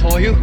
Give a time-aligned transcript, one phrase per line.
[0.00, 0.34] For you.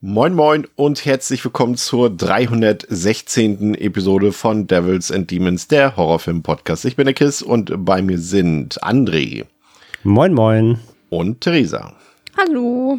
[0.00, 3.74] Moin Moin und herzlich willkommen zur 316.
[3.76, 6.84] Episode von Devils and Demons, der Horrorfilm-Podcast.
[6.84, 9.44] Ich bin der Chris und bei mir sind André.
[10.02, 10.80] Moin Moin.
[11.08, 11.94] Und Theresa.
[12.36, 12.98] Hallo.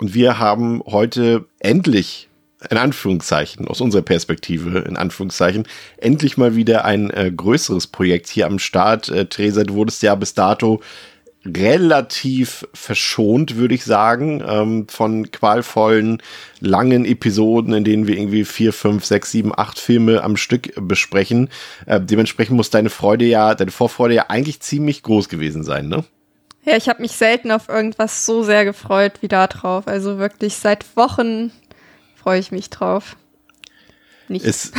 [0.00, 2.27] Und wir haben heute endlich,
[2.70, 8.46] in Anführungszeichen, aus unserer Perspektive, in Anführungszeichen, endlich mal wieder ein äh, größeres Projekt hier
[8.46, 9.08] am Start.
[9.08, 10.80] Äh, Theresa, du wurdest ja bis dato
[11.46, 16.20] relativ verschont, würde ich sagen, ähm, von qualvollen,
[16.60, 21.48] langen Episoden, in denen wir irgendwie vier, fünf, sechs, sieben, acht Filme am Stück besprechen.
[21.86, 26.04] Äh, dementsprechend muss deine Freude ja, deine Vorfreude ja eigentlich ziemlich groß gewesen sein, ne?
[26.64, 29.86] Ja, ich habe mich selten auf irgendwas so sehr gefreut wie da drauf.
[29.86, 31.50] Also wirklich seit Wochen
[32.18, 33.16] freue ich mich drauf.
[34.28, 34.44] Nicht.
[34.44, 34.72] Es,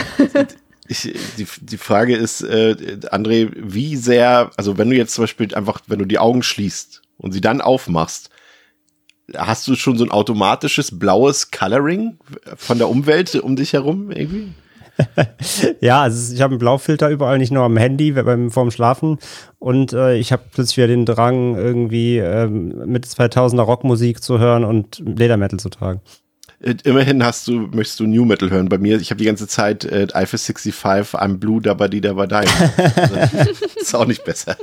[0.87, 5.53] ich, die, die Frage ist, äh, André, wie sehr, also wenn du jetzt zum Beispiel
[5.55, 8.29] einfach, wenn du die Augen schließt und sie dann aufmachst,
[9.35, 12.17] hast du schon so ein automatisches blaues Coloring
[12.55, 14.53] von der Umwelt um dich herum irgendwie?
[15.79, 19.17] ja, also ich habe einen Blaufilter überall, nicht nur am Handy beim vorm Schlafen.
[19.57, 24.65] Und äh, ich habe plötzlich wieder den Drang, irgendwie ähm, mit 2000er Rockmusik zu hören
[24.65, 26.01] und Ledermetal zu tragen.
[26.61, 28.69] Äh, immerhin hast du, möchtest du New Metal hören.
[28.69, 32.45] Bei mir, ich habe die ganze Zeit äh, Alpha 65, I'm Blue, Dabadi Dabadai.
[32.95, 33.15] also,
[33.75, 34.57] ist auch nicht besser.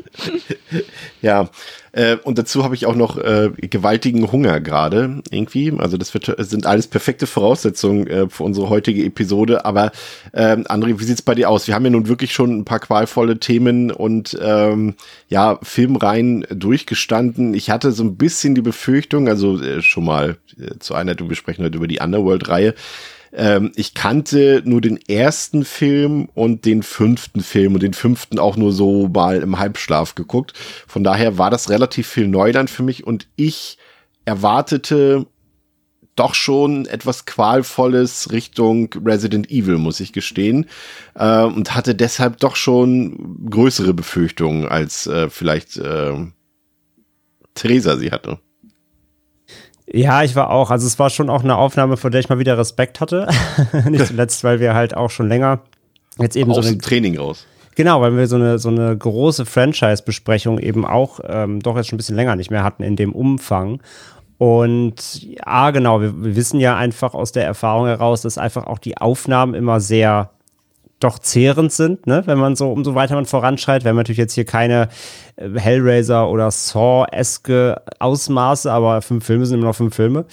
[1.22, 1.48] ja,
[1.96, 5.72] äh, und dazu habe ich auch noch äh, gewaltigen Hunger gerade irgendwie.
[5.78, 9.64] Also das wird, sind alles perfekte Voraussetzungen äh, für unsere heutige Episode.
[9.64, 9.92] Aber
[10.34, 11.66] ähm, André, wie sieht's bei dir aus?
[11.66, 14.94] Wir haben ja nun wirklich schon ein paar qualvolle Themen und ähm,
[15.30, 17.54] ja Filmreihen durchgestanden.
[17.54, 21.34] Ich hatte so ein bisschen die Befürchtung, also äh, schon mal äh, zur Einheit, wir
[21.34, 22.74] sprechen heute über die Underworld-Reihe
[23.36, 28.56] ähm, ich kannte nur den ersten Film und den fünften Film und den fünften auch
[28.56, 30.54] nur so mal im Halbschlaf geguckt.
[30.86, 33.76] Von daher war das relativ viel Neuland für mich und ich
[34.24, 35.26] erwartete
[36.16, 40.66] doch schon etwas qualvolles Richtung Resident Evil, muss ich gestehen,
[41.14, 46.14] äh, und hatte deshalb doch schon größere Befürchtungen als äh, vielleicht äh,
[47.54, 48.38] Theresa sie hatte.
[49.92, 50.70] Ja, ich war auch.
[50.70, 53.28] Also es war schon auch eine Aufnahme, vor der ich mal wieder Respekt hatte.
[53.88, 55.60] Nicht zuletzt, weil wir halt auch schon länger
[56.18, 57.46] jetzt eben Aus so dem Training raus.
[57.76, 61.96] Genau, weil wir so eine, so eine große Franchise-Besprechung eben auch ähm, doch jetzt schon
[61.96, 63.80] ein bisschen länger nicht mehr hatten in dem Umfang.
[64.38, 68.78] Und ja, genau, wir, wir wissen ja einfach aus der Erfahrung heraus, dass einfach auch
[68.78, 70.30] die Aufnahmen immer sehr
[71.00, 72.22] doch zehrend sind, ne?
[72.26, 73.84] wenn man so, umso weiter man voranschreitet.
[73.84, 74.88] Wir haben natürlich jetzt hier keine
[75.36, 80.24] äh, Hellraiser oder Saw-eske Ausmaße, aber fünf Filme sind immer noch fünf Filme.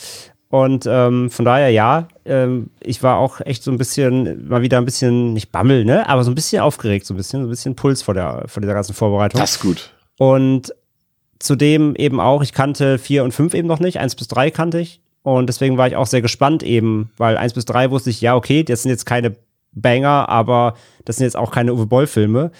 [0.49, 4.77] Und ähm, von daher, ja, ähm, ich war auch echt so ein bisschen, mal wieder
[4.77, 6.07] ein bisschen, nicht Bammel, ne?
[6.07, 8.61] Aber so ein bisschen aufgeregt, so ein bisschen, so ein bisschen Puls vor, der, vor
[8.61, 9.41] dieser ganzen Vorbereitung.
[9.41, 9.91] Das ist gut.
[10.19, 10.73] Und
[11.39, 14.79] zudem eben auch, ich kannte vier und fünf eben noch nicht, eins bis drei kannte
[14.79, 15.01] ich.
[15.23, 18.35] Und deswegen war ich auch sehr gespannt eben, weil eins bis drei wusste ich, ja,
[18.35, 19.35] okay, das sind jetzt keine
[19.75, 20.75] Banger, aber
[21.05, 22.51] das sind jetzt auch keine Uwe Boll-Filme.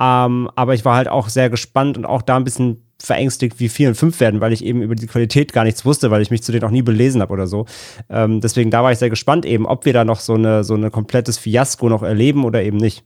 [0.00, 3.68] Ähm, aber ich war halt auch sehr gespannt und auch da ein bisschen verängstigt, wie
[3.68, 6.30] vier und fünf werden, weil ich eben über die Qualität gar nichts wusste, weil ich
[6.30, 7.66] mich zu denen auch nie belesen habe oder so.
[8.08, 10.74] Ähm, deswegen da war ich sehr gespannt eben, ob wir da noch so eine so
[10.74, 13.04] eine komplettes Fiasko noch erleben oder eben nicht.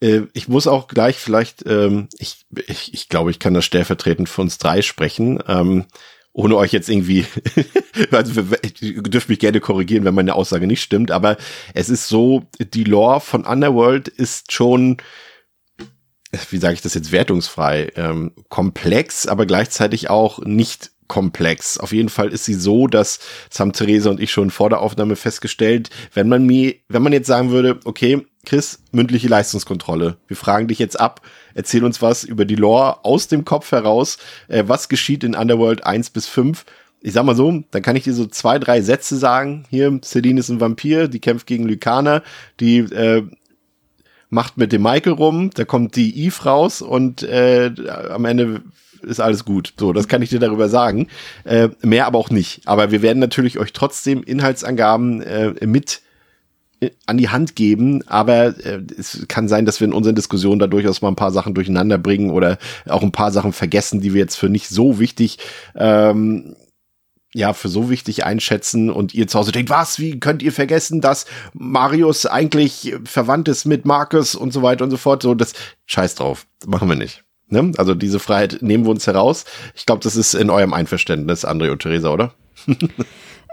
[0.00, 4.28] Äh, ich muss auch gleich vielleicht, ähm, ich, ich, ich glaube, ich kann das stellvertretend
[4.28, 5.42] für uns drei sprechen.
[5.48, 5.86] Ähm,
[6.38, 7.26] ohne euch jetzt irgendwie,
[8.12, 8.42] also
[8.80, 11.36] ihr dürft mich gerne korrigieren, wenn meine Aussage nicht stimmt, aber
[11.74, 14.98] es ist so, die Lore von Underworld ist schon,
[16.50, 21.78] wie sage ich das jetzt wertungsfrei, ähm, komplex, aber gleichzeitig auch nicht komplex.
[21.78, 23.18] Auf jeden Fall ist sie so, dass,
[23.48, 27.12] das haben Theresa und ich schon vor der Aufnahme festgestellt, wenn man mir, wenn man
[27.12, 30.16] jetzt sagen würde, okay, Chris, mündliche Leistungskontrolle.
[30.26, 31.22] Wir fragen dich jetzt ab,
[31.54, 34.18] erzähl uns was über die Lore aus dem Kopf heraus.
[34.46, 36.64] Äh, was geschieht in Underworld 1 bis 5?
[37.00, 39.64] Ich sag mal so, dann kann ich dir so zwei, drei Sätze sagen.
[39.70, 42.22] Hier, Celine ist ein Vampir, die kämpft gegen Lykaner,
[42.58, 43.24] die äh,
[44.30, 47.72] macht mit dem Michael rum, da kommt die Eve raus und äh,
[48.10, 48.62] am Ende
[49.02, 49.74] ist alles gut.
[49.78, 51.08] So, das kann ich dir darüber sagen.
[51.44, 52.62] Äh, mehr aber auch nicht.
[52.66, 56.02] Aber wir werden natürlich euch trotzdem Inhaltsangaben äh, mit
[56.80, 60.60] äh, an die Hand geben, aber äh, es kann sein, dass wir in unseren Diskussionen
[60.60, 64.14] da durchaus mal ein paar Sachen durcheinander bringen oder auch ein paar Sachen vergessen, die
[64.14, 65.38] wir jetzt für nicht so wichtig
[65.74, 66.54] ähm,
[67.34, 71.00] ja, für so wichtig einschätzen und ihr zu Hause denkt, was, wie könnt ihr vergessen,
[71.00, 75.52] dass Marius eigentlich verwandt ist mit Markus und so weiter und so fort, so das
[75.86, 77.24] scheiß drauf, machen wir nicht.
[77.50, 77.72] Ne?
[77.76, 79.44] Also diese Freiheit nehmen wir uns heraus.
[79.74, 82.32] Ich glaube, das ist in eurem Einverständnis, André und Theresa, oder?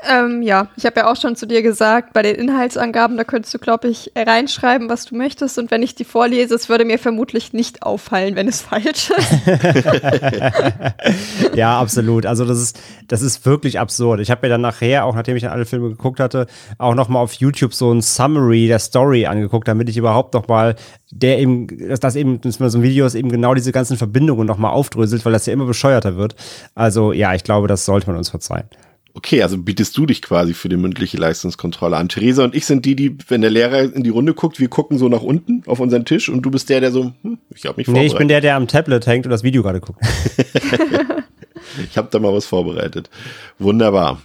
[0.03, 3.53] Ähm, ja, ich habe ja auch schon zu dir gesagt, bei den Inhaltsangaben, da könntest
[3.53, 5.57] du, glaube ich, reinschreiben, was du möchtest.
[5.57, 9.31] Und wenn ich die vorlese, es würde mir vermutlich nicht auffallen, wenn es falsch ist.
[11.56, 12.25] ja, absolut.
[12.25, 14.19] Also das ist, das ist wirklich absurd.
[14.19, 16.47] Ich habe mir dann nachher, auch nachdem ich an alle Filme geguckt hatte,
[16.77, 20.47] auch noch mal auf YouTube so ein Summary der Story angeguckt, damit ich überhaupt noch
[20.47, 20.75] mal
[21.12, 23.95] der eben, dass das eben, dass man so ein Video ist, eben genau diese ganzen
[23.95, 26.36] Verbindungen noch mal aufdröselt, weil das ja immer bescheuerter wird.
[26.75, 28.68] Also ja, ich glaube, das sollte man uns verzeihen.
[29.17, 32.09] Okay, also bietest du dich quasi für die mündliche Leistungskontrolle an.
[32.09, 34.97] Theresa und ich sind die, die, wenn der Lehrer in die Runde guckt, wir gucken
[34.97, 37.77] so nach unten auf unseren Tisch und du bist der, der so, hm, ich habe
[37.77, 38.09] mich vorbereitet.
[38.09, 40.01] Nee, ich bin der, der am Tablet hängt und das Video gerade guckt.
[41.89, 43.09] ich habe da mal was vorbereitet.
[43.57, 44.21] Wunderbar.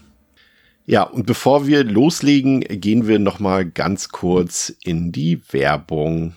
[0.87, 6.35] Ja, und bevor wir loslegen, gehen wir noch mal ganz kurz in die Werbung.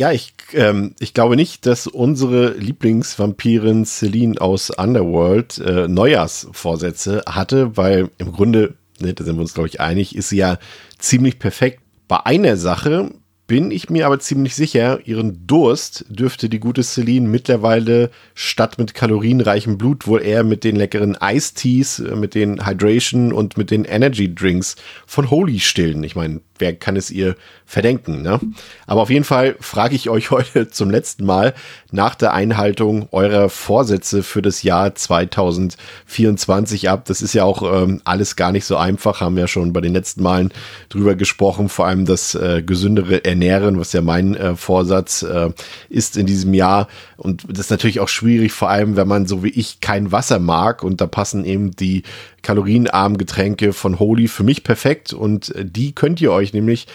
[0.00, 7.76] Ja, ich, ähm, ich glaube nicht, dass unsere Lieblingsvampirin Celine aus Underworld äh, Neujahrsvorsätze hatte,
[7.76, 10.58] weil im Grunde, ne, da sind wir uns, glaube ich, einig, ist sie ja
[10.98, 11.80] ziemlich perfekt.
[12.06, 13.10] Bei einer Sache
[13.48, 18.94] bin ich mir aber ziemlich sicher, ihren Durst dürfte die gute Celine mittlerweile statt mit
[18.94, 23.84] kalorienreichem Blut wohl eher mit den leckeren Ice-Teas, äh, mit den Hydration und mit den
[23.84, 26.04] Energy Drinks von Holy stillen.
[26.04, 28.40] Ich meine, wer kann es ihr verdenken, ne?
[28.86, 31.54] Aber auf jeden Fall frage ich euch heute zum letzten Mal
[31.90, 37.04] nach der Einhaltung eurer Vorsätze für das Jahr 2024 ab.
[37.06, 39.80] Das ist ja auch ähm, alles gar nicht so einfach, haben wir ja schon bei
[39.80, 40.52] den letzten Malen
[40.88, 45.50] drüber gesprochen, vor allem das äh, gesündere Ernähren, was ja mein äh, Vorsatz äh,
[45.88, 46.88] ist in diesem Jahr.
[47.16, 50.38] Und das ist natürlich auch schwierig, vor allem wenn man so wie ich kein Wasser
[50.38, 52.02] mag und da passen eben die
[52.42, 56.86] kalorienarmen Getränke von Holy für mich perfekt und äh, die könnt ihr euch nämlich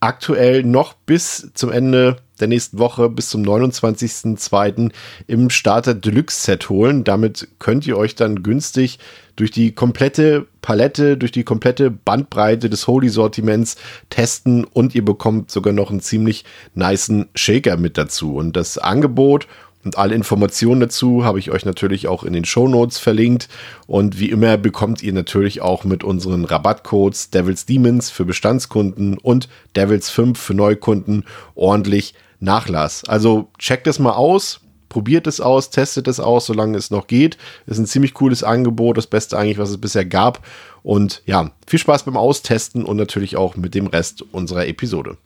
[0.00, 4.92] aktuell noch bis zum Ende der nächsten Woche bis zum 29.02.
[5.26, 7.02] im Starter Deluxe Set holen.
[7.02, 9.00] Damit könnt ihr euch dann günstig
[9.34, 13.76] durch die komplette Palette, durch die komplette Bandbreite des Holy Sortiments
[14.10, 18.36] testen und ihr bekommt sogar noch einen ziemlich niceen Shaker mit dazu.
[18.36, 19.48] Und das Angebot
[19.84, 23.48] und alle Informationen dazu habe ich euch natürlich auch in den Show Notes verlinkt.
[23.86, 29.48] Und wie immer bekommt ihr natürlich auch mit unseren Rabattcodes Devils Demons für Bestandskunden und
[29.76, 33.04] Devils 5 für Neukunden ordentlich Nachlass.
[33.04, 37.38] Also checkt es mal aus, probiert es aus, testet es aus, solange es noch geht.
[37.66, 40.44] Ist ein ziemlich cooles Angebot, das Beste eigentlich, was es bisher gab.
[40.82, 45.18] Und ja, viel Spaß beim Austesten und natürlich auch mit dem Rest unserer Episode.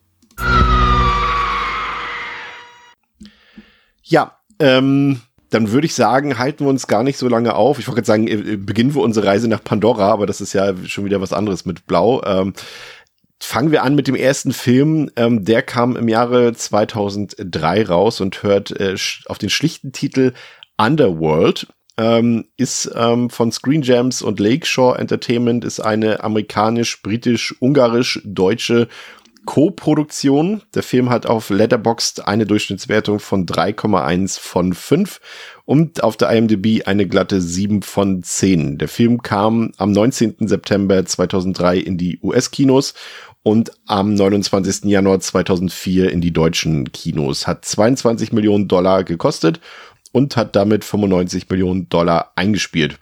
[4.02, 5.20] Ja, ähm,
[5.50, 7.78] dann würde ich sagen, halten wir uns gar nicht so lange auf.
[7.78, 10.74] Ich wollte gerade sagen, äh, beginnen wir unsere Reise nach Pandora, aber das ist ja
[10.86, 12.22] schon wieder was anderes mit Blau.
[12.24, 12.54] Ähm,
[13.40, 15.10] fangen wir an mit dem ersten Film.
[15.16, 18.94] Ähm, der kam im Jahre 2003 raus und hört äh,
[19.26, 20.32] auf den schlichten Titel
[20.78, 21.66] Underworld.
[21.98, 28.88] Ähm, ist ähm, von Screen Gems und Lakeshore Entertainment, ist eine amerikanisch-britisch-ungarisch-deutsche
[29.44, 30.62] Co-Produktion.
[30.74, 35.20] Der Film hat auf Letterboxd eine Durchschnittswertung von 3,1 von 5
[35.64, 38.78] und auf der IMDb eine glatte 7 von 10.
[38.78, 40.48] Der Film kam am 19.
[40.48, 42.94] September 2003 in die US-Kinos
[43.42, 44.84] und am 29.
[44.84, 47.46] Januar 2004 in die deutschen Kinos.
[47.46, 49.60] Hat 22 Millionen Dollar gekostet
[50.12, 52.98] und hat damit 95 Millionen Dollar eingespielt.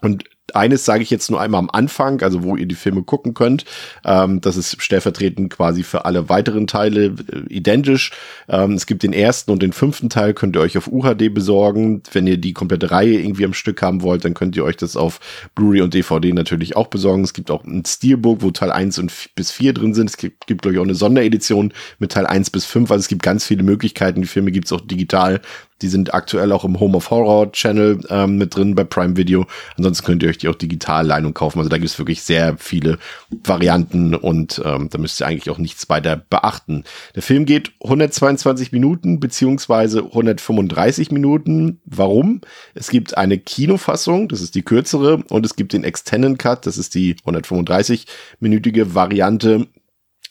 [0.00, 3.34] Und eines sage ich jetzt nur einmal am Anfang, also wo ihr die Filme gucken
[3.34, 3.64] könnt.
[4.04, 8.12] Ähm, das ist stellvertretend quasi für alle weiteren Teile äh, identisch.
[8.48, 12.02] Ähm, es gibt den ersten und den fünften Teil, könnt ihr euch auf UHD besorgen.
[12.12, 14.96] Wenn ihr die komplette Reihe irgendwie am Stück haben wollt, dann könnt ihr euch das
[14.96, 15.20] auf
[15.54, 17.24] Blu-ray und DVD natürlich auch besorgen.
[17.24, 20.10] Es gibt auch ein Steelbook, wo Teil 1 und bis 4 drin sind.
[20.10, 22.90] Es gibt, gibt glaube ich, auch eine Sonderedition mit Teil 1 bis 5.
[22.90, 24.22] Also es gibt ganz viele Möglichkeiten.
[24.22, 25.40] Die Filme gibt es auch digital
[25.82, 29.46] die sind aktuell auch im Home of Horror Channel ähm, mit drin bei Prime Video.
[29.76, 31.58] Ansonsten könnt ihr euch die auch digital leihen und kaufen.
[31.58, 32.98] Also da gibt es wirklich sehr viele
[33.30, 36.84] Varianten und ähm, da müsst ihr eigentlich auch nichts weiter beachten.
[37.14, 41.80] Der Film geht 122 Minuten beziehungsweise 135 Minuten.
[41.84, 42.40] Warum?
[42.74, 46.78] Es gibt eine Kinofassung, das ist die kürzere, und es gibt den Extended Cut, das
[46.78, 49.66] ist die 135-minütige Variante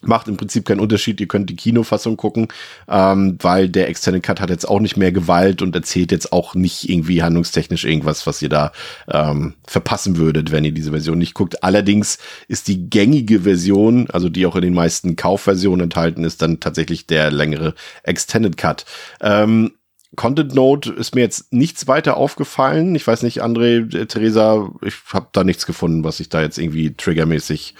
[0.01, 1.19] Macht im Prinzip keinen Unterschied.
[1.19, 2.47] Ihr könnt die Kinofassung gucken,
[2.87, 6.55] ähm, weil der Extended Cut hat jetzt auch nicht mehr Gewalt und erzählt jetzt auch
[6.55, 8.71] nicht irgendwie handlungstechnisch irgendwas, was ihr da
[9.11, 11.63] ähm, verpassen würdet, wenn ihr diese Version nicht guckt.
[11.63, 16.59] Allerdings ist die gängige Version, also die auch in den meisten Kaufversionen enthalten ist, dann
[16.59, 18.85] tatsächlich der längere Extended Cut.
[19.21, 19.71] Ähm,
[20.15, 22.95] Content Note ist mir jetzt nichts weiter aufgefallen.
[22.95, 26.57] Ich weiß nicht, André, äh, Theresa, ich habe da nichts gefunden, was ich da jetzt
[26.57, 27.75] irgendwie triggermäßig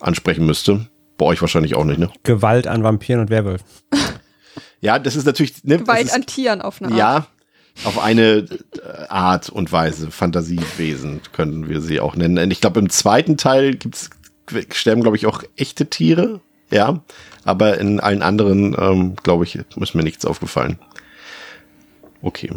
[0.00, 0.88] ansprechen müsste.
[1.22, 2.10] Bei euch wahrscheinlich auch nicht, ne?
[2.24, 3.64] Gewalt an Vampiren und Werwölfen.
[4.80, 5.62] Ja, das ist natürlich.
[5.62, 6.98] Ne, Gewalt ist, an Tieren auf eine Art.
[6.98, 7.26] Ja,
[7.84, 10.10] auf eine äh, Art und Weise.
[10.10, 12.36] Fantasiewesen können wir sie auch nennen.
[12.36, 14.10] Und ich glaube, im zweiten Teil gibt's,
[14.72, 16.40] sterben, glaube ich, auch echte Tiere.
[16.72, 17.00] Ja,
[17.44, 20.80] aber in allen anderen, ähm, glaube ich, ist mir nichts aufgefallen.
[22.20, 22.50] Okay.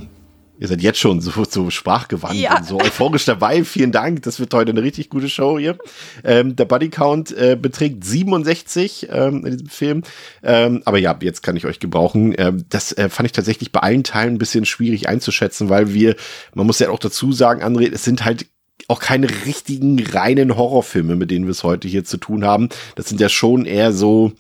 [0.57, 2.57] Ihr seid jetzt schon so, so sprachgewandt Ja.
[2.57, 3.65] und so euphorisch dabei.
[3.65, 4.21] Vielen Dank.
[4.21, 5.77] Das wird heute eine richtig gute Show hier.
[6.23, 10.03] Ähm, der Body Count äh, beträgt 67 ähm, in diesem Film.
[10.43, 12.33] Ähm, aber ja, jetzt kann ich euch gebrauchen.
[12.37, 16.15] Ähm, das äh, fand ich tatsächlich bei allen Teilen ein bisschen schwierig einzuschätzen, weil wir,
[16.53, 18.45] man muss ja auch dazu sagen, André, es sind halt
[18.87, 22.69] auch keine richtigen reinen Horrorfilme, mit denen wir es heute hier zu tun haben.
[22.95, 24.31] Das sind ja schon eher so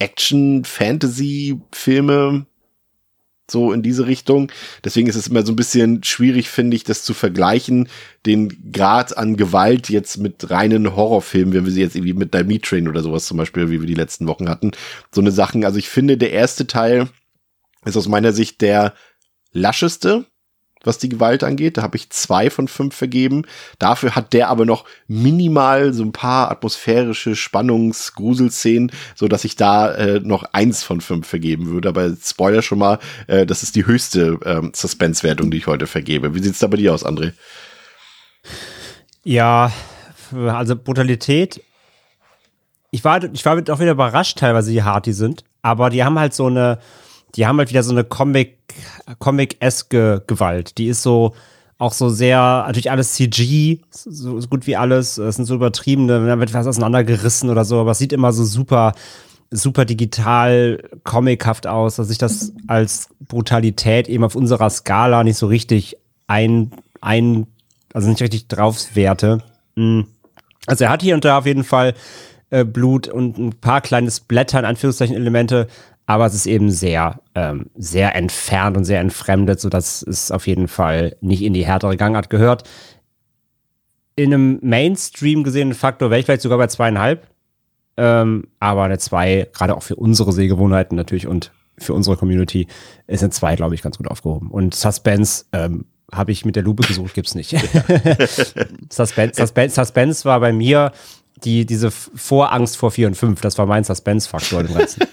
[0.00, 2.46] Action-Fantasy-Filme,
[3.50, 4.50] so in diese Richtung.
[4.84, 7.88] Deswegen ist es immer so ein bisschen schwierig, finde ich, das zu vergleichen,
[8.26, 12.62] den Grad an Gewalt jetzt mit reinen Horrorfilmen, wenn wir sie jetzt irgendwie mit Diamond
[12.64, 14.72] Train oder sowas zum Beispiel, wie wir die letzten Wochen hatten.
[15.12, 15.64] So eine Sachen.
[15.64, 17.08] Also ich finde, der erste Teil
[17.84, 18.94] ist aus meiner Sicht der
[19.52, 20.26] lascheste,
[20.86, 21.76] was die Gewalt angeht.
[21.76, 23.46] Da habe ich zwei von fünf vergeben.
[23.78, 29.56] Dafür hat der aber noch minimal so ein paar atmosphärische Spannungs-, Gruselszenen, so dass ich
[29.56, 31.88] da äh, noch eins von fünf vergeben würde.
[31.88, 36.34] Aber Spoiler schon mal, äh, das ist die höchste ähm, Suspense-Wertung, die ich heute vergebe.
[36.34, 37.32] Wie sieht's da bei dir aus, André?
[39.24, 39.72] Ja,
[40.32, 41.62] also Brutalität.
[42.90, 45.44] Ich war, ich war auch wieder überrascht teilweise, wie hart die sind.
[45.62, 46.78] Aber die haben halt so eine,
[47.34, 48.58] die haben halt wieder so eine Comic,
[49.18, 50.78] Comic-eske Gewalt.
[50.78, 51.34] Die ist so,
[51.78, 55.18] auch so sehr, natürlich alles CG, so, so gut wie alles.
[55.18, 58.44] Es sind so übertriebene, dann wird was auseinandergerissen oder so, aber es sieht immer so
[58.44, 58.92] super,
[59.50, 65.46] super digital, comichaft aus, dass ich das als Brutalität eben auf unserer Skala nicht so
[65.46, 67.46] richtig ein, ein
[67.92, 69.42] also nicht richtig draufwerte.
[69.76, 70.02] Mm.
[70.66, 71.94] Also er hat hier und da auf jeden Fall
[72.50, 75.68] äh, Blut und ein paar kleine Splatter, in Anführungszeichen, Elemente,
[76.06, 80.68] aber es ist eben sehr, ähm, sehr entfernt und sehr entfremdet, sodass es auf jeden
[80.68, 82.64] Fall nicht in die härtere Gangart gehört.
[84.16, 87.26] In einem Mainstream gesehenen Faktor wäre ich vielleicht sogar bei zweieinhalb.
[87.96, 92.66] Ähm, aber eine zwei, gerade auch für unsere Sehgewohnheiten natürlich und für unsere Community,
[93.06, 94.50] ist eine zwei, glaube ich, ganz gut aufgehoben.
[94.50, 97.50] Und Suspense ähm, habe ich mit der Lupe gesucht, gibt's nicht.
[98.90, 100.92] Suspense, Suspense, Suspense war bei mir
[101.44, 103.40] die, diese Vorangst vor 4 und 5.
[103.40, 105.04] Das war mein Suspense-Faktor im Ganzen.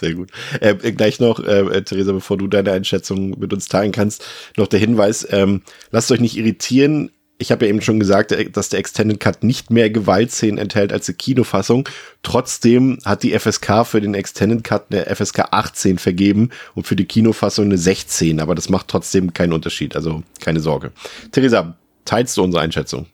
[0.00, 0.30] Sehr gut.
[0.60, 4.24] Äh, gleich noch, äh, Theresa, bevor du deine Einschätzung mit uns teilen kannst,
[4.56, 7.10] noch der Hinweis, ähm, lasst euch nicht irritieren.
[7.38, 10.92] Ich habe ja eben schon gesagt, äh, dass der Extended Cut nicht mehr Gewaltszenen enthält
[10.92, 11.88] als die Kinofassung.
[12.24, 17.06] Trotzdem hat die FSK für den Extended Cut eine FSK 18 vergeben und für die
[17.06, 18.40] Kinofassung eine 16.
[18.40, 19.94] Aber das macht trotzdem keinen Unterschied.
[19.94, 20.90] Also keine Sorge.
[21.30, 23.06] Theresa, teilst du unsere Einschätzung?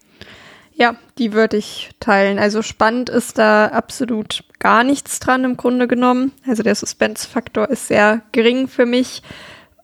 [0.80, 2.38] Ja, die würde ich teilen.
[2.38, 6.32] Also spannend ist da absolut gar nichts dran im Grunde genommen.
[6.49, 9.22] Also der Suspense-Faktor ist sehr gering für mich.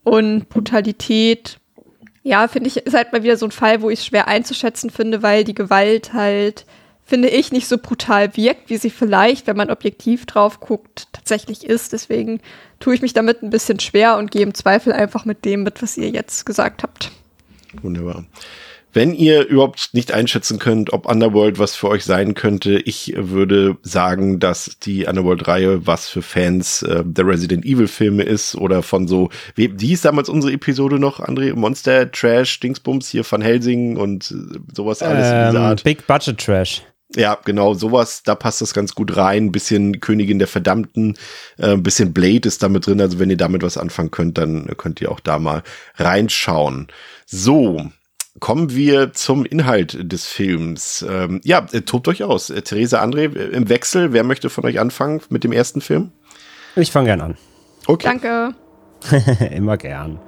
[0.04, 1.58] Und Brutalität,
[2.22, 4.88] ja, finde ich, ist halt mal wieder so ein Fall, wo ich es schwer einzuschätzen
[4.88, 6.64] finde, weil die Gewalt halt,
[7.04, 11.66] finde ich, nicht so brutal wirkt, wie sie vielleicht, wenn man objektiv drauf guckt, tatsächlich
[11.66, 11.92] ist.
[11.92, 12.40] Deswegen
[12.80, 15.82] tue ich mich damit ein bisschen schwer und gehe im Zweifel einfach mit dem mit,
[15.82, 17.10] was ihr jetzt gesagt habt.
[17.82, 18.24] Wunderbar.
[18.96, 23.76] Wenn ihr überhaupt nicht einschätzen könnt, ob Underworld was für euch sein könnte, ich würde
[23.82, 29.28] sagen, dass die Underworld-Reihe was für Fans äh, der Resident Evil-Filme ist oder von so,
[29.54, 31.54] wie, hieß damals unsere Episode noch, André?
[31.54, 35.84] Monster, Trash, Dingsbums, hier Van Helsing und äh, sowas alles in dieser Ähm, Art.
[35.84, 36.82] Big Budget Trash.
[37.14, 39.52] Ja, genau, sowas, da passt das ganz gut rein.
[39.52, 41.18] Bisschen Königin der Verdammten,
[41.58, 43.02] äh, ein bisschen Blade ist damit drin.
[43.02, 45.62] Also wenn ihr damit was anfangen könnt, dann könnt ihr auch da mal
[45.96, 46.88] reinschauen.
[47.26, 47.90] So,
[48.40, 51.04] kommen wir zum Inhalt des Films.
[51.08, 52.50] Ähm, ja, äh, tobt euch aus.
[52.50, 56.12] Äh, Theresa, André, äh, im Wechsel, wer möchte von euch anfangen mit dem ersten Film?
[56.76, 57.36] Ich fange gern an.
[57.86, 58.06] Okay.
[58.06, 58.54] Danke.
[59.54, 60.18] Immer gern.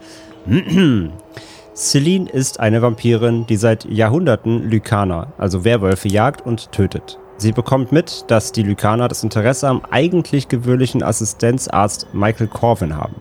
[1.74, 7.18] Celine ist eine Vampirin, die seit Jahrhunderten Lykaner, also Werwölfe, jagt und tötet.
[7.36, 13.14] Sie bekommt mit, dass die Lykaner das Interesse am eigentlich gewöhnlichen Assistenzarzt Michael Corvin haben.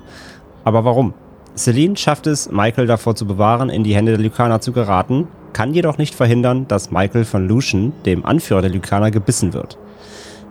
[0.63, 1.13] Aber warum?
[1.57, 5.73] Celine schafft es, Michael davor zu bewahren, in die Hände der Lykaner zu geraten, kann
[5.73, 9.79] jedoch nicht verhindern, dass Michael von Lucian, dem Anführer der Lykaner, gebissen wird.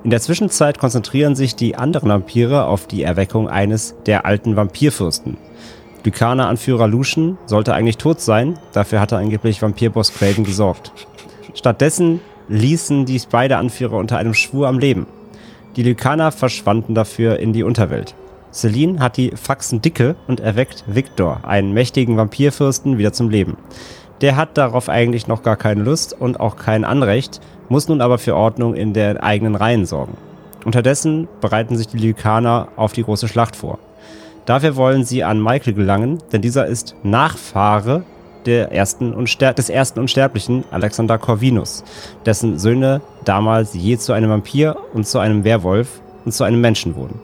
[0.03, 5.37] In der Zwischenzeit konzentrieren sich die anderen Vampire auf die Erweckung eines der alten Vampirfürsten.
[6.03, 10.93] Lykaner-Anführer Lucian sollte eigentlich tot sein, dafür hatte angeblich Vampirboss Craven gesorgt.
[11.55, 15.07] Stattdessen ließen die beide Anführer unter einem Schwur am Leben.
[15.77, 18.15] Die Lykaner verschwanden dafür in die Unterwelt.
[18.57, 23.59] Celine hat die Faxen dicke und erweckt Victor, einen mächtigen Vampirfürsten, wieder zum Leben.
[24.23, 28.17] Der hat darauf eigentlich noch gar keine Lust und auch kein Anrecht, muss nun aber
[28.17, 30.17] für Ordnung in den eigenen Reihen sorgen.
[30.65, 33.79] Unterdessen bereiten sich die Lykaner auf die große Schlacht vor.
[34.47, 38.05] Dafür wollen sie an Michael gelangen, denn dieser ist Nachfahre
[38.47, 41.85] der ersten des ersten Unsterblichen, Alexander Corvinus,
[42.25, 46.97] dessen Söhne damals je zu einem Vampir und zu einem Werwolf und zu einem Menschen
[46.97, 47.21] wurden.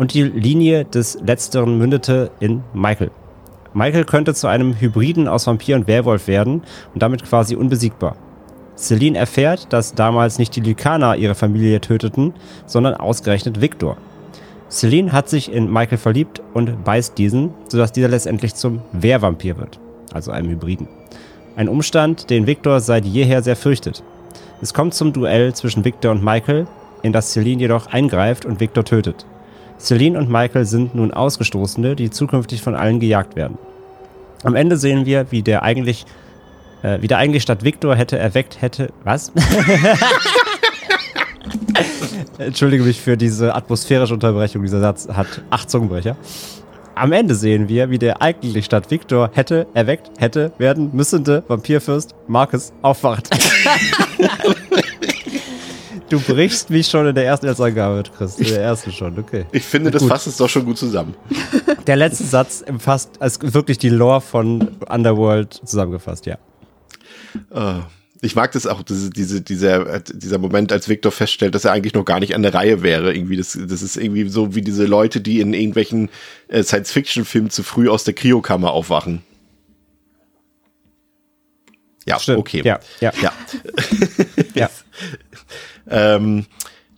[0.00, 3.10] Und die Linie des Letzteren mündete in Michael.
[3.74, 6.62] Michael könnte zu einem Hybriden aus Vampir und Werwolf werden
[6.94, 8.16] und damit quasi unbesiegbar.
[8.78, 12.32] Celine erfährt, dass damals nicht die Lykaner ihre Familie töteten,
[12.64, 13.98] sondern ausgerechnet Victor.
[14.70, 19.80] Celine hat sich in Michael verliebt und beißt diesen, sodass dieser letztendlich zum Wehrvampir wird,
[20.14, 20.88] also einem Hybriden.
[21.56, 24.02] Ein Umstand, den Victor seit jeher sehr fürchtet.
[24.62, 26.66] Es kommt zum Duell zwischen Victor und Michael,
[27.02, 29.26] in das Celine jedoch eingreift und Victor tötet.
[29.80, 33.58] Celine und Michael sind nun Ausgestoßene, die zukünftig von allen gejagt werden.
[34.44, 36.04] Am Ende sehen wir, wie der eigentlich,
[36.82, 38.92] äh, wie der eigentlich statt Victor hätte erweckt hätte.
[39.04, 39.32] Was?
[42.38, 44.62] Entschuldige mich für diese atmosphärische Unterbrechung.
[44.62, 46.16] Dieser Satz hat acht Zungenbrecher.
[46.94, 52.14] Am Ende sehen wir, wie der eigentlich statt Victor hätte erweckt hätte werden müssende Vampirfürst
[52.28, 53.30] Marcus aufwacht.
[56.10, 58.38] du brichst mich schon in der ersten Angabe, Chris.
[58.38, 59.46] In der ersten schon, okay.
[59.52, 61.14] Ich finde, das fasst es doch schon gut zusammen.
[61.86, 66.36] Der letzte Satz umfasst als wirklich die Lore von Underworld zusammengefasst, ja.
[67.50, 67.82] Uh.
[68.22, 71.94] Ich mag das auch, diese, diese, dieser, dieser Moment, als Victor feststellt, dass er eigentlich
[71.94, 73.14] noch gar nicht an der Reihe wäre.
[73.14, 76.10] Irgendwie, das, das ist irgendwie so wie diese Leute, die in irgendwelchen
[76.48, 79.22] äh, Science-Fiction-Filmen zu früh aus der Kryokammer aufwachen.
[82.06, 82.38] Ja, Stimmt.
[82.38, 82.62] okay.
[82.64, 83.12] Ja, ja.
[83.22, 83.32] Ja.
[84.54, 84.70] ja.
[85.90, 86.46] ähm,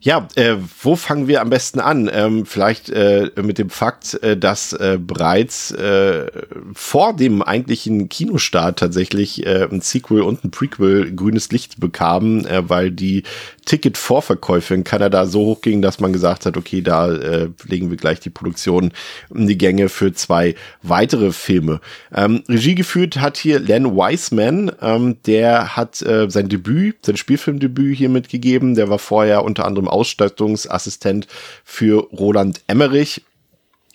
[0.04, 2.10] ja, äh, wo fangen wir am besten an?
[2.12, 6.26] Ähm, vielleicht äh, mit dem Fakt, äh, dass äh, bereits äh,
[6.72, 12.90] vor dem eigentlichen Kinostart tatsächlich äh, ein Sequel und ein Prequel grünes Licht bekamen, weil
[12.90, 13.22] die
[13.64, 17.96] Ticket-Vorverkäufe in Kanada so hoch gingen, dass man gesagt hat, okay, da äh, legen wir
[17.96, 18.92] gleich die Produktion
[19.34, 21.80] in die Gänge für zwei weitere Filme.
[22.14, 27.96] Ähm, Regie geführt hat hier Len Wiseman, ähm, der hat äh, sein Debüt, sein Spielfilmdebüt
[27.96, 28.74] hier mitgegeben.
[28.74, 31.26] Der war vorher unter anderem Ausstattungsassistent
[31.64, 33.22] für Roland Emmerich.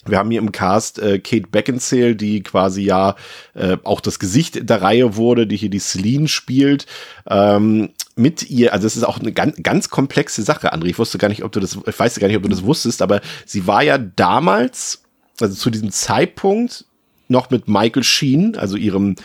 [0.10, 3.16] Wir haben hier im Cast äh, Kate Beckinsale, die quasi ja
[3.54, 6.86] äh, auch das Gesicht der Reihe wurde, die hier die Celine spielt.
[7.30, 10.88] Ähm, mit ihr, also es ist auch eine ganz, ganz komplexe Sache, André.
[10.88, 13.02] Ich wusste gar nicht, ob du das, ich weiß gar nicht, ob du das wusstest,
[13.02, 15.04] aber sie war ja damals,
[15.40, 16.86] also zu diesem Zeitpunkt
[17.28, 19.16] noch mit Michael Sheen, also ihrem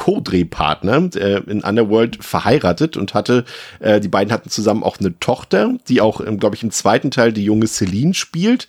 [0.00, 3.44] Co-Drehpartner äh, in Underworld verheiratet und hatte,
[3.80, 7.10] äh, die beiden hatten zusammen auch eine Tochter, die auch, ähm, glaube ich, im zweiten
[7.10, 8.66] Teil die junge Celine spielt.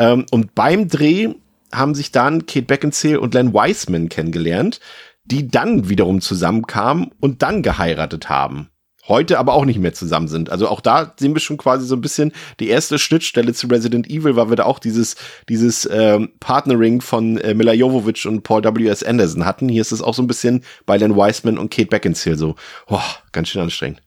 [0.00, 1.34] Ähm, und beim Dreh
[1.72, 4.80] haben sich dann Kate Beckinsale und Len Wiseman kennengelernt,
[5.24, 8.70] die dann wiederum zusammenkamen und dann geheiratet haben
[9.10, 10.50] heute aber auch nicht mehr zusammen sind.
[10.50, 14.08] Also auch da sehen wir schon quasi so ein bisschen die erste Schnittstelle zu Resident
[14.08, 15.16] Evil, weil wir da auch dieses,
[15.48, 19.02] dieses ähm, Partnering von äh, Mila Jovovich und Paul W.S.
[19.02, 19.68] Anderson hatten.
[19.68, 22.54] Hier ist es auch so ein bisschen bei Len Wiseman und Kate Beckinsale so,
[22.88, 23.00] oh,
[23.32, 24.00] ganz schön anstrengend.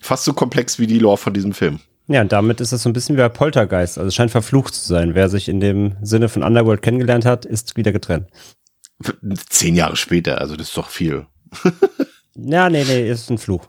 [0.00, 1.80] Fast so komplex wie die Lore von diesem Film.
[2.06, 3.96] Ja, und damit ist es so ein bisschen wie bei Poltergeist.
[3.98, 5.14] Also es scheint verflucht zu sein.
[5.14, 8.28] Wer sich in dem Sinne von Underworld kennengelernt hat, ist wieder getrennt.
[9.48, 11.26] Zehn Jahre später, also das ist doch viel.
[12.36, 13.64] Ja, nee, nee, ist ein Fluch.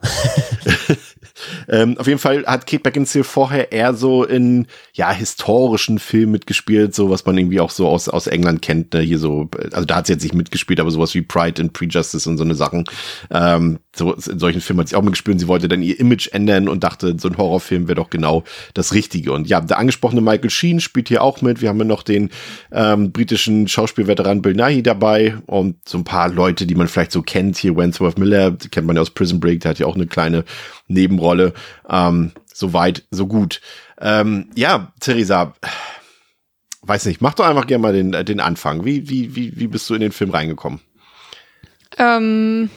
[1.70, 6.96] ähm, auf jeden Fall hat Kate Beckinsale vorher eher so in, ja, historischen Filmen mitgespielt,
[6.96, 9.02] so was man irgendwie auch so aus, aus England kennt, ne?
[9.02, 12.26] hier so, also da hat sie jetzt nicht mitgespielt, aber sowas wie Pride and Prejustice
[12.28, 12.86] und so eine Sachen.
[13.30, 16.28] Ähm, so, in solchen Filmen hat sie auch mitgespielt und sie wollte dann ihr Image
[16.34, 19.32] ändern und dachte, so ein Horrorfilm wäre doch genau das Richtige.
[19.32, 21.62] Und ja, der angesprochene Michael Sheen spielt hier auch mit.
[21.62, 22.30] Wir haben ja noch den
[22.72, 27.22] ähm, britischen Schauspielveteran Bill Nighy dabei und so ein paar Leute, die man vielleicht so
[27.22, 27.58] kennt.
[27.58, 30.46] Hier Wentworth Miller, kennt man ja aus Prison Break, der hat ja auch eine kleine
[30.88, 31.54] Nebenrolle.
[31.90, 33.62] Ähm, so weit, so gut.
[34.00, 35.54] Ähm, ja, Theresa,
[36.84, 38.86] weiß nicht, mach doch einfach gerne mal den, den Anfang.
[38.86, 40.80] Wie, wie, wie, wie bist du in den Film reingekommen?
[41.98, 42.70] Ähm,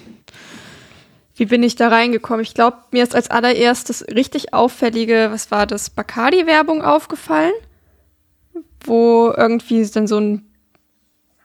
[1.37, 2.43] wie bin ich da reingekommen?
[2.43, 7.53] Ich glaube, mir ist als allererstes richtig auffällige, was war das, Bacardi-Werbung aufgefallen,
[8.81, 10.45] wo irgendwie dann so ein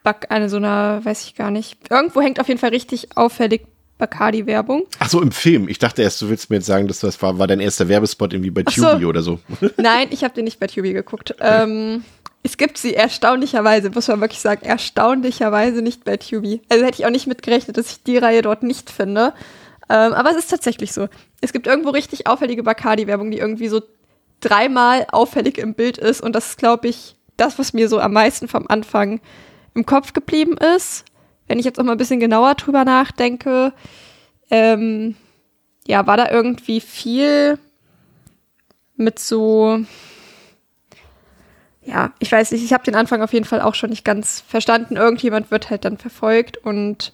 [0.03, 3.65] Back, eine so einer, weiß ich gar nicht, irgendwo hängt auf jeden Fall richtig auffällig
[4.03, 4.83] Bacardi-Werbung.
[4.99, 5.69] Ach so, im Film.
[5.69, 8.33] Ich dachte erst, du willst mir jetzt sagen, dass das war, war dein erster Werbespot
[8.33, 8.91] irgendwie bei so.
[8.91, 9.39] Tubi oder so.
[9.77, 11.35] Nein, ich habe den nicht bei Tubi geguckt.
[11.39, 12.03] Ähm,
[12.43, 16.61] es gibt sie erstaunlicherweise, muss man wirklich sagen, erstaunlicherweise nicht bei Tubi.
[16.67, 19.33] Also hätte ich auch nicht mitgerechnet, dass ich die Reihe dort nicht finde.
[19.89, 21.07] Ähm, aber es ist tatsächlich so.
[21.39, 23.81] Es gibt irgendwo richtig auffällige Bacardi-Werbung, die irgendwie so
[24.41, 26.21] dreimal auffällig im Bild ist.
[26.21, 29.21] Und das ist, glaube ich, das, was mir so am meisten vom Anfang
[29.73, 31.05] im Kopf geblieben ist.
[31.47, 33.73] Wenn ich jetzt auch mal ein bisschen genauer drüber nachdenke,
[34.49, 35.15] ähm,
[35.85, 37.57] ja, war da irgendwie viel
[38.95, 39.79] mit so,
[41.83, 44.43] ja, ich weiß nicht, ich habe den Anfang auf jeden Fall auch schon nicht ganz
[44.47, 44.95] verstanden.
[44.95, 47.11] Irgendjemand wird halt dann verfolgt und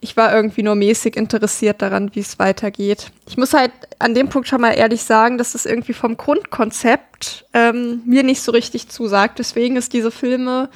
[0.00, 3.12] ich war irgendwie nur mäßig interessiert daran, wie es weitergeht.
[3.28, 7.46] Ich muss halt an dem Punkt schon mal ehrlich sagen, dass es irgendwie vom Grundkonzept
[7.52, 9.38] ähm, mir nicht so richtig zusagt.
[9.38, 10.70] Deswegen ist diese Filme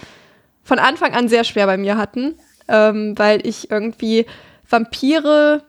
[0.62, 2.34] von Anfang an sehr schwer bei mir hatten,
[2.68, 4.26] ähm, weil ich irgendwie
[4.68, 5.62] Vampire,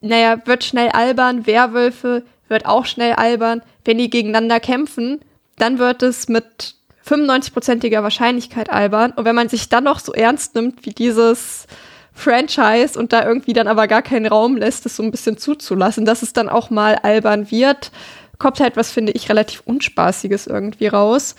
[0.00, 3.62] naja, wird schnell albern, Werwölfe wird auch schnell albern.
[3.84, 5.20] Wenn die gegeneinander kämpfen,
[5.56, 6.74] dann wird es mit
[7.06, 9.12] 95-prozentiger Wahrscheinlichkeit albern.
[9.12, 11.66] Und wenn man sich dann noch so ernst nimmt wie dieses
[12.12, 16.04] Franchise und da irgendwie dann aber gar keinen Raum lässt, es so ein bisschen zuzulassen,
[16.04, 17.92] dass es dann auch mal albern wird,
[18.38, 21.36] kommt halt was, finde ich, relativ Unspaßiges irgendwie raus.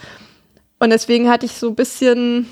[0.79, 2.49] Und deswegen hatte ich so ein bisschen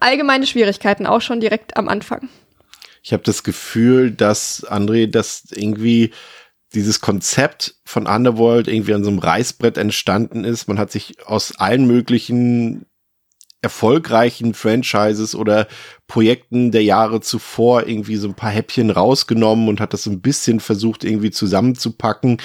[0.00, 2.28] allgemeine Schwierigkeiten, auch schon direkt am Anfang.
[3.02, 6.12] Ich habe das Gefühl, dass André, dass irgendwie
[6.74, 10.68] dieses Konzept von Underworld irgendwie an so einem Reißbrett entstanden ist.
[10.68, 12.86] Man hat sich aus allen möglichen
[13.60, 15.68] erfolgreichen Franchises oder
[16.08, 20.20] Projekten der Jahre zuvor irgendwie so ein paar Häppchen rausgenommen und hat das so ein
[20.20, 22.38] bisschen versucht irgendwie zusammenzupacken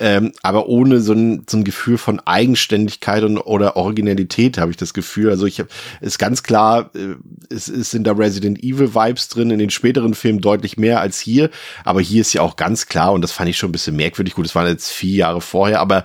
[0.00, 4.76] ähm, aber ohne so ein, so ein Gefühl von Eigenständigkeit und, oder Originalität habe ich
[4.76, 5.30] das Gefühl.
[5.30, 5.68] Also ich habe
[6.00, 7.14] ist ganz klar, äh,
[7.50, 11.18] es, es sind da Resident Evil Vibes drin, in den späteren Filmen deutlich mehr als
[11.18, 11.50] hier,
[11.84, 14.34] aber hier ist ja auch ganz klar und das fand ich schon ein bisschen merkwürdig.
[14.34, 16.04] Gut, das waren jetzt vier Jahre vorher, aber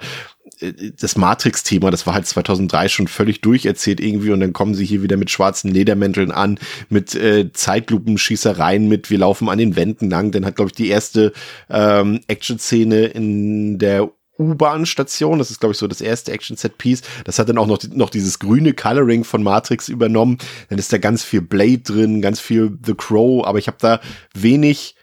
[1.00, 5.04] das Matrix-Thema, das war halt 2003 schon völlig durcherzählt irgendwie und dann kommen sie hier
[5.04, 10.32] wieder mit schwarzen Ledermänteln an, mit äh, Zeitlupenschießereien, mit wir laufen an den Wänden lang.
[10.32, 11.34] Dann hat, glaube ich, die erste
[11.70, 15.40] ähm, Action-Szene in der U-Bahn-Station.
[15.40, 17.02] Das ist, glaube ich, so das erste Action-Set-Piece.
[17.26, 20.38] Das hat dann auch noch, noch dieses grüne Coloring von Matrix übernommen.
[20.70, 24.00] Dann ist da ganz viel Blade drin, ganz viel The Crow, aber ich habe da
[24.34, 24.96] wenig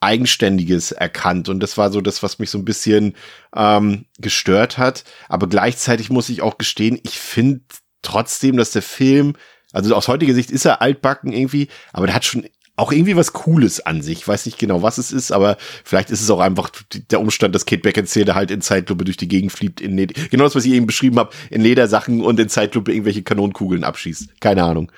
[0.00, 1.48] Eigenständiges erkannt.
[1.48, 3.14] Und das war so das, was mich so ein bisschen
[3.54, 5.04] ähm, gestört hat.
[5.28, 7.60] Aber gleichzeitig muss ich auch gestehen, ich finde
[8.02, 9.34] trotzdem, dass der Film,
[9.72, 12.46] also aus heutiger Sicht ist er altbacken irgendwie, aber der hat schon
[12.78, 14.18] auch irgendwie was Cooles an sich.
[14.18, 16.70] Ich weiß nicht genau, was es ist, aber vielleicht ist es auch einfach
[17.10, 20.44] der Umstand, dass Kate Beckinsale halt in Zeitlupe durch die Gegend fliegt, in Leder genau
[20.44, 24.40] das, was ich eben beschrieben habe, in Ledersachen und in Zeitlupe irgendwelche Kanonenkugeln abschießt.
[24.40, 24.92] Keine Ahnung.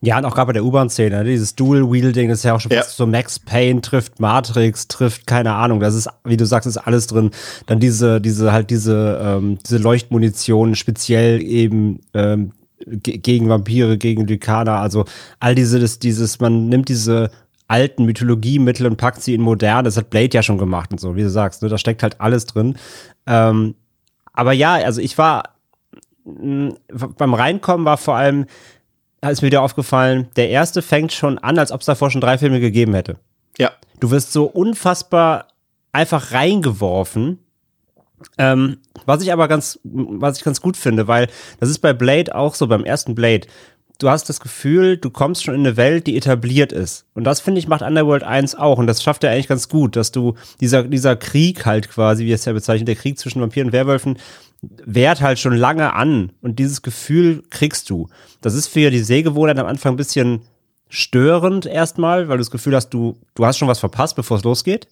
[0.00, 2.70] Ja, und auch gerade bei der U-Bahn-Szene, ne, dieses Dual-Wheel-Ding, das ist ja auch schon
[2.70, 2.82] Ja.
[2.82, 6.76] fast so Max Payne trifft Matrix, trifft, keine Ahnung, das ist, wie du sagst, ist
[6.76, 7.32] alles drin.
[7.66, 12.52] Dann diese, diese, halt diese, ähm, diese Leuchtmunition, speziell eben ähm,
[12.86, 15.04] ge- gegen Vampire, gegen Lykaner, also
[15.40, 17.30] all diese, das, dieses, man nimmt diese
[17.66, 21.16] alten Mythologiemittel und packt sie in modern, das hat Blade ja schon gemacht und so,
[21.16, 22.76] wie du sagst, ne, da steckt halt alles drin.
[23.26, 23.74] Ähm,
[24.32, 25.54] aber ja, also ich war
[26.24, 26.74] mh,
[27.18, 28.46] beim Reinkommen war vor allem,
[29.22, 32.38] ist mir wieder aufgefallen, der erste fängt schon an, als ob es davor schon drei
[32.38, 33.16] Filme gegeben hätte.
[33.58, 33.72] Ja.
[34.00, 35.48] Du wirst so unfassbar
[35.92, 37.38] einfach reingeworfen.
[38.36, 41.28] Ähm, was ich aber ganz, was ich ganz gut finde, weil
[41.60, 43.46] das ist bei Blade auch so, beim ersten Blade.
[44.00, 47.04] Du hast das Gefühl, du kommst schon in eine Welt, die etabliert ist.
[47.14, 48.78] Und das, finde ich, macht Underworld 1 auch.
[48.78, 52.32] Und das schafft er eigentlich ganz gut, dass du dieser, dieser Krieg halt quasi, wie
[52.32, 54.18] es ja bezeichnet, der Krieg zwischen Vampiren und Werwölfen,
[54.62, 56.32] währt halt schon lange an.
[56.40, 58.08] Und dieses Gefühl kriegst du.
[58.40, 60.42] Das ist für die Sehgewohnheit am Anfang ein bisschen
[60.88, 64.44] störend erstmal, weil du das Gefühl hast, du, du hast schon was verpasst, bevor es
[64.44, 64.88] losgeht.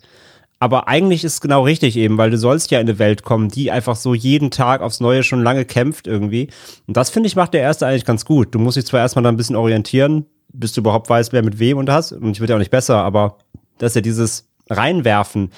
[0.58, 3.48] Aber eigentlich ist es genau richtig eben, weil du sollst ja in eine Welt kommen,
[3.48, 6.48] die einfach so jeden Tag aufs Neue schon lange kämpft irgendwie.
[6.86, 8.54] Und das finde ich macht der erste eigentlich ganz gut.
[8.54, 11.58] Du musst dich zwar erstmal da ein bisschen orientieren, bis du überhaupt weißt, wer mit
[11.58, 12.12] wem und hast.
[12.12, 13.36] Und ich wird ja auch nicht besser, aber
[13.78, 15.50] dass er dieses Reinwerfen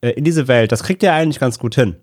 [0.00, 1.96] äh, in diese Welt, das kriegt er eigentlich ganz gut hin.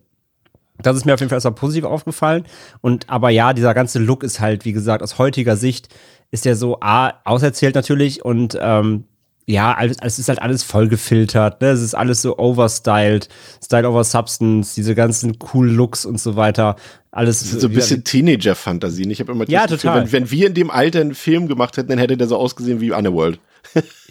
[0.82, 2.46] Das ist mir auf jeden Fall erstmal positiv aufgefallen.
[2.82, 5.90] Und aber ja, dieser ganze Look ist halt, wie gesagt, aus heutiger Sicht
[6.32, 9.06] ist der so A, auserzählt natürlich und ähm,
[9.50, 11.70] ja, alles, es ist halt alles voll gefiltert, ne?
[11.70, 13.30] Es ist alles so overstyled,
[13.64, 16.76] Style over Substance, diese ganzen cool Looks und so weiter.
[17.12, 19.10] Alles Das ist so ein bisschen Teenager-Fantasien.
[19.10, 20.04] Ich habe immer Ja, Gefühl, total.
[20.04, 22.82] Wenn, wenn wir in dem Alter einen Film gemacht hätten, dann hätte der so ausgesehen
[22.82, 23.40] wie Underworld.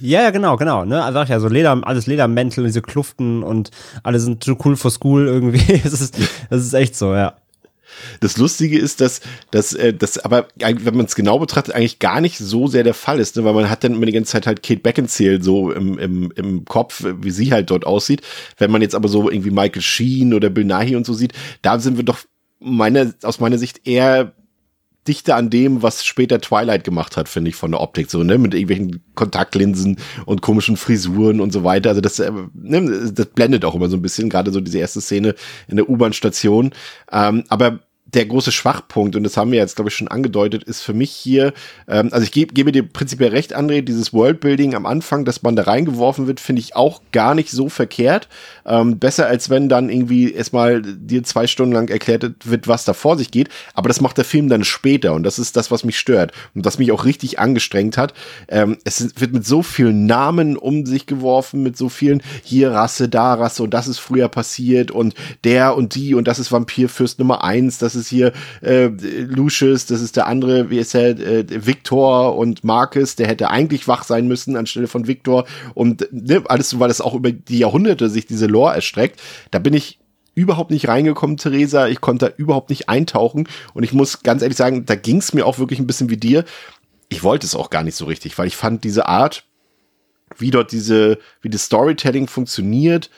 [0.01, 0.85] Ja, ja, genau, genau.
[0.85, 1.03] Ne?
[1.03, 3.71] Also ich ja, so Leder, alles Ledermäntel, diese Kluften und
[4.03, 5.81] alle sind too cool for school irgendwie.
[5.85, 6.19] das, ist,
[6.51, 7.37] das ist echt so, ja.
[8.21, 12.21] Das Lustige ist, dass, dass, äh, das aber, wenn man es genau betrachtet, eigentlich gar
[12.21, 13.45] nicht so sehr der Fall ist, ne?
[13.45, 16.65] weil man hat dann immer die ganze Zeit halt Kate Beckinsale so im, im, im
[16.65, 18.23] Kopf, wie sie halt dort aussieht.
[18.59, 21.79] Wenn man jetzt aber so irgendwie Michael Sheen oder Bill Nighy und so sieht, da
[21.79, 22.19] sind wir doch
[22.59, 24.33] meine, aus meiner Sicht eher
[25.09, 28.39] dichter an dem, was später Twilight gemacht hat, finde ich, von der Optik so, ne,
[28.39, 31.91] mit irgendwelchen Kontaktlinsen und komischen Frisuren und so weiter.
[31.91, 35.01] Also das, äh, ne, das blendet auch immer so ein bisschen, gerade so diese erste
[35.01, 35.35] Szene
[35.69, 36.73] in der U-Bahn-Station.
[37.13, 40.83] Ähm, aber der große Schwachpunkt, und das haben wir jetzt, glaube ich, schon angedeutet, ist
[40.83, 41.53] für mich hier,
[41.89, 45.57] ähm, also ich gebe, gebe dir prinzipiell recht, André, dieses Worldbuilding am Anfang, dass man
[45.57, 48.29] da reingeworfen wird, finde ich auch gar nicht so verkehrt.
[48.65, 52.95] Ähm, besser als wenn dann irgendwie erstmal dir zwei Stunden lang erklärt wird, was da
[52.95, 53.49] vor sich geht.
[53.75, 56.65] Aber das macht der Film dann später und das ist das, was mich stört und
[56.65, 58.15] was mich auch richtig angestrengt hat.
[58.49, 63.09] Ähm, es wird mit so vielen Namen um sich geworfen, mit so vielen hier Rasse,
[63.09, 67.19] da Rasse und das ist früher passiert und der und die und das ist Vampirfürst
[67.19, 68.33] Nummer eins, das ist hier
[68.63, 73.51] äh, Lucius, das ist der andere, wie ist er, äh, Victor und Marcus, der hätte
[73.51, 77.59] eigentlich wach sein müssen anstelle von Victor und ne, alles, weil das auch über die
[77.59, 79.21] Jahrhunderte sich diese Lore erstreckt.
[79.51, 79.99] Da bin ich
[80.37, 81.89] überhaupt nicht reingekommen, Theresa.
[81.89, 83.49] Ich konnte da überhaupt nicht eintauchen.
[83.75, 86.19] Und ich muss ganz ehrlich sagen, da ging es mir auch wirklich ein bisschen wie
[86.19, 86.45] dir.
[87.09, 89.45] Ich wollte es auch gar nicht so richtig, weil ich fand diese Art,
[90.37, 93.11] wie dort diese, wie das Storytelling funktioniert,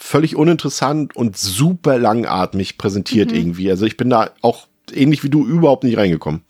[0.00, 3.36] völlig uninteressant und super langatmig präsentiert mhm.
[3.36, 3.70] irgendwie.
[3.70, 6.42] Also ich bin da auch ähnlich wie du überhaupt nicht reingekommen.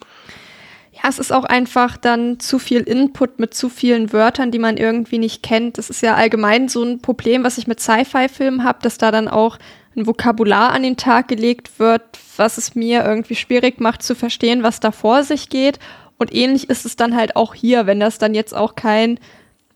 [0.93, 4.77] Ja, es ist auch einfach dann zu viel Input mit zu vielen Wörtern, die man
[4.77, 5.79] irgendwie nicht kennt.
[5.79, 9.29] Das ist ja allgemein so ein Problem, was ich mit Sci-Fi-Filmen habe, dass da dann
[9.29, 9.59] auch
[9.97, 12.03] ein Vokabular an den Tag gelegt wird,
[12.37, 15.79] was es mir irgendwie schwierig macht zu verstehen, was da vor sich geht.
[16.19, 19.19] Und ähnlich ist es dann halt auch hier, wenn das dann jetzt auch kein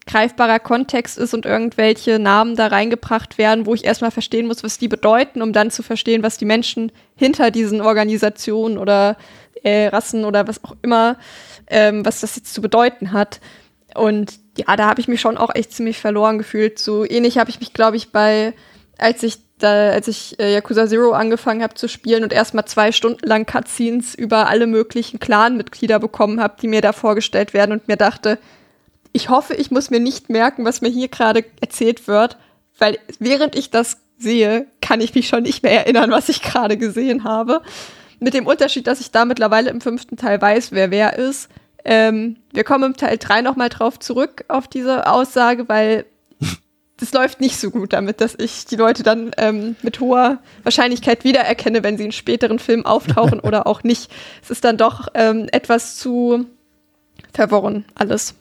[0.07, 4.79] greifbarer Kontext ist und irgendwelche Namen da reingebracht werden, wo ich erstmal verstehen muss, was
[4.79, 9.17] die bedeuten, um dann zu verstehen, was die Menschen hinter diesen Organisationen oder
[9.63, 11.17] äh, Rassen oder was auch immer,
[11.69, 13.41] ähm, was das jetzt zu bedeuten hat.
[13.95, 16.79] Und ja, da habe ich mich schon auch echt ziemlich verloren gefühlt.
[16.79, 18.53] So ähnlich habe ich mich, glaube ich, bei,
[18.99, 22.93] als ich da, als ich äh, Yakuza Zero angefangen habe zu spielen und erstmal zwei
[22.93, 27.89] Stunden lang Cutscenes über alle möglichen Clan-Mitglieder bekommen habe, die mir da vorgestellt werden und
[27.89, 28.39] mir dachte,
[29.15, 32.37] ich hoffe, ich muss mir nicht merken, was mir hier gerade erzählt wird,
[32.79, 36.77] weil während ich das sehe, kann ich mich schon nicht mehr erinnern, was ich gerade
[36.77, 37.63] gesehen habe.
[38.19, 41.49] Mit dem Unterschied, dass ich da mittlerweile im fünften Teil weiß, wer wer ist.
[41.85, 46.07] Ähm, wir kommen im Teil 3 nochmal drauf zurück auf diese Aussage, weil
[46.97, 51.23] das läuft nicht so gut damit, dass ich die Leute dann ähm, mit hoher Wahrscheinlichkeit
[51.23, 54.11] wiedererkenne, wenn sie in späteren Filmen auftauchen oder auch nicht.
[54.43, 56.47] Es ist dann doch ähm, etwas zu
[57.33, 58.35] verworren alles.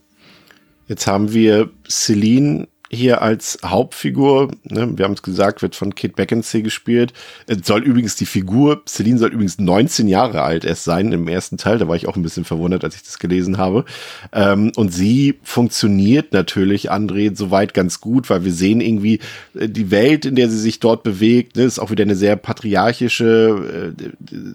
[0.94, 6.14] Jetzt haben wir Celine hier als Hauptfigur, ne, wir haben es gesagt, wird von Kate
[6.14, 7.14] Beckinsale gespielt.
[7.48, 11.58] Es soll übrigens die Figur, Celine soll übrigens 19 Jahre alt erst sein im ersten
[11.58, 11.78] Teil.
[11.78, 13.86] Da war ich auch ein bisschen verwundert, als ich das gelesen habe.
[14.32, 19.20] Ähm, und sie funktioniert natürlich, André, soweit ganz gut, weil wir sehen irgendwie
[19.56, 22.36] äh, die Welt, in der sie sich dort bewegt, ne, ist auch wieder eine sehr
[22.36, 24.04] patriarchische äh,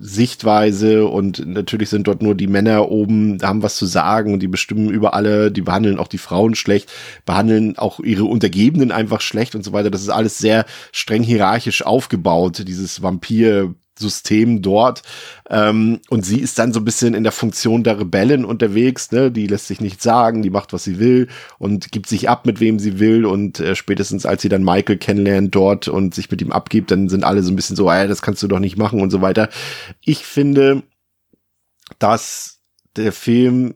[0.01, 4.49] Sichtweise und natürlich sind dort nur die Männer oben, haben was zu sagen und die
[4.49, 6.91] bestimmen über alle, die behandeln auch die Frauen schlecht,
[7.27, 9.91] behandeln auch ihre Untergebenen einfach schlecht und so weiter.
[9.91, 15.03] Das ist alles sehr streng hierarchisch aufgebaut, dieses Vampir- System dort.
[15.51, 19.31] Ähm, und sie ist dann so ein bisschen in der Funktion der Rebellen unterwegs, ne?
[19.31, 22.61] Die lässt sich nichts sagen, die macht, was sie will und gibt sich ab, mit
[22.61, 23.27] wem sie will.
[23.27, 27.09] Und äh, spätestens als sie dann Michael kennenlernt dort und sich mit ihm abgibt, dann
[27.09, 29.21] sind alle so ein bisschen so, ah, das kannst du doch nicht machen und so
[29.21, 29.49] weiter.
[30.01, 30.83] Ich finde,
[31.99, 32.61] dass
[32.97, 33.75] der Film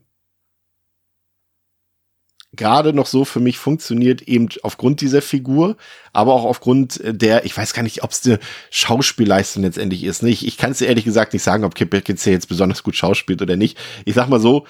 [2.54, 5.76] gerade noch so für mich funktioniert, eben aufgrund dieser Figur,
[6.12, 8.38] aber auch aufgrund der, ich weiß gar nicht, ob es eine
[8.70, 10.22] Schauspielleistung letztendlich ist.
[10.22, 10.28] Ne?
[10.28, 13.40] Ich, ich kann es ehrlich gesagt nicht sagen, ob Kip Beckinsale jetzt besonders gut schauspielt
[13.40, 13.78] oder nicht.
[14.04, 14.66] Ich sag mal so,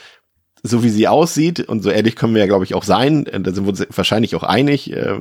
[0.63, 3.41] so wie sie aussieht, und so ehrlich können wir ja, glaube ich, auch sein, äh,
[3.41, 5.19] da sind wir uns wahrscheinlich auch einig, äh,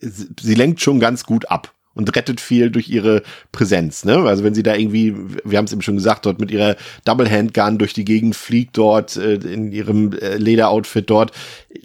[0.00, 4.04] sie lenkt schon ganz gut ab und rettet viel durch ihre Präsenz.
[4.04, 4.18] Ne?
[4.18, 7.30] Also wenn sie da irgendwie, wir haben es eben schon gesagt, dort mit ihrer Double
[7.30, 11.32] Handgun durch die Gegend fliegt dort äh, in ihrem äh, Lederoutfit dort,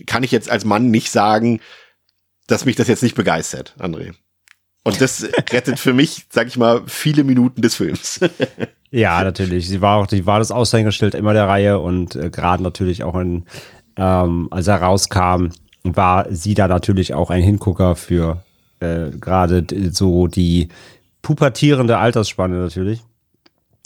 [0.06, 1.60] kann ich jetzt als Mann nicht sagen,
[2.48, 4.14] dass mich das jetzt nicht begeistert, André.
[4.84, 8.22] Und das rettet für mich, sag ich mal, viele Minuten des Films.
[8.92, 9.68] ja, natürlich.
[9.68, 13.16] Sie war auch, sie war das Aushängeschild immer der Reihe und äh, gerade natürlich auch
[13.16, 13.46] in,
[13.98, 15.50] ähm, als er rauskam,
[15.84, 18.44] war sie da natürlich auch ein Hingucker für
[18.80, 20.70] äh, gerade so die
[21.22, 23.04] pubertierende Altersspanne natürlich.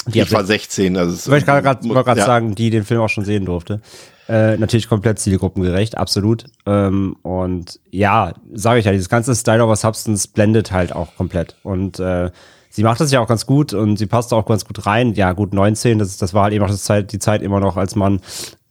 [0.08, 2.26] Die ich war 16, also ich wollte gerade ja.
[2.26, 3.82] sagen, die den Film auch schon sehen durfte.
[4.28, 6.46] Äh, natürlich komplett zielgruppengerecht, absolut.
[6.66, 11.56] Ähm, und ja, sage ich ja, dieses ganze Style over Substance blendet halt auch komplett.
[11.64, 12.32] Und äh,
[12.70, 15.14] sie macht das ja auch ganz gut und sie passt auch ganz gut rein.
[15.14, 17.78] Ja, gut, 19, das, das war halt eben auch das Zeit, die Zeit immer noch,
[17.78, 18.22] als man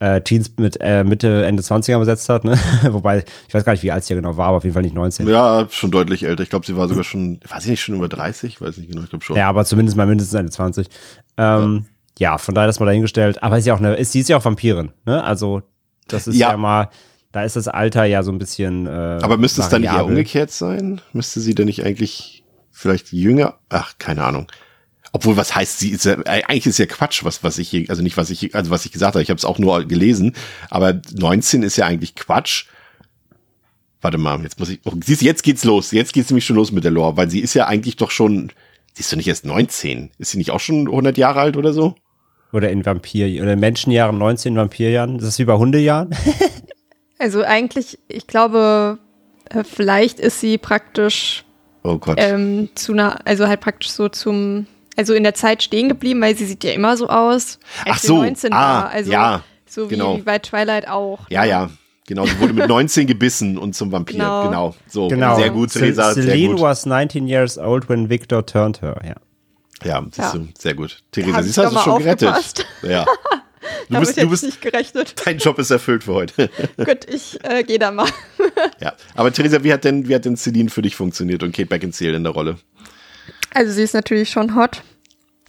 [0.01, 2.43] äh, Teens mit äh, Mitte, Ende 20er besetzt hat.
[2.43, 2.57] Ne?
[2.89, 4.95] Wobei, ich weiß gar nicht, wie alt sie genau war, aber auf jeden Fall nicht
[4.95, 5.27] 19.
[5.27, 6.41] Ja, schon deutlich älter.
[6.41, 9.03] Ich glaube, sie war sogar schon, weiß ich nicht, schon über 30, weiß nicht genau,
[9.03, 9.37] ich glaube schon.
[9.37, 10.87] Ja, aber zumindest mal mindestens Ende 20.
[11.37, 11.85] Ähm,
[12.17, 12.31] ja.
[12.31, 12.37] ja.
[12.39, 13.43] von daher ist mal dahingestellt.
[13.43, 15.23] Aber ist ja auch eine, ist, sie ist ja auch Vampirin, ne?
[15.23, 15.61] Also,
[16.07, 16.89] das ist ja, ja mal,
[17.31, 18.87] da ist das Alter ja so ein bisschen.
[18.87, 20.99] Äh, aber müsste es dann eher umgekehrt sein?
[21.13, 23.59] Müsste sie denn nicht eigentlich vielleicht jünger?
[23.69, 24.47] Ach, keine Ahnung.
[25.13, 25.89] Obwohl, was heißt sie?
[25.89, 28.71] Ist ja, eigentlich ist ja Quatsch, was, was ich hier, also nicht, was ich, also
[28.71, 30.35] was ich gesagt habe, ich habe es auch nur gelesen,
[30.69, 32.65] aber 19 ist ja eigentlich Quatsch.
[34.01, 36.71] Warte mal, jetzt muss ich, oh, siehst, jetzt geht's los, jetzt geht's nämlich schon los
[36.71, 38.51] mit der Lore, weil sie ist ja eigentlich doch schon,
[38.93, 41.73] sie ist doch nicht erst 19, ist sie nicht auch schon 100 Jahre alt oder
[41.73, 41.95] so?
[42.53, 46.15] Oder in Vampir, oder in Menschenjahren 19, Vampirjahren, ist das wie bei Hundejahren?
[47.19, 48.97] also eigentlich, ich glaube,
[49.49, 51.43] äh, vielleicht ist sie praktisch
[51.83, 52.17] Oh Gott.
[52.19, 56.35] Ähm, zu einer, also halt praktisch so zum also in der Zeit stehen geblieben, weil
[56.35, 58.89] sie sieht ja immer so aus, als Ach so, 19 ah, war.
[58.89, 60.17] Also ja, so wie, genau.
[60.17, 61.19] wie bei Twilight auch.
[61.29, 61.69] Ja, ja.
[62.07, 64.17] Genau, sie wurde mit 19 gebissen und zum Vampir.
[64.17, 64.43] Genau.
[64.43, 64.75] genau.
[64.87, 65.37] So, genau.
[65.37, 66.13] sehr gut, Theresa.
[66.13, 66.61] Celine gut.
[66.61, 69.15] was 19 years old when Victor turned her, ja.
[69.83, 70.31] Ja, siehst Ja.
[70.33, 70.97] du, sehr gut.
[71.11, 72.65] Theresa, sie siehst du, hast du schon gerettet.
[72.83, 73.05] Ja.
[73.89, 75.15] Du bist, du bist, ich nicht gerechnet.
[75.25, 76.49] dein Job ist erfüllt für heute.
[76.77, 78.07] Gut, ich äh, gehe da mal.
[78.79, 78.93] ja.
[79.15, 82.15] Aber Theresa, wie hat denn, wie hat denn Celine für dich funktioniert und Kate Beckinsale
[82.15, 82.57] in der Rolle?
[83.53, 84.83] Also sie ist natürlich schon hot.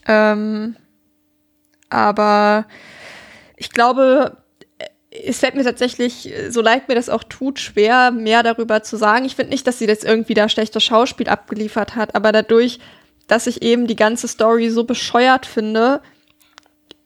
[0.06, 0.76] Ähm,
[1.88, 2.66] aber
[3.56, 4.36] ich glaube,
[5.10, 9.24] es fällt mir tatsächlich, so leid mir das auch tut, schwer, mehr darüber zu sagen.
[9.24, 12.80] Ich finde nicht, dass sie jetzt irgendwie da schlechtes Schauspiel abgeliefert hat, aber dadurch,
[13.28, 16.00] dass ich eben die ganze Story so bescheuert finde,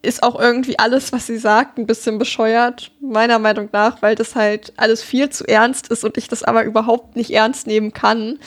[0.02, 4.36] ist auch irgendwie alles, was sie sagt, ein bisschen bescheuert, meiner Meinung nach, weil das
[4.36, 8.38] halt alles viel zu ernst ist und ich das aber überhaupt nicht ernst nehmen kann.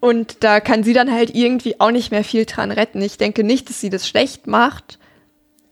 [0.00, 3.00] Und da kann sie dann halt irgendwie auch nicht mehr viel dran retten.
[3.00, 4.98] Ich denke nicht, dass sie das schlecht macht.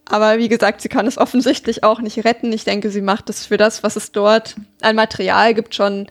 [0.06, 2.52] Aber wie gesagt, sie kann es offensichtlich auch nicht retten.
[2.52, 6.08] Ich denke, sie macht es für das, was es dort an Material gibt, schon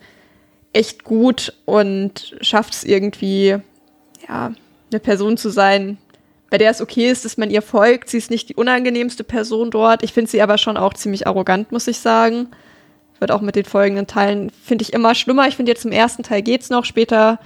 [0.72, 3.56] echt gut und schafft es irgendwie,
[4.28, 4.52] ja,
[4.90, 5.98] eine Person zu sein,
[6.50, 8.10] bei der es okay ist, dass man ihr folgt.
[8.10, 10.02] Sie ist nicht die unangenehmste Person dort.
[10.02, 12.48] Ich finde sie aber schon auch ziemlich arrogant, muss ich sagen.
[13.18, 15.48] Wird auch mit den folgenden Teilen, finde ich, immer schlimmer.
[15.48, 17.38] Ich finde jetzt im ersten Teil geht's noch, später,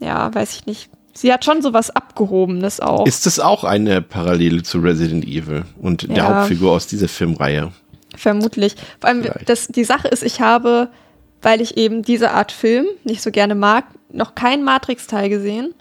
[0.00, 0.90] ja, weiß ich nicht.
[1.14, 3.06] Sie hat schon so was Abgehobenes auch.
[3.06, 6.36] Ist das auch eine Parallele zu Resident Evil und der Ja.
[6.40, 7.72] Hauptfigur aus dieser Filmreihe?
[8.16, 8.76] Vermutlich.
[9.00, 10.88] Vor allem, das, die Sache ist, ich habe,
[11.42, 15.74] weil ich eben diese Art Film nicht so gerne mag, noch keinen Matrix-Teil gesehen.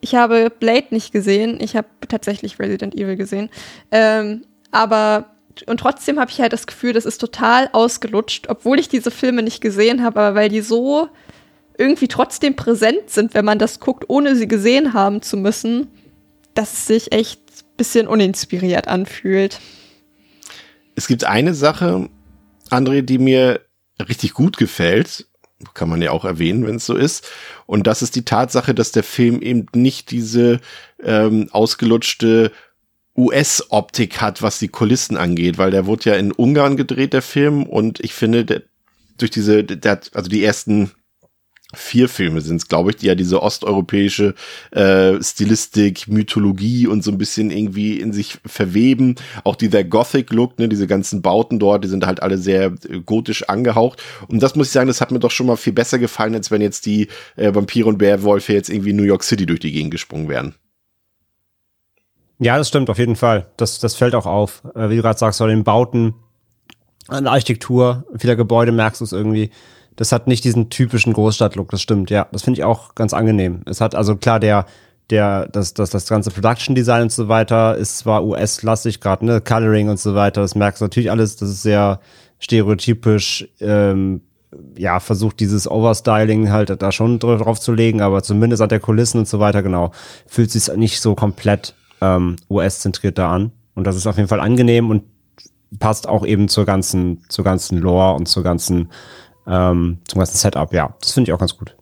[0.00, 1.58] Ich habe Blade nicht gesehen.
[1.60, 3.50] Ich habe tatsächlich Resident Evil gesehen.
[3.90, 5.26] Ähm, aber
[5.66, 9.42] und trotzdem habe ich halt das Gefühl, das ist total ausgelutscht, obwohl ich diese Filme
[9.42, 11.08] nicht gesehen habe, aber weil die so
[11.78, 15.86] irgendwie trotzdem präsent sind, wenn man das guckt, ohne sie gesehen haben zu müssen,
[16.54, 19.60] dass es sich echt ein bisschen uninspiriert anfühlt.
[20.96, 22.08] Es gibt eine Sache,
[22.70, 23.60] André, die mir
[24.08, 25.26] richtig gut gefällt.
[25.74, 27.28] Kann man ja auch erwähnen, wenn es so ist.
[27.66, 30.60] Und das ist die Tatsache, dass der Film eben nicht diese
[31.02, 32.52] ähm, ausgelutschte
[33.16, 37.64] US-Optik hat, was die Kulissen angeht, weil der wurde ja in Ungarn gedreht, der Film.
[37.64, 38.62] Und ich finde, der,
[39.16, 40.92] durch diese, der, also die ersten
[41.74, 44.34] vier Filme sind es, glaube ich, die ja diese osteuropäische
[44.70, 49.16] äh, Stilistik, Mythologie und so ein bisschen irgendwie in sich verweben.
[49.44, 53.48] Auch dieser Gothic-Look, ne, diese ganzen Bauten dort, die sind halt alle sehr äh, gotisch
[53.48, 54.02] angehaucht.
[54.28, 56.50] Und das muss ich sagen, das hat mir doch schon mal viel besser gefallen, als
[56.50, 59.72] wenn jetzt die äh, Vampire und Werwölfe jetzt irgendwie in New York City durch die
[59.72, 60.54] Gegend gesprungen wären.
[62.38, 63.46] Ja, das stimmt, auf jeden Fall.
[63.56, 64.62] Das, das fällt auch auf.
[64.74, 66.14] Äh, wie du gerade sagst, bei den Bauten,
[67.08, 69.50] an der Architektur, vieler Gebäude merkst du es irgendwie.
[69.98, 72.28] Das hat nicht diesen typischen Großstadtlook, das stimmt, ja.
[72.30, 73.62] Das finde ich auch ganz angenehm.
[73.66, 74.64] Es hat also klar, der,
[75.10, 79.40] der, das, das, das ganze Production Design und so weiter ist zwar US-lastig, gerade, ne,
[79.40, 81.98] Coloring und so weiter, das merkst du natürlich alles, das ist sehr
[82.38, 84.20] stereotypisch, ähm,
[84.76, 88.78] ja, versucht dieses Overstyling halt da schon dr- drauf zu legen, aber zumindest an der
[88.80, 89.90] Kulissen und so weiter, genau,
[90.26, 93.50] fühlt sich nicht so komplett ähm, US-zentriert da an.
[93.74, 95.02] Und das ist auf jeden Fall angenehm und
[95.80, 98.90] passt auch eben zur ganzen, zur ganzen Lore und zur ganzen,
[99.48, 100.94] ähm, zum ganzen Setup, ja.
[101.00, 101.74] Das finde ich auch ganz gut.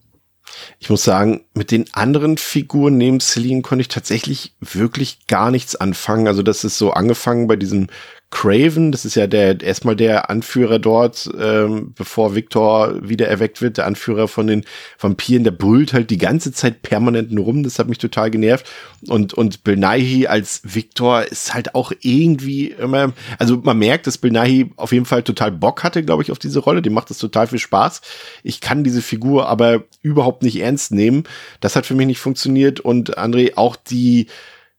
[0.78, 5.76] Ich muss sagen, mit den anderen Figuren neben Celine konnte ich tatsächlich wirklich gar nichts
[5.76, 6.28] anfangen.
[6.28, 7.88] Also das ist so angefangen bei diesem
[8.30, 13.78] Craven, das ist ja der erstmal der Anführer dort, ähm, bevor Victor wieder erweckt wird,
[13.78, 14.64] der Anführer von den
[14.98, 18.66] Vampiren, der brüllt halt die ganze Zeit permanent nur rum, das hat mich total genervt.
[19.08, 24.72] Und, und Nighy als Victor ist halt auch irgendwie immer, also man merkt, dass Nighy
[24.76, 27.46] auf jeden Fall total Bock hatte, glaube ich, auf diese Rolle, dem macht das total
[27.46, 28.00] viel Spaß.
[28.42, 31.24] Ich kann diese Figur aber überhaupt nicht ernst nehmen.
[31.60, 34.26] Das hat für mich nicht funktioniert und André, auch die,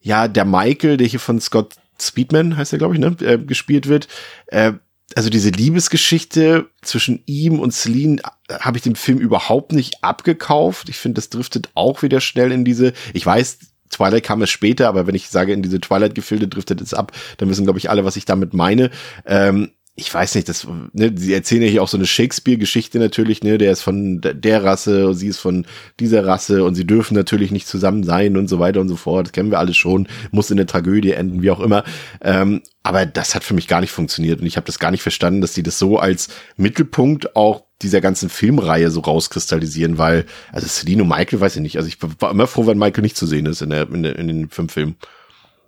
[0.02, 3.88] ja, der Michael, der hier von Scott Speedman heißt er, glaube ich, ne, äh, gespielt
[3.88, 4.08] wird.
[4.48, 4.74] Äh,
[5.16, 10.90] also diese Liebesgeschichte zwischen ihm und Celine äh, habe ich dem Film überhaupt nicht abgekauft.
[10.90, 14.90] Ich finde, das driftet auch wieder schnell in diese, ich weiß, Twilight kam es später,
[14.90, 18.04] aber wenn ich sage, in diese Twilight-Gefilde driftet es ab, dann wissen, glaube ich, alle,
[18.04, 18.92] was ich damit meine.
[19.26, 23.44] Ähm, ich weiß nicht, das, ne, sie erzählen ja hier auch so eine Shakespeare-Geschichte natürlich,
[23.44, 25.66] ne, der ist von der Rasse, sie ist von
[26.00, 29.26] dieser Rasse und sie dürfen natürlich nicht zusammen sein und so weiter und so fort.
[29.26, 31.84] Das kennen wir alles schon, muss in der Tragödie enden, wie auch immer.
[32.22, 35.02] Ähm, aber das hat für mich gar nicht funktioniert und ich habe das gar nicht
[35.02, 36.28] verstanden, dass sie das so als
[36.58, 41.78] Mittelpunkt auch dieser ganzen Filmreihe so rauskristallisieren, weil, also Celine und Michael weiß ich nicht,
[41.78, 44.16] also ich war immer froh, wenn Michael nicht zu sehen ist in, der, in, der,
[44.20, 44.96] in den fünf Filmen.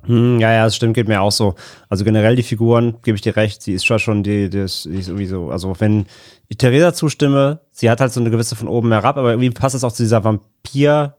[0.06, 1.56] Hm, ja, ja, das stimmt, geht mir auch so.
[1.90, 5.08] Also generell die Figuren, gebe ich dir recht, sie ist schon schon die, das ist
[5.08, 6.06] sowieso, also wenn
[6.48, 9.76] ich Theresa zustimme, sie hat halt so eine gewisse von oben herab, aber irgendwie passt
[9.76, 11.18] es auch zu dieser Vampir-Art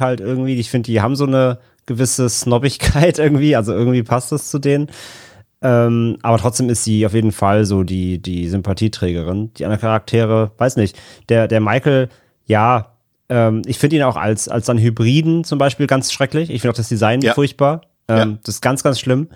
[0.00, 0.56] halt irgendwie.
[0.56, 4.90] Ich finde, die haben so eine gewisse Snobbigkeit irgendwie, also irgendwie passt das zu denen.
[5.62, 9.52] Ähm, aber trotzdem ist sie auf jeden Fall so die, die Sympathieträgerin.
[9.54, 10.98] Die anderen Charaktere, weiß nicht.
[11.28, 12.08] Der, der Michael,
[12.46, 12.91] ja,
[13.32, 16.50] ähm, ich finde ihn auch als, als dann Hybriden zum Beispiel ganz schrecklich.
[16.50, 17.32] Ich finde auch das Design ja.
[17.32, 17.80] furchtbar.
[18.06, 18.38] Ähm, ja.
[18.44, 19.28] Das ist ganz, ganz schlimm.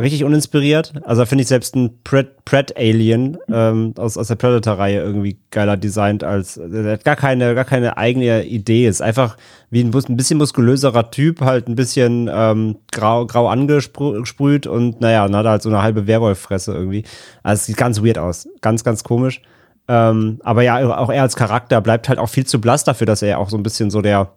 [0.00, 0.92] Richtig uninspiriert.
[1.02, 6.54] Also finde ich selbst ein Pred-Alien ähm, aus, aus der Predator-Reihe irgendwie geiler designt als,
[6.54, 8.86] der hat gar keine, gar keine eigene Idee.
[8.86, 9.36] Ist einfach
[9.70, 15.26] wie ein, ein bisschen muskulöserer Typ, halt ein bisschen ähm, grau, grau angesprüht und naja,
[15.26, 17.02] dann hat er halt so eine halbe Werwolf-Fresse irgendwie.
[17.42, 18.48] Also es sieht ganz weird aus.
[18.60, 19.42] Ganz, ganz komisch.
[19.88, 23.22] Ähm, aber ja, auch er als Charakter bleibt halt auch viel zu blass dafür, dass
[23.22, 24.32] er auch so ein bisschen so der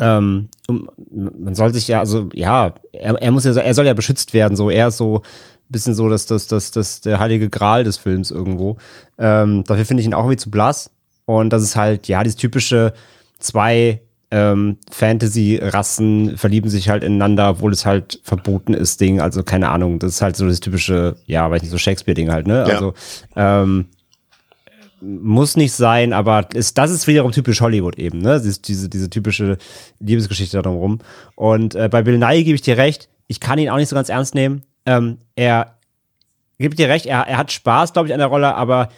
[0.00, 4.32] ähm, man soll sich ja, also ja, er, er muss ja, er soll ja beschützt
[4.32, 5.22] werden, so er ist so ein
[5.72, 8.76] bisschen so dass das, das, das, der heilige Gral des Films irgendwo.
[9.18, 10.90] Ähm, dafür finde ich ihn auch irgendwie zu blass.
[11.26, 12.94] Und das ist halt, ja, dieses typische
[13.38, 19.20] zwei ähm, Fantasy-Rassen verlieben sich halt ineinander, obwohl es halt verboten ist, Ding.
[19.20, 22.46] Also keine Ahnung, das ist halt so das typische, ja, weiß nicht, so Shakespeare-Ding halt,
[22.46, 22.64] ne?
[22.66, 22.74] Ja.
[22.74, 22.94] Also
[23.36, 23.86] ähm,
[25.00, 28.40] muss nicht sein, aber ist, das ist wiederum typisch Hollywood eben, ne?
[28.40, 29.58] Diese, diese, typische
[30.00, 30.98] Liebesgeschichte darum rum.
[31.36, 33.96] Und äh, bei Bill Nye gebe ich dir recht, ich kann ihn auch nicht so
[33.96, 34.62] ganz ernst nehmen.
[34.86, 35.76] Ähm, er
[36.58, 38.88] gibt dir recht, er, er hat Spaß, glaube ich, an der Rolle, aber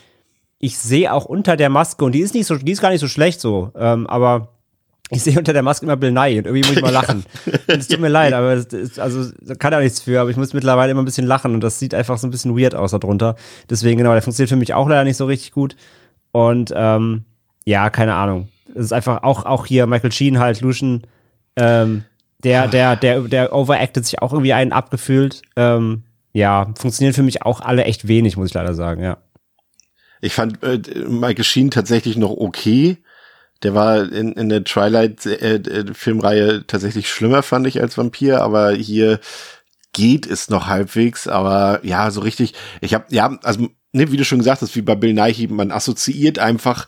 [0.58, 3.00] ich sehe auch unter der Maske, und die ist nicht so, die ist gar nicht
[3.00, 4.48] so schlecht so, ähm, aber
[5.10, 7.24] ich sehe unter der Maske immer Bill Nye und irgendwie muss ich mal lachen.
[7.66, 10.52] Es tut mir leid, aber es ist, also kann er nichts für, aber ich muss
[10.52, 13.36] mittlerweile immer ein bisschen lachen und das sieht einfach so ein bisschen weird aus darunter.
[13.68, 15.76] Deswegen, genau, der funktioniert für mich auch leider nicht so richtig gut.
[16.32, 17.24] Und ähm,
[17.64, 18.48] ja, keine Ahnung.
[18.74, 21.02] Es ist einfach auch, auch hier Michael Sheen halt, Lucian,
[21.56, 22.04] ähm,
[22.44, 25.42] der, der, der, der overacted sich auch irgendwie einen abgefühlt.
[25.56, 29.18] Ähm, ja, funktionieren für mich auch alle echt wenig, muss ich leider sagen, ja.
[30.20, 32.98] Ich fand äh, Michael Sheen tatsächlich noch okay
[33.62, 38.72] der war in, in der Twilight-Filmreihe äh, äh tatsächlich schlimmer, fand ich, als Vampir, aber
[38.72, 39.20] hier
[39.92, 44.24] geht es noch halbwegs, aber ja, so richtig, ich habe ja, also ne, wie du
[44.24, 46.86] schon gesagt hast, wie bei Bill Nighy, man assoziiert einfach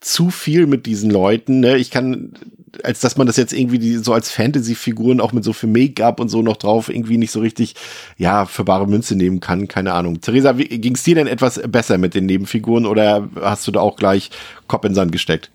[0.00, 1.60] zu viel mit diesen Leuten.
[1.60, 1.76] Ne?
[1.78, 2.34] Ich kann,
[2.82, 6.20] als dass man das jetzt irgendwie die, so als Fantasy-Figuren auch mit so viel Make-up
[6.20, 7.74] und so noch drauf irgendwie nicht so richtig,
[8.16, 9.68] ja, für bare Münze nehmen kann.
[9.68, 10.20] Keine Ahnung.
[10.20, 13.96] Theresa, ging es dir denn etwas besser mit den Nebenfiguren oder hast du da auch
[13.96, 14.30] gleich
[14.68, 15.50] Kopf in Sand gesteckt?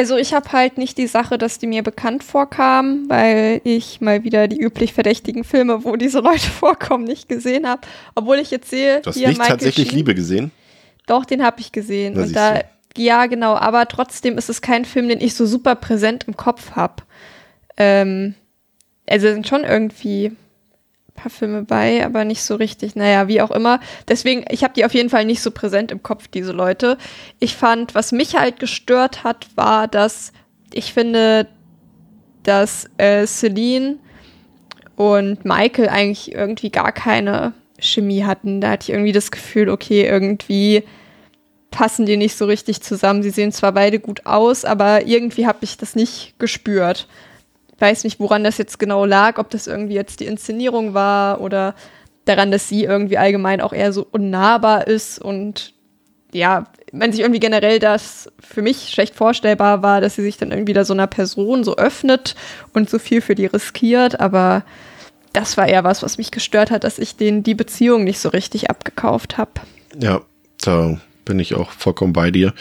[0.00, 4.24] Also ich habe halt nicht die Sache, dass die mir bekannt vorkamen, weil ich mal
[4.24, 7.82] wieder die üblich verdächtigen Filme, wo diese Leute vorkommen, nicht gesehen habe.
[8.14, 9.98] Obwohl ich jetzt sehe, du hast hier nicht Michael tatsächlich Sheen.
[9.98, 10.52] Liebe gesehen.
[11.06, 12.14] Doch, den habe ich gesehen.
[12.14, 12.60] Da Und da,
[12.96, 16.70] ja genau, aber trotzdem ist es kein Film, den ich so super präsent im Kopf
[16.70, 17.02] habe.
[17.76, 18.34] Ähm,
[19.06, 20.32] also sind schon irgendwie
[21.20, 22.96] paar Filme bei, aber nicht so richtig.
[22.96, 23.80] Naja, wie auch immer.
[24.08, 26.96] Deswegen, ich habe die auf jeden Fall nicht so präsent im Kopf, diese Leute.
[27.38, 30.32] Ich fand, was mich halt gestört hat, war, dass
[30.72, 31.46] ich finde,
[32.42, 33.96] dass äh, Celine
[34.96, 38.60] und Michael eigentlich irgendwie gar keine Chemie hatten.
[38.60, 40.84] Da hatte ich irgendwie das Gefühl, okay, irgendwie
[41.70, 43.22] passen die nicht so richtig zusammen.
[43.22, 47.06] Sie sehen zwar beide gut aus, aber irgendwie habe ich das nicht gespürt
[47.80, 51.74] weiß nicht, woran das jetzt genau lag, ob das irgendwie jetzt die Inszenierung war oder
[52.24, 55.74] daran, dass sie irgendwie allgemein auch eher so unnahbar ist und
[56.32, 60.52] ja, wenn sich irgendwie generell das für mich schlecht vorstellbar war, dass sie sich dann
[60.52, 62.36] irgendwie da so einer Person so öffnet
[62.72, 64.64] und so viel für die riskiert, aber
[65.32, 68.28] das war eher was, was mich gestört hat, dass ich den die Beziehung nicht so
[68.28, 69.52] richtig abgekauft habe.
[69.98, 70.22] Ja,
[70.62, 72.52] da bin ich auch vollkommen bei dir.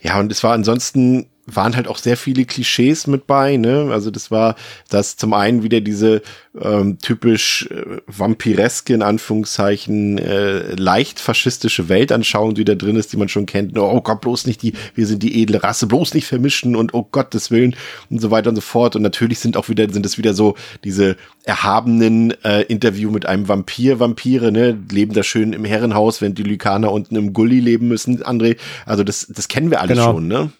[0.00, 3.88] Ja, und es war ansonsten waren halt auch sehr viele Klischees mit bei, ne?
[3.90, 4.56] Also das war
[4.88, 6.22] das zum einen wieder diese
[6.60, 13.16] ähm, typisch äh, vampireske in Anführungszeichen äh, leicht faschistische Weltanschauung, die da drin ist, die
[13.16, 13.76] man schon kennt.
[13.78, 17.06] Oh Gott, bloß nicht die, wir sind die edle Rasse, bloß nicht vermischen und oh
[17.10, 17.76] Gottes Willen
[18.08, 18.96] und so weiter und so fort.
[18.96, 23.48] Und natürlich sind auch wieder sind es wieder so diese erhabenen äh, Interview mit einem
[23.48, 27.88] Vampir, Vampire, ne, leben da schön im Herrenhaus, wenn die Lykaner unten im Gully leben
[27.88, 28.56] müssen, André.
[28.86, 30.12] Also das das kennen wir alle genau.
[30.12, 30.52] schon, ne?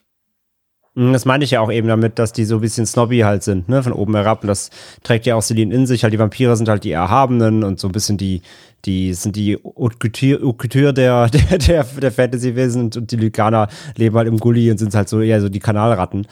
[0.96, 3.42] Hm, das meine ich ja auch eben damit, dass die so ein bisschen snobby halt
[3.42, 4.42] sind, ne, von oben herab.
[4.42, 4.70] Und das
[5.02, 6.04] trägt ja auch Celine in sich.
[6.04, 8.42] Halt, die Vampire sind halt die Erhabenen und so ein bisschen die,
[8.84, 14.28] die sind die Haute Couture der, der, der, der Fantasy-Wesen und die Lykaner leben halt
[14.28, 16.26] im Gully und sind halt so eher so die Kanalratten.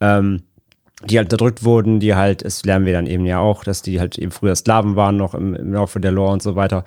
[0.00, 0.42] Ähm,
[1.04, 4.00] die halt unterdrückt wurden, die halt, es lernen wir dann eben ja auch, dass die
[4.00, 6.84] halt eben früher Sklaven waren, noch im, im Laufe der Lore und so weiter,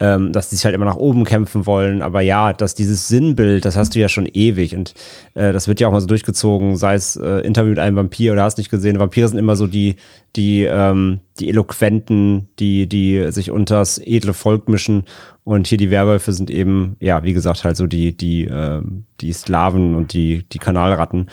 [0.00, 2.02] ähm, dass die sich halt immer nach oben kämpfen wollen.
[2.02, 4.92] Aber ja, dass dieses Sinnbild, das hast du ja schon ewig und
[5.32, 8.34] äh, das wird ja auch mal so durchgezogen, sei es äh, Interview mit einem Vampir
[8.34, 8.98] oder hast nicht gesehen.
[8.98, 9.96] Vampire sind immer so die,
[10.36, 15.04] die, ähm, die Eloquenten, die, die sich unters edle Volk mischen
[15.42, 18.82] und hier die Werwölfe sind eben, ja, wie gesagt, halt so die, die, äh,
[19.22, 21.30] die Sklaven und die, die Kanalratten.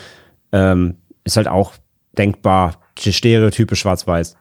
[0.50, 1.74] Ähm, ist halt auch
[2.16, 4.36] denkbar Stereotype schwarz-weiß.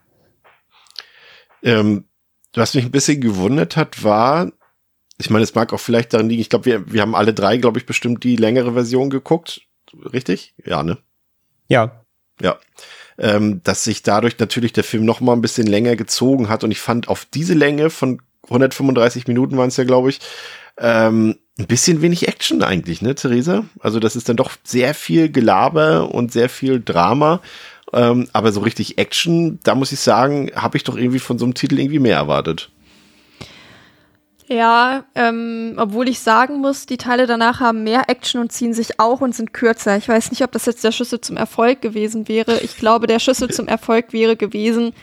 [1.63, 2.05] Ähm,
[2.53, 4.51] was mich ein bisschen gewundert hat, war,
[5.17, 7.57] ich meine, es mag auch vielleicht daran liegen, ich glaube, wir, wir haben alle drei,
[7.57, 9.61] glaube ich, bestimmt die längere Version geguckt.
[10.13, 10.53] Richtig?
[10.65, 10.97] Ja, ne?
[11.67, 12.03] Ja.
[12.41, 12.57] Ja.
[13.17, 16.71] Ähm, dass sich dadurch natürlich der Film noch mal ein bisschen länger gezogen hat und
[16.71, 20.19] ich fand auf diese Länge von 135 Minuten waren es ja, glaube ich,
[20.77, 23.65] ähm, ein bisschen wenig Action eigentlich, ne, Theresa?
[23.79, 27.41] Also das ist dann doch sehr viel Gelaber und sehr viel Drama.
[27.93, 31.45] Ähm, aber so richtig Action, da muss ich sagen, habe ich doch irgendwie von so
[31.45, 32.69] einem Titel irgendwie mehr erwartet.
[34.47, 38.99] Ja, ähm, obwohl ich sagen muss, die Teile danach haben mehr Action und ziehen sich
[38.99, 39.95] auch und sind kürzer.
[39.95, 42.59] Ich weiß nicht, ob das jetzt der Schlüssel zum Erfolg gewesen wäre.
[42.59, 44.93] Ich glaube, der Schlüssel zum Erfolg wäre gewesen,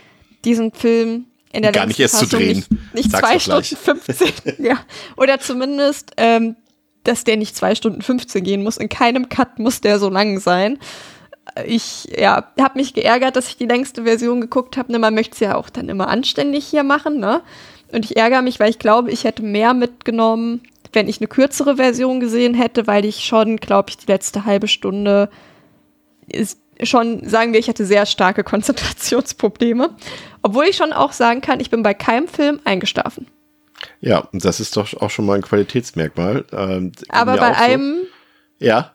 [0.44, 2.64] diesen Film in der Gar nicht erst Fassung zu drehen.
[2.92, 4.32] Nicht, nicht zwei Stunden 15.
[4.64, 4.78] ja.
[5.16, 6.56] Oder zumindest, ähm,
[7.04, 8.76] dass der nicht zwei Stunden 15 gehen muss.
[8.76, 10.78] In keinem Cut muss der so lang sein.
[11.66, 14.92] Ich ja, habe mich geärgert, dass ich die längste Version geguckt habe.
[14.92, 17.18] Ne, man möchte es ja auch dann immer anständig hier machen.
[17.18, 17.40] Ne?
[17.92, 21.76] Und ich ärgere mich, weil ich glaube, ich hätte mehr mitgenommen, wenn ich eine kürzere
[21.76, 25.30] Version gesehen hätte, weil ich schon, glaube ich, die letzte halbe Stunde
[26.26, 29.90] ist schon, sagen wir, ich hatte sehr starke Konzentrationsprobleme.
[30.42, 33.26] Obwohl ich schon auch sagen kann, ich bin bei keinem Film eingeschlafen.
[34.00, 36.44] Ja, und das ist doch auch schon mal ein Qualitätsmerkmal.
[36.52, 37.60] Ähm, Aber bei so.
[37.60, 37.96] einem
[38.58, 38.92] ja.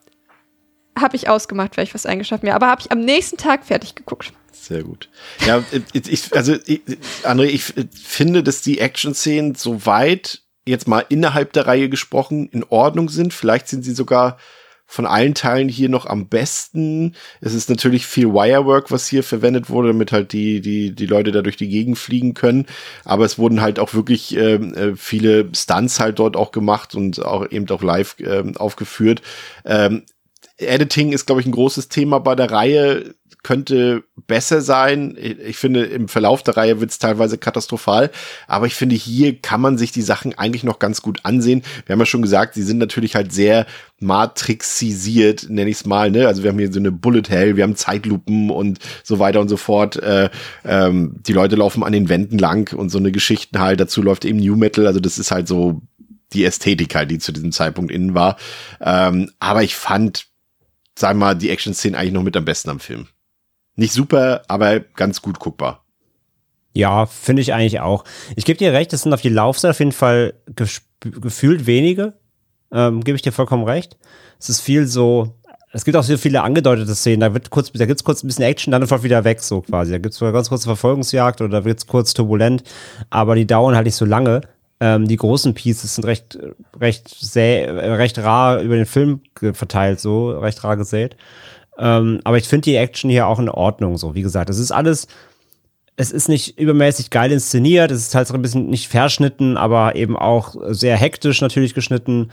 [0.99, 2.55] habe ich ausgemacht, weil ich was eingeschlafen habe.
[2.55, 4.33] Aber habe ich am nächsten Tag fertig geguckt.
[4.51, 5.09] Sehr gut.
[5.45, 6.81] Ja, ich, also, ich,
[7.23, 13.09] André, ich finde, dass die Action-Szenen soweit jetzt mal innerhalb der Reihe gesprochen in Ordnung
[13.09, 13.33] sind.
[13.33, 14.37] Vielleicht sind sie sogar
[14.93, 17.15] von allen Teilen hier noch am besten.
[17.41, 21.31] Es ist natürlich viel Wirework, was hier verwendet wurde, damit halt die, die, die Leute
[21.31, 22.67] da durch die Gegend fliegen können.
[23.03, 27.25] Aber es wurden halt auch wirklich ähm, äh, viele Stunts halt dort auch gemacht und
[27.25, 29.23] auch eben auch live ähm, aufgeführt.
[29.65, 30.03] Ähm,
[30.57, 35.17] Editing ist, glaube ich, ein großes Thema bei der Reihe könnte besser sein.
[35.17, 38.09] Ich finde, im Verlauf der Reihe wird es teilweise katastrophal.
[38.47, 41.61] Aber ich finde, hier kann man sich die Sachen eigentlich noch ganz gut ansehen.
[41.85, 43.65] Wir haben ja schon gesagt, sie sind natürlich halt sehr
[43.99, 46.09] matrixisiert, nenne ich es mal.
[46.09, 46.27] Ne?
[46.27, 49.49] Also wir haben hier so eine Bullet Hell, wir haben Zeitlupen und so weiter und
[49.49, 49.97] so fort.
[49.97, 50.29] Äh,
[50.63, 53.79] ähm, die Leute laufen an den Wänden lang und so eine Geschichten halt.
[53.79, 54.87] Dazu läuft eben New Metal.
[54.87, 55.81] Also das ist halt so
[56.31, 58.37] die Ästhetik halt, die zu diesem Zeitpunkt innen war.
[58.81, 60.27] Ähm, aber ich fand,
[60.97, 63.07] sag mal, die Action-Szenen eigentlich noch mit am besten am Film.
[63.75, 65.83] Nicht super, aber ganz gut guckbar.
[66.73, 68.03] Ja, finde ich eigentlich auch.
[68.35, 70.33] Ich gebe dir recht, es sind auf die Laufzeit auf jeden Fall
[70.99, 72.13] gefühlt wenige.
[72.71, 73.97] Ähm, gebe ich dir vollkommen recht.
[74.39, 75.35] Es ist viel so,
[75.71, 78.45] es gibt auch so viele angedeutete Szenen, da wird kurz, da gibt's kurz ein bisschen
[78.45, 79.91] Action, dann sofort wieder weg, so quasi.
[79.91, 82.63] Da gibt's eine ganz kurze Verfolgungsjagd oder da wird's kurz turbulent,
[83.09, 84.41] aber die dauern halt nicht so lange.
[84.79, 86.37] Ähm, die großen Pieces sind recht,
[86.79, 89.21] recht sehr, recht rar über den Film
[89.53, 91.15] verteilt, so, recht rar gesät.
[91.77, 94.15] Ähm, aber ich finde die Action hier auch in Ordnung, so.
[94.15, 95.07] Wie gesagt, es ist alles,
[95.95, 99.95] es ist nicht übermäßig geil inszeniert, es ist halt so ein bisschen nicht verschnitten, aber
[99.95, 102.31] eben auch sehr hektisch natürlich geschnitten.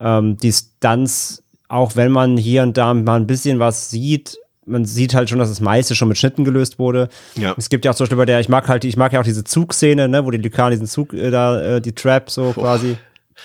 [0.00, 4.84] Ähm, die Stunts, auch wenn man hier und da mal ein bisschen was sieht, man
[4.84, 7.08] sieht halt schon, dass das meiste schon mit Schnitten gelöst wurde.
[7.34, 7.54] Ja.
[7.56, 9.24] Es gibt ja auch zum Beispiel bei der, ich mag halt, ich mag ja auch
[9.24, 12.62] diese Zugszene, ne, wo die Lykan diesen Zug äh, da, äh, die Trap so Boah.
[12.62, 12.96] quasi.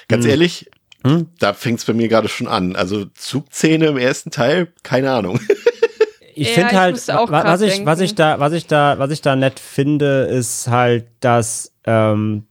[0.08, 0.32] Ganz hm.
[0.32, 0.70] ehrlich,
[1.08, 1.28] hm?
[1.40, 2.76] Da fängt es bei mir gerade schon an.
[2.76, 5.40] Also Zugzähne im ersten Teil, keine Ahnung.
[6.36, 9.12] ich Ja, finde ich halt, wa- was ich, was ich da, was ich da, was
[9.12, 12.46] ich da nett finde, ist halt, dass, ähm,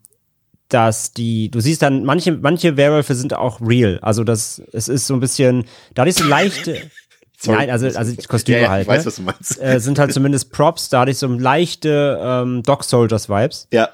[0.69, 3.99] dass die, du siehst dann, manche, manche Werwölfe sind auch real.
[4.03, 6.91] Also das, es ist so ein bisschen, da hatte ich so leichte,
[7.39, 7.59] Sorry.
[7.59, 9.07] nein, also, also die Kostüme ja, ja, halt, ich weiß, ne?
[9.07, 9.63] was du meinst.
[9.63, 13.69] äh, sind halt zumindest Props, da hatte ich so leichte ähm, Dog Soldiers Vibes.
[13.73, 13.89] ja.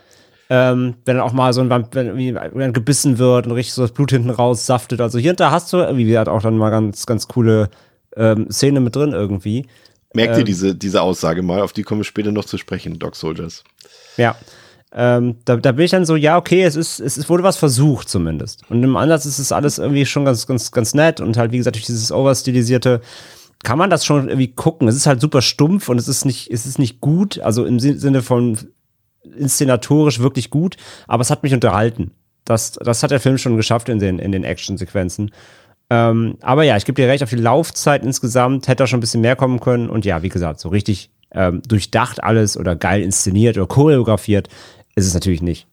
[0.55, 3.81] Ähm, wenn dann auch mal so ein Vamp- wenn wenn gebissen wird und richtig so
[3.81, 5.01] das Blut hinten raus saftet.
[5.01, 7.71] Also hier und da hast du, wie gesagt, auch dann mal ganz, ganz coole
[8.17, 9.65] ähm, Szene mit drin irgendwie.
[10.13, 10.41] Merkt Ähm.
[10.41, 13.65] ihr diese, diese Aussage mal, auf die kommen wir später noch zu sprechen, Dog Soldiers.
[14.19, 14.37] Ja.
[14.95, 18.11] Ähm, da, da bin ich dann so, ja, okay, es ist, es wurde was versucht
[18.11, 18.69] zumindest.
[18.69, 21.57] Und im Ansatz ist es alles irgendwie schon ganz, ganz, ganz nett und halt, wie
[21.57, 23.01] gesagt, durch dieses Overstilisierte
[23.65, 24.87] kann man das schon irgendwie gucken.
[24.87, 27.81] Es ist halt super stumpf und es ist nicht, es ist nicht gut, also im
[27.81, 28.59] Sin- Sinne von
[29.25, 32.13] inszenatorisch wirklich gut, aber es hat mich unterhalten.
[32.45, 35.31] Das, das hat der Film schon geschafft in den, in den Actionsequenzen.
[35.91, 39.01] Ähm, aber ja, ich gebe dir recht, auf die Laufzeit insgesamt hätte da schon ein
[39.03, 39.91] bisschen mehr kommen können.
[39.91, 44.49] Und ja, wie gesagt, so richtig ähm, durchdacht alles oder geil inszeniert oder choreografiert
[44.95, 45.67] ist es natürlich nicht.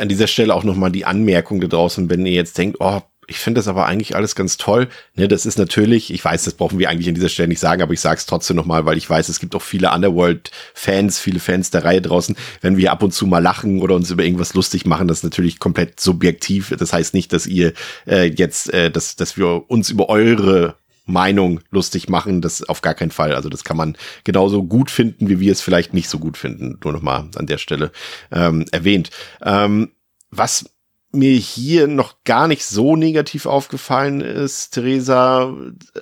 [0.00, 3.00] An dieser Stelle auch nochmal die Anmerkung da draußen, wenn ihr jetzt denkt, oh,
[3.30, 4.88] ich finde das aber eigentlich alles ganz toll.
[5.14, 7.80] Ne, das ist natürlich, ich weiß, das brauchen wir eigentlich an dieser Stelle nicht sagen,
[7.80, 11.38] aber ich sage es trotzdem nochmal, weil ich weiß, es gibt auch viele Underworld-Fans, viele
[11.38, 12.36] Fans der Reihe draußen.
[12.60, 15.24] Wenn wir ab und zu mal lachen oder uns über irgendwas lustig machen, das ist
[15.24, 16.74] natürlich komplett subjektiv.
[16.76, 17.72] Das heißt nicht, dass ihr
[18.06, 20.74] äh, jetzt, äh, dass, dass wir uns über eure
[21.06, 23.34] Meinung lustig machen, das auf gar keinen Fall.
[23.34, 26.78] Also das kann man genauso gut finden, wie wir es vielleicht nicht so gut finden.
[26.82, 27.92] Nur nochmal an der Stelle
[28.32, 29.10] ähm, erwähnt.
[29.42, 29.92] Ähm,
[30.30, 30.64] was
[31.12, 35.52] mir hier noch gar nicht so negativ aufgefallen ist, Theresa,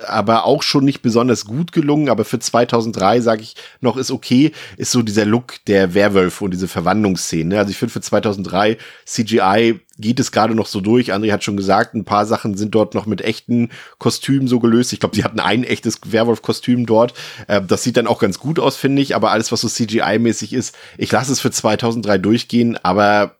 [0.06, 4.52] aber auch schon nicht besonders gut gelungen, aber für 2003 sage ich noch ist okay,
[4.76, 7.58] ist so dieser Look der Werwölfe und diese Verwandlungsszene.
[7.58, 11.12] Also ich finde für 2003 CGI geht es gerade noch so durch.
[11.12, 14.92] André hat schon gesagt, ein paar Sachen sind dort noch mit echten Kostümen so gelöst.
[14.92, 17.14] Ich glaube, sie hatten ein echtes Werwolf-Kostüm dort.
[17.48, 19.16] Äh, das sieht dann auch ganz gut aus, finde ich.
[19.16, 23.37] Aber alles, was so CGI-mäßig ist, ich lasse es für 2003 durchgehen, aber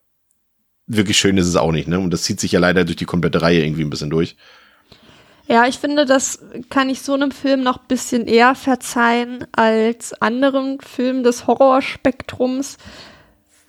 [0.89, 2.01] wirklich schön ist es auch nicht, ne?
[2.01, 4.37] Und das zieht sich ja leider durch die komplette Reihe irgendwie ein bisschen durch.
[5.47, 10.13] Ja, ich finde, das kann ich so einem Film noch ein bisschen eher verzeihen als
[10.21, 12.77] anderen Filmen des Horrorspektrums,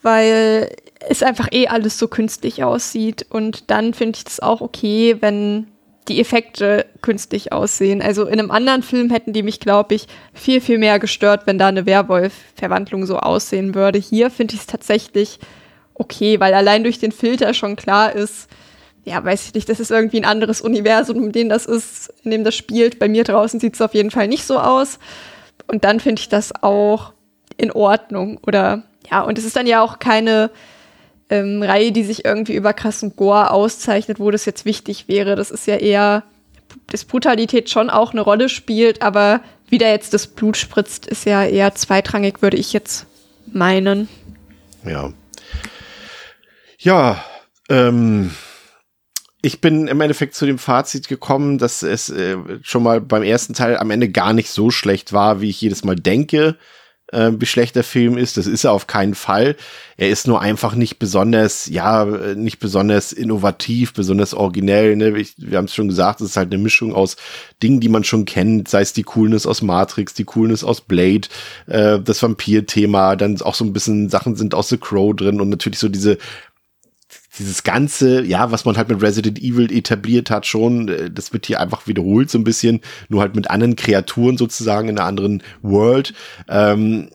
[0.01, 0.75] weil
[1.07, 3.25] es einfach eh alles so künstlich aussieht.
[3.29, 5.67] Und dann finde ich es auch okay, wenn
[6.09, 8.01] die Effekte künstlich aussehen.
[8.01, 11.57] Also in einem anderen Film hätten die mich, glaube ich, viel, viel mehr gestört, wenn
[11.57, 13.99] da eine Werwolf-Verwandlung so aussehen würde.
[13.99, 15.39] Hier finde ich es tatsächlich
[15.99, 18.49] okay, weil allein durch den Filter schon klar ist,
[19.03, 22.31] ja, weiß ich nicht, das ist irgendwie ein anderes Universum, in dem das ist, in
[22.31, 22.99] dem das spielt.
[22.99, 24.99] Bei mir draußen sieht es auf jeden Fall nicht so aus.
[25.67, 27.13] Und dann finde ich das auch
[27.57, 28.39] in Ordnung.
[28.45, 30.51] Oder ja, und es ist dann ja auch keine
[31.29, 35.35] ähm, Reihe, die sich irgendwie über krassen Gore auszeichnet, wo das jetzt wichtig wäre.
[35.35, 36.23] Das ist ja eher,
[36.87, 41.25] dass Brutalität schon auch eine Rolle spielt, aber wie da jetzt das Blut spritzt, ist
[41.25, 43.05] ja eher zweitrangig, würde ich jetzt
[43.51, 44.07] meinen.
[44.85, 45.11] Ja.
[46.81, 47.21] Ja,
[47.67, 48.31] ähm,
[49.41, 53.53] ich bin im Endeffekt zu dem Fazit gekommen, dass es äh, schon mal beim ersten
[53.53, 56.55] Teil am Ende gar nicht so schlecht war, wie ich jedes Mal denke,
[57.11, 58.37] äh, wie schlecht der Film ist.
[58.37, 59.57] Das ist er auf keinen Fall.
[59.97, 64.95] Er ist nur einfach nicht besonders, ja, äh, nicht besonders innovativ, besonders originell.
[64.95, 65.17] Ne?
[65.17, 67.17] Ich, wir haben es schon gesagt, es ist halt eine Mischung aus
[67.61, 71.27] Dingen, die man schon kennt, sei es die Coolness aus Matrix, die Coolness aus Blade,
[71.67, 75.49] äh, das Vampir-Thema, dann auch so ein bisschen Sachen sind aus The Crow drin und
[75.49, 76.17] natürlich so diese
[77.37, 81.45] dieses ganze, ja, was man halt mit Resident Evil etabliert hat, schon, äh, das wird
[81.45, 85.43] hier einfach wiederholt so ein bisschen, nur halt mit anderen Kreaturen sozusagen in einer anderen
[85.61, 86.13] World.
[86.47, 87.09] Ähm,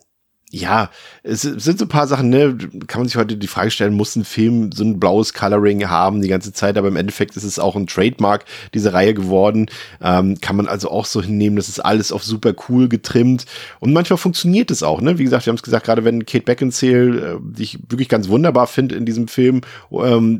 [0.55, 0.89] ja,
[1.21, 4.15] es sind so ein paar Sachen, ne, kann man sich heute die Frage stellen, muss
[4.15, 7.59] ein Film so ein blaues Coloring haben die ganze Zeit, aber im Endeffekt ist es
[7.59, 9.67] auch ein Trademark dieser Reihe geworden.
[10.01, 13.45] Ähm, kann man also auch so hinnehmen, das ist alles auf super cool getrimmt
[13.81, 15.17] und manchmal funktioniert es auch, ne?
[15.17, 18.29] Wie gesagt, wir haben es gesagt, gerade wenn Kate Beckinsale, äh, die ich wirklich ganz
[18.29, 20.39] wunderbar finde in diesem Film, ähm,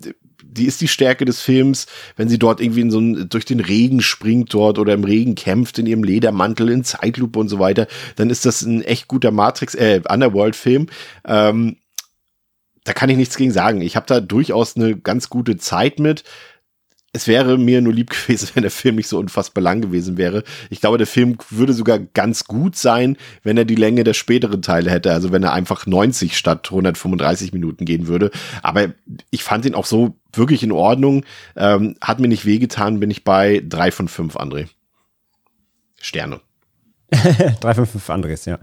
[0.56, 3.60] die ist die Stärke des Films, wenn sie dort irgendwie in so ein, durch den
[3.60, 7.88] Regen springt dort oder im Regen kämpft in ihrem Ledermantel in Zeitlupe und so weiter,
[8.16, 10.88] dann ist das ein echt guter Matrix, äh, Underworld-Film.
[11.26, 11.78] Ähm,
[12.86, 13.82] da kann ich nichts gegen sagen.
[13.82, 16.24] Ich habe da durchaus eine ganz gute Zeit mit.
[17.12, 20.43] Es wäre mir nur lieb gewesen, wenn der Film nicht so unfassbar lang gewesen wäre.
[20.70, 24.62] Ich glaube, der Film würde sogar ganz gut sein, wenn er die Länge der späteren
[24.62, 25.12] Teile hätte.
[25.12, 28.32] Also wenn er einfach 90 statt 135 Minuten gehen würde.
[28.62, 28.93] Aber
[29.32, 31.26] ich fand ihn auch so wirklich in Ordnung.
[31.56, 34.68] Ähm, hat mir nicht wehgetan, bin ich bei drei von fünf, André.
[36.02, 36.40] Sterne.
[37.12, 38.60] 355 Andres, ja.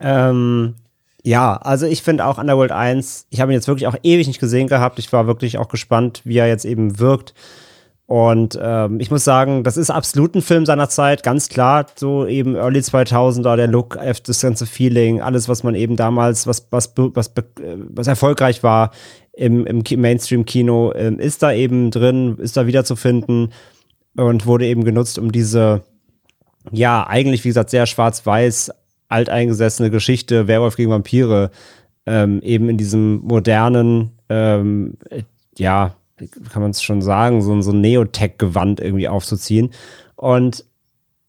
[0.00, 0.74] Ähm,
[1.22, 4.40] ja, also ich finde auch Underworld 1, ich habe ihn jetzt wirklich auch ewig nicht
[4.40, 4.98] gesehen gehabt.
[4.98, 7.34] Ich war wirklich auch gespannt, wie er jetzt eben wirkt.
[8.06, 11.86] Und ähm, ich muss sagen, das ist absolut ein Film seiner Zeit, ganz klar.
[11.96, 16.68] So eben Early 2000er, der Look, das ganze Feeling, alles, was man eben damals, was,
[16.70, 17.32] was, was,
[17.88, 18.92] was erfolgreich war
[19.36, 23.52] im, im Mainstream-Kino, ähm, ist da eben drin, ist da wiederzufinden
[24.16, 25.82] und wurde eben genutzt, um diese,
[26.72, 28.72] ja, eigentlich, wie gesagt, sehr schwarz-weiß,
[29.08, 31.50] alteingesessene Geschichte, Werwolf gegen Vampire,
[32.06, 34.94] ähm, eben in diesem modernen, ähm,
[35.58, 35.94] ja,
[36.50, 39.70] kann man es schon sagen, so, so ein Neotech-Gewand irgendwie aufzuziehen.
[40.16, 40.64] Und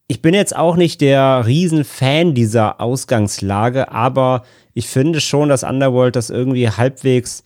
[0.07, 4.43] ich bin jetzt auch nicht der Riesenfan dieser Ausgangslage, aber
[4.73, 7.43] ich finde schon, dass Underworld das irgendwie halbwegs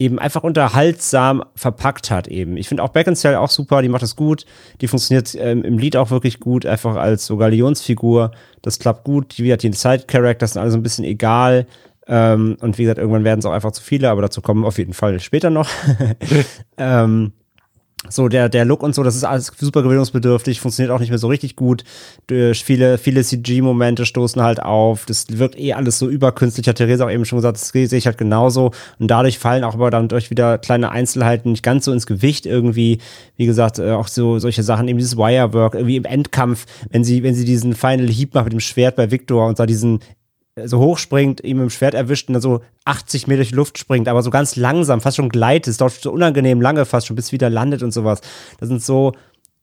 [0.00, 2.56] eben einfach unterhaltsam verpackt hat eben.
[2.56, 4.46] Ich finde auch Beckinsale auch super, die macht das gut,
[4.80, 8.32] die funktioniert ähm, im Lied auch wirklich gut, einfach als so Galionsfigur,
[8.62, 11.66] das klappt gut, die hat die Side-Characters sind alle so ein bisschen egal,
[12.08, 14.66] ähm, und wie gesagt, irgendwann werden es auch einfach zu viele, aber dazu kommen wir
[14.66, 15.68] auf jeden Fall später noch.
[16.76, 17.32] ähm,
[18.08, 21.18] so der, der Look und so, das ist alles super gewöhnungsbedürftig, funktioniert auch nicht mehr
[21.18, 21.84] so richtig gut.
[22.28, 25.04] Viele, viele CG-Momente stoßen halt auf.
[25.04, 28.06] Das wirkt eh alles so überkünstlich, hat Theresa auch eben schon gesagt, das sehe ich
[28.06, 28.72] halt genauso.
[28.98, 32.46] Und dadurch fallen auch aber dann durch wieder kleine Einzelheiten nicht ganz so ins Gewicht
[32.46, 32.98] irgendwie.
[33.36, 37.22] Wie gesagt, äh, auch so solche Sachen, eben dieses Wirework, irgendwie im Endkampf, wenn sie,
[37.22, 40.00] wenn sie diesen Final Heap macht mit dem Schwert bei Victor und da diesen
[40.66, 44.08] so hochspringt, ihm im Schwert erwischt und dann so 80 Meter durch die Luft springt,
[44.08, 47.32] aber so ganz langsam, fast schon gleitet, es dauert so unangenehm lange fast schon, bis
[47.32, 48.20] wieder landet und sowas.
[48.58, 49.12] Das sind so,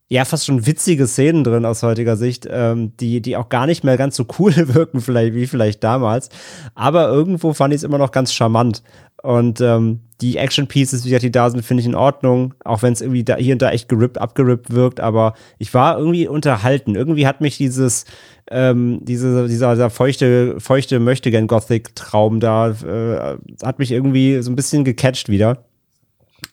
[0.09, 3.83] ja, fast schon witzige Szenen drin aus heutiger Sicht, ähm, die, die auch gar nicht
[3.83, 6.29] mehr ganz so cool wirken, vielleicht, wie vielleicht damals.
[6.75, 8.83] Aber irgendwo fand ich es immer noch ganz charmant.
[9.21, 12.93] Und ähm, die Action-Pieces, wie gesagt, die da sind, finde ich in Ordnung, auch wenn
[12.93, 16.95] es irgendwie da, hier und da echt gerippt, abgerippt wirkt, aber ich war irgendwie unterhalten.
[16.95, 18.05] Irgendwie hat mich dieses,
[18.49, 24.85] ähm, diese, dieser, dieser feuchte, feuchte Möchtegern-Gothic-Traum da, äh, hat mich irgendwie so ein bisschen
[24.85, 25.65] gecatcht wieder.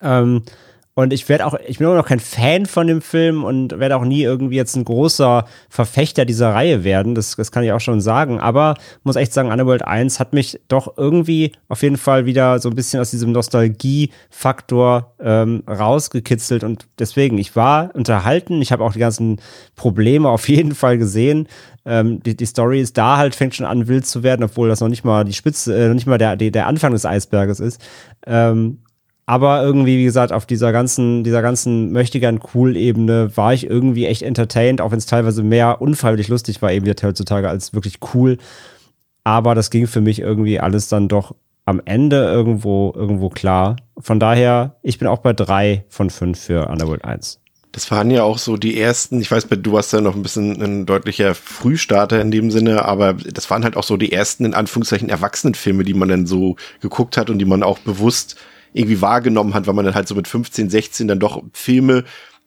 [0.02, 0.42] Ähm,
[0.96, 3.96] und ich werde auch, ich bin immer noch kein Fan von dem Film und werde
[3.96, 7.16] auch nie irgendwie jetzt ein großer Verfechter dieser Reihe werden.
[7.16, 8.38] Das, das kann ich auch schon sagen.
[8.38, 12.68] Aber muss echt sagen, Underworld 1 hat mich doch irgendwie auf jeden Fall wieder so
[12.68, 16.62] ein bisschen aus diesem Nostalgie-Faktor ähm, rausgekitzelt.
[16.62, 18.62] Und deswegen, ich war unterhalten.
[18.62, 19.40] Ich habe auch die ganzen
[19.74, 21.48] Probleme auf jeden Fall gesehen.
[21.84, 24.80] Ähm, die, die Story ist da halt, fängt schon an, wild zu werden, obwohl das
[24.80, 27.80] noch nicht mal die Spitze, äh, noch nicht mal der, der Anfang des Eisberges ist.
[28.26, 28.78] Ähm,
[29.26, 34.22] aber irgendwie, wie gesagt, auf dieser ganzen, dieser ganzen möchtegern Cool-Ebene war ich irgendwie echt
[34.22, 38.36] entertained, auch wenn es teilweise mehr unfreiwillig lustig war, eben jetzt heutzutage, als wirklich cool.
[39.24, 43.76] Aber das ging für mich irgendwie alles dann doch am Ende irgendwo, irgendwo klar.
[43.96, 47.40] Von daher, ich bin auch bei drei von fünf für Underworld 1.
[47.72, 50.62] Das waren ja auch so die ersten, ich weiß, du warst ja noch ein bisschen
[50.62, 54.54] ein deutlicher Frühstarter in dem Sinne, aber das waren halt auch so die ersten, in
[54.54, 58.36] Anführungszeichen, Erwachsenenfilme, die man dann so geguckt hat und die man auch bewusst
[58.74, 62.04] irgendwie wahrgenommen hat, weil man dann halt so mit 15, 16 dann doch Filme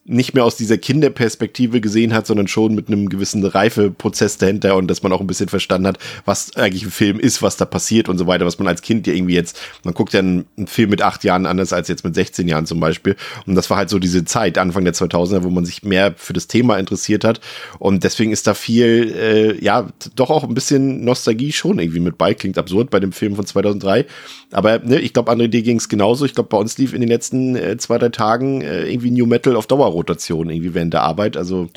[0.08, 4.88] nicht mehr aus dieser Kinderperspektive gesehen hat, sondern schon mit einem gewissen Reifeprozess dahinter und
[4.88, 8.08] dass man auch ein bisschen verstanden hat, was eigentlich ein Film ist, was da passiert
[8.08, 10.68] und so weiter, was man als Kind ja irgendwie jetzt, man guckt ja einen, einen
[10.68, 13.18] Film mit acht Jahren anders als jetzt mit 16 Jahren zum Beispiel.
[13.46, 16.34] Und das war halt so diese Zeit, Anfang der 2000er, wo man sich mehr für
[16.34, 17.42] das Thema interessiert hat.
[17.78, 22.18] Und deswegen ist da viel, äh, ja, doch auch ein bisschen Nostalgie schon irgendwie mit
[22.18, 24.06] bei, klingt absurd bei dem Film von 2003,
[24.52, 27.02] aber ne, ich glaube, André, dir ging es genauso, ich glaube, bei uns lief in
[27.02, 30.94] den letzten äh, zwei, drei Tagen äh, irgendwie New Metal auf Dauer Rotation irgendwie während
[30.94, 31.38] der Arbeit.
[31.38, 31.70] Also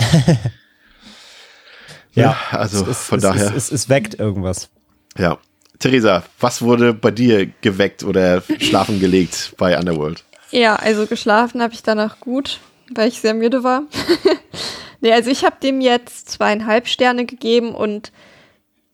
[2.13, 3.47] ja, also es, von es, daher.
[3.49, 4.69] Es, es, es weckt irgendwas.
[5.19, 5.39] Ja.
[5.79, 10.25] Theresa, was wurde bei dir geweckt oder schlafen gelegt bei Underworld?
[10.51, 12.61] Ja, also geschlafen habe ich danach gut,
[12.95, 13.85] weil ich sehr müde war.
[15.01, 18.13] nee, also ich habe dem jetzt zweieinhalb Sterne gegeben und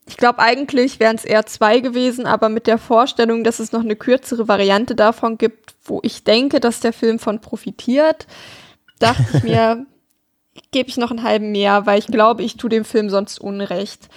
[0.09, 3.81] ich glaube, eigentlich wären es eher zwei gewesen, aber mit der Vorstellung, dass es noch
[3.81, 8.27] eine kürzere Variante davon gibt, wo ich denke, dass der Film von profitiert,
[8.99, 9.86] dachte ich mir,
[10.70, 14.09] gebe ich noch einen halben mehr, weil ich glaube, ich tue dem Film sonst Unrecht.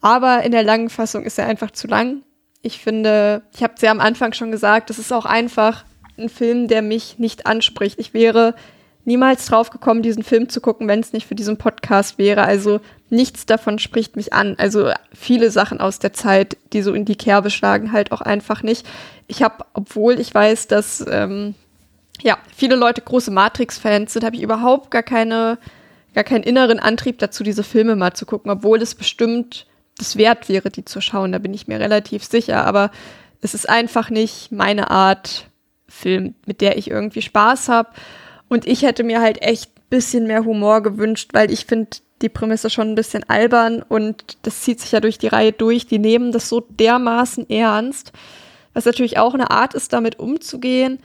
[0.00, 2.22] Aber in der langen Fassung ist er einfach zu lang.
[2.62, 5.84] Ich finde, ich habe es ja am Anfang schon gesagt, das ist auch einfach
[6.18, 7.98] ein Film, der mich nicht anspricht.
[7.98, 8.54] Ich wäre
[9.04, 12.44] niemals drauf gekommen, diesen Film zu gucken, wenn es nicht für diesen Podcast wäre.
[12.44, 14.54] Also nichts davon spricht mich an.
[14.58, 18.62] Also viele Sachen aus der Zeit, die so in die Kerbe schlagen, halt auch einfach
[18.62, 18.86] nicht.
[19.26, 21.54] Ich habe, obwohl ich weiß, dass ähm,
[22.22, 25.58] ja, viele Leute große Matrix-Fans sind, habe ich überhaupt gar keine,
[26.14, 29.66] gar keinen inneren Antrieb dazu, diese Filme mal zu gucken, obwohl es bestimmt
[29.98, 31.32] das wert wäre, die zu schauen.
[31.32, 32.64] Da bin ich mir relativ sicher.
[32.64, 32.90] Aber
[33.40, 35.48] es ist einfach nicht meine Art
[35.88, 37.90] Film, mit der ich irgendwie Spaß habe.
[38.48, 42.28] Und ich hätte mir halt echt ein bisschen mehr Humor gewünscht, weil ich finde die
[42.28, 45.86] Prämisse schon ein bisschen albern und das zieht sich ja durch die Reihe durch.
[45.86, 48.12] Die nehmen das so dermaßen ernst,
[48.72, 51.00] was natürlich auch eine Art ist, damit umzugehen.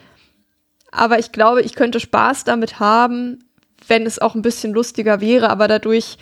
[0.91, 3.43] Aber ich glaube, ich könnte Spaß damit haben,
[3.87, 6.17] wenn es auch ein bisschen lustiger wäre, aber dadurch,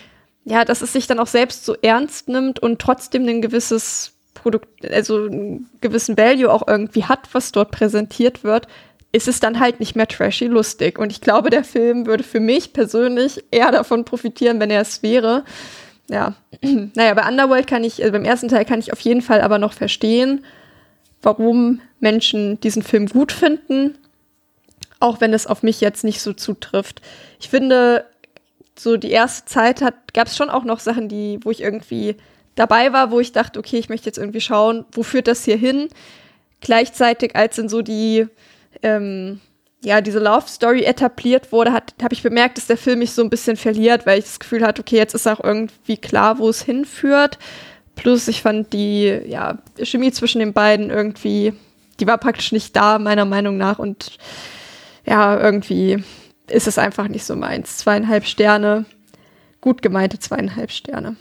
[0.46, 4.90] ja, dass es sich dann auch selbst so ernst nimmt und trotzdem ein gewisses Produkt,
[4.92, 8.68] also einen gewissen Value auch irgendwie hat, was dort präsentiert wird,
[9.12, 11.00] ist es dann halt nicht mehr trashy lustig.
[11.00, 15.02] Und ich glaube, der Film würde für mich persönlich eher davon profitieren, wenn er es
[15.02, 15.44] wäre.
[16.10, 19.42] Ja, naja, bei Underworld kann ich, also beim ersten Teil kann ich auf jeden Fall
[19.42, 20.46] aber noch verstehen,
[21.22, 23.98] warum Menschen diesen Film gut finden,
[25.00, 27.02] auch wenn es auf mich jetzt nicht so zutrifft.
[27.40, 28.06] Ich finde,
[28.80, 29.82] so die erste Zeit
[30.14, 32.16] gab es schon auch noch Sachen, die, wo ich irgendwie
[32.56, 35.58] dabei war, wo ich dachte, okay, ich möchte jetzt irgendwie schauen, wo führt das hier
[35.58, 35.90] hin?
[36.62, 38.28] Gleichzeitig, als dann so die,
[38.82, 39.40] ähm,
[39.84, 43.30] ja, diese Love Story etabliert wurde, habe ich bemerkt, dass der Film mich so ein
[43.30, 46.64] bisschen verliert, weil ich das Gefühl hatte, okay, jetzt ist auch irgendwie klar, wo es
[46.64, 47.38] hinführt.
[47.96, 51.54] Plus, ich fand die, ja, Chemie zwischen den beiden irgendwie,
[52.00, 53.80] die war praktisch nicht da, meiner Meinung nach.
[53.80, 54.18] Und
[55.08, 56.04] ja, irgendwie
[56.50, 57.78] ist es einfach nicht so meins.
[57.78, 58.86] Zweieinhalb Sterne,
[59.62, 61.16] gut gemeinte zweieinhalb Sterne.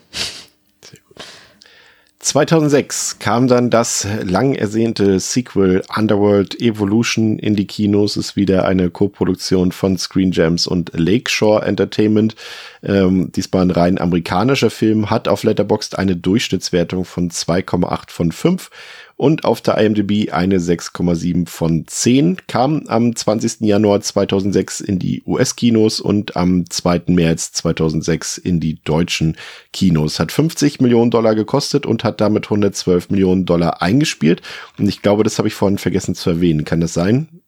[2.19, 8.17] 2006 kam dann das lang ersehnte Sequel Underworld Evolution in die Kinos.
[8.17, 12.35] Ist wieder eine Co-Produktion von Screen Gems und Lakeshore Entertainment.
[12.83, 18.71] Ähm, diesmal ein rein amerikanischer Film, hat auf Letterboxd eine Durchschnittswertung von 2,8 von 5
[19.17, 22.47] und auf der IMDb eine 6,7 von 10.
[22.47, 23.61] Kam am 20.
[23.61, 27.05] Januar 2006 in die US-Kinos und am 2.
[27.09, 29.37] März 2006 in die deutschen
[29.73, 30.21] Kinos.
[30.21, 34.43] Hat 50 Millionen Dollar gekostet und hat damit 112 Millionen Dollar eingespielt.
[34.79, 36.65] Und ich glaube, das habe ich vorhin vergessen zu erwähnen.
[36.65, 37.43] Kann das sein?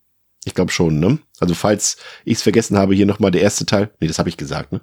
[0.45, 1.19] Ich glaube schon, ne?
[1.39, 3.91] Also falls ich es vergessen habe, hier nochmal der erste Teil.
[4.01, 4.81] Nee, das habe ich gesagt, ne?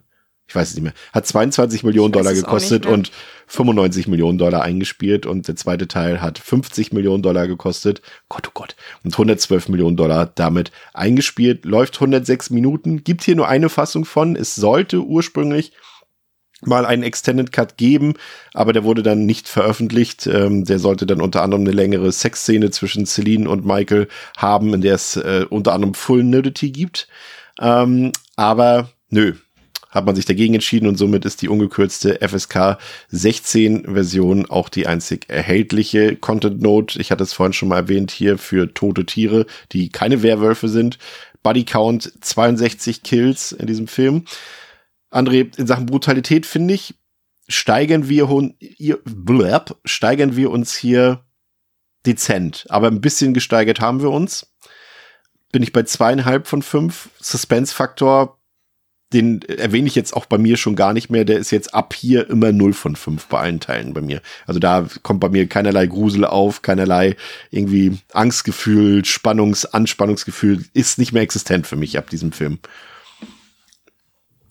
[0.47, 3.11] Ich weiß es nicht mehr, hat 22 Millionen Dollar gekostet und
[3.47, 8.51] 95 Millionen Dollar eingespielt und der zweite Teil hat 50 Millionen Dollar gekostet, Gott, oh
[8.53, 14.05] Gott, und 112 Millionen Dollar damit eingespielt, läuft 106 Minuten, gibt hier nur eine Fassung
[14.05, 15.71] von, es sollte ursprünglich
[16.61, 18.13] mal einen Extended Cut geben,
[18.53, 20.25] aber der wurde dann nicht veröffentlicht.
[20.25, 24.81] Ähm, der sollte dann unter anderem eine längere Sexszene zwischen Celine und Michael haben, in
[24.81, 27.07] der es äh, unter anderem Full Nudity gibt.
[27.59, 29.33] Ähm, aber nö,
[29.95, 32.77] hat man sich dagegen entschieden und somit ist die ungekürzte FSK
[33.07, 36.99] 16 Version auch die einzig erhältliche Content Note.
[36.99, 40.99] Ich hatte es vorhin schon mal erwähnt hier für tote Tiere, die keine Werwölfe sind.
[41.41, 44.25] Body Count 62 Kills in diesem Film.
[45.11, 46.95] André, in Sachen Brutalität finde ich,
[47.47, 48.27] steigern wir,
[49.85, 51.23] steigern wir uns hier
[52.05, 52.65] dezent.
[52.67, 54.53] Aber ein bisschen gesteigert haben wir uns.
[55.53, 57.09] Bin ich bei zweieinhalb von fünf.
[57.21, 58.34] Suspense-Faktor
[59.15, 61.23] den erwähne ich jetzt auch bei mir schon gar nicht mehr.
[61.23, 64.21] Der ist jetzt ab hier immer 0 von 5 bei allen Teilen bei mir.
[64.45, 67.15] Also da kommt bei mir keinerlei Grusel auf, keinerlei
[67.49, 72.59] irgendwie Angstgefühl, Spannungs-, Anspannungsgefühl ist nicht mehr existent für mich ab diesem Film.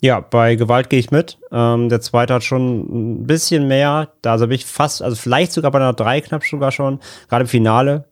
[0.00, 1.38] Ja, bei Gewalt gehe ich mit.
[1.52, 4.12] Ähm, der zweite hat schon ein bisschen mehr.
[4.22, 7.00] Da also bin ich fast, also vielleicht sogar bei einer 3 knapp sogar schon.
[7.28, 8.04] Gerade im Finale.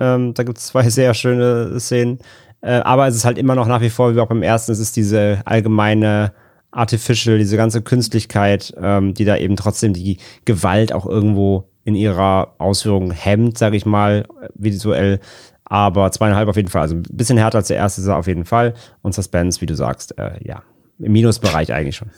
[0.00, 2.18] Ähm, da gibt es zwei sehr schöne Szenen.
[2.62, 4.78] Äh, aber es ist halt immer noch nach wie vor, wie auch beim ersten, es
[4.78, 6.32] ist diese allgemeine
[6.72, 12.54] Artificial, diese ganze Künstlichkeit, ähm, die da eben trotzdem die Gewalt auch irgendwo in ihrer
[12.58, 15.20] Ausführung hemmt, sage ich mal, visuell.
[15.64, 16.82] Aber zweieinhalb auf jeden Fall.
[16.82, 18.74] Also ein bisschen härter als der erste ist er auf jeden Fall.
[19.02, 20.62] Und Suspense, wie du sagst, äh, ja,
[20.98, 22.10] im Minusbereich eigentlich schon.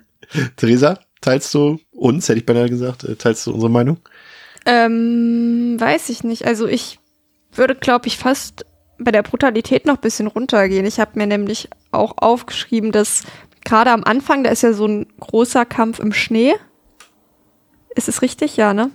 [0.56, 3.98] Theresa, teilst du uns, hätte ich beinahe gesagt, äh, teilst du unsere Meinung?
[4.66, 6.46] Ähm, weiß ich nicht.
[6.46, 6.98] Also ich
[7.52, 8.64] würde, glaube ich, fast
[9.00, 10.86] bei der Brutalität noch ein bisschen runtergehen.
[10.86, 13.24] Ich habe mir nämlich auch aufgeschrieben, dass
[13.64, 16.54] gerade am Anfang, da ist ja so ein großer Kampf im Schnee.
[17.94, 18.56] Ist es richtig?
[18.56, 18.90] Ja, ne?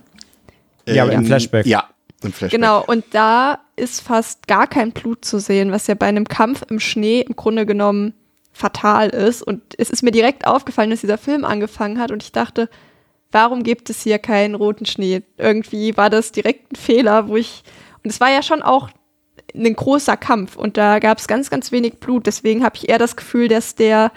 [0.86, 1.66] Ja, aber im ähm, Flashback.
[1.66, 1.88] Ja,
[2.22, 2.58] im Flashback.
[2.58, 6.62] Genau, und da ist fast gar kein Blut zu sehen, was ja bei einem Kampf
[6.70, 8.14] im Schnee im Grunde genommen
[8.52, 9.42] fatal ist.
[9.42, 12.70] Und es ist mir direkt aufgefallen, dass dieser Film angefangen hat und ich dachte,
[13.30, 15.22] warum gibt es hier keinen roten Schnee?
[15.36, 17.64] Irgendwie war das direkt ein Fehler, wo ich,
[18.02, 18.88] und es war ja schon auch
[19.54, 22.26] ein großer Kampf und da gab es ganz, ganz wenig Blut.
[22.26, 24.12] Deswegen habe ich eher das Gefühl, dass der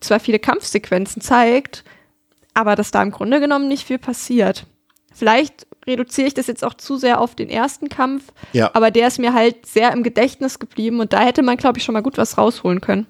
[0.00, 1.84] zwar viele Kampfsequenzen zeigt,
[2.52, 4.66] aber dass da im Grunde genommen nicht viel passiert.
[5.12, 8.70] Vielleicht reduziere ich das jetzt auch zu sehr auf den ersten Kampf, ja.
[8.74, 11.84] aber der ist mir halt sehr im Gedächtnis geblieben und da hätte man, glaube ich,
[11.84, 13.06] schon mal gut was rausholen können.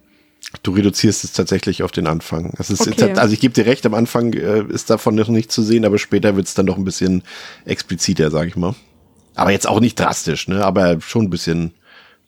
[0.62, 2.52] Du reduzierst es tatsächlich auf den Anfang.
[2.58, 3.12] Okay.
[3.16, 5.98] also ich gebe dir recht, am Anfang äh, ist davon noch nicht zu sehen, aber
[5.98, 7.22] später wird es dann doch ein bisschen
[7.64, 8.74] expliziter, sage ich mal.
[9.34, 10.64] Aber jetzt auch nicht drastisch, ne?
[10.64, 11.72] Aber schon ein bisschen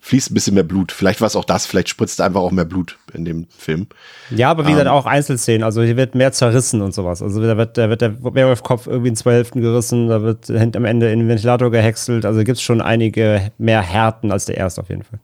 [0.00, 0.92] fließt ein bisschen mehr Blut.
[0.92, 3.88] Vielleicht war es auch das, vielleicht spritzt einfach auch mehr Blut in dem Film.
[4.30, 5.64] Ja, aber wie gesagt, ähm, auch Einzelszenen.
[5.64, 7.22] Also hier wird mehr zerrissen und sowas.
[7.22, 10.84] Also da wird, da wird der Werwolf-Kopf irgendwie in zwei Hälften gerissen, da wird am
[10.84, 12.24] Ende in den Ventilator gehäckselt.
[12.24, 15.18] Also gibt es schon einige mehr Härten als der erste auf jeden Fall.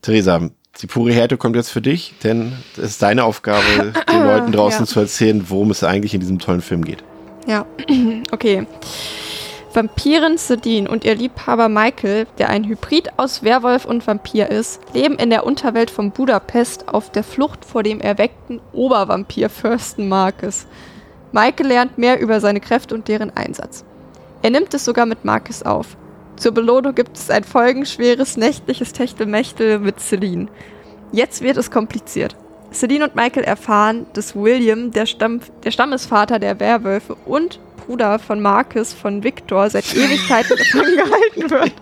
[0.00, 0.48] Theresa,
[0.80, 4.80] die pure Härte kommt jetzt für dich, denn es ist deine Aufgabe, den Leuten draußen
[4.84, 4.86] Ja.
[4.86, 7.04] zu erzählen, worum es eigentlich in diesem tollen Film geht.
[7.46, 7.66] Ja,
[8.32, 8.66] okay.
[9.74, 15.14] Vampirin Sedin und ihr Liebhaber Michael, der ein Hybrid aus Werwolf und Vampir ist, leben
[15.14, 20.66] in der Unterwelt von Budapest auf der Flucht vor dem erweckten Obervampir-Fürsten Marcus.
[21.32, 23.82] Michael lernt mehr über seine Kräfte und deren Einsatz.
[24.42, 25.96] Er nimmt es sogar mit Marcus auf.
[26.36, 30.48] Zur Belohnung gibt es ein folgenschweres nächtliches Techtelmechtel mit Celine.
[31.12, 32.36] Jetzt wird es kompliziert.
[32.74, 38.40] Celine und Michael erfahren, dass William, der, Stamm, der Stammesvater der Werwölfe und Bruder von
[38.40, 41.72] Marcus von Victor, seit Ewigkeiten gefangen gehalten wird.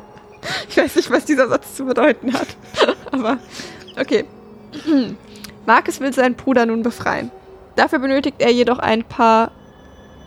[0.68, 2.48] Ich weiß nicht, was dieser Satz zu bedeuten hat.
[3.10, 3.38] Aber
[3.98, 4.24] okay.
[5.66, 7.30] Marcus will seinen Bruder nun befreien.
[7.76, 9.52] Dafür benötigt er jedoch ein paar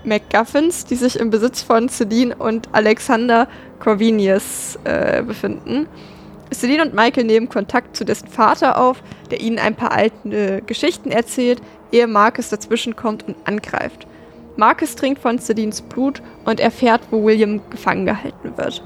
[0.03, 3.47] MacGuffins, die sich im Besitz von Celine und Alexander
[3.79, 5.87] Corvinus äh, befinden.
[6.53, 9.01] Celine und Michael nehmen Kontakt zu dessen Vater auf,
[9.31, 11.61] der ihnen ein paar alte Geschichten erzählt,
[11.91, 14.07] ehe Marcus dazwischenkommt und angreift.
[14.55, 18.83] Marcus trinkt von Celines Blut und erfährt, wo William gefangen gehalten wird.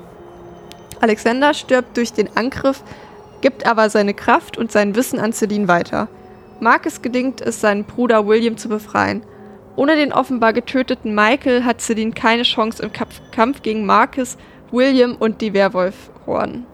[1.02, 2.84] Alexander stirbt durch den Angriff,
[3.42, 6.08] gibt aber seine Kraft und sein Wissen an Celine weiter.
[6.60, 9.22] Marcus gelingt es, seinen Bruder William zu befreien.
[9.76, 12.92] Ohne den offenbar getöteten Michael hat Celine keine Chance im
[13.32, 14.38] Kampf, gegen Marcus,
[14.72, 16.66] William und die Werwolf-Horden.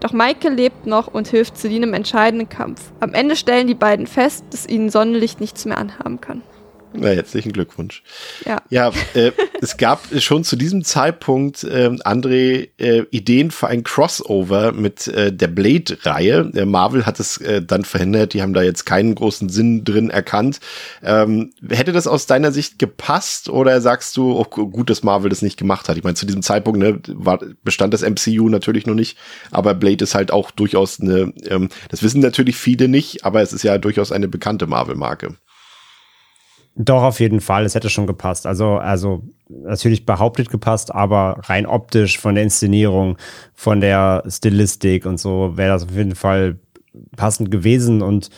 [0.00, 2.92] Doch Michael lebt noch und hilft Celine im entscheidenden Kampf.
[3.00, 6.42] Am Ende stellen die beiden fest, dass ihnen Sonnenlicht nichts mehr anhaben kann.
[6.94, 8.02] Na, herzlichen Glückwunsch.
[8.46, 8.58] Ja.
[8.70, 14.72] Ja, äh, es gab schon zu diesem Zeitpunkt, äh, André, äh, Ideen für ein Crossover
[14.72, 16.50] mit äh, der Blade-Reihe.
[16.54, 20.10] Äh, Marvel hat es äh, dann verhindert, die haben da jetzt keinen großen Sinn drin
[20.10, 20.60] erkannt.
[21.02, 25.42] Ähm, hätte das aus deiner Sicht gepasst oder sagst du, oh, gut, dass Marvel das
[25.42, 25.96] nicht gemacht hat?
[25.96, 29.18] Ich meine, zu diesem Zeitpunkt ne, war, bestand das MCU natürlich noch nicht,
[29.50, 33.52] aber Blade ist halt auch durchaus eine, ähm, das wissen natürlich viele nicht, aber es
[33.52, 35.36] ist ja durchaus eine bekannte Marvel-Marke.
[36.80, 37.64] Doch, auf jeden Fall.
[37.64, 38.46] Es hätte schon gepasst.
[38.46, 43.18] Also, also natürlich behauptet gepasst, aber rein optisch von der Inszenierung,
[43.52, 46.56] von der Stilistik und so wäre das auf jeden Fall
[47.16, 48.30] passend gewesen und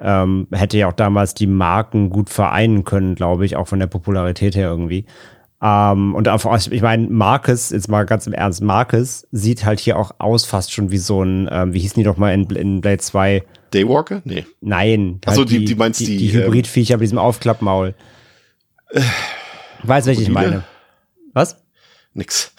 [0.00, 3.88] ähm, hätte ja auch damals die Marken gut vereinen können, glaube ich, auch von der
[3.88, 5.04] Popularität her irgendwie.
[5.60, 9.98] Ähm, und auf, ich meine, Marcus, jetzt mal ganz im Ernst, Marcus sieht halt hier
[9.98, 12.80] auch aus fast schon wie so ein, ähm, wie hießen die doch mal in, in
[12.80, 13.42] Blade 2?
[13.70, 14.22] Daywalker?
[14.24, 14.46] Nee.
[14.60, 15.20] Nein.
[15.26, 17.94] Ach so, halt die- die meinst die, die, die ähm, Hybridviecher mit diesem Aufklappmaul.
[19.82, 20.64] Weißt du, welche ich meine?
[21.34, 21.56] Was?
[22.14, 22.52] Nix.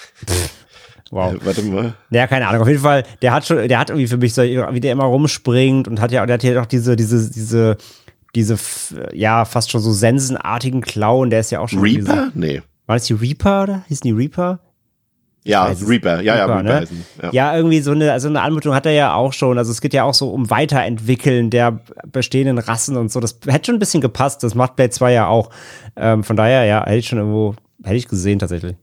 [1.11, 1.33] Wow.
[1.33, 1.93] Äh, warte mal.
[2.11, 2.61] Ja, keine Ahnung.
[2.61, 5.05] Auf jeden Fall, der hat schon, der hat irgendwie für mich so, wie der immer
[5.05, 7.77] rumspringt und hat ja, der hat ja auch diese, diese, diese,
[8.35, 8.57] diese,
[9.13, 11.29] ja, fast schon so sensenartigen Klauen.
[11.31, 11.79] Der ist ja auch schon.
[11.81, 12.27] Reaper?
[12.35, 12.61] Diese, Nee.
[12.85, 13.83] war das die Reaper oder?
[13.87, 14.59] Hießen die Reaper?
[15.43, 15.89] Ja, weiß es.
[15.89, 16.21] Reaper.
[16.21, 16.75] Ja, ja, Reaper, Reaper ne?
[16.75, 17.05] heißen.
[17.21, 17.29] Ja.
[17.31, 19.57] Ja, irgendwie so eine, so eine Anmutung hat er ja auch schon.
[19.57, 21.79] Also es geht ja auch so um Weiterentwickeln der
[22.11, 23.19] bestehenden Rassen und so.
[23.19, 24.43] Das hätte schon ein bisschen gepasst.
[24.43, 25.49] Das macht Blade 2 ja auch.
[25.95, 28.75] Ähm, von daher, ja, hätte ich schon irgendwo, hätte ich gesehen tatsächlich.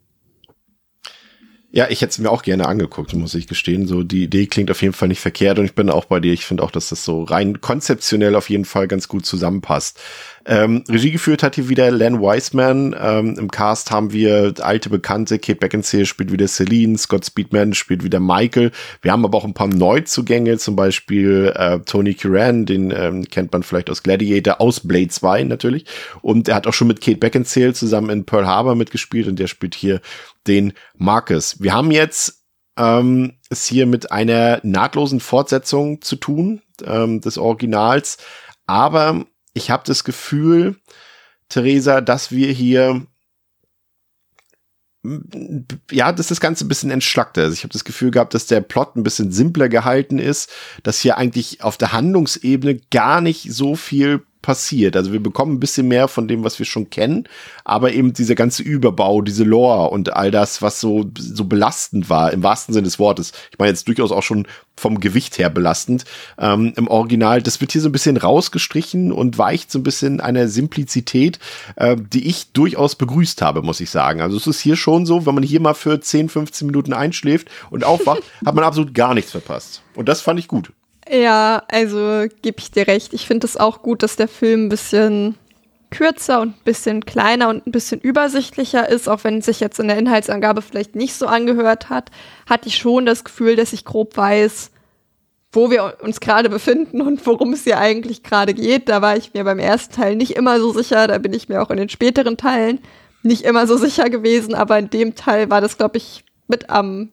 [1.77, 3.87] Ja, ich hätte es mir auch gerne angeguckt, muss ich gestehen.
[3.87, 6.33] So, die Idee klingt auf jeden Fall nicht verkehrt und ich bin auch bei dir.
[6.33, 10.01] Ich finde auch, dass das so rein konzeptionell auf jeden Fall ganz gut zusammenpasst.
[10.49, 12.95] Ähm, Regie geführt hat hier wieder Len Wiseman.
[12.99, 15.41] Ähm, Im Cast haben wir alte Bekannte.
[15.41, 16.97] Kate Beckinsale spielt wieder Celine.
[16.97, 18.71] Scott Speedman spielt wieder Michael.
[19.03, 23.53] Wir haben aber auch ein paar Neuzugänge, zum Beispiel äh, Tony Curran, den ähm, kennt
[23.53, 25.85] man vielleicht aus Gladiator, aus Blade 2 natürlich.
[26.23, 29.49] Und er hat auch schon mit Kate Beckinsale zusammen in Pearl Harbor mitgespielt und der
[29.49, 30.01] spielt hier
[30.47, 31.61] den Marcus.
[31.61, 32.45] Wir haben jetzt
[32.79, 38.19] ähm, es hier mit einer nahtlosen Fortsetzung zu tun ähm, des Originals,
[38.67, 39.27] aber
[39.57, 40.77] ich habe das Gefühl,
[41.49, 43.07] Theresa, dass wir hier
[45.91, 47.55] ja, dass das Ganze ein bisschen entschlackter ist.
[47.55, 50.51] Ich habe das Gefühl gehabt, dass der Plot ein bisschen simpler gehalten ist,
[50.83, 54.95] dass hier eigentlich auf der Handlungsebene gar nicht so viel passiert.
[54.95, 57.25] Also wir bekommen ein bisschen mehr von dem, was wir schon kennen,
[57.65, 62.33] aber eben dieser ganze Überbau, diese Lore und all das, was so, so belastend war,
[62.33, 63.33] im wahrsten Sinne des Wortes.
[63.51, 66.05] Ich meine jetzt durchaus auch schon vom Gewicht her belastend.
[66.39, 70.21] Ähm, Im Original, das wird hier so ein bisschen rausgestrichen und weicht so ein bisschen
[70.21, 71.41] einer Simplizität,
[71.75, 74.21] äh, die ich durchaus begrüßt habe, muss ich sagen.
[74.21, 77.49] Also es ist hier schon so, wenn man hier mal für 10, 15 Minuten einschläft
[77.71, 79.83] und aufwacht, hat man absolut gar nichts verpasst.
[79.97, 80.71] Und das fand ich gut.
[81.11, 83.13] Ja, also gebe ich dir recht.
[83.15, 85.37] Ich finde es auch gut, dass der Film ein bisschen
[85.91, 89.79] kürzer und ein bisschen kleiner und ein bisschen übersichtlicher ist, auch wenn es sich jetzt
[89.79, 92.11] in der Inhaltsangabe vielleicht nicht so angehört hat,
[92.49, 94.73] hatte ich schon das Gefühl, dass ich grob weiß,
[95.53, 98.89] wo wir uns gerade befinden und worum es hier eigentlich gerade geht.
[98.89, 101.63] Da war ich mir beim ersten Teil nicht immer so sicher, da bin ich mir
[101.63, 102.81] auch in den späteren Teilen
[103.23, 107.11] nicht immer so sicher gewesen, aber in dem Teil war das, glaube ich, mit am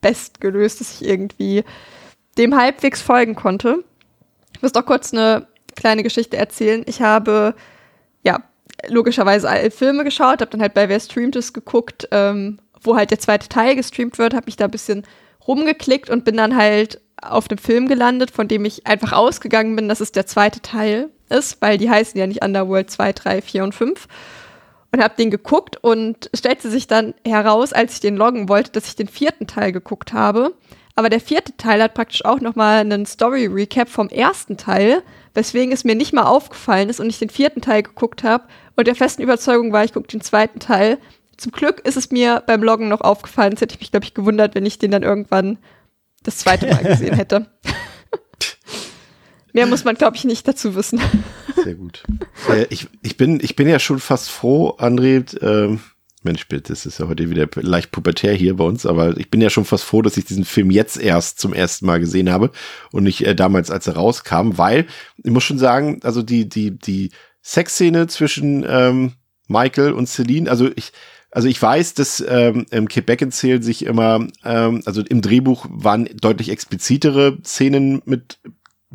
[0.00, 1.64] best gelöst, dass ich irgendwie
[2.38, 3.84] dem halbwegs folgen konnte.
[4.54, 6.82] Ich muss doch kurz eine kleine Geschichte erzählen.
[6.86, 7.54] Ich habe,
[8.22, 8.42] ja,
[8.88, 13.10] logischerweise alle Filme geschaut, habe dann halt bei Wer streamt es geguckt, ähm, wo halt
[13.10, 15.04] der zweite Teil gestreamt wird, habe mich da ein bisschen
[15.46, 19.88] rumgeklickt und bin dann halt auf dem Film gelandet, von dem ich einfach ausgegangen bin,
[19.88, 23.64] dass es der zweite Teil ist, weil die heißen ja nicht Underworld 2, 3, 4
[23.64, 24.06] und 5.
[24.92, 28.86] Und habe den geguckt und stellte sich dann heraus, als ich den loggen wollte, dass
[28.86, 30.54] ich den vierten Teil geguckt habe.
[30.96, 35.02] Aber der vierte Teil hat praktisch auch nochmal einen Story-Recap vom ersten Teil,
[35.34, 38.44] weswegen es mir nicht mal aufgefallen ist und ich den vierten Teil geguckt habe
[38.76, 40.98] und der festen Überzeugung war, ich gucke den zweiten Teil.
[41.36, 43.52] Zum Glück ist es mir beim Loggen noch aufgefallen.
[43.52, 45.58] Jetzt hätte ich mich, glaube ich, gewundert, wenn ich den dann irgendwann
[46.22, 47.46] das zweite Mal gesehen hätte.
[49.52, 51.00] Mehr muss man, glaube ich, nicht dazu wissen.
[51.62, 52.04] Sehr gut.
[52.48, 55.80] Äh, ich, ich, bin, ich bin ja schon fast froh, André, ähm,
[56.26, 59.48] Mensch, das ist ja heute wieder leicht pubertär hier bei uns, aber ich bin ja
[59.48, 62.50] schon fast froh, dass ich diesen Film jetzt erst zum ersten Mal gesehen habe
[62.92, 64.86] und nicht äh, damals, als er rauskam, weil
[65.22, 67.10] ich muss schon sagen, also die, die, die
[67.42, 69.12] Sexszene zwischen ähm,
[69.48, 70.92] Michael und Celine, also ich,
[71.30, 76.08] also ich weiß, dass ähm, im Kid Beckinsale sich immer, ähm, also im Drehbuch waren
[76.20, 78.38] deutlich explizitere Szenen mit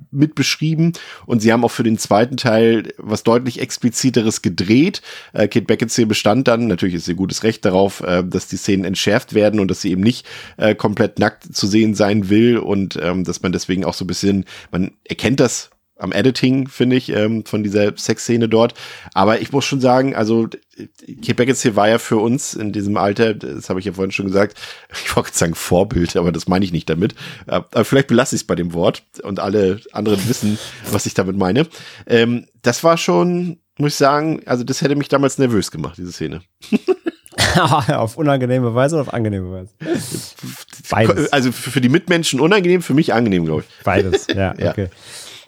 [0.09, 0.93] mit beschrieben
[1.25, 5.01] und sie haben auch für den zweiten Teil was deutlich expliziteres gedreht.
[5.33, 8.85] Äh, Kate Beckinsale bestand dann, natürlich ist ihr gutes Recht darauf, äh, dass die Szenen
[8.85, 10.25] entschärft werden und dass sie eben nicht
[10.57, 14.07] äh, komplett nackt zu sehen sein will und ähm, dass man deswegen auch so ein
[14.07, 15.70] bisschen, man erkennt das
[16.01, 18.73] am Editing, finde ich, ähm, von dieser Sexszene dort.
[19.13, 23.33] Aber ich muss schon sagen, also Kate Beckinsale war ja für uns in diesem Alter,
[23.33, 24.57] das habe ich ja vorhin schon gesagt,
[25.05, 27.13] ich wollte sagen Vorbild, aber das meine ich nicht damit.
[27.47, 30.57] Äh, aber vielleicht belasse ich es bei dem Wort und alle anderen wissen,
[30.91, 31.67] was ich damit meine.
[32.07, 36.11] Ähm, das war schon, muss ich sagen, also das hätte mich damals nervös gemacht, diese
[36.11, 36.41] Szene.
[37.87, 39.73] auf unangenehme Weise oder auf angenehme Weise?
[40.89, 41.31] Beides.
[41.33, 43.83] Also für die Mitmenschen unangenehm, für mich angenehm, glaube ich.
[43.83, 44.89] Beides, ja, okay.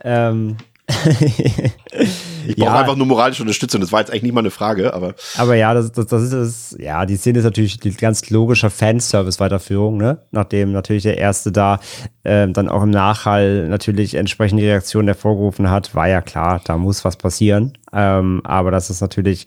[0.03, 3.79] Ähm, ich brauche ja, einfach nur moralische Unterstützung.
[3.79, 5.15] Das war jetzt eigentlich nicht mal eine Frage, aber.
[5.37, 6.77] Aber ja, das, das, das ist es.
[6.79, 10.19] Ja, die Szene ist natürlich die ganz logische Fanservice-Weiterführung, ne?
[10.31, 11.79] Nachdem natürlich der erste da
[12.23, 17.05] äh, dann auch im Nachhall natürlich entsprechende Reaktionen hervorgerufen hat, war ja klar, da muss
[17.05, 17.73] was passieren.
[17.93, 19.45] Ähm, aber dass es natürlich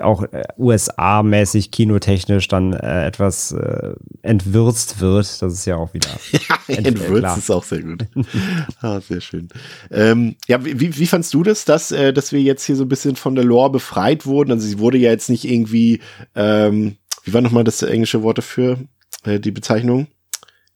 [0.00, 6.08] auch äh, USA-mäßig, kinotechnisch dann äh, etwas äh, entwürzt wird, das ist ja auch wieder.
[6.32, 8.06] ja, entwürzt ist auch sehr gut.
[8.80, 9.48] ah, sehr schön.
[9.90, 12.88] Ähm, ja, wie, wie fandst du das, dass, äh, dass wir jetzt hier so ein
[12.88, 14.52] bisschen von der Lore befreit wurden?
[14.52, 16.00] Also sie wurde ja jetzt nicht irgendwie,
[16.36, 18.78] ähm, wie war nochmal das englische Wort dafür,
[19.24, 20.06] äh, die Bezeichnung?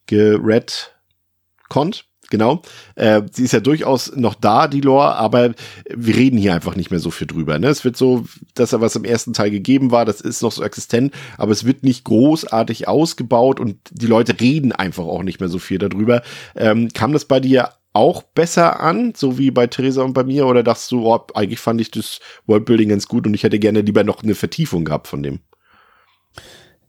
[0.06, 2.06] Geredconnt?
[2.32, 2.62] Genau.
[2.96, 5.52] Äh, sie ist ja durchaus noch da, die Lore, aber
[5.88, 7.58] wir reden hier einfach nicht mehr so viel drüber.
[7.60, 7.68] Ne?
[7.68, 8.24] Es wird so,
[8.54, 11.64] dass er was im ersten Teil gegeben war, das ist noch so existent, aber es
[11.64, 16.22] wird nicht großartig ausgebaut und die Leute reden einfach auch nicht mehr so viel darüber.
[16.56, 20.46] Ähm, kam das bei dir auch besser an, so wie bei Theresa und bei mir,
[20.46, 23.82] oder dachtest du, oh, eigentlich fand ich das Worldbuilding ganz gut und ich hätte gerne
[23.82, 25.40] lieber noch eine Vertiefung gehabt von dem?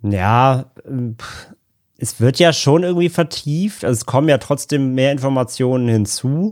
[0.01, 0.71] Ja,
[2.03, 6.51] es wird ja schon irgendwie vertieft, also es kommen ja trotzdem mehr Informationen hinzu,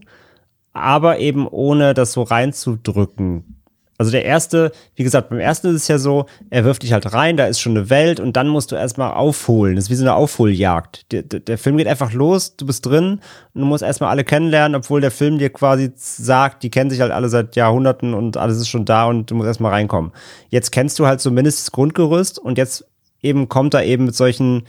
[0.72, 3.58] aber eben ohne das so reinzudrücken.
[3.98, 7.14] Also der erste, wie gesagt, beim ersten ist es ja so, er wirft dich halt
[7.14, 9.76] rein, da ist schon eine Welt und dann musst du erstmal aufholen.
[9.76, 11.12] Das ist wie so eine Aufholjagd.
[11.12, 13.20] Der, der, Film geht einfach los, du bist drin
[13.54, 17.02] und du musst erstmal alle kennenlernen, obwohl der Film dir quasi sagt, die kennen sich
[17.02, 20.14] halt alle seit Jahrhunderten und alles ist schon da und du musst erstmal reinkommen.
[20.48, 22.86] Jetzt kennst du halt zumindest das Grundgerüst und jetzt
[23.22, 24.64] eben kommt er eben mit solchen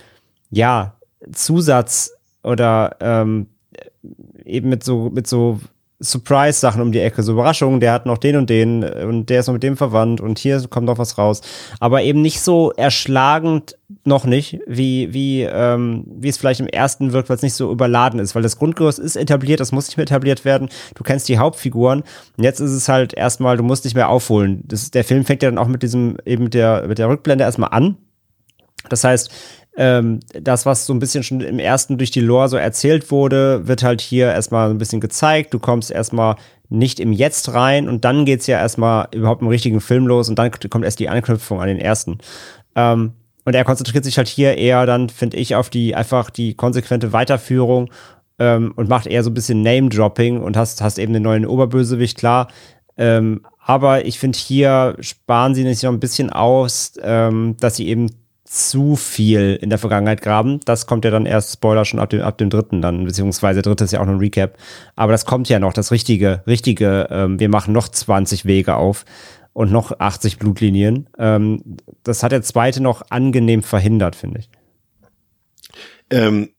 [0.53, 0.95] ja,
[1.33, 2.13] Zusatz
[2.45, 3.47] oder ähm,
[4.45, 5.61] eben mit so, mit so
[6.03, 9.47] Surprise-Sachen um die Ecke, so Überraschungen, der hat noch den und den und der ist
[9.47, 11.41] noch mit dem verwandt und hier kommt noch was raus.
[11.79, 17.13] Aber eben nicht so erschlagend, noch nicht, wie, wie, ähm, wie es vielleicht im ersten
[17.13, 19.97] wirkt, weil es nicht so überladen ist, weil das Grundgerüst ist etabliert, das muss nicht
[19.97, 20.71] mehr etabliert werden.
[20.97, 22.03] Du kennst die Hauptfiguren
[22.37, 24.65] und jetzt ist es halt erstmal, du musst nicht mehr aufholen.
[24.67, 27.45] Das, der Film fängt ja dann auch mit diesem, eben mit der, mit der Rückblende
[27.45, 27.97] erstmal an.
[28.89, 29.31] Das heißt,
[29.77, 33.67] ähm, das, was so ein bisschen schon im ersten durch die Lore so erzählt wurde,
[33.67, 35.55] wird halt hier erstmal ein bisschen gezeigt.
[35.55, 36.37] Du kommst erstmal
[36.69, 40.39] nicht im Jetzt rein und dann geht's ja erstmal überhaupt im richtigen Film los und
[40.39, 42.19] dann kommt erst die Anknüpfung an den ersten.
[42.75, 43.13] Ähm,
[43.45, 47.13] und er konzentriert sich halt hier eher dann, finde ich, auf die einfach die konsequente
[47.13, 47.91] Weiterführung
[48.39, 52.19] ähm, und macht eher so ein bisschen Name-Dropping und hast, hast eben den neuen Oberbösewicht,
[52.19, 52.49] klar.
[52.97, 57.89] Ähm, aber ich finde, hier sparen sie sich noch ein bisschen aus, ähm, dass sie
[57.89, 58.11] eben
[58.53, 60.61] zu viel in der Vergangenheit graben.
[60.67, 63.85] Das kommt ja dann erst, Spoiler, schon ab dem, ab dem dritten dann, beziehungsweise dritte
[63.85, 64.59] ist ja auch noch ein Recap.
[64.95, 69.07] Aber das kommt ja noch, das richtige, richtige, ähm, wir machen noch 20 Wege auf
[69.55, 71.09] und noch 80 Blutlinien.
[71.17, 74.51] Ähm, das hat der zweite noch angenehm verhindert, finde ich.
[76.11, 76.51] Ähm,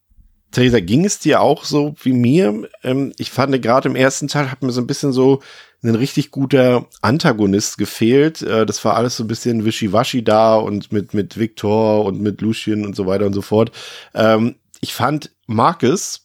[0.50, 2.68] Theresa, ging es dir auch so wie mir?
[2.82, 5.42] Ähm, ich fand gerade im ersten Teil hat mir so ein bisschen so
[5.84, 8.42] ein richtig guter Antagonist gefehlt.
[8.42, 12.40] Äh, das war alles so ein bisschen wischiwaschi da und mit, mit Victor und mit
[12.40, 13.70] Lucien und so weiter und so fort.
[14.14, 16.24] Ähm, ich fand Marcus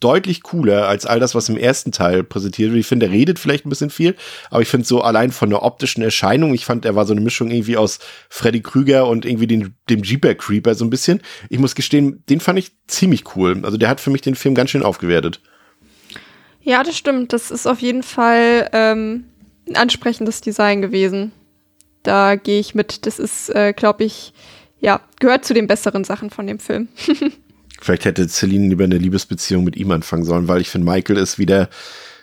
[0.00, 2.80] deutlich cooler als all das, was im ersten Teil präsentiert wird.
[2.80, 4.14] Ich finde, er redet vielleicht ein bisschen viel,
[4.50, 7.22] aber ich finde so allein von der optischen Erscheinung, ich fand, er war so eine
[7.22, 7.98] Mischung irgendwie aus
[8.28, 11.22] Freddy Krüger und irgendwie den, dem Jeeper Creeper so ein bisschen.
[11.48, 13.60] Ich muss gestehen, den fand ich ziemlich cool.
[13.62, 15.40] Also der hat für mich den Film ganz schön aufgewertet.
[16.66, 17.32] Ja, das stimmt.
[17.32, 19.24] Das ist auf jeden Fall ähm,
[19.68, 21.30] ein ansprechendes Design gewesen.
[22.02, 23.06] Da gehe ich mit.
[23.06, 24.32] Das ist, äh, glaube ich,
[24.80, 26.88] ja, gehört zu den besseren Sachen von dem Film.
[27.80, 31.38] Vielleicht hätte Celine lieber eine Liebesbeziehung mit ihm anfangen sollen, weil ich finde, Michael ist
[31.38, 31.68] wieder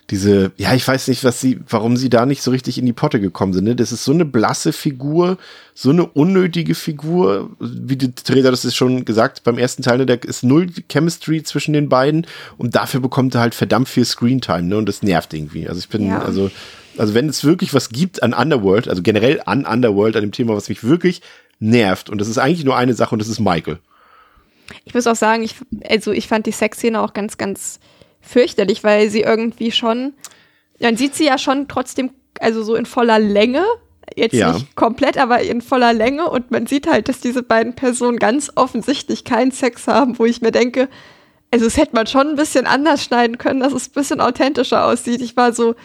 [0.09, 2.93] diese, ja, ich weiß nicht, was sie, warum sie da nicht so richtig in die
[2.93, 3.63] Potte gekommen sind.
[3.63, 3.75] Ne?
[3.75, 5.37] Das ist so eine blasse Figur,
[5.73, 10.05] so eine unnötige Figur, wie die Theresa das ist schon gesagt, beim ersten Teil, ne,
[10.05, 12.27] da ist null Chemistry zwischen den beiden
[12.57, 14.77] und dafür bekommt er halt verdammt viel Screentime, ne?
[14.77, 15.67] Und das nervt irgendwie.
[15.67, 16.21] Also ich bin, ja.
[16.21, 16.51] also,
[16.97, 20.53] also wenn es wirklich was gibt an Underworld, also generell an Underworld, an dem Thema,
[20.55, 21.21] was mich wirklich
[21.59, 23.79] nervt, und das ist eigentlich nur eine Sache, und das ist Michael.
[24.85, 25.55] Ich muss auch sagen, ich,
[25.89, 27.79] also ich fand die Sexszene auch ganz, ganz
[28.23, 30.13] fürchterlich, weil sie irgendwie schon,
[30.79, 33.63] man sieht sie ja schon trotzdem, also so in voller Länge,
[34.15, 34.53] jetzt ja.
[34.53, 38.51] nicht komplett, aber in voller Länge und man sieht halt, dass diese beiden Personen ganz
[38.55, 40.89] offensichtlich keinen Sex haben, wo ich mir denke,
[41.51, 44.85] also es hätte man schon ein bisschen anders schneiden können, dass es ein bisschen authentischer
[44.85, 45.21] aussieht.
[45.21, 45.75] Ich war so,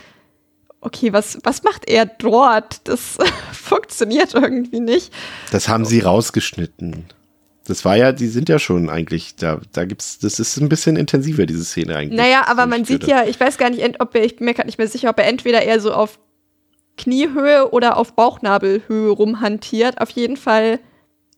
[0.81, 2.89] okay, was, was macht er dort?
[2.89, 3.19] Das
[3.53, 5.13] funktioniert irgendwie nicht.
[5.51, 7.07] Das haben sie rausgeschnitten.
[7.69, 10.97] Das war ja, die sind ja schon eigentlich, da, da gibt's, das ist ein bisschen
[10.97, 12.19] intensiver, diese Szene eigentlich.
[12.19, 14.69] Naja, aber man sieht ja, ich weiß gar nicht, ob er, ich bin mir gerade
[14.69, 16.19] nicht mehr sicher, ob er entweder eher so auf
[16.97, 20.01] Kniehöhe oder auf Bauchnabelhöhe rumhantiert.
[20.01, 20.81] Auf jeden Fall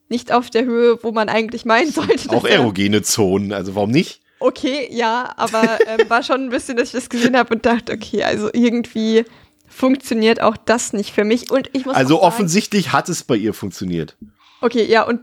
[0.09, 2.31] nicht auf der Höhe, wo man eigentlich meinen sollte.
[2.31, 4.20] Auch erogene Zonen, also warum nicht?
[4.39, 7.93] Okay, ja, aber ähm, war schon ein bisschen, dass ich das gesehen habe und dachte,
[7.93, 9.24] okay, also irgendwie
[9.69, 11.51] funktioniert auch das nicht für mich.
[11.51, 14.16] Und ich muss also sagen, offensichtlich hat es bei ihr funktioniert.
[14.62, 15.20] Okay, ja, und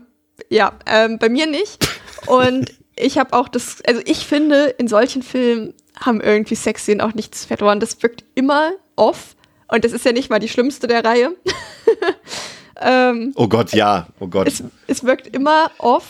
[0.48, 1.88] ja, ähm, bei mir nicht.
[2.26, 7.14] Und ich habe auch das, also ich finde, in solchen Filmen haben irgendwie Sexszenen auch
[7.14, 7.80] nichts verloren.
[7.80, 9.36] Das wirkt immer off.
[9.68, 11.36] Und das ist ja nicht mal die schlimmste der Reihe.
[12.80, 14.08] ähm, oh Gott, ja.
[14.18, 14.48] Oh Gott.
[14.48, 16.04] Es, es wirkt immer off.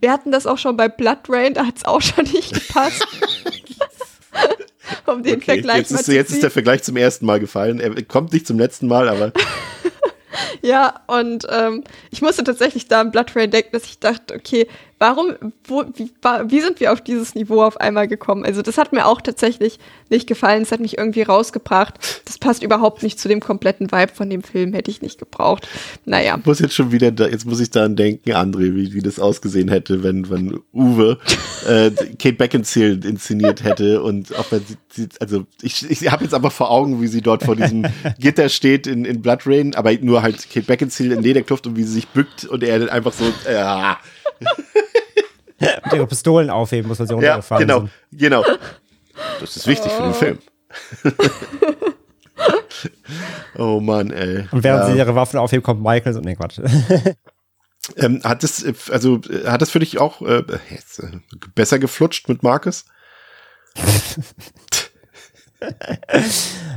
[0.00, 3.06] Wir hatten das auch schon bei Blood Rain, da hat es auch schon nicht gepasst.
[5.06, 7.80] um den okay, Vergleich jetzt ist, Jetzt ist der Vergleich zum ersten Mal gefallen.
[7.80, 9.32] Er kommt nicht zum letzten Mal, aber.
[10.62, 14.66] Ja, und ähm, ich musste tatsächlich da im Blood Rain denken, dass ich dachte, okay,
[15.02, 15.34] warum,
[15.64, 16.12] wo, wie,
[16.46, 18.44] wie sind wir auf dieses Niveau auf einmal gekommen?
[18.44, 19.80] Also das hat mir auch tatsächlich
[20.10, 20.62] nicht gefallen.
[20.62, 21.94] Es hat mich irgendwie rausgebracht.
[22.24, 24.72] Das passt überhaupt nicht zu dem kompletten Vibe von dem Film.
[24.74, 25.68] Hätte ich nicht gebraucht.
[26.04, 26.36] Naja.
[26.38, 29.18] Ich muss jetzt schon wieder, da, jetzt muss ich daran denken, André, wie, wie das
[29.18, 31.18] ausgesehen hätte, wenn, wenn Uwe
[31.68, 36.52] äh, Kate Beckinsale inszeniert hätte und auch wenn sie, also ich, ich habe jetzt aber
[36.52, 37.86] vor Augen, wie sie dort vor diesem
[38.20, 41.82] Gitter steht in, in Blood Rain, aber nur halt Kate Beckinsale in Lederkluft und wie
[41.82, 43.94] sie sich bückt und er dann einfach so, äh,
[45.84, 48.20] und ihre Pistolen aufheben muss, weil sie runtergefallen ja, genau, sind.
[48.20, 48.44] Genau,
[49.40, 50.38] Das ist wichtig für den Film.
[53.58, 54.48] oh Mann, ey.
[54.50, 54.92] Und während ja.
[54.92, 56.58] sie ihre Waffen aufheben, kommt Michael und nee, Quatsch.
[57.96, 61.08] Ähm, hat das, also, hat das für dich auch äh, jetzt, äh,
[61.56, 62.84] besser geflutscht mit Marcus?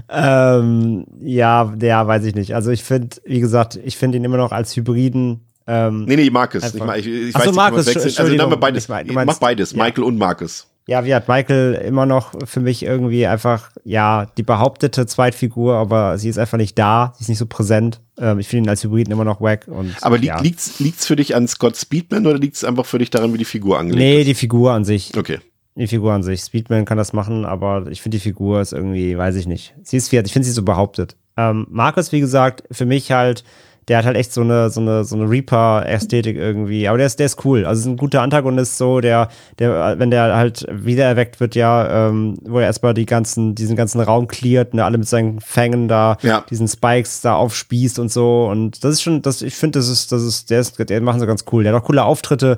[0.10, 2.56] ähm, ja, ja, weiß ich nicht.
[2.56, 6.30] Also ich finde, wie gesagt, ich finde ihn immer noch als Hybriden ähm, nee, nee,
[6.30, 6.64] Marcus.
[6.64, 8.88] Ich, ich, ich Achso, weiß Marcus, nicht, Also dann wir beides.
[8.88, 9.84] Mein, mach beides, ja.
[9.84, 10.68] Michael und Marcus.
[10.88, 16.20] Ja, wie hat Michael immer noch für mich irgendwie einfach, ja, die behauptete Zweitfigur, aber
[16.20, 18.02] sie ist einfach nicht da, sie ist nicht so präsent.
[18.20, 19.68] Ähm, ich finde ihn als Hybriden immer noch wack.
[19.68, 20.40] Und, aber li ja.
[20.40, 23.46] liegt's, liegt's für dich an Scott Speedman oder liegt's einfach für dich daran, wie die
[23.46, 24.18] Figur angelegt nee, ist?
[24.20, 25.18] Nee, die Figur an sich.
[25.18, 25.40] Okay.
[25.74, 26.42] Die Figur an sich.
[26.42, 29.74] Speedman kann das machen, aber ich finde die Figur ist irgendwie, weiß ich nicht.
[29.82, 31.18] Sie ist, ich finde sie so behauptet.
[31.36, 33.44] Ähm, Marcus, wie gesagt, für mich halt
[33.88, 36.88] der hat halt echt so eine, so eine, so eine Reaper-Ästhetik irgendwie.
[36.88, 37.66] Aber der ist, der ist cool.
[37.66, 39.30] Also ist ein guter Antagonist so, der,
[39.60, 44.02] der, wenn der halt wiedererweckt wird, ja, ähm, wo er erstmal die ganzen, diesen ganzen
[44.02, 46.44] Raum cleart, ne, alle mit seinen Fängen da, ja.
[46.50, 48.48] diesen Spikes da aufspießt und so.
[48.48, 51.20] Und das ist schon, das, ich finde, das ist, das ist, der ist, der machen
[51.20, 51.64] sie ganz cool.
[51.64, 52.58] Der hat auch coole Auftritte,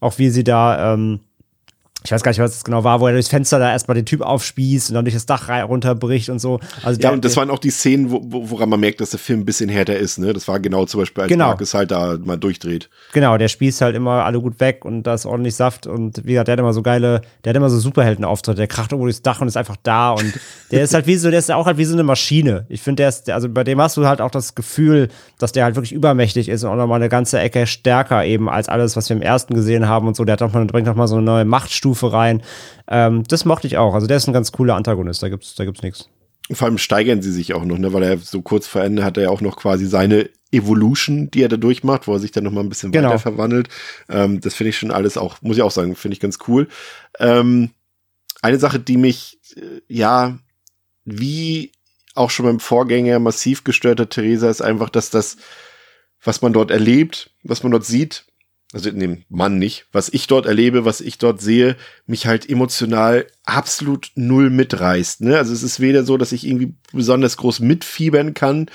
[0.00, 1.20] auch wie sie da, ähm,
[2.04, 4.06] ich weiß gar nicht, was das genau war, wo er durchs Fenster da erstmal den
[4.06, 6.60] Typ aufspießt und dann durch das Dach runterbricht und so.
[6.84, 9.40] Also ja, und das waren auch die Szenen, wo, woran man merkt, dass der Film
[9.40, 10.32] ein bisschen härter ist, ne?
[10.32, 11.48] Das war genau zum Beispiel, als genau.
[11.48, 12.88] Marcus halt da mal durchdreht.
[13.12, 16.32] Genau, der spießt halt immer alle gut weg und da ist ordentlich Saft und wie
[16.32, 19.22] gesagt, der hat immer so geile, der hat immer so Superheldenauftritte, der kracht irgendwo durchs
[19.22, 20.34] Dach und ist einfach da und
[20.70, 22.64] der ist halt wie so, der ist auch halt wie so eine Maschine.
[22.68, 25.08] Ich finde, der ist, also bei dem hast du halt auch das Gefühl,
[25.38, 28.68] dass der halt wirklich übermächtig ist und auch nochmal eine ganze Ecke stärker eben als
[28.68, 30.24] alles, was wir im ersten gesehen haben und so.
[30.24, 32.42] Der hat noch mal, bringt nochmal so eine neue Machtstufe Oberstufe rein.
[32.88, 33.94] Ähm, das mochte ich auch.
[33.94, 36.08] Also der ist ein ganz cooler Antagonist, da gibt's, da gibt's nichts.
[36.50, 37.92] Vor allem steigern sie sich auch noch, ne?
[37.92, 41.42] weil er so kurz vor Ende hat er ja auch noch quasi seine Evolution, die
[41.42, 43.08] er da durchmacht, wo er sich dann noch mal ein bisschen Genau.
[43.10, 43.68] weiter verwandelt.
[44.08, 46.68] Ähm, das finde ich schon alles auch, muss ich auch sagen, finde ich ganz cool.
[47.18, 47.70] Ähm,
[48.40, 50.38] eine Sache, die mich, äh, ja,
[51.04, 51.72] wie
[52.14, 55.36] auch schon beim Vorgänger massiv gestört hat, Theresa, ist einfach, dass das,
[56.24, 58.24] was man dort erlebt, was man dort sieht,
[58.74, 61.76] also in dem Mann nicht, was ich dort erlebe, was ich dort sehe,
[62.06, 65.22] mich halt emotional absolut null mitreißt.
[65.22, 65.38] Ne?
[65.38, 68.66] Also es ist weder so, dass ich irgendwie besonders groß mitfiebern kann,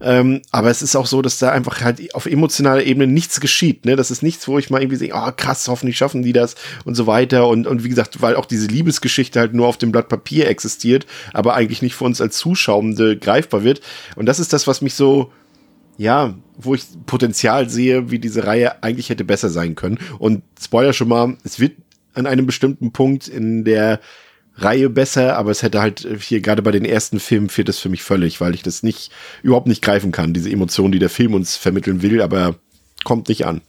[0.00, 3.84] ähm, aber es ist auch so, dass da einfach halt auf emotionaler Ebene nichts geschieht.
[3.84, 3.96] Ne?
[3.96, 6.54] Das ist nichts, wo ich mal irgendwie sehe, oh krass, hoffentlich schaffen die das
[6.84, 7.48] und so weiter.
[7.48, 11.06] Und, und wie gesagt, weil auch diese Liebesgeschichte halt nur auf dem Blatt Papier existiert,
[11.34, 13.80] aber eigentlich nicht für uns als Zuschauende greifbar wird.
[14.14, 15.32] Und das ist das, was mich so
[16.00, 19.98] ja, wo ich Potenzial sehe, wie diese Reihe eigentlich hätte besser sein können.
[20.18, 21.74] Und Spoiler schon mal, es wird
[22.14, 24.00] an einem bestimmten Punkt in der
[24.54, 27.90] Reihe besser, aber es hätte halt hier gerade bei den ersten Filmen fehlt es für
[27.90, 29.12] mich völlig, weil ich das nicht,
[29.42, 32.54] überhaupt nicht greifen kann, diese Emotionen, die der Film uns vermitteln will, aber
[33.04, 33.60] kommt nicht an.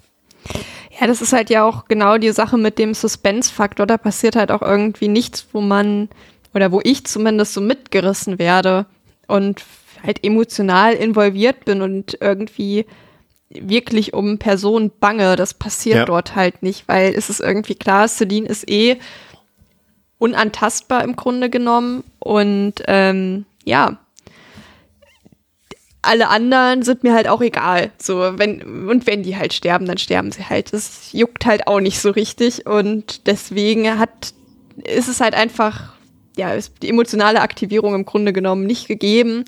[1.01, 3.85] Ja, das ist halt ja auch genau die Sache mit dem Suspense-Faktor.
[3.85, 6.07] Da passiert halt auch irgendwie nichts, wo man,
[6.53, 8.85] oder wo ich zumindest so mitgerissen werde
[9.27, 9.65] und
[10.03, 12.85] halt emotional involviert bin und irgendwie
[13.49, 15.35] wirklich um Personen bange.
[15.35, 16.05] Das passiert Ja.
[16.05, 18.97] dort halt nicht, weil es ist irgendwie klar, Celine ist eh
[20.17, 23.97] unantastbar im Grunde genommen und ähm, ja,
[26.03, 27.91] alle anderen sind mir halt auch egal.
[27.99, 30.73] So, wenn, und wenn die halt sterben, dann sterben sie halt.
[30.73, 32.65] Das juckt halt auch nicht so richtig.
[32.65, 34.33] Und deswegen hat,
[34.83, 35.93] ist es halt einfach,
[36.35, 39.45] ja, ist die emotionale Aktivierung im Grunde genommen nicht gegeben.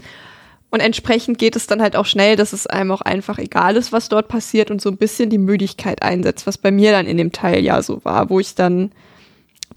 [0.74, 3.92] Und entsprechend geht es dann halt auch schnell, dass es einem auch einfach egal ist,
[3.92, 7.18] was dort passiert und so ein bisschen die Müdigkeit einsetzt, was bei mir dann in
[7.18, 8.92] dem Teil ja so war, wo ich dann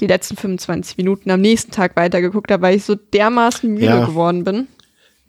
[0.01, 4.07] die letzten 25 Minuten am nächsten Tag weitergeguckt habe, weil ich so dermaßen müde Ja.
[4.07, 4.69] geworden bin.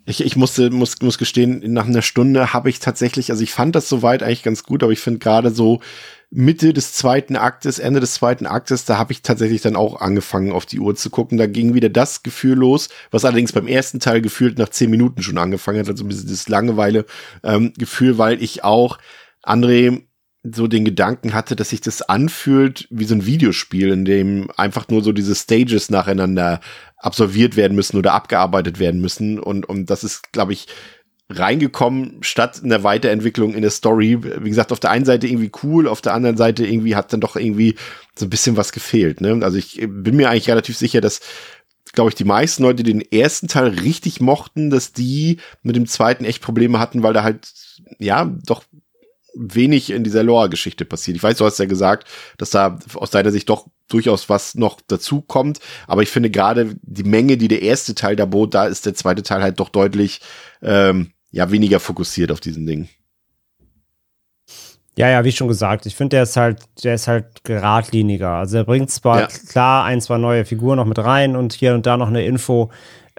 [0.06, 3.76] Ich, ich musste, muss, muss gestehen, nach einer Stunde habe ich tatsächlich, also ich fand
[3.76, 5.81] das soweit eigentlich ganz gut, aber ich finde gerade so
[6.30, 10.52] Mitte des zweiten Aktes, Ende des zweiten Aktes, da habe ich tatsächlich dann auch angefangen,
[10.52, 11.38] auf die Uhr zu gucken.
[11.38, 15.24] Da ging wieder das Gefühl los, was allerdings beim ersten Teil gefühlt nach zehn Minuten
[15.24, 18.98] schon angefangen hat, also ein bisschen das Langeweile-Gefühl, weil ich auch,
[19.41, 20.02] André,
[20.44, 24.88] so den Gedanken hatte, dass sich das anfühlt wie so ein Videospiel, in dem einfach
[24.90, 26.60] nur so diese Stages nacheinander
[26.98, 29.40] absolviert werden müssen oder abgearbeitet werden müssen.
[29.40, 30.68] Und, und das ist, glaube ich,
[31.30, 34.18] reingekommen statt in der Weiterentwicklung in der Story.
[34.22, 37.22] Wie gesagt, auf der einen Seite irgendwie cool, auf der anderen Seite irgendwie hat dann
[37.22, 37.76] doch irgendwie
[38.16, 39.22] so ein bisschen was gefehlt.
[39.22, 39.40] Ne?
[39.44, 41.20] Also ich bin mir eigentlich relativ sicher, dass
[41.94, 45.88] glaube ich, die meisten Leute, die den ersten Teil richtig mochten, dass die mit dem
[45.88, 47.52] zweiten echt Probleme hatten, weil da halt,
[47.98, 48.64] ja, doch
[49.34, 51.18] wenig in dieser Lore-Geschichte passiert.
[51.18, 54.80] Ich weiß, du hast ja gesagt, dass da aus deiner Sicht doch durchaus was noch
[54.88, 58.66] dazu kommt, aber ich finde gerade die Menge, die der erste Teil da bot, da
[58.66, 60.22] ist der zweite Teil halt doch deutlich
[60.62, 62.88] ähm, ja weniger fokussiert auf diesen Ding.
[64.98, 68.32] Ja, ja, wie schon gesagt, ich finde, der ist halt, der ist halt geradliniger.
[68.32, 69.28] Also er bringt zwar Ja.
[69.28, 72.72] klar ein, zwei neue Figuren noch mit rein und hier und da noch eine Info,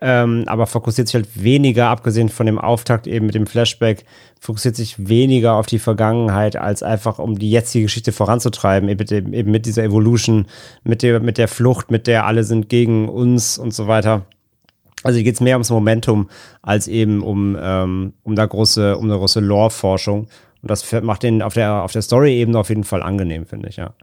[0.03, 4.05] ähm, aber fokussiert sich halt weniger, abgesehen von dem Auftakt eben mit dem Flashback,
[4.41, 9.13] fokussiert sich weniger auf die Vergangenheit, als einfach um die jetzige Geschichte voranzutreiben, eben mit,
[9.13, 10.47] eben mit dieser Evolution,
[10.83, 14.25] mit der, mit der Flucht, mit der alle sind gegen uns und so weiter.
[15.03, 16.29] Also hier geht es mehr ums Momentum
[16.63, 20.29] als eben um, ähm, um da große, um eine große Lore-Forschung.
[20.63, 23.77] Und das macht den auf der, auf der Story-Ebene auf jeden Fall angenehm, finde ich,
[23.77, 23.95] ja.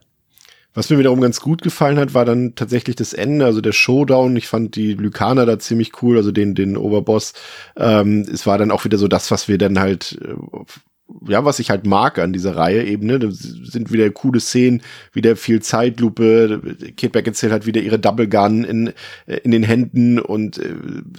[0.75, 4.35] Was mir wiederum ganz gut gefallen hat, war dann tatsächlich das Ende, also der Showdown.
[4.35, 7.33] Ich fand die Lykaner da ziemlich cool, also den, den Oberboss.
[7.77, 10.33] Ähm, es war dann auch wieder so das, was wir dann halt, äh,
[11.27, 13.19] ja, was ich halt mag an dieser Reihe eben, ne?
[13.19, 14.81] Da sind wieder coole Szenen,
[15.13, 16.61] wieder viel Zeitlupe.
[16.97, 18.87] Kate Beckinsale hat wieder ihre Double Gun in,
[19.27, 20.73] äh, in den Händen und äh,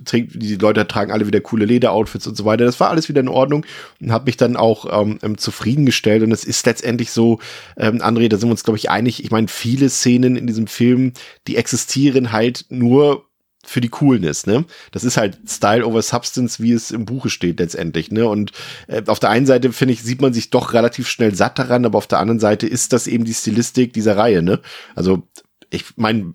[0.04, 2.64] trägt, die Leute tragen alle wieder coole Lederoutfits und so weiter.
[2.64, 3.64] Das war alles wieder in Ordnung
[4.00, 6.22] und hat mich dann auch ähm, ähm, zufriedengestellt.
[6.22, 7.38] Und es ist letztendlich so,
[7.76, 9.22] ähm, André, da sind wir uns, glaube ich, einig.
[9.22, 11.12] Ich meine, viele Szenen in diesem Film,
[11.46, 13.25] die existieren halt nur
[13.66, 14.64] für die Coolness, ne?
[14.93, 18.28] Das ist halt Style over Substance, wie es im Buche steht letztendlich, ne?
[18.28, 18.52] Und
[18.86, 21.84] äh, auf der einen Seite finde ich, sieht man sich doch relativ schnell satt daran,
[21.84, 24.60] aber auf der anderen Seite ist das eben die Stilistik dieser Reihe, ne?
[24.94, 25.22] Also
[25.70, 26.32] ich meine,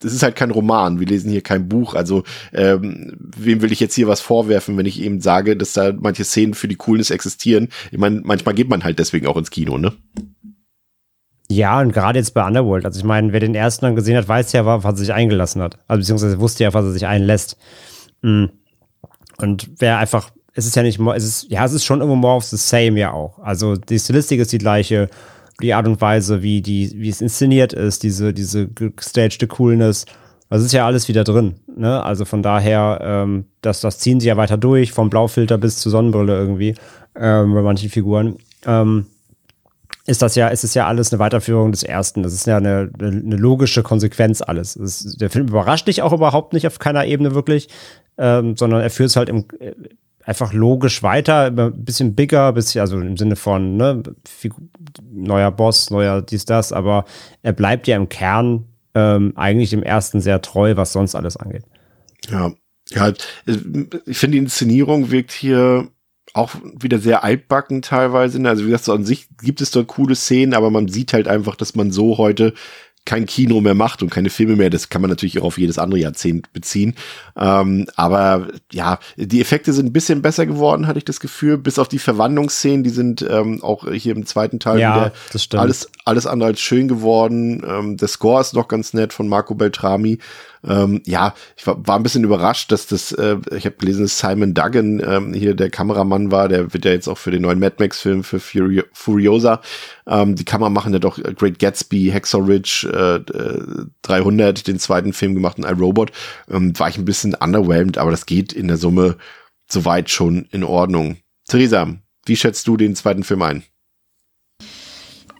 [0.00, 3.80] das ist halt kein Roman, wir lesen hier kein Buch, also ähm, wem will ich
[3.80, 7.10] jetzt hier was vorwerfen, wenn ich eben sage, dass da manche Szenen für die Coolness
[7.10, 7.68] existieren?
[7.90, 9.92] Ich meine, manchmal geht man halt deswegen auch ins Kino, ne?
[11.50, 12.84] Ja, und gerade jetzt bei Underworld.
[12.84, 15.62] Also ich meine, wer den ersten dann gesehen hat, weiß ja, was er sich eingelassen
[15.62, 15.78] hat.
[15.88, 17.56] Also beziehungsweise wusste ja, was er sich einlässt.
[18.22, 18.46] Mm.
[19.38, 22.36] Und wer einfach, es ist ja nicht, es ist, ja, es ist schon immer more
[22.36, 23.38] of the same ja auch.
[23.38, 25.08] Also die Stilistik ist die gleiche.
[25.60, 30.06] die Art und Weise, wie die, wie es inszeniert ist, diese, diese gestagte Coolness.
[30.50, 31.56] Das ist ja alles wieder drin.
[31.76, 32.02] Ne?
[32.02, 35.92] Also von daher, ähm, das, das ziehen sie ja weiter durch, vom Blaufilter bis zur
[35.92, 36.74] Sonnenbrille irgendwie,
[37.16, 38.36] ähm, bei manchen Figuren.
[38.66, 39.06] Ähm,
[40.08, 42.22] ist das ja, ist es ja alles eine Weiterführung des ersten.
[42.22, 44.74] Das ist ja eine, eine logische Konsequenz alles.
[44.74, 47.68] Ist, der Film überrascht dich auch überhaupt nicht auf keiner Ebene wirklich,
[48.16, 49.74] ähm, sondern er führt es halt im, äh,
[50.24, 54.02] einfach logisch weiter, ein bisschen bigger, bisschen, also im Sinne von ne,
[55.12, 57.04] neuer Boss, neuer dies, das, aber
[57.42, 58.64] er bleibt ja im Kern
[58.94, 61.64] ähm, eigentlich dem ersten sehr treu, was sonst alles angeht.
[62.30, 62.52] Ja,
[62.90, 63.12] ja,
[64.06, 65.88] ich finde die Inszenierung wirkt hier
[66.34, 68.40] auch wieder sehr altbacken teilweise.
[68.48, 71.28] Also wie gesagt, so an sich gibt es dort coole Szenen, aber man sieht halt
[71.28, 72.54] einfach, dass man so heute
[73.08, 74.68] kein Kino mehr macht und keine Filme mehr.
[74.68, 76.94] Das kann man natürlich auch auf jedes andere Jahrzehnt beziehen.
[77.38, 81.56] Ähm, aber ja, die Effekte sind ein bisschen besser geworden, hatte ich das Gefühl.
[81.56, 85.44] Bis auf die Verwandlungsszenen, die sind ähm, auch hier im zweiten Teil ja, wieder das
[85.44, 85.62] stimmt.
[85.62, 87.64] alles, alles andere als schön geworden.
[87.66, 90.18] Ähm, der Score ist noch ganz nett von Marco Beltrami.
[90.66, 94.18] Ähm, ja, ich war, war ein bisschen überrascht, dass das, äh, ich habe gelesen, dass
[94.18, 97.58] Simon Duggan ähm, hier der Kameramann war, der wird ja jetzt auch für den neuen
[97.58, 99.60] Mad Max-Film für Furio Furiosa
[100.06, 105.34] ähm, die Kamera machen, der doch Great Gatsby, Hacksaw Ridge äh, 300, den zweiten Film
[105.34, 106.12] gemacht und iRobot,
[106.50, 109.16] ähm, war ich ein bisschen underwhelmed, aber das geht in der Summe
[109.70, 111.18] soweit schon in Ordnung.
[111.48, 111.88] Theresa,
[112.26, 113.62] wie schätzt du den zweiten Film ein?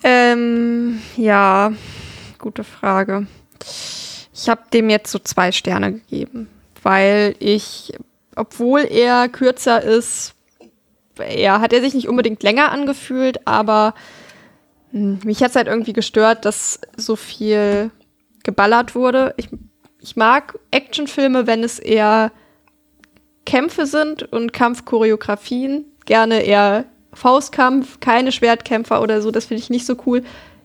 [0.04, 1.72] Ähm, ja,
[2.38, 3.26] gute Frage.
[4.40, 6.48] Ich habe dem jetzt so zwei Sterne gegeben,
[6.84, 7.92] weil ich,
[8.36, 10.34] obwohl er kürzer ist,
[11.36, 13.94] ja, hat er sich nicht unbedingt länger angefühlt, aber
[14.92, 17.90] hm, mich hat es halt irgendwie gestört, dass so viel
[18.44, 19.34] geballert wurde.
[19.38, 19.48] Ich,
[20.00, 22.30] ich mag Actionfilme, wenn es eher
[23.44, 25.84] Kämpfe sind und Kampfchoreografien.
[26.06, 29.32] Gerne eher Faustkampf, keine Schwertkämpfer oder so.
[29.32, 30.22] Das finde ich nicht so cool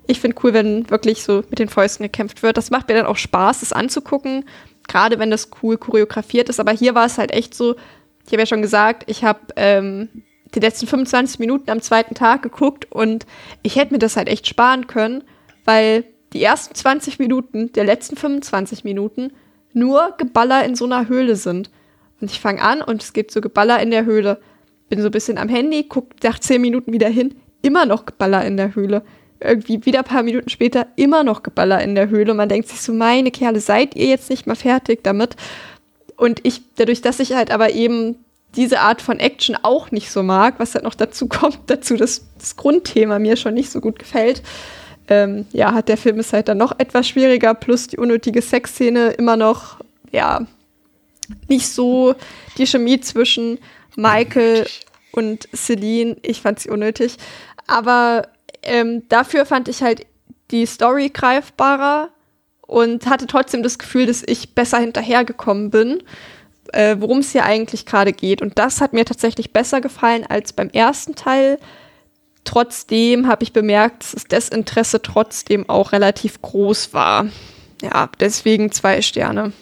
[0.07, 2.57] ich finde cool, wenn wirklich so mit den Fäusten gekämpft wird.
[2.57, 4.45] Das macht mir dann auch Spaß, das anzugucken,
[4.87, 6.59] gerade wenn das cool choreografiert ist.
[6.59, 7.75] Aber hier war es halt echt so,
[8.25, 10.09] ich habe ja schon gesagt, ich habe ähm,
[10.53, 13.25] die letzten 25 Minuten am zweiten Tag geguckt und
[13.61, 15.23] ich hätte mir das halt echt sparen können,
[15.65, 19.31] weil die ersten 20 Minuten der letzten 25 Minuten
[19.71, 21.71] nur Geballer in so einer Höhle sind.
[22.19, 24.39] Und ich fange an und es geht so Geballer in der Höhle.
[24.89, 28.45] Bin so ein bisschen am Handy, guck nach 10 Minuten wieder hin, immer noch Geballer
[28.45, 29.03] in der Höhle
[29.43, 32.31] irgendwie wieder ein paar Minuten später immer noch Geballer in der Höhle.
[32.31, 35.35] Und man denkt sich so, meine Kerle, seid ihr jetzt nicht mal fertig damit?
[36.15, 38.15] Und ich, dadurch, dass ich halt aber eben
[38.55, 42.25] diese Art von Action auch nicht so mag, was halt noch dazu kommt, dazu, dass
[42.37, 44.43] das Grundthema mir schon nicht so gut gefällt,
[45.09, 49.09] ähm, ja, hat der Film es halt dann noch etwas schwieriger, plus die unnötige Sexszene
[49.11, 49.79] immer noch,
[50.11, 50.45] ja,
[51.49, 52.15] nicht so
[52.57, 53.59] die Chemie zwischen
[53.95, 54.65] Michael
[55.11, 56.17] und Celine.
[56.21, 57.17] Ich fand sie unnötig.
[57.67, 58.27] Aber
[58.63, 60.05] ähm, dafür fand ich halt
[60.51, 62.09] die Story greifbarer
[62.61, 66.03] und hatte trotzdem das Gefühl, dass ich besser hinterhergekommen bin,
[66.71, 68.41] äh, worum es hier eigentlich gerade geht.
[68.41, 71.59] Und das hat mir tatsächlich besser gefallen als beim ersten Teil.
[72.43, 77.27] Trotzdem habe ich bemerkt, dass das Interesse trotzdem auch relativ groß war.
[77.81, 79.53] Ja, deswegen zwei Sterne.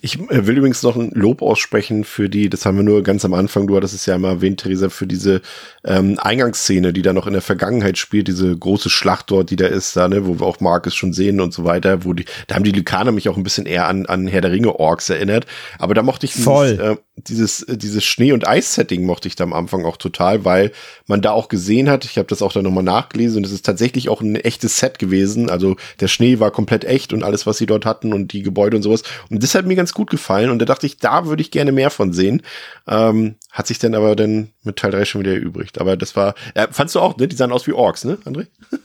[0.00, 3.24] Ich äh, will übrigens noch ein Lob aussprechen für die, das haben wir nur ganz
[3.24, 5.42] am Anfang, du hattest es ja immer erwähnt, Theresa, für diese
[5.84, 9.66] ähm, Eingangsszene, die da noch in der Vergangenheit spielt, diese große Schlacht dort, die da
[9.66, 12.54] ist, da, ne, wo wir auch Marcus schon sehen und so weiter, wo die, da
[12.54, 15.46] haben die Lykaner mich auch ein bisschen eher an, an Herr der Ringe Orks erinnert.
[15.78, 16.80] Aber da mochte ich dieses, Voll.
[16.80, 20.72] Äh, dieses, äh, dieses Schnee- und Eis-Setting mochte ich da am Anfang auch total, weil
[21.06, 23.64] man da auch gesehen hat, ich habe das auch dann nochmal nachgelesen und es ist
[23.64, 25.50] tatsächlich auch ein echtes Set gewesen.
[25.50, 28.76] Also der Schnee war komplett echt und alles, was sie dort hatten und die Gebäude
[28.76, 29.02] und sowas.
[29.30, 31.72] Und das hat mir ganz gut gefallen und da dachte ich, da würde ich gerne
[31.72, 32.42] mehr von sehen.
[32.86, 35.80] Ähm, hat sich dann aber dann mit Teil 3 schon wieder erübrigt.
[35.80, 37.26] Aber das war, äh, fandst du auch, ne?
[37.26, 38.46] Die sahen aus wie Orks, ne, André?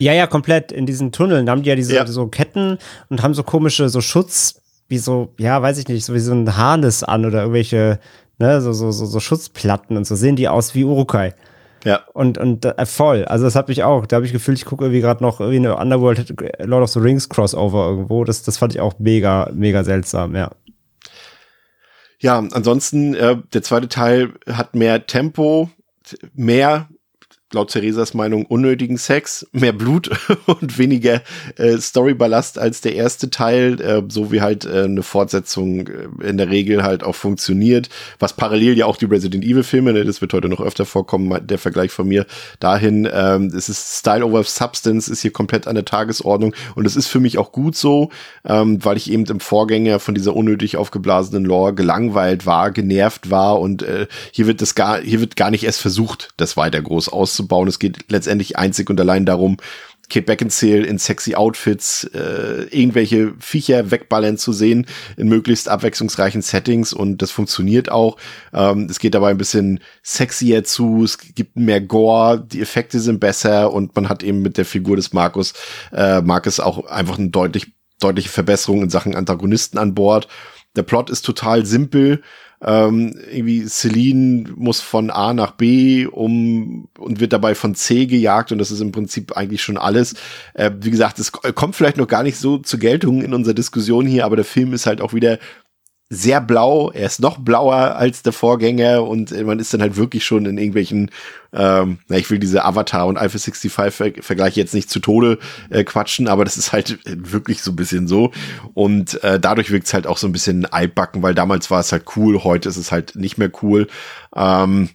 [0.00, 0.70] Ja, ja, komplett.
[0.70, 2.06] In diesen Tunneln da haben die ja diese Ja.
[2.06, 2.78] so Ketten
[3.08, 6.32] und haben so komische, so Schutz, wie so, ja, weiß ich nicht, so wie so
[6.32, 7.98] ein Harness an oder irgendwelche,
[8.38, 11.34] ne, so, so, so, so Schutzplatten und so sehen die aus wie Urukai.
[11.84, 12.00] Ja.
[12.12, 13.24] Und, und äh, voll.
[13.24, 15.58] Also das hat mich auch, da habe ich gefühlt, ich gucke irgendwie gerade noch irgendwie
[15.58, 18.24] eine Underworld Lord of the Rings Crossover irgendwo.
[18.24, 20.50] Das, das fand ich auch mega, mega seltsam, ja.
[22.20, 25.70] Ja, ansonsten, äh, der zweite Teil hat mehr Tempo,
[26.34, 26.88] mehr,
[27.52, 30.10] laut Theresas Meinung, unnötigen Sex, mehr Blut
[30.46, 31.22] und weniger
[31.56, 36.36] äh, Storyballast als der erste Teil, äh, so wie halt äh, eine Fortsetzung äh, in
[36.36, 37.88] der Regel halt auch funktioniert,
[38.18, 41.46] was parallel ja auch die Resident Evil Filme, ne, das wird heute noch öfter vorkommen,
[41.46, 42.26] der Vergleich von mir
[42.60, 46.96] dahin, ähm, es ist Style over Substance, ist hier komplett an der Tagesordnung und es
[46.96, 48.10] ist für mich auch gut so,
[48.44, 53.58] ähm, weil ich eben im Vorgänger von dieser unnötig aufgeblasenen Lore gelangweilt war, genervt war
[53.58, 57.08] und äh, hier wird das gar, hier wird gar nicht erst versucht, das weiter groß
[57.08, 57.68] auszubauen aufzubauen.
[57.68, 59.56] Es geht letztendlich einzig und allein darum,
[60.10, 64.86] Kate Beckinsale in sexy Outfits, äh, irgendwelche Viecher wegballern zu sehen
[65.18, 68.16] in möglichst abwechslungsreichen Settings und das funktioniert auch.
[68.54, 73.20] Ähm, es geht dabei ein bisschen sexier zu, es gibt mehr Gore, die Effekte sind
[73.20, 75.52] besser und man hat eben mit der Figur des Markus,
[75.92, 77.66] äh, Markus auch einfach eine deutlich,
[78.00, 80.26] deutliche Verbesserung in Sachen Antagonisten an Bord.
[80.74, 82.22] Der Plot ist total simpel
[82.60, 88.50] ähm, irgendwie Celine muss von A nach B um und wird dabei von C gejagt
[88.50, 90.14] und das ist im Prinzip eigentlich schon alles.
[90.54, 94.06] Äh, wie gesagt, es kommt vielleicht noch gar nicht so zur Geltung in unserer Diskussion
[94.06, 95.38] hier, aber der Film ist halt auch wieder
[96.10, 100.24] sehr blau, er ist noch blauer als der Vorgänger und man ist dann halt wirklich
[100.24, 101.10] schon in irgendwelchen,
[101.52, 105.84] ähm, na, ich will diese Avatar und Alpha 65 Vergleiche jetzt nicht zu Tode äh,
[105.84, 108.32] quatschen, aber das ist halt wirklich so ein bisschen so
[108.72, 111.92] und äh, dadurch wirkt es halt auch so ein bisschen altbacken, weil damals war es
[111.92, 113.86] halt cool, heute ist es halt nicht mehr cool.
[114.34, 114.88] Ähm,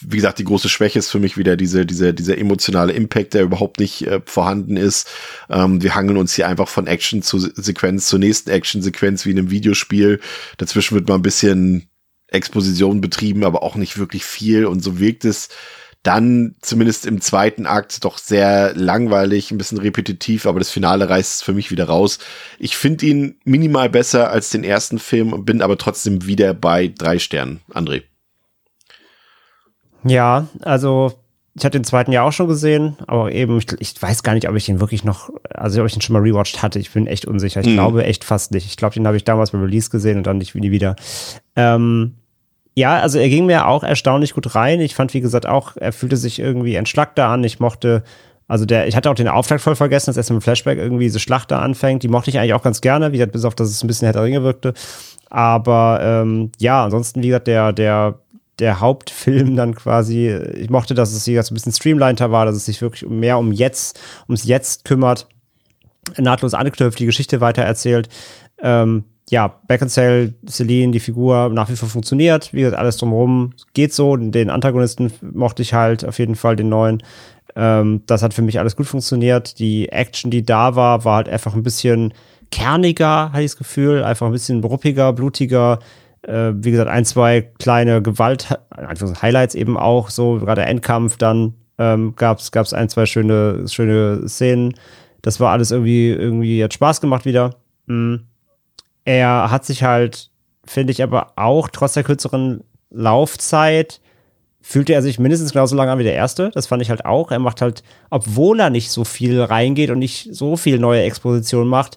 [0.00, 3.42] wie gesagt, die große Schwäche ist für mich wieder diese, diese, dieser emotionale Impact, der
[3.42, 5.08] überhaupt nicht äh, vorhanden ist.
[5.48, 9.38] Ähm, wir hangeln uns hier einfach von Action zu Sequenz zur nächsten Action-Sequenz wie in
[9.38, 10.20] einem Videospiel.
[10.58, 11.88] Dazwischen wird mal ein bisschen
[12.28, 14.66] Exposition betrieben, aber auch nicht wirklich viel.
[14.66, 15.48] Und so wirkt es
[16.02, 21.44] dann zumindest im zweiten Akt doch sehr langweilig, ein bisschen repetitiv, aber das Finale reißt
[21.44, 22.18] für mich wieder raus.
[22.58, 27.18] Ich finde ihn minimal besser als den ersten Film, bin aber trotzdem wieder bei drei
[27.18, 27.60] Sternen.
[27.70, 28.09] André.
[30.04, 31.12] Ja, also
[31.54, 34.48] ich hatte den zweiten ja auch schon gesehen, aber eben, ich, ich, weiß gar nicht,
[34.48, 36.78] ob ich den wirklich noch, also ob ich den schon mal rewatcht hatte.
[36.78, 37.60] Ich bin echt unsicher.
[37.60, 37.74] Ich mhm.
[37.74, 38.66] glaube echt fast nicht.
[38.66, 40.96] Ich glaube, den habe ich damals beim Release gesehen und dann nicht nie wieder.
[41.56, 42.14] Ähm,
[42.74, 44.80] ja, also er ging mir auch erstaunlich gut rein.
[44.80, 47.42] Ich fand, wie gesagt, auch, er fühlte sich irgendwie entschlackter an.
[47.42, 48.04] Ich mochte,
[48.46, 51.20] also der, ich hatte auch den Auftakt voll vergessen, dass erst im Flashback irgendwie diese
[51.20, 52.04] Schlacht da anfängt.
[52.04, 54.06] Die mochte ich eigentlich auch ganz gerne, wie gesagt, bis auf, dass es ein bisschen
[54.06, 54.72] härter Ringe wirkte.
[55.30, 58.20] Aber ähm, ja, ansonsten, wie gesagt, der, der
[58.60, 62.56] der Hauptfilm dann quasi, ich mochte, dass es hier so ein bisschen streamliner war, dass
[62.56, 65.26] es sich wirklich mehr um jetzt, ums Jetzt kümmert,
[66.16, 68.08] nahtlos anknüpft, die Geschichte weiter erzählt.
[68.62, 72.52] Ähm, ja, Beckinsale, Celine, die Figur nach wie vor funktioniert.
[72.52, 74.16] Wie gesagt, alles drumherum geht so.
[74.16, 77.02] Den Antagonisten mochte ich halt auf jeden Fall, den neuen.
[77.54, 79.58] Ähm, das hat für mich alles gut funktioniert.
[79.60, 82.12] Die Action, die da war, war halt einfach ein bisschen
[82.50, 84.02] kerniger, hatte ich das Gefühl.
[84.02, 85.78] Einfach ein bisschen ruppiger, blutiger
[86.22, 92.38] äh, wie gesagt, ein, zwei kleine Gewalt-Highlights eben auch, so gerade Endkampf, dann ähm, gab
[92.38, 94.74] es ein, zwei schöne, schöne Szenen.
[95.22, 97.56] Das war alles irgendwie, irgendwie hat Spaß gemacht wieder.
[97.86, 98.26] Mhm.
[99.04, 100.30] Er hat sich halt,
[100.64, 104.00] finde ich, aber auch trotz der kürzeren Laufzeit
[104.62, 106.50] fühlte er sich mindestens genauso lange an wie der erste.
[106.50, 107.30] Das fand ich halt auch.
[107.30, 111.66] Er macht halt, obwohl er nicht so viel reingeht und nicht so viel neue Exposition
[111.66, 111.96] macht,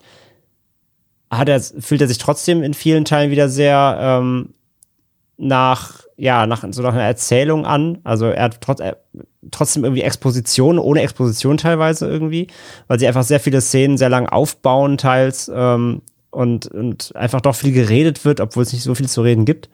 [1.38, 4.49] hat er, fühlt er sich trotzdem in vielen Teilen wieder sehr ähm,
[5.38, 7.99] nach, ja, nach so nach einer Erzählung an.
[8.03, 8.97] Also er hat trotz, er,
[9.51, 12.47] trotzdem irgendwie Exposition, ohne Exposition teilweise irgendwie,
[12.88, 16.01] weil sie einfach sehr viele Szenen sehr lang aufbauen, teils, ähm,
[16.34, 19.69] und, und einfach doch viel geredet wird, obwohl es nicht so viel zu reden gibt.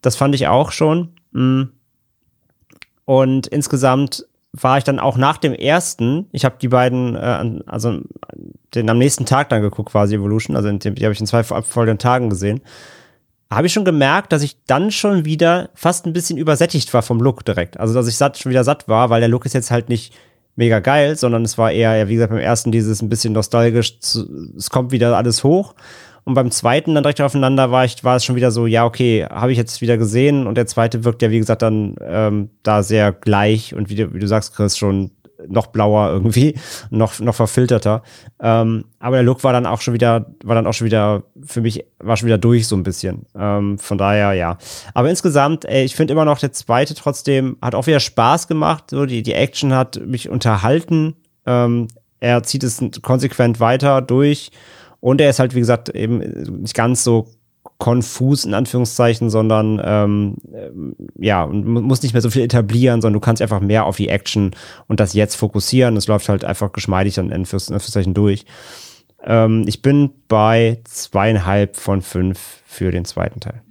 [0.00, 1.10] Das fand ich auch schon.
[1.32, 1.64] Mm.
[3.04, 8.00] Und insgesamt war ich dann auch nach dem ersten, ich habe die beiden, äh, also
[8.74, 11.40] den am nächsten Tag dann geguckt, quasi Evolution, also den, die habe ich in zwei
[11.40, 12.60] abfolgenden Tagen gesehen,
[13.50, 17.20] habe ich schon gemerkt, dass ich dann schon wieder fast ein bisschen übersättigt war vom
[17.20, 17.80] Look direkt.
[17.80, 20.12] Also, dass ich satt, schon wieder satt war, weil der Look ist jetzt halt nicht
[20.54, 23.96] mega geil, sondern es war eher, ja, wie gesagt, beim ersten dieses ein bisschen nostalgisch,
[24.00, 25.74] es kommt wieder alles hoch.
[26.24, 29.24] Und beim zweiten dann direkt aufeinander war ich, war es schon wieder so, ja, okay,
[29.30, 30.46] habe ich jetzt wieder gesehen.
[30.46, 34.12] Und der zweite wirkt ja, wie gesagt, dann ähm, da sehr gleich und wie du,
[34.12, 35.12] wie du sagst, Chris, schon
[35.46, 36.54] noch blauer irgendwie,
[36.90, 38.02] noch, noch verfilterter.
[38.40, 41.60] Ähm, aber der Look war dann auch schon wieder, war dann auch schon wieder, für
[41.60, 43.26] mich, war schon wieder durch so ein bisschen.
[43.36, 44.58] Ähm, von daher, ja.
[44.94, 48.90] Aber insgesamt, ey, ich finde immer noch, der zweite trotzdem hat auch wieder Spaß gemacht.
[48.90, 51.14] So, die, die Action hat mich unterhalten.
[51.46, 51.88] Ähm,
[52.20, 54.50] er zieht es konsequent weiter durch.
[55.00, 56.18] Und er ist halt, wie gesagt, eben
[56.62, 57.28] nicht ganz so
[57.78, 63.20] konfus in Anführungszeichen, sondern ähm, äh, ja, und muss nicht mehr so viel etablieren, sondern
[63.20, 64.50] du kannst einfach mehr auf die Action
[64.88, 65.96] und das jetzt fokussieren.
[65.96, 68.46] Es läuft halt einfach geschmeidig dann in Anführungszeichen durch.
[69.24, 73.62] Ähm, ich bin bei zweieinhalb von fünf für den zweiten Teil.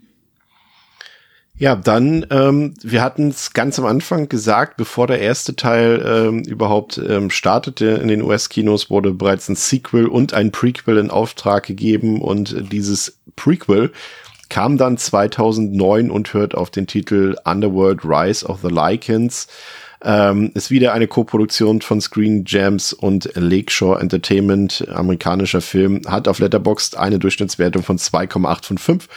[1.60, 6.44] Ja, dann, ähm, wir hatten es ganz am Anfang gesagt, bevor der erste Teil ähm,
[6.44, 11.66] überhaupt ähm, startete in den US-Kinos, wurde bereits ein Sequel und ein Prequel in Auftrag
[11.66, 13.92] gegeben und dieses Prequel
[14.50, 19.48] kam dann 2009 und hört auf den Titel Underworld Rise of the Lycans.
[20.04, 26.38] Ähm, ist wieder eine Koproduktion von Screen Gems und Lakeshore Entertainment, amerikanischer Film, hat auf
[26.38, 29.08] Letterboxd eine Durchschnittswertung von 2,8 von 5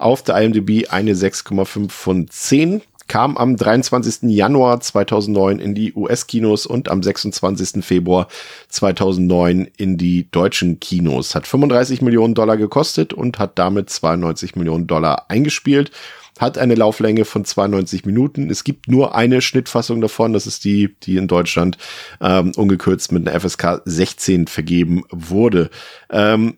[0.00, 2.82] auf der IMDb eine 6,5 von 10.
[3.06, 4.30] kam am 23.
[4.30, 7.84] Januar 2009 in die US-Kinos und am 26.
[7.84, 8.28] Februar
[8.68, 11.34] 2009 in die deutschen Kinos.
[11.34, 15.90] Hat 35 Millionen Dollar gekostet und hat damit 92 Millionen Dollar eingespielt.
[16.38, 18.48] Hat eine Lauflänge von 92 Minuten.
[18.48, 20.32] Es gibt nur eine Schnittfassung davon.
[20.32, 21.76] Das ist die, die in Deutschland
[22.22, 25.68] ähm, ungekürzt mit einer FSK 16 vergeben wurde.
[26.10, 26.56] Ähm,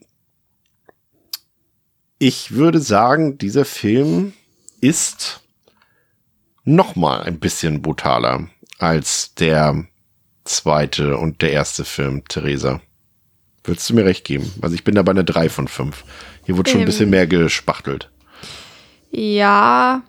[2.23, 4.33] ich würde sagen, dieser Film
[4.81, 5.41] ist
[6.65, 8.47] noch mal ein bisschen brutaler
[8.79, 9.85] als der
[10.45, 12.81] zweite und der erste Film, Theresa.
[13.65, 14.53] Würdest du mir recht geben?
[14.63, 16.05] Also ich bin da bei einer 3 von 5.
[16.47, 17.11] Hier wurde schon ein bisschen Ähm.
[17.11, 18.09] mehr gespachtelt.
[19.11, 20.03] Ja,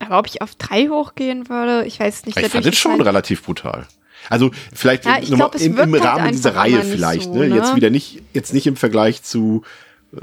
[0.00, 2.38] aber ob ich auf drei hochgehen würde, ich weiß nicht.
[2.38, 3.86] Ich fand es ist schon halt- relativ brutal.
[4.28, 7.48] Also vielleicht Ja, glaub, im, im halt Rahmen dieser einfach Reihe vielleicht, so, ne?
[7.48, 7.56] ne?
[7.56, 9.62] Jetzt wieder nicht, jetzt nicht im Vergleich zu,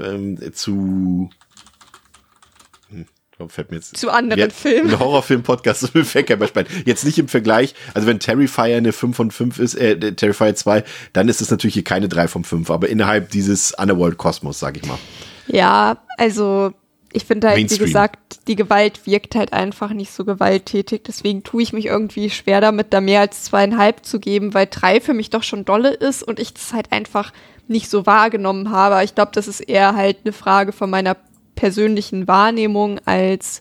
[0.00, 1.30] ähm, zu,
[2.88, 3.06] hm,
[3.48, 4.90] fällt mir jetzt Zu anderen Ja, Filmen.
[4.90, 6.66] Ein Horrorfilm-Podcast so fällt kein Beispiel.
[6.84, 10.84] Jetzt nicht im Vergleich, also wenn Terrifier eine 5 von 5 ist, äh, Terrifier 2,
[11.12, 14.86] dann ist es natürlich hier keine 3 von 5, aber innerhalb dieses Underworld-Kosmos, sag ich
[14.86, 14.98] mal.
[15.48, 16.72] Ja, also
[17.12, 17.80] ich finde halt, Mainstream.
[17.80, 21.02] wie gesagt, die Gewalt wirkt halt einfach nicht so gewalttätig.
[21.04, 25.00] Deswegen tue ich mich irgendwie schwer damit, da mehr als zweieinhalb zu geben, weil drei
[25.00, 27.32] für mich doch schon dolle ist und ich das halt einfach
[27.72, 29.02] nicht so wahrgenommen habe.
[29.04, 31.16] Ich glaube, das ist eher halt eine Frage von meiner
[31.54, 33.60] persönlichen Wahrnehmung als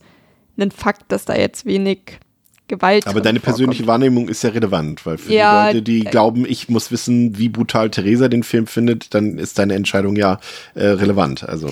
[0.58, 2.20] ein Fakt, dass da jetzt wenig
[2.68, 4.02] Gewalt Aber deine persönliche vorkommt.
[4.02, 7.38] Wahrnehmung ist ja relevant, weil für Ja, die Leute, die äh, glauben, ich muss wissen,
[7.38, 10.40] wie brutal Theresa den Film findet, dann ist deine Entscheidung ja
[10.76, 11.44] äh, relevant.
[11.44, 11.68] Also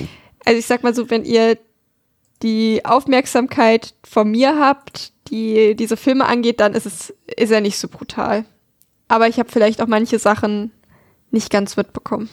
[0.46, 1.58] Also ich sag mal so, wenn ihr
[2.44, 7.78] die Aufmerksamkeit von mir habt, die diese Filme angeht, dann ist es ist er nicht
[7.78, 8.46] so brutal.
[9.08, 10.72] Aber ich habe vielleicht auch manche Sachen
[11.32, 12.30] nicht ganz mitbekommen.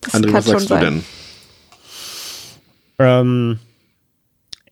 [0.00, 1.04] Das André, was sagst du denn?
[2.98, 3.58] Ähm,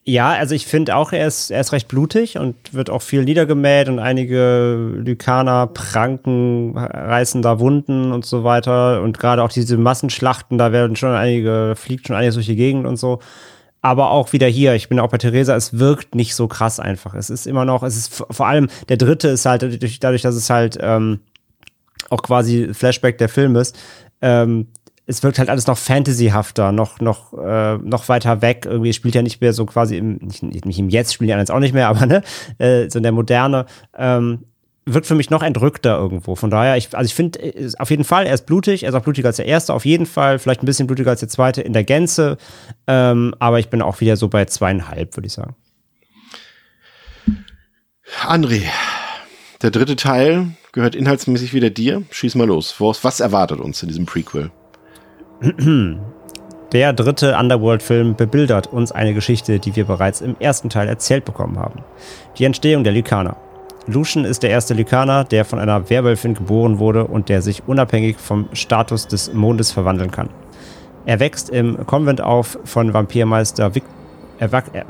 [0.05, 3.25] ja, also ich finde auch, er ist, er ist recht blutig und wird auch viel
[3.25, 9.01] niedergemäht und einige Lykaner pranken, reißen da Wunden und so weiter.
[9.03, 12.85] Und gerade auch diese Massenschlachten, da werden schon einige, fliegt schon einiges durch die Gegend
[12.85, 13.21] und so.
[13.81, 17.15] Aber auch wieder hier, ich bin auch bei Theresa, es wirkt nicht so krass einfach.
[17.15, 20.35] Es ist immer noch, es ist vor allem, der dritte ist halt dadurch, dadurch dass
[20.35, 21.21] es halt ähm,
[22.11, 23.79] auch quasi Flashback der Film ist,
[24.21, 24.69] ähm,
[25.07, 28.67] es wirkt halt alles noch fantasyhafter, noch, noch, äh, noch weiter weg.
[28.67, 31.51] Irgendwie spielt ja nicht mehr so quasi im, nicht, nicht im Jetzt, spielen anderen jetzt
[31.51, 32.23] auch nicht mehr, aber ne,
[32.59, 33.67] äh, so in der Moderne,
[33.97, 34.45] ähm,
[34.85, 36.35] wirkt für mich noch entrückter irgendwo.
[36.35, 38.95] Von daher, ich, also ich finde, äh, auf jeden Fall, er ist blutig, er ist
[38.95, 41.63] auch blutiger als der erste, auf jeden Fall, vielleicht ein bisschen blutiger als der zweite
[41.63, 42.37] in der Gänze,
[42.87, 45.55] ähm, aber ich bin auch wieder so bei zweieinhalb, würde ich sagen.
[48.27, 48.63] André,
[49.63, 52.03] der dritte Teil gehört inhaltsmäßig wieder dir.
[52.11, 52.75] Schieß mal los.
[52.79, 54.51] Was, was erwartet uns in diesem Prequel?
[56.73, 61.59] Der dritte Underworld-Film bebildert uns eine Geschichte, die wir bereits im ersten Teil erzählt bekommen
[61.59, 61.83] haben.
[62.39, 63.37] Die Entstehung der Lykaner.
[63.87, 68.17] Lucian ist der erste Lykaner, der von einer Werwölfin geboren wurde und der sich unabhängig
[68.17, 70.31] vom Status des Mondes verwandeln kann.
[71.05, 73.83] Er wächst im Konvent auf von Vampirmeister Vic
[74.39, 74.87] er, wack- er,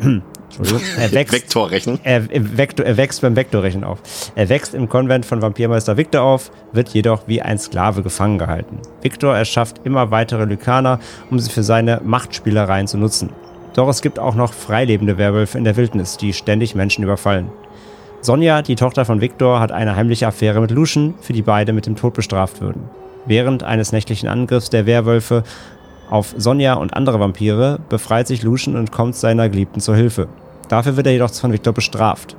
[0.59, 2.01] Entschuldigung, er wächst Vektorrechnung.
[2.03, 4.01] er, Vektor, er wächst beim Vektorrechnen auf.
[4.35, 8.79] Er wächst im Konvent von Vampirmeister Victor auf, wird jedoch wie ein Sklave gefangen gehalten.
[9.01, 11.01] Victor erschafft immer weitere Lykaner,
[11.31, 13.31] um sie für seine Machtspielereien zu nutzen.
[13.75, 17.51] Doch es gibt auch noch freilebende Werwölfe in der Wildnis, die ständig Menschen überfallen.
[18.21, 21.87] Sonja, die Tochter von Victor, hat eine heimliche Affäre mit Lucian, für die beide mit
[21.87, 22.89] dem Tod bestraft würden.
[23.25, 25.43] Während eines nächtlichen Angriffs der Werwölfe
[26.11, 30.29] auf Sonja und andere Vampire befreit sich Lucian und kommt seiner Geliebten zur Hilfe.
[30.73, 32.35] Dafür wird er jedoch von Victor bestraft.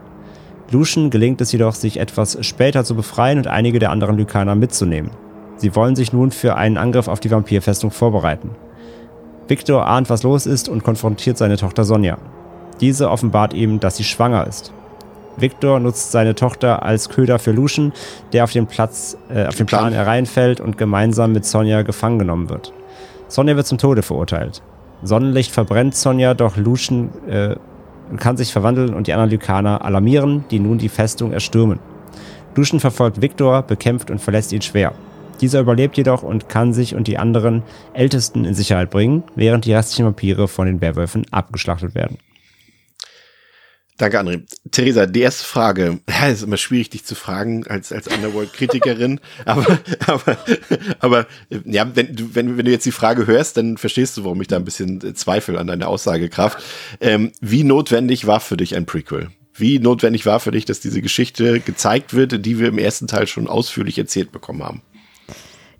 [0.71, 5.11] Lucian gelingt es jedoch, sich etwas später zu befreien und einige der anderen Lykaner mitzunehmen.
[5.57, 8.49] Sie wollen sich nun für einen Angriff auf die Vampirfestung vorbereiten.
[9.47, 12.17] Victor ahnt, was los ist und konfrontiert seine Tochter Sonja.
[12.81, 14.73] Diese offenbart ihm, dass sie schwanger ist.
[15.37, 17.93] Victor nutzt seine Tochter als Köder für Lucian,
[18.31, 19.93] der auf den Platz, äh, auf den Plan.
[19.93, 22.73] Hereinfällt und gemeinsam mit Sonja gefangen genommen wird.
[23.27, 24.63] Sonja wird zum Tode verurteilt.
[25.03, 27.57] Sonnenlicht verbrennt Sonja, doch Lucian äh,
[28.19, 31.79] kann sich verwandeln und die anderen Lykaner alarmieren, die nun die Festung erstürmen.
[32.55, 34.93] Lucian verfolgt Victor, bekämpft und verlässt ihn schwer.
[35.41, 37.63] Dieser überlebt jedoch und kann sich und die anderen
[37.93, 42.17] Ältesten in Sicherheit bringen, während die restlichen Vampire von den Werwölfen abgeschlachtet werden.
[43.97, 44.41] Danke, André.
[44.71, 45.99] Theresa, die erste Frage.
[46.09, 49.19] Ja, ist immer schwierig, dich zu fragen als, als Underworld-Kritikerin.
[49.45, 50.37] aber, aber,
[50.99, 51.27] aber,
[51.65, 54.47] ja, wenn du, wenn, wenn du jetzt die Frage hörst, dann verstehst du, warum ich
[54.47, 56.63] da ein bisschen äh, Zweifel an deiner Aussagekraft.
[57.01, 59.29] Ähm, wie notwendig war für dich ein Prequel?
[59.53, 63.27] Wie notwendig war für dich, dass diese Geschichte gezeigt wird, die wir im ersten Teil
[63.27, 64.81] schon ausführlich erzählt bekommen haben?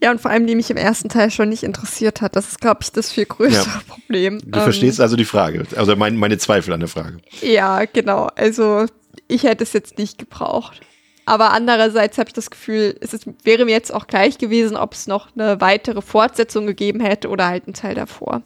[0.03, 2.35] Ja, und vor allem, die mich im ersten Teil schon nicht interessiert hat.
[2.35, 3.81] Das ist, glaube ich, das viel größere Ja.
[3.88, 4.41] Problem.
[4.45, 7.19] Du verstehst also die Frage, also mein, meine Zweifel an der Frage.
[7.41, 8.27] Ja, genau.
[8.35, 8.85] Also
[9.30, 10.81] ich hätte es jetzt nicht gebraucht.
[11.25, 14.91] Aber andererseits habe ich das Gefühl, es ist, wäre mir jetzt auch gleich gewesen, ob
[14.91, 18.41] es noch eine weitere Fortsetzung gegeben hätte oder halt einen Teil davor.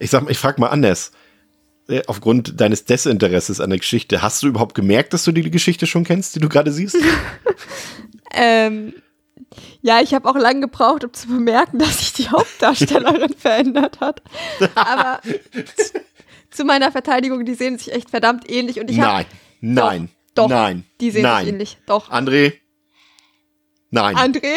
[0.00, 1.12] Ich sag ich frage mal anders.
[1.88, 5.86] Äh, Aufgrund deines Desinteresses an der Geschichte, hast du überhaupt gemerkt, dass du die Geschichte
[5.86, 6.96] schon kennst, die du gerade siehst?
[8.30, 8.92] Ähm,
[9.80, 14.22] ja, ich habe auch lange gebraucht, um zu bemerken, dass sich die Hauptdarstellerin verändert hat.
[14.74, 15.20] Aber
[16.50, 18.80] zu meiner Verteidigung, die sehen sich echt verdammt ähnlich.
[18.80, 19.26] Und ich hab, nein,
[19.60, 20.84] nein, doch, nein.
[21.00, 21.44] die sehen nein.
[21.44, 21.78] sich ähnlich.
[21.86, 22.10] Doch.
[22.10, 22.54] André?
[23.90, 24.16] Nein.
[24.16, 24.54] André?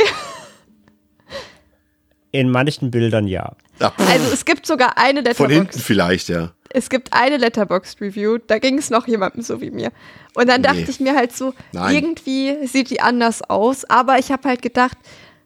[2.31, 3.55] In manchen Bildern ja.
[3.79, 5.83] Also es gibt sogar eine von hinten Letterbox.
[5.83, 6.53] vielleicht, ja.
[6.73, 9.91] Es gibt eine Letterbox Review, da ging es noch jemandem so wie mir.
[10.33, 10.87] Und dann dachte Nee.
[10.89, 11.95] ich mir halt so, Nein.
[11.95, 14.97] irgendwie sieht die anders aus, aber ich habe halt gedacht,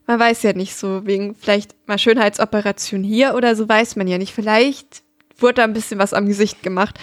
[0.08, 4.18] man weiß ja nicht so, wegen vielleicht mal Schönheitsoperation hier oder so weiß man ja
[4.18, 4.34] nicht.
[4.34, 5.04] Vielleicht
[5.38, 7.00] wurde da ein bisschen was am Gesicht gemacht.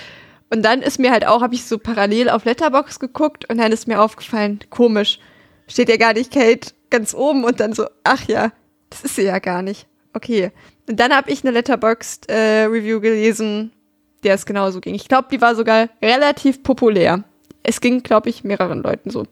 [0.51, 3.73] Und dann ist mir halt auch, habe ich so parallel auf Letterbox geguckt und dann
[3.73, 5.19] ist mir aufgefallen, komisch,
[5.67, 8.53] steht ja gar nicht Kate ganz oben und dann so, ach ja,
[8.91, 9.87] das ist sie ja gar nicht.
[10.13, 10.53] Okay.
[10.89, 13.73] Und dann habe ich eine Letterboxd äh, gelesen,
[14.25, 14.95] der es genauso ging.
[14.95, 17.25] Ich glaube, die war sogar relativ populär.
[17.63, 19.27] Es ging, glaube ich, mehreren Leuten so.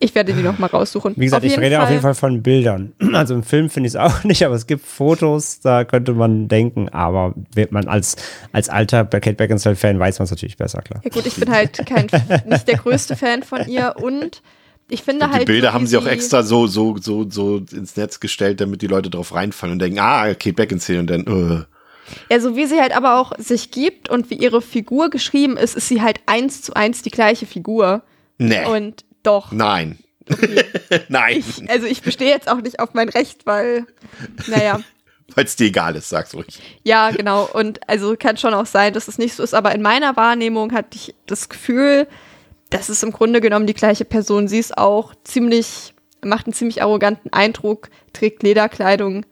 [0.00, 1.14] Ich werde die noch mal raussuchen.
[1.16, 2.92] Wie gesagt, Auf ich rede auf jeden Fall von Bildern.
[3.14, 6.48] Also im Film finde ich es auch nicht, aber es gibt Fotos, da könnte man
[6.48, 8.16] denken, aber wird man als,
[8.52, 11.00] als alter Kate Beckinsale-Fan weiß man es natürlich besser, klar.
[11.04, 12.08] Ja gut, ich bin halt kein,
[12.46, 14.42] nicht der größte Fan von ihr und
[14.90, 15.42] ich finde Und halt.
[15.42, 18.82] die Bilder so, haben sie auch extra so, so, so, so ins Netz gestellt, damit
[18.82, 21.64] die Leute drauf reinfallen und denken, ah, Kate Beckinsale und dann, äh.
[22.30, 25.76] Ja, so wie sie halt aber auch sich gibt und wie ihre Figur geschrieben ist,
[25.76, 28.02] ist sie halt eins zu eins die gleiche Figur.
[28.38, 28.66] Nee.
[28.66, 29.52] Und doch.
[29.52, 29.98] Nein.
[31.08, 31.38] Nein.
[31.38, 33.86] Ich, also ich bestehe jetzt auch nicht auf mein Recht, weil,
[34.46, 34.80] naja.
[35.34, 36.60] Weil es dir egal ist, sag's ruhig.
[36.84, 37.48] Ja, genau.
[37.50, 39.54] Und also kann schon auch sein, dass es nicht so ist.
[39.54, 42.06] Aber in meiner Wahrnehmung hatte ich das Gefühl,
[42.68, 44.48] das ist im Grunde genommen die gleiche Person.
[44.48, 49.24] Sie ist auch ziemlich, macht einen ziemlich arroganten Eindruck, trägt Lederkleidung,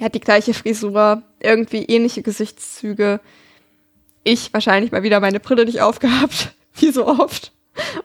[0.00, 3.20] hat die gleiche Frisur, irgendwie ähnliche Gesichtszüge.
[4.24, 7.52] Ich wahrscheinlich mal wieder meine Brille nicht aufgehabt, wie so oft.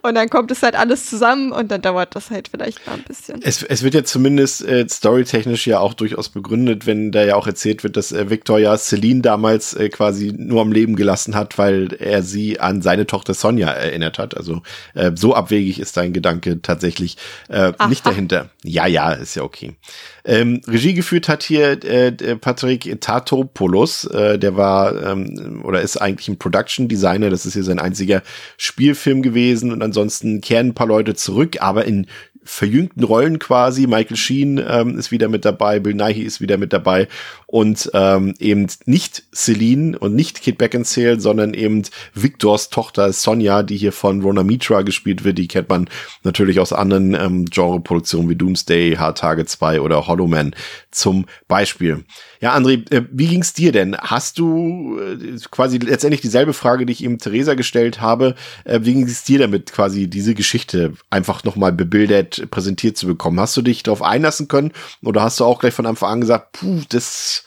[0.02, 3.04] Und dann kommt es halt alles zusammen und dann dauert das halt vielleicht mal ein
[3.04, 3.42] bisschen.
[3.42, 7.48] Es, es wird ja zumindest äh, storytechnisch ja auch durchaus begründet, wenn da ja auch
[7.48, 11.58] erzählt wird, dass äh, Victor ja Celine damals äh, quasi nur am Leben gelassen hat,
[11.58, 14.38] weil er sie an seine Tochter Sonja erinnert hat.
[14.38, 14.62] Also
[14.94, 17.18] äh, so abwegig ist dein Gedanke tatsächlich
[17.50, 18.50] äh, nicht dahinter.
[18.64, 19.76] Ja, ja, ist ja okay.
[20.26, 25.98] Ähm, Regie geführt hat hier äh, der Patrick Tatopoulos, äh, der war ähm, oder ist
[25.98, 28.24] eigentlich ein Production Designer, das ist hier sein einziger
[28.58, 29.72] Spielfilm gewesen.
[29.72, 32.08] Und ansonsten kehren ein paar Leute zurück, aber in
[32.46, 33.88] verjüngten Rollen quasi.
[33.88, 37.08] Michael Sheen ähm, ist wieder mit dabei, Bill Nighy ist wieder mit dabei
[37.48, 41.84] und ähm, eben nicht Celine und nicht Kate Beckinsale, sondern eben
[42.14, 45.38] Victors Tochter Sonja, die hier von Rona Mitra gespielt wird.
[45.38, 45.90] Die kennt man
[46.24, 50.56] natürlich aus anderen ähm, Genreproduktionen wie Doomsday, Hard Target 2 oder Hollow Man
[50.92, 52.04] zum Beispiel.
[52.44, 53.96] Ja, André, äh, wie ging's dir denn?
[53.96, 58.94] Hast du äh, quasi letztendlich dieselbe Frage, die ich eben Theresa gestellt habe, äh, wie
[58.94, 63.40] ging's dir damit, quasi diese Geschichte einfach nochmal bebildert präsentiert zu bekommen?
[63.40, 66.52] Hast du dich darauf einlassen können oder hast du auch gleich von Anfang an gesagt,
[66.52, 67.46] puh, das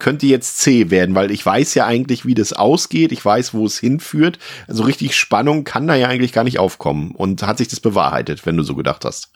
[0.00, 3.64] könnte jetzt zäh werden, weil ich weiß ja eigentlich, wie das ausgeht, ich weiß, wo
[3.64, 4.40] es hinführt.
[4.66, 7.12] Also richtig Spannung kann da ja eigentlich gar nicht aufkommen.
[7.12, 9.30] Und hat sich das bewahrheitet, wenn du so gedacht hast?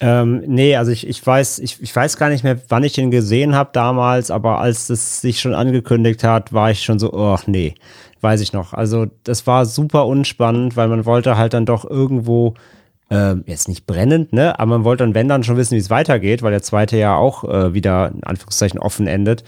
[0.00, 3.10] Ähm, nee, also ich, ich weiß, ich, ich weiß gar nicht mehr, wann ich den
[3.10, 7.38] gesehen habe damals, aber als es sich schon angekündigt hat, war ich schon so, oh
[7.46, 7.74] nee,
[8.20, 8.72] weiß ich noch.
[8.72, 12.54] Also das war super unspannend, weil man wollte halt dann doch irgendwo,
[13.10, 15.90] ähm, jetzt nicht brennend, ne, aber man wollte dann, wenn dann schon wissen, wie es
[15.90, 19.44] weitergeht, weil der zweite ja auch äh, wieder in Anführungszeichen offen endet.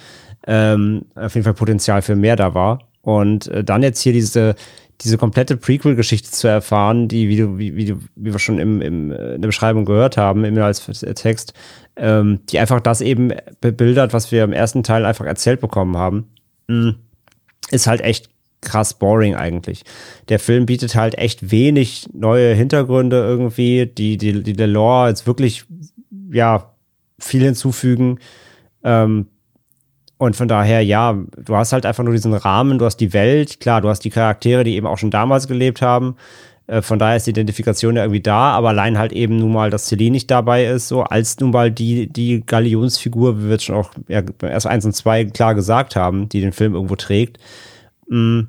[0.46, 2.78] Ähm, auf jeden Fall Potenzial für mehr da war.
[3.02, 4.54] Und äh, dann jetzt hier diese,
[5.02, 8.80] diese komplette Prequel-Geschichte zu erfahren, die, wie du, wie, wie, du, wie wir schon im,
[8.80, 11.52] im, äh, in der Beschreibung gehört haben, immer als Text,
[11.96, 16.28] ähm, die einfach das eben bebildert, was wir im ersten Teil einfach erzählt bekommen haben,
[16.68, 16.94] mh,
[17.70, 18.30] ist halt echt
[18.62, 19.84] krass boring eigentlich.
[20.28, 25.26] Der Film bietet halt echt wenig neue Hintergründe irgendwie, die, die, die der Lore jetzt
[25.26, 25.64] wirklich,
[26.30, 26.72] ja,
[27.18, 28.18] viel hinzufügen.
[28.82, 29.26] Ähm,
[30.18, 33.60] und von daher, ja, du hast halt einfach nur diesen Rahmen, du hast die Welt,
[33.60, 36.16] klar, du hast die Charaktere, die eben auch schon damals gelebt haben.
[36.66, 39.70] Äh, von daher ist die Identifikation ja irgendwie da, aber allein halt eben nun mal,
[39.70, 43.64] dass Celine nicht dabei ist, so als nun mal die, die Galionsfigur, wie wir jetzt
[43.64, 47.38] schon auch ja, erst eins und zwei klar gesagt haben, die den Film irgendwo trägt.
[48.08, 48.46] Mh,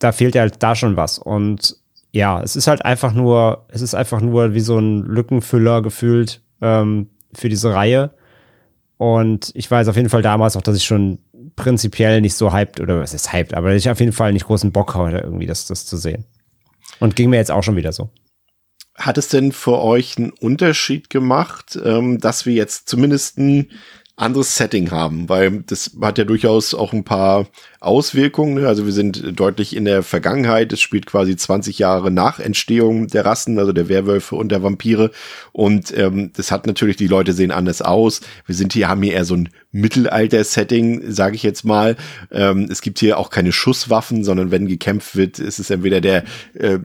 [0.00, 1.18] da fehlt ja halt da schon was.
[1.18, 1.76] Und
[2.12, 6.40] ja, es ist halt einfach nur, es ist einfach nur wie so ein Lückenfüller gefühlt
[6.60, 8.10] ähm, für diese Reihe.
[9.00, 11.20] Und ich weiß auf jeden Fall damals auch, dass ich schon
[11.56, 14.44] prinzipiell nicht so hyped, oder was ist hyped, aber dass ich auf jeden Fall nicht
[14.44, 16.26] großen Bock hatte, irgendwie das, das zu sehen.
[16.98, 18.10] Und ging mir jetzt auch schon wieder so.
[18.96, 23.70] Hat es denn für euch einen Unterschied gemacht, ähm, dass wir jetzt zumindest ein
[24.20, 27.46] anderes Setting haben, weil das hat ja durchaus auch ein paar
[27.80, 28.54] Auswirkungen.
[28.54, 28.68] Ne?
[28.68, 30.72] Also wir sind deutlich in der Vergangenheit.
[30.72, 35.10] Es spielt quasi 20 Jahre nach Entstehung der Rassen, also der Werwölfe und der Vampire.
[35.52, 38.20] Und ähm, das hat natürlich, die Leute sehen anders aus.
[38.44, 41.96] Wir sind hier, haben hier eher so ein Mittelalter-Setting, sage ich jetzt mal.
[42.30, 46.24] Ähm, es gibt hier auch keine Schusswaffen, sondern wenn gekämpft wird, ist es entweder der
[46.54, 46.80] äh,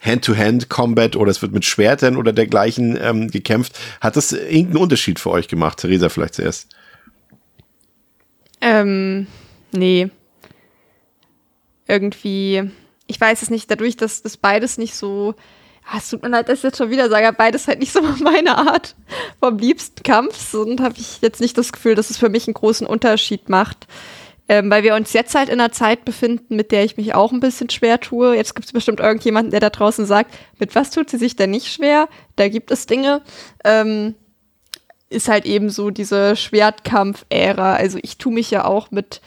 [0.00, 3.78] Hand-to-Hand-Combat oder es wird mit Schwertern oder dergleichen ähm, gekämpft.
[4.00, 5.78] Hat das irgendeinen Unterschied für euch gemacht?
[5.78, 6.74] Theresa vielleicht zuerst.
[8.60, 9.26] Ähm,
[9.72, 10.10] nee.
[11.86, 12.70] Irgendwie,
[13.06, 15.34] ich weiß es nicht, dadurch, dass das beides nicht so,
[15.90, 18.00] ah, es tut mir leid, dass ich jetzt schon wieder sage, beides halt nicht so
[18.20, 18.94] meine Art
[19.40, 22.54] vom liebsten Kampf und habe ich jetzt nicht das Gefühl, dass es für mich einen
[22.54, 23.86] großen Unterschied macht.
[24.48, 27.30] Ähm, weil wir uns jetzt halt in einer Zeit befinden, mit der ich mich auch
[27.30, 28.34] ein bisschen schwer tue.
[28.34, 31.50] Jetzt gibt es bestimmt irgendjemanden, der da draußen sagt, mit was tut sie sich denn
[31.50, 32.08] nicht schwer?
[32.34, 33.22] Da gibt es Dinge.
[33.62, 34.16] Ähm,
[35.10, 37.74] ist halt eben so diese Schwertkampf-Ära.
[37.74, 39.20] Also ich tue mich ja auch mit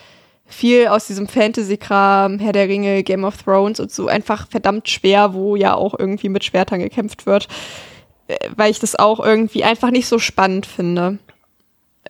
[0.45, 5.33] viel aus diesem Fantasy-Kram, Herr der Ringe, Game of Thrones und so einfach verdammt schwer,
[5.33, 7.47] wo ja auch irgendwie mit Schwertern gekämpft wird,
[8.27, 11.19] äh, weil ich das auch irgendwie einfach nicht so spannend finde.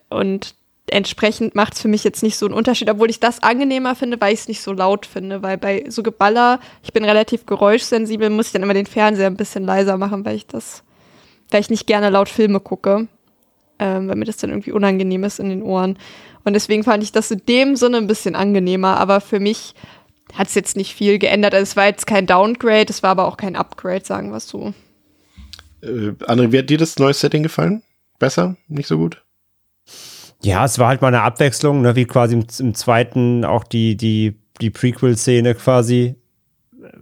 [0.10, 0.54] Und
[0.88, 4.22] entsprechend macht es für mich jetzt nicht so einen Unterschied, obwohl ich das angenehmer finde,
[4.22, 8.30] weil ich es nicht so laut finde, weil bei so Geballer, ich bin relativ geräuschsensibel,
[8.30, 10.84] muss ich dann immer den Fernseher ein bisschen leiser machen, weil ich das,
[11.50, 13.08] weil ich nicht gerne laut Filme gucke
[13.84, 15.98] ähm, weil mir das dann irgendwie unangenehm ist in den Ohren.
[16.46, 19.76] Und deswegen fand ich das in dem Sinne ein bisschen angenehmer, aber für mich
[20.34, 21.54] hat es jetzt nicht viel geändert.
[21.54, 24.48] Also es war jetzt kein Downgrade, es war aber auch kein Upgrade, sagen wir es
[24.48, 24.74] so.
[25.82, 27.84] Äh, André, wie hat dir das neue Setting gefallen?
[28.20, 28.56] Besser?
[28.70, 29.22] Nicht so gut?
[30.42, 33.98] Ja, es war halt mal eine Abwechslung, ne, wie quasi im, im zweiten auch die,
[33.98, 36.16] die, die Prequel-Szene quasi.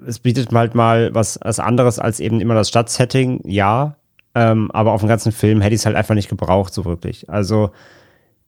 [0.05, 3.97] Es bietet halt mal was, was anderes als eben immer das Stadtsetting, ja.
[4.33, 7.29] Ähm, aber auf dem ganzen Film hätte ich es halt einfach nicht gebraucht, so wirklich.
[7.29, 7.71] Also,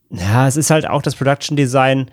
[0.09, 2.09] ja, es ist halt auch das Production Design.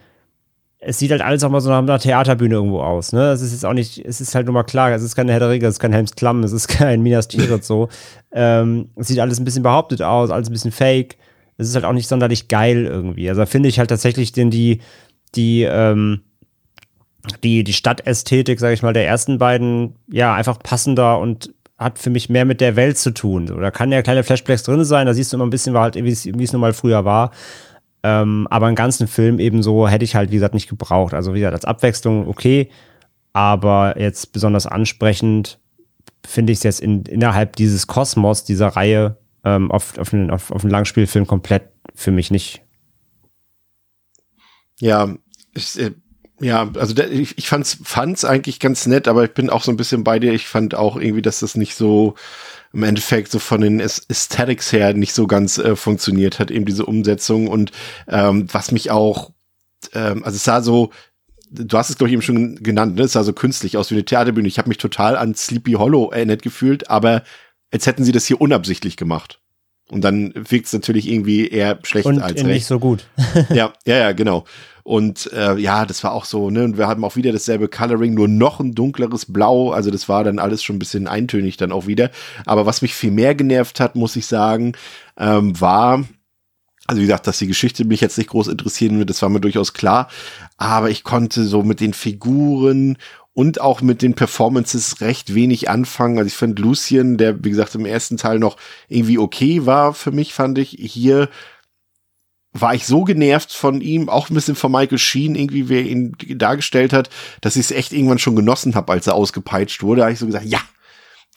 [0.78, 3.30] Es sieht halt alles auch mal so nach einer Theaterbühne irgendwo aus, ne?
[3.30, 5.42] Es ist jetzt auch nicht, es ist halt nur mal klar, es ist keine Herr
[5.42, 7.88] es ist kein Helms Klamm, es ist kein Minas Tirith so.
[8.32, 11.16] Ähm, es sieht alles ein bisschen behauptet aus, alles ein bisschen fake.
[11.58, 13.28] Es ist halt auch nicht sonderlich geil irgendwie.
[13.28, 14.80] Also da finde ich halt tatsächlich den, die,
[15.34, 16.22] die, ähm,
[17.44, 22.10] die, die Stadtästhetik, sag ich mal, der ersten beiden, ja, einfach passender und hat für
[22.10, 23.46] mich mehr mit der Welt zu tun.
[23.46, 26.10] da kann ja kleine Flashbacks drin sein, da siehst du immer ein bisschen, halt, wie
[26.10, 27.32] es nun mal früher war.
[28.02, 31.14] Ähm, aber einen ganzen Film eben so hätte ich halt, wie gesagt, nicht gebraucht.
[31.14, 32.70] Also, wie gesagt, als Abwechslung okay,
[33.32, 35.58] aber jetzt besonders ansprechend
[36.26, 40.50] finde ich es jetzt in, innerhalb dieses Kosmos, dieser Reihe, ähm, auf, auf, einen, auf,
[40.50, 42.62] auf einen Langspielfilm komplett für mich nicht.
[44.80, 45.14] Ja,
[45.54, 45.78] ich,
[46.40, 49.70] ja, also der, ich, ich fand's, fand's eigentlich ganz nett, aber ich bin auch so
[49.70, 50.32] ein bisschen bei dir.
[50.32, 52.14] Ich fand auch irgendwie, dass das nicht so
[52.72, 56.86] im Endeffekt so von den Aesthetics her nicht so ganz äh, funktioniert hat, eben diese
[56.86, 57.72] Umsetzung und
[58.08, 59.32] ähm, was mich auch,
[59.92, 60.90] ähm, also es sah so,
[61.50, 63.02] du hast es glaube ich eben schon genannt, ne?
[63.02, 64.46] es sah so künstlich aus wie eine Theaterbühne.
[64.46, 67.24] Ich habe mich total an Sleepy Hollow erinnert gefühlt, aber
[67.72, 69.40] als hätten sie das hier unabsichtlich gemacht.
[69.90, 72.46] Und dann wirkt es natürlich irgendwie eher schlecht und als recht.
[72.46, 73.06] nicht so gut.
[73.50, 74.44] ja, ja, ja, genau.
[74.90, 76.64] Und äh, ja, das war auch so, ne?
[76.64, 79.70] Und wir haben auch wieder dasselbe Coloring, nur noch ein dunkleres Blau.
[79.70, 82.10] Also das war dann alles schon ein bisschen eintönig dann auch wieder.
[82.44, 84.72] Aber was mich viel mehr genervt hat, muss ich sagen,
[85.16, 86.02] ähm, war,
[86.88, 89.40] also wie gesagt, dass die Geschichte mich jetzt nicht groß interessieren wird, das war mir
[89.40, 90.08] durchaus klar.
[90.56, 92.98] Aber ich konnte so mit den Figuren
[93.32, 96.18] und auch mit den Performances recht wenig anfangen.
[96.18, 98.56] Also ich fand Lucien, der wie gesagt im ersten Teil noch
[98.88, 101.28] irgendwie okay war für mich, fand ich hier
[102.52, 106.16] war ich so genervt von ihm, auch ein bisschen von Michael Sheen, irgendwie, wer ihn
[106.30, 107.08] dargestellt hat,
[107.40, 110.00] dass ich es echt irgendwann schon genossen habe, als er ausgepeitscht wurde.
[110.00, 110.60] Da habe ich so gesagt, ja,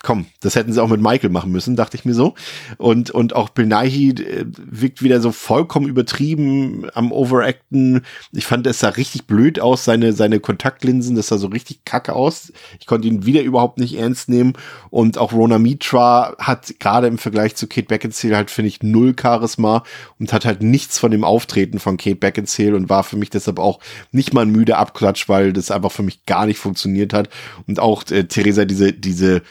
[0.04, 2.36] komm, das hätten sie auch mit Michael machen müssen, dachte ich mir so.
[2.78, 8.02] Und, und auch Bill äh, wirkt wieder so vollkommen übertrieben am Overacten.
[8.34, 12.14] Ich fand, es sah richtig blöd aus, seine, seine Kontaktlinsen, das sah so richtig kacke
[12.14, 12.52] aus.
[12.82, 14.54] Ich konnte ihn wieder überhaupt nicht ernst nehmen.
[14.90, 19.16] Und auch Rona Mitra hat gerade im Vergleich zu Kate Beckinsale halt, finde ich, null
[19.20, 19.84] Charisma
[20.20, 23.58] und hat halt nichts von dem Auftreten von Kate Beckinsale und war für mich deshalb
[23.58, 23.80] auch
[24.12, 27.30] nicht mal ein müde Abklatsch, weil das einfach für mich gar nicht funktioniert hat.
[27.68, 29.44] Und auch äh, Theresa, diese, diese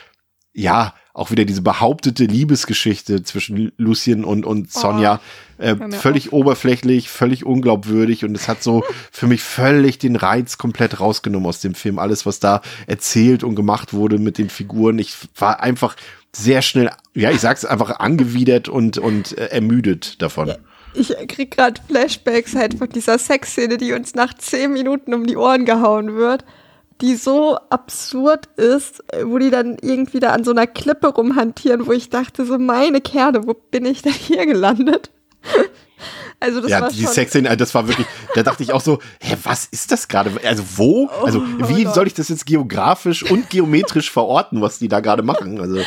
[0.54, 5.20] ja, auch wieder diese behauptete Liebesgeschichte zwischen Lucien und, und oh, Sonja.
[5.58, 6.32] Oh, äh, völlig auf.
[6.32, 11.60] oberflächlich, völlig unglaubwürdig und es hat so für mich völlig den Reiz komplett rausgenommen aus
[11.60, 11.98] dem Film.
[11.98, 14.98] Alles, was da erzählt und gemacht wurde mit den Figuren.
[14.98, 15.96] Ich war einfach
[16.34, 20.48] sehr schnell, ja, ich sag's einfach angewidert und, und äh, ermüdet davon.
[20.48, 20.56] Ja.
[20.94, 25.36] Ich krieg gerade Flashbacks halt von dieser Sexszene, die uns nach zehn Minuten um die
[25.36, 26.44] Ohren gehauen wird
[27.02, 31.92] die so absurd ist, wo die dann irgendwie da an so einer Klippe rumhantieren, wo
[31.92, 35.10] ich dachte, so meine Kerle, wo bin ich denn hier gelandet?
[36.40, 39.36] Also das ja, war die Sexszene, das war wirklich, da dachte ich auch so, hä,
[39.44, 40.32] was ist das gerade?
[40.44, 41.06] Also wo?
[41.22, 41.94] Also Oh wie Gott.
[41.94, 45.60] soll ich das jetzt geografisch und geometrisch verorten, was die da gerade machen?
[45.60, 45.78] Also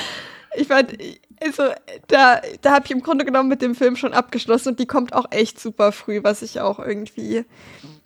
[0.56, 0.98] ich fand,
[1.42, 1.64] also
[2.08, 5.12] da, da habe ich im Grunde genommen mit dem Film schon abgeschlossen und die kommt
[5.12, 7.44] auch echt super früh, was ich auch irgendwie.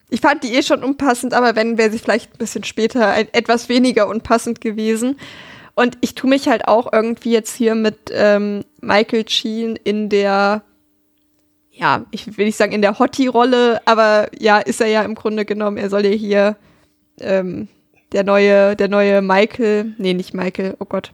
[0.09, 3.27] Ich fand die eh schon unpassend, aber wenn, wäre sie vielleicht ein bisschen später ein,
[3.33, 5.19] etwas weniger unpassend gewesen.
[5.75, 10.63] Und ich tue mich halt auch irgendwie jetzt hier mit ähm, Michael Sheen in der,
[11.71, 15.45] ja, ich will nicht sagen in der Hottie-Rolle, aber ja, ist er ja im Grunde
[15.45, 15.77] genommen.
[15.77, 16.57] Er soll ja hier
[17.21, 17.67] ähm,
[18.11, 21.13] der neue, der neue Michael, nee, nicht Michael, oh Gott.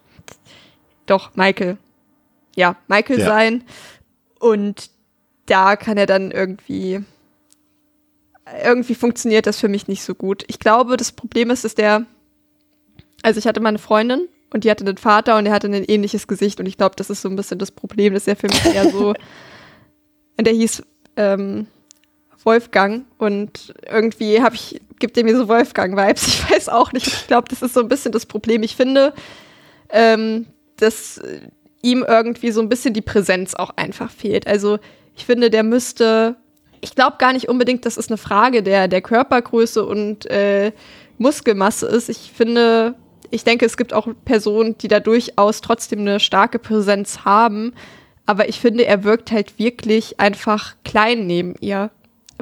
[1.05, 1.77] Doch, Michael.
[2.55, 3.25] Ja, Michael Ja.
[3.25, 3.63] sein.
[4.39, 4.89] Und
[5.45, 7.03] da kann er dann irgendwie,
[8.63, 10.43] irgendwie funktioniert das für mich nicht so gut.
[10.47, 12.05] Ich glaube, das Problem ist, dass der,
[13.23, 15.73] also ich hatte mal eine Freundin und die hatte einen Vater und er hatte ein
[15.73, 18.47] ähnliches Gesicht und ich glaube, das ist so ein bisschen das Problem, dass er für
[18.47, 19.09] mich eher so,
[20.37, 20.83] und der hieß
[21.15, 21.67] ähm,
[22.43, 26.27] Wolfgang und irgendwie habe ich, gibt er mir so Wolfgang-Vibes.
[26.27, 27.07] Ich weiß auch nicht.
[27.07, 28.63] Ich glaube, das ist so ein bisschen das Problem.
[28.63, 29.13] Ich finde,
[29.89, 30.45] ähm,
[30.77, 31.39] dass äh,
[31.81, 34.47] ihm irgendwie so ein bisschen die Präsenz auch einfach fehlt.
[34.47, 34.79] Also
[35.15, 36.35] ich finde, der müsste,
[36.81, 40.71] ich glaube gar nicht unbedingt, dass es eine Frage der, der Körpergröße und äh,
[41.17, 42.09] Muskelmasse ist.
[42.09, 42.95] Ich finde,
[43.31, 47.73] ich denke, es gibt auch Personen, die da durchaus trotzdem eine starke Präsenz haben.
[48.25, 51.91] Aber ich finde, er wirkt halt wirklich einfach klein neben ihr,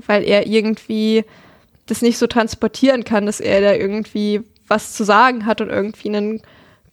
[0.08, 1.26] weil er irgendwie
[1.86, 6.10] das nicht so transportieren kann, dass er da irgendwie was zu sagen hat und irgendwie
[6.10, 6.42] ein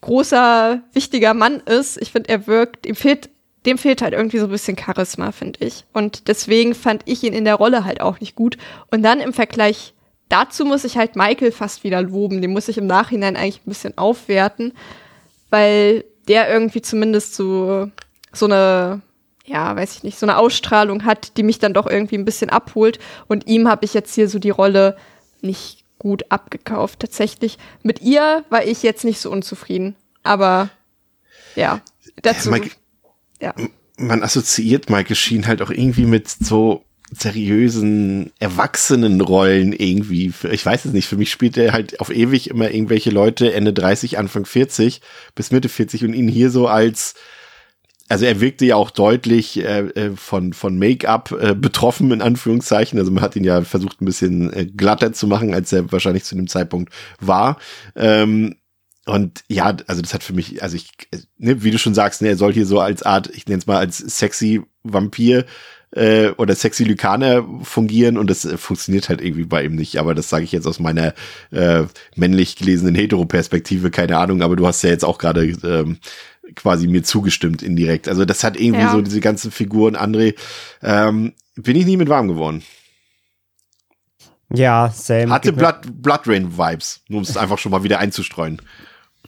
[0.01, 2.01] großer, wichtiger Mann ist.
[2.01, 3.31] Ich finde, er wirkt, ihm fehlt,
[3.67, 5.85] dem fehlt halt irgendwie so ein bisschen Charisma, finde ich.
[5.93, 8.57] Und deswegen fand ich ihn in der Rolle halt auch nicht gut.
[8.91, 9.95] Und dann im Vergleich
[10.29, 12.41] dazu muss ich halt Michael fast wieder loben.
[12.41, 14.73] Den muss ich im Nachhinein eigentlich ein bisschen aufwerten,
[15.51, 17.91] weil der irgendwie zumindest so,
[18.33, 19.03] so eine,
[19.45, 22.49] ja, weiß ich nicht, so eine Ausstrahlung hat, die mich dann doch irgendwie ein bisschen
[22.51, 22.99] abholt.
[23.27, 24.97] Und ihm habe ich jetzt hier so die Rolle
[25.43, 27.01] nicht gut abgekauft.
[27.01, 27.59] Tatsächlich.
[27.83, 29.97] Mit ihr war ich jetzt nicht so unzufrieden.
[30.23, 30.71] Aber
[31.57, 31.81] ja,
[32.23, 32.51] dazu.
[32.51, 32.71] Mike-
[33.41, 33.55] ja.
[33.97, 40.33] man assoziiert Michael Sheen halt auch irgendwie mit so seriösen, erwachsenen Rollen irgendwie.
[40.51, 43.73] Ich weiß es nicht, für mich spielt er halt auf ewig immer irgendwelche Leute Ende
[43.73, 45.01] 30, Anfang 40
[45.35, 47.15] bis Mitte 40 und ihn hier so als
[48.11, 52.99] also er wirkte ja auch deutlich äh, äh, von, von Make-up äh, betroffen, in Anführungszeichen.
[52.99, 56.25] Also man hat ihn ja versucht, ein bisschen äh, glatter zu machen, als er wahrscheinlich
[56.25, 57.57] zu dem Zeitpunkt war.
[57.95, 58.57] Ähm,
[59.07, 60.91] und ja, also das hat für mich, also ich,
[61.39, 63.67] ne, wie du schon sagst, ne, er soll hier so als Art, ich nenne es
[63.67, 65.47] mal als sexy Vampir
[65.93, 69.99] äh, oder sexy Lykaner fungieren und das äh, funktioniert halt irgendwie bei ihm nicht.
[69.99, 71.15] Aber das sage ich jetzt aus meiner
[71.51, 75.99] äh, männlich gelesenen Hetero-Perspektive, keine Ahnung, aber du hast ja jetzt auch gerade ähm,
[76.55, 78.09] quasi mir zugestimmt indirekt.
[78.09, 78.93] Also das hat irgendwie Ja.
[78.93, 80.35] so diese ganzen Figuren, André,
[80.83, 82.63] ähm, bin ich nie mit warm geworden.
[84.53, 85.31] Ja, same.
[85.31, 88.61] Hatte Blood, Blood Rain Vibes, nur um es einfach schon mal wieder einzustreuen.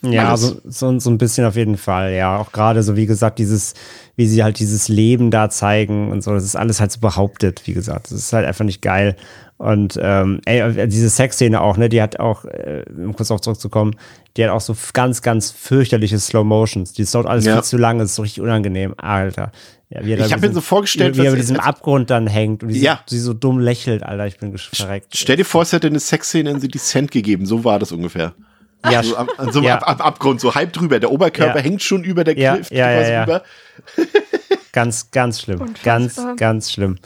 [0.05, 0.41] Ja, Alles.
[0.41, 2.37] so, so, so ein bisschen auf jeden Fall, ja.
[2.39, 3.74] Auch gerade so, wie gesagt, dieses,
[4.16, 7.62] wie sie halt dieses Leben da zeigen und so, das ist alles halt so behauptet,
[7.66, 8.07] wie gesagt.
[8.11, 9.15] Das ist halt einfach nicht geil.
[9.59, 13.95] Und ähm, ey, diese Sexszene auch, ne, die hat auch, äh, um kurz auch zurückzukommen,
[14.37, 16.93] die hat auch so ganz, ganz fürchterliche Slow Motions.
[16.95, 17.55] Die dauert alles Ja.
[17.55, 18.95] viel zu lange, das ist so richtig unangenehm.
[18.97, 19.53] Alter.
[19.89, 21.61] Ja, wie er da Ich hab mit mir so vorgestellt, wie, wie er mit diesem
[21.61, 23.01] Abgrund dann hängt und wie sie, Ja.
[23.07, 25.16] sie so dumm lächelt, Alter, ich bin gesch- verreckt.
[25.16, 28.33] Stell dir vor, es hätte eine Sexszene in The Descent gegeben, so war das ungefähr.
[28.90, 29.78] Ja, So am, an so einem Ja.
[29.78, 30.98] Ab Ab Abgrund, so halb drüber.
[31.00, 31.62] Der Oberkörper Ja.
[31.62, 33.42] hängt schon über der Ja, Cliff ja, ja, quasi ja.
[34.72, 35.60] Ganz, ganz schlimm.
[35.60, 35.84] Unfassbar.
[35.84, 36.96] Ganz, ganz schlimm.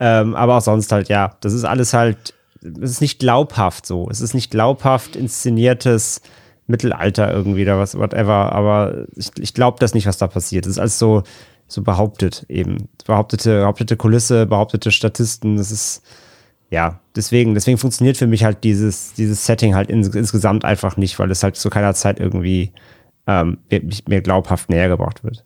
[0.00, 4.08] Ähm, aber auch sonst halt, ja, das ist alles halt, es ist nicht glaubhaft so.
[4.10, 6.22] Es ist nicht glaubhaft inszeniertes
[6.66, 8.52] Mittelalter irgendwie oder was, whatever.
[8.52, 10.64] Aber ich, ich glaube das nicht, was da passiert.
[10.64, 11.22] Es ist alles so,
[11.68, 12.88] so behauptet eben.
[13.06, 15.56] Behauptete, behauptete Kulisse, behauptete Statisten.
[15.58, 16.02] Das ist,
[16.72, 21.18] ja, deswegen, deswegen funktioniert für mich halt dieses, dieses Setting halt ins, insgesamt einfach nicht,
[21.18, 22.72] weil es halt zu keiner Zeit irgendwie
[23.26, 23.58] ähm,
[24.06, 25.42] mir, glaubhaft näher gebracht wird.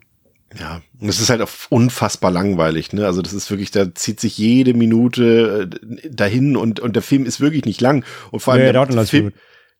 [0.56, 3.04] Ja, und es ist halt auch unfassbar langweilig, ne?
[3.04, 7.26] Also das ist wirklich, da zieht sich jede Minute äh, dahin und, und der Film
[7.26, 8.04] ist wirklich nicht lang.
[8.30, 9.32] Und vor allem Nee, der, der, Film.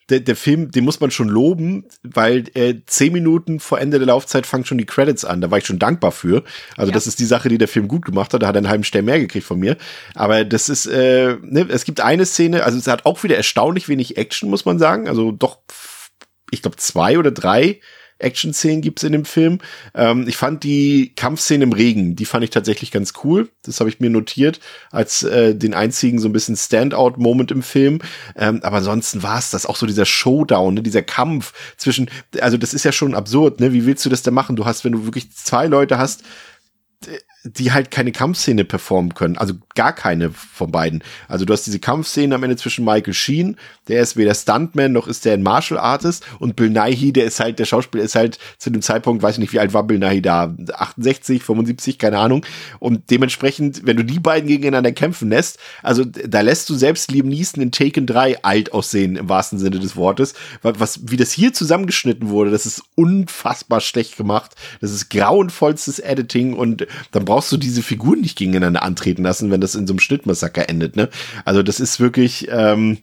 [0.09, 4.07] Der, der Film, den muss man schon loben, weil äh, zehn Minuten vor Ende der
[4.07, 5.41] Laufzeit fangen schon die Credits an.
[5.41, 6.45] Da war ich schon dankbar für.
[6.77, 6.95] Also Ja.
[6.95, 8.43] das ist die Sache, die der Film gut gemacht hat.
[8.43, 9.77] Da hat er einen halben Stern mehr gekriegt von mir.
[10.15, 13.89] Aber das ist, äh, ne, es gibt eine Szene, also es hat auch wieder erstaunlich
[13.89, 15.09] wenig Action, muss man sagen.
[15.09, 15.59] Also doch,
[16.53, 17.81] ich glaube, zwei oder drei
[18.19, 19.59] Action-Szenen gibt's in dem Film.
[19.95, 23.49] Ähm, ich fand die Kampfszene im Regen, die fand ich tatsächlich ganz cool.
[23.63, 24.61] Das habe ich mir notiert
[24.91, 28.01] als äh, den einzigen so ein bisschen Standout-Moment im Film.
[28.37, 30.83] Ähm, aber ansonsten war es das auch so dieser Showdown, ne?
[30.83, 32.11] dieser Kampf zwischen,
[32.41, 33.73] also das ist ja schon absurd, ne?
[33.73, 34.57] Wie willst du das denn machen?
[34.57, 36.23] Du hast, wenn du wirklich zwei Leute hast,
[37.47, 39.39] die halt keine Kampfszene performen können.
[39.39, 41.03] Also gar keine von beiden.
[41.29, 43.57] Also du hast diese Kampfszene am Ende zwischen Michael Sheen,
[43.89, 47.39] der ist weder Stuntman noch ist der ein Martial Artist und Bill Nighy, der ist
[47.41, 49.99] halt, der Schauspieler ist halt zu dem Zeitpunkt, weiß ich nicht, wie alt war Bill
[49.99, 50.55] Nighy da?
[50.73, 52.45] 68, 75, keine Ahnung.
[52.79, 57.29] Und dementsprechend, wenn du die beiden gegeneinander kämpfen lässt, also da lässt du selbst Liam
[57.29, 60.35] Neeson in Taken 3 alt aussehen, im wahrsten Sinne des Wortes.
[60.63, 64.53] Was, wie das hier zusammengeschnitten wurde, das ist unfassbar schlecht gemacht.
[64.81, 69.61] Das ist grauenvollstes Editing und dann brauchst du diese Figuren nicht gegeneinander antreten lassen, wenn
[69.61, 71.09] das in so einem Schnittmassaker endet, ne?
[71.45, 72.99] Also das ist wirklich, ähm,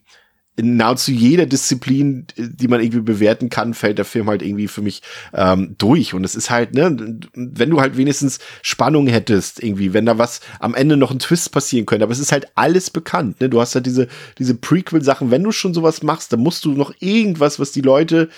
[0.56, 4.84] in nahezu jeder Disziplin, die man irgendwie bewerten kann, fällt der Film halt irgendwie für
[4.84, 5.02] mich
[5.34, 6.14] ähm, durch.
[6.14, 6.96] Und es ist halt, ne,
[7.34, 11.52] wenn du halt wenigstens Spannung hättest, irgendwie, wenn da was am Ende noch ein Twist
[11.52, 13.50] passieren könnte, aber es ist halt alles bekannt, ne?
[13.50, 14.08] Du hast halt diese,
[14.38, 18.30] diese Prequel-Sachen, wenn du schon sowas machst, dann musst du noch irgendwas, was die Leute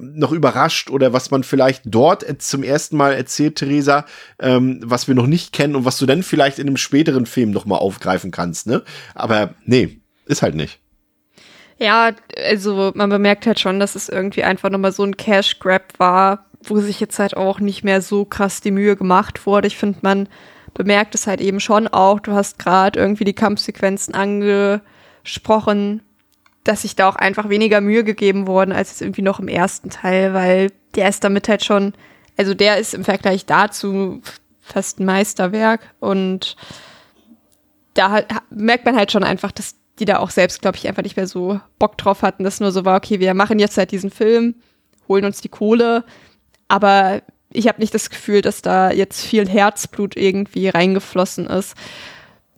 [0.00, 4.06] noch überrascht oder was man vielleicht dort zum ersten Mal erzählt, Theresa,
[4.38, 7.50] ähm, was wir noch nicht kennen und was du dann vielleicht in einem späteren Film
[7.50, 8.84] noch mal aufgreifen kannst, ne?
[9.14, 10.83] Aber nee, ist halt nicht.
[11.78, 15.98] Ja, also man bemerkt halt schon, dass es irgendwie einfach nochmal so ein Cash Grab
[15.98, 19.66] war, wo sich jetzt halt auch nicht mehr so krass die Mühe gemacht wurde.
[19.66, 20.28] Ich finde, man
[20.72, 22.20] bemerkt es halt eben schon auch.
[22.20, 26.02] Du hast gerade irgendwie die Kampfsequenzen angesprochen,
[26.62, 29.90] dass sich da auch einfach weniger Mühe gegeben worden als jetzt irgendwie noch im ersten
[29.90, 31.92] Teil, weil der ist damit halt schon,
[32.36, 34.22] also der ist im Vergleich dazu
[34.60, 36.56] fast ein Meisterwerk und
[37.92, 41.16] da merkt man halt schon einfach, dass die da auch selbst, glaube ich, einfach nicht
[41.16, 44.10] mehr so Bock drauf hatten, dass nur so war, okay, wir machen jetzt halt diesen
[44.10, 44.56] Film,
[45.08, 46.04] holen uns die Kohle,
[46.68, 47.22] aber
[47.52, 51.76] ich habe nicht das Gefühl, dass da jetzt viel Herzblut irgendwie reingeflossen ist.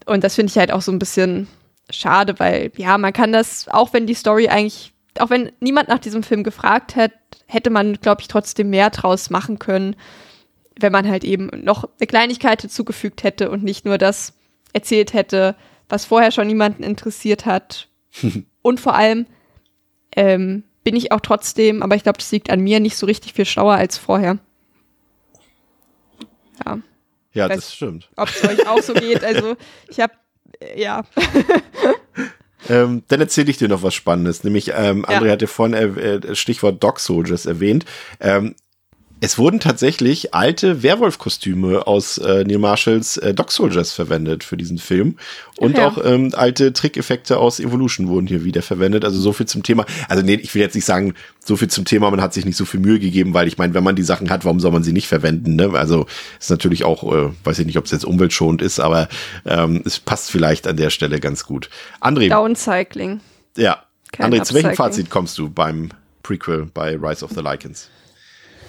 [0.06, 1.48] Und das finde ich halt auch so ein bisschen
[1.90, 5.98] schade, weil ja, man kann das, auch wenn die Story eigentlich, auch wenn niemand nach
[5.98, 9.96] diesem Film gefragt hätte, hätte man, glaube ich, trotzdem mehr draus machen können,
[10.78, 14.32] wenn man halt eben noch eine Kleinigkeit hinzugefügt hätte und nicht nur das
[14.72, 15.54] erzählt hätte,
[15.88, 17.88] was vorher schon niemanden interessiert hat.
[18.62, 19.26] und vor allem
[20.14, 23.34] ähm, bin ich auch trotzdem, aber ich glaube, das liegt an mir, nicht so richtig
[23.34, 24.38] viel schlauer als vorher.
[26.64, 26.78] Ja.
[27.32, 28.08] Ja, das stimmt.
[28.16, 29.22] Ob es euch auch so geht.
[29.22, 29.56] Also
[29.88, 30.14] ich habe
[30.76, 31.04] ja.
[32.68, 34.42] Ähm, dann erzähle ich dir noch was Spannendes.
[34.42, 35.32] Nämlich, ähm, André ja.
[35.32, 37.84] hatte vorhin äh, Stichwort Dog Soldiers erwähnt.
[38.18, 38.56] Ähm,
[39.20, 44.76] es wurden tatsächlich alte Werwolf-Kostüme aus äh, Neil Marshalls äh, Dog Soldiers verwendet für diesen
[44.76, 45.16] Film.
[45.56, 45.88] Und ja.
[45.88, 49.06] auch ähm, alte Trickeffekte aus Evolution wurden hier wieder verwendet.
[49.06, 49.86] Also so viel zum Thema.
[50.08, 52.56] Also nee, ich will jetzt nicht sagen, so viel zum Thema, man hat sich nicht
[52.56, 54.82] so viel Mühe gegeben, weil ich meine, wenn man die Sachen hat, warum soll man
[54.82, 55.56] sie nicht verwenden?
[55.56, 55.70] Ne?
[55.72, 56.06] Also
[56.38, 59.08] ist natürlich auch, äh, weiß ich nicht, ob es jetzt umweltschonend ist, aber
[59.46, 61.70] ähm, es passt vielleicht an der Stelle ganz gut.
[62.02, 62.28] André.
[62.28, 63.20] Downcycling.
[63.56, 63.82] Ja.
[64.12, 65.88] Kein André, zu welchem Fazit kommst du beim
[66.22, 67.88] Prequel bei Rise of the Lycans?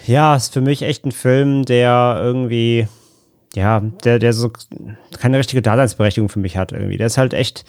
[0.08, 2.88] Ja, ist für mich echt ein Film, der irgendwie,
[3.54, 4.50] ja, der, der so
[5.18, 6.96] keine richtige Daseinsberechtigung für mich hat irgendwie.
[6.96, 7.66] Der ist halt echt,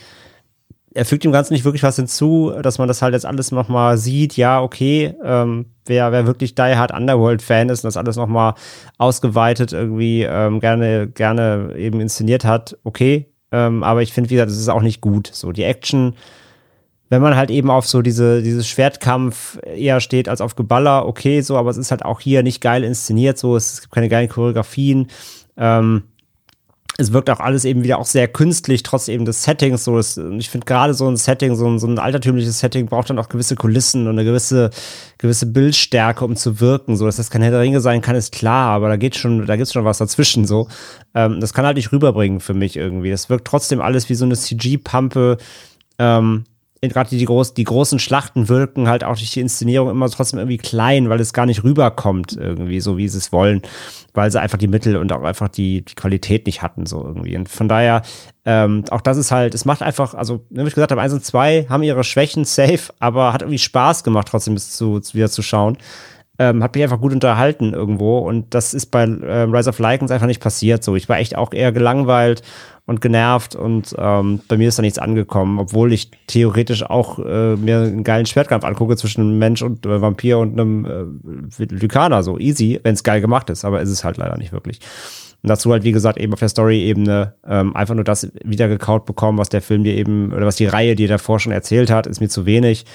[0.94, 3.98] er fügt dem Ganzen nicht wirklich was hinzu, dass man das halt jetzt alles nochmal
[3.98, 4.38] sieht.
[4.38, 8.54] Ja, okay, ähm, wer, wer wirklich Die Hard Underworld-Fan ist und das alles nochmal
[8.98, 13.26] ausgeweitet irgendwie ähm, gerne, gerne eben inszeniert hat, okay.
[13.52, 15.30] Ähm, aber ich finde, wie gesagt, das ist auch nicht gut.
[15.34, 16.16] So, die Action
[17.10, 21.42] wenn man halt eben auf so diese, dieses Schwertkampf eher steht als auf Geballer, okay,
[21.42, 24.30] so, aber es ist halt auch hier nicht geil inszeniert, so, es gibt keine geilen
[24.30, 25.08] Choreografien.
[25.58, 26.04] Ähm,
[27.00, 29.86] es wirkt auch alles eben wieder auch sehr künstlich, trotz eben des Settings.
[29.86, 33.10] So, es, ich finde gerade so ein Setting, so ein, so ein altertümliches Setting braucht
[33.10, 34.70] dann auch gewisse Kulissen und eine gewisse,
[35.18, 36.98] gewisse Bildstärke, um zu wirken.
[36.98, 39.72] So, dass das kein Ringe sein kann, ist klar, aber da geht schon, da gibt's
[39.72, 40.46] schon was dazwischen.
[40.46, 40.68] So,
[41.16, 43.12] ähm, das kann halt nicht rüberbringen für mich irgendwie.
[43.12, 45.38] Das wirkt trotzdem alles wie so eine CG-Pampe.
[46.00, 46.44] Ähm,
[46.82, 50.58] gerade die, groß, die großen Schlachten wirken halt auch durch die Inszenierung immer trotzdem irgendwie
[50.58, 53.62] klein, weil es gar nicht rüberkommt irgendwie, so wie sie es wollen,
[54.14, 57.36] weil sie einfach die Mittel und auch einfach die, die Qualität nicht hatten, so irgendwie.
[57.36, 58.04] Und von daher,
[58.46, 61.26] ähm, auch das ist halt, es macht einfach, also, wie ich gesagt habe, eins und
[61.26, 65.42] zwei haben ihre Schwächen safe, aber hat irgendwie Spaß gemacht, trotzdem bis zu, wieder zu
[65.42, 65.78] schauen.
[66.42, 70.10] Ähm, hat mich einfach gut unterhalten irgendwo und das ist bei äh, Rise of Lycans
[70.10, 70.96] einfach nicht passiert so.
[70.96, 72.44] Ich war echt auch eher gelangweilt
[72.86, 77.56] und genervt und ähm, bei mir ist da nichts angekommen, obwohl ich theoretisch auch äh,
[77.56, 82.24] mir einen geilen Schwertkampf angucke zwischen einem Mensch und äh, Vampir und einem äh, Lykaner,
[82.24, 84.80] so easy, wenn es geil gemacht ist, aber ist es halt leider nicht wirklich.
[85.42, 89.38] Und dazu halt, wie gesagt, eben auf der Story-Ebene ähm, einfach nur das wiedergekaut bekommen,
[89.38, 92.20] was der Film dir eben, oder was die Reihe dir davor schon erzählt hat, ist
[92.20, 92.86] mir zu wenig.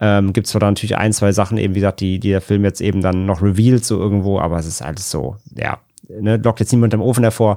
[0.00, 2.40] Ähm, Gibt es zwar da natürlich ein, zwei Sachen, eben wie gesagt, die, die der
[2.40, 6.36] Film jetzt eben dann noch revealed, so irgendwo, aber es ist alles so, ja, ne,
[6.36, 7.56] lockt jetzt niemand im Ofen hervor.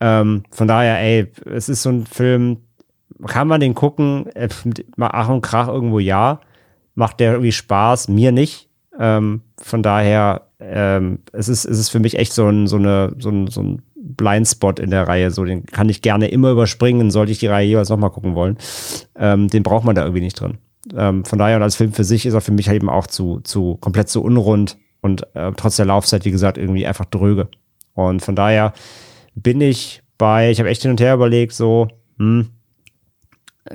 [0.00, 2.58] Ähm, von daher, ey, es ist so ein Film,
[3.26, 4.48] kann man den gucken, äh,
[4.98, 6.40] Ach und Krach irgendwo ja,
[6.94, 8.68] macht der irgendwie Spaß, mir nicht.
[8.98, 13.14] Ähm, von daher, ähm, es, ist, es ist für mich echt so ein, so eine,
[13.18, 15.30] so ein, so ein Blindspot in der Reihe.
[15.30, 18.58] So, den kann ich gerne immer überspringen, sollte ich die Reihe jeweils nochmal gucken wollen.
[19.16, 20.58] Ähm, den braucht man da irgendwie nicht drin.
[20.94, 23.06] Ähm, von daher, und als Film für sich ist er für mich halt eben auch
[23.06, 27.48] zu, zu komplett zu unrund und äh, trotz der Laufzeit, wie gesagt, irgendwie einfach dröge.
[27.94, 28.72] Und von daher
[29.34, 31.88] bin ich bei, ich habe echt hin und her überlegt, so,
[32.18, 32.50] hm,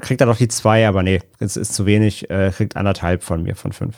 [0.01, 3.43] kriegt er doch die zwei, aber nee, es ist zu wenig, äh, kriegt anderthalb von
[3.43, 3.95] mir von fünf.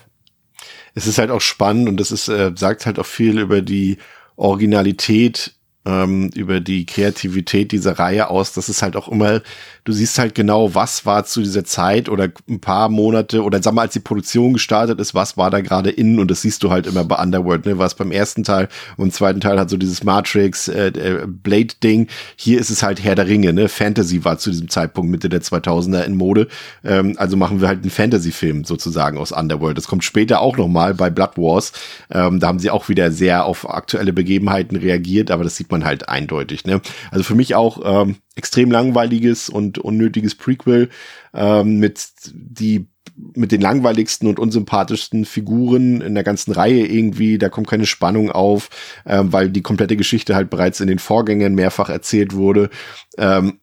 [0.93, 3.97] Es ist halt auch spannend und das ist, äh, sagt halt auch viel über die
[4.35, 5.55] Originalität
[5.85, 8.53] ähm, über die Kreativität dieser Reihe aus.
[8.53, 9.41] Das ist halt auch immer,
[9.83, 13.73] du siehst halt genau, was war zu dieser Zeit oder ein paar Monate oder sag
[13.73, 16.69] mal, als die Produktion gestartet ist, was war da gerade innen und das siehst du
[16.69, 17.77] halt immer bei Underworld, ne?
[17.77, 18.67] Was beim ersten Teil
[18.97, 22.07] und zweiten Teil hat so dieses Matrix, äh, äh, Blade-Ding.
[22.35, 23.69] Hier ist es halt Herr der Ringe, ne?
[23.69, 26.47] Fantasy war zu diesem Zeitpunkt Mitte der 2000er in Mode.
[26.83, 29.77] Ähm, also machen wir halt einen Fantasy-Film sozusagen aus Underworld.
[29.77, 31.71] Das kommt später auch nochmal bei Blood Wars.
[32.11, 35.85] Ähm, da haben sie auch wieder sehr auf aktuelle Begebenheiten reagiert, aber das sieht man
[35.85, 36.65] halt eindeutig.
[36.65, 36.81] Ne?
[37.09, 40.89] Also für mich auch ähm, extrem langweiliges und unnötiges Prequel
[41.33, 47.37] ähm, mit die mit den langweiligsten und unsympathischsten Figuren in der ganzen Reihe irgendwie.
[47.37, 48.69] Da kommt keine Spannung auf,
[49.05, 52.69] ähm, weil die komplette Geschichte halt bereits in den Vorgängern mehrfach erzählt wurde.
[53.17, 53.59] Ähm,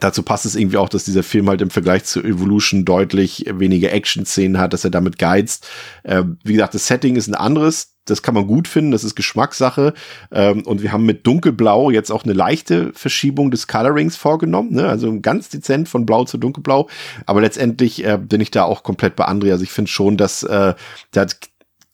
[0.00, 3.92] Dazu passt es irgendwie auch, dass dieser Film halt im Vergleich zu Evolution deutlich weniger
[3.92, 5.66] Action-Szenen hat, dass er damit geizt.
[6.04, 7.96] Äh, wie gesagt, das Setting ist ein anderes.
[8.10, 9.94] Das kann man gut finden, das ist Geschmackssache.
[10.30, 14.74] Ähm, und wir haben mit Dunkelblau jetzt auch eine leichte Verschiebung des Colorings vorgenommen.
[14.74, 14.88] Ne?
[14.88, 16.88] Also ganz dezent von Blau zu Dunkelblau.
[17.26, 19.52] Aber letztendlich äh, bin ich da auch komplett bei André.
[19.52, 20.74] Also ich finde schon, dass äh,
[21.16, 21.38] hat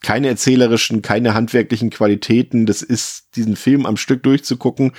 [0.03, 2.67] keine erzählerischen, keine handwerklichen Qualitäten.
[2.67, 4.93] Das ist, diesen Film am Stück durchzugucken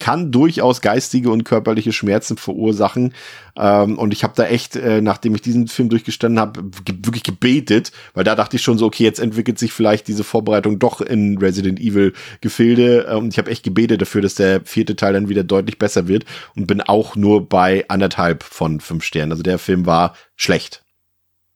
[0.00, 3.14] kann durchaus geistige und körperliche Schmerzen verursachen.
[3.56, 7.22] Ähm, und ich habe da echt, äh, nachdem ich diesen Film durchgestanden habe, ge wirklich
[7.22, 11.00] gebetet, weil da dachte ich schon so, okay, jetzt entwickelt sich vielleicht diese Vorbereitung doch
[11.00, 13.06] in Resident Evil Gefilde.
[13.08, 16.08] Äh, und ich habe echt gebetet dafür, dass der vierte Teil dann wieder deutlich besser
[16.08, 16.24] wird
[16.56, 19.32] und bin auch nur bei anderthalb von fünf Sternen.
[19.32, 20.82] Also der Film war schlecht.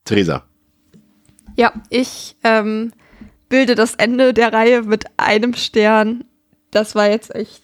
[0.04, 0.44] Theresa.
[1.56, 2.92] Ja, ich ähm,
[3.48, 6.24] bilde das Ende der Reihe mit einem Stern.
[6.70, 7.62] Das war jetzt echt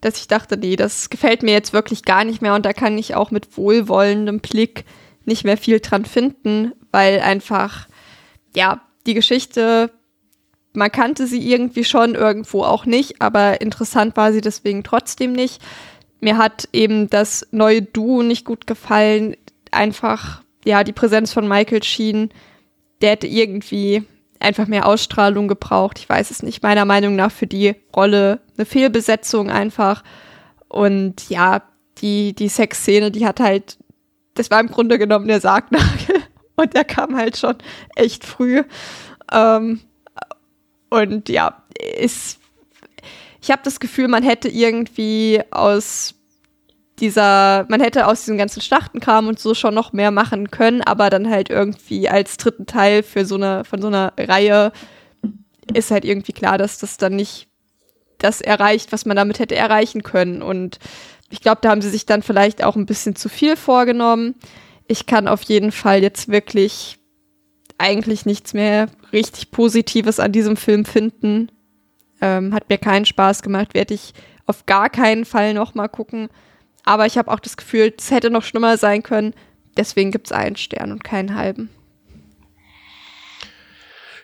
[0.00, 2.96] dass ich dachte, nee, das gefällt mir jetzt wirklich gar nicht mehr und da kann
[2.98, 4.84] ich auch mit wohlwollendem Blick
[5.24, 7.88] nicht mehr viel dran finden, weil einfach,
[8.54, 9.90] ja, die Geschichte,
[10.72, 15.60] man kannte sie irgendwie schon, irgendwo auch nicht, aber interessant war sie deswegen trotzdem nicht.
[16.20, 19.36] Mir hat eben das neue Duo nicht gut gefallen,
[19.70, 22.30] einfach, ja, die Präsenz von Michael Sheen,
[23.00, 24.04] der hätte irgendwie
[24.40, 25.98] einfach mehr Ausstrahlung gebraucht.
[25.98, 26.62] Ich weiß es nicht.
[26.62, 30.02] Meiner Meinung nach für die Rolle eine Fehlbesetzung einfach.
[30.68, 31.62] Und ja,
[31.98, 33.78] die, die Sexszene, die hat halt,
[34.34, 36.16] das war im Grunde genommen der Sargnagel.
[36.56, 37.54] Und der kam halt schon
[37.94, 38.64] echt früh.
[39.32, 39.80] Ähm,
[40.90, 41.62] und ja,
[42.00, 42.40] ist,
[43.40, 46.14] ich habe das Gefühl, man hätte irgendwie aus
[47.00, 51.10] dieser, man hätte aus diesem ganzen Schlachtenkram und so schon noch mehr machen können, aber
[51.10, 54.72] dann halt irgendwie als dritten Teil für so eine, von so einer Reihe
[55.74, 57.48] ist halt irgendwie klar, dass das dann nicht
[58.18, 60.42] das erreicht, was man damit hätte erreichen können.
[60.42, 60.78] Und
[61.30, 64.34] ich glaube, da haben sie sich dann vielleicht auch ein bisschen zu viel vorgenommen.
[64.86, 66.98] Ich kann auf jeden Fall jetzt wirklich
[67.76, 71.50] eigentlich nichts mehr richtig Positives an diesem Film finden.
[72.20, 74.12] Ähm, hat mir keinen Spaß gemacht, werde ich
[74.46, 76.28] auf gar keinen Fall nochmal gucken.
[76.88, 79.34] Aber ich habe auch das Gefühl, es hätte noch schlimmer sein können.
[79.76, 81.68] Deswegen gibt es einen Stern und keinen halben.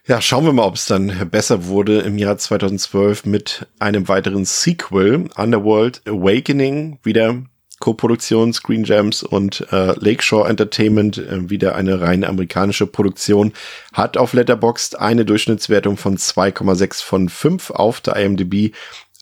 [0.06, 4.46] Ja, schauen wir mal, ob es dann besser wurde im Jahr 2012 mit einem weiteren
[4.46, 7.42] Sequel, Underworld Awakening, wieder
[7.80, 13.52] Co-Produktion Screen Gems und äh, Lakeshore Entertainment, äh, wieder eine rein amerikanische Produktion,
[13.92, 18.74] hat auf Letterboxd eine Durchschnittswertung von 2,6 von 5 auf der IMDb,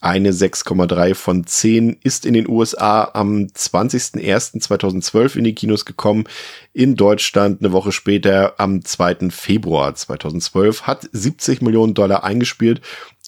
[0.02, 6.24] eine 6,3 von 10 ist in den USA am 20.01.2012 in die Kinos gekommen.
[6.72, 9.30] In Deutschland eine Woche später am 2.
[9.30, 12.80] Februar 2012 hat 70 Millionen Dollar eingespielt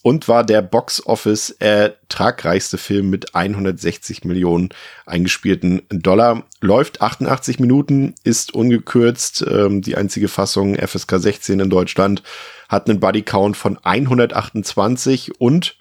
[0.03, 4.69] und war der Box Office ertragreichste Film mit 160 Millionen
[5.07, 6.45] eingespielten Dollar.
[6.61, 9.47] Läuft 88 Minuten, ist ungekürzt.
[9.49, 12.23] Ähm, die einzige Fassung FSK 16 in Deutschland
[12.69, 15.77] hat einen Body Count von 128 und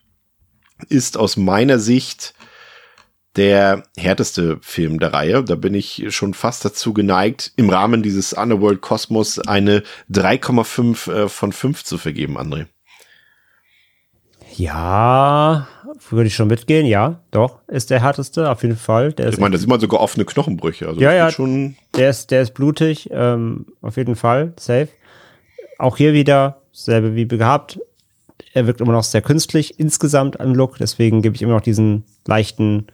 [0.83, 2.33] ist aus meiner Sicht
[3.35, 5.43] der härteste Film der Reihe.
[5.43, 11.29] Da bin ich schon fast dazu geneigt, im Rahmen dieses Underworld Kosmos eine 3,5 äh,
[11.29, 12.67] von 5 zu vergeben, André.
[14.55, 15.67] Ja,
[16.09, 19.13] würde ich schon mitgehen, ja, doch, ist der härteste, auf jeden Fall.
[19.13, 20.87] Der ich meine, da sieht man sogar offene Knochenbrüche.
[20.87, 24.89] Also ja, ja, schon der ist, der ist blutig, ähm, auf jeden Fall, safe.
[25.79, 27.79] Auch hier wieder, selbe wie gehabt,
[28.53, 32.03] er wirkt immer noch sehr künstlich insgesamt an Look, deswegen gebe ich immer noch diesen
[32.25, 32.87] leichten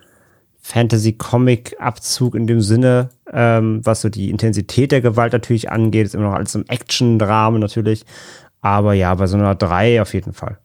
[0.61, 6.05] Fantasy-Comic-Abzug in dem Sinne, ähm, was so die Intensität der Gewalt natürlich angeht.
[6.05, 8.05] Ist immer noch alles im Action-Drama natürlich.
[8.61, 10.57] Aber ja, bei so einer 3 auf jeden Fall.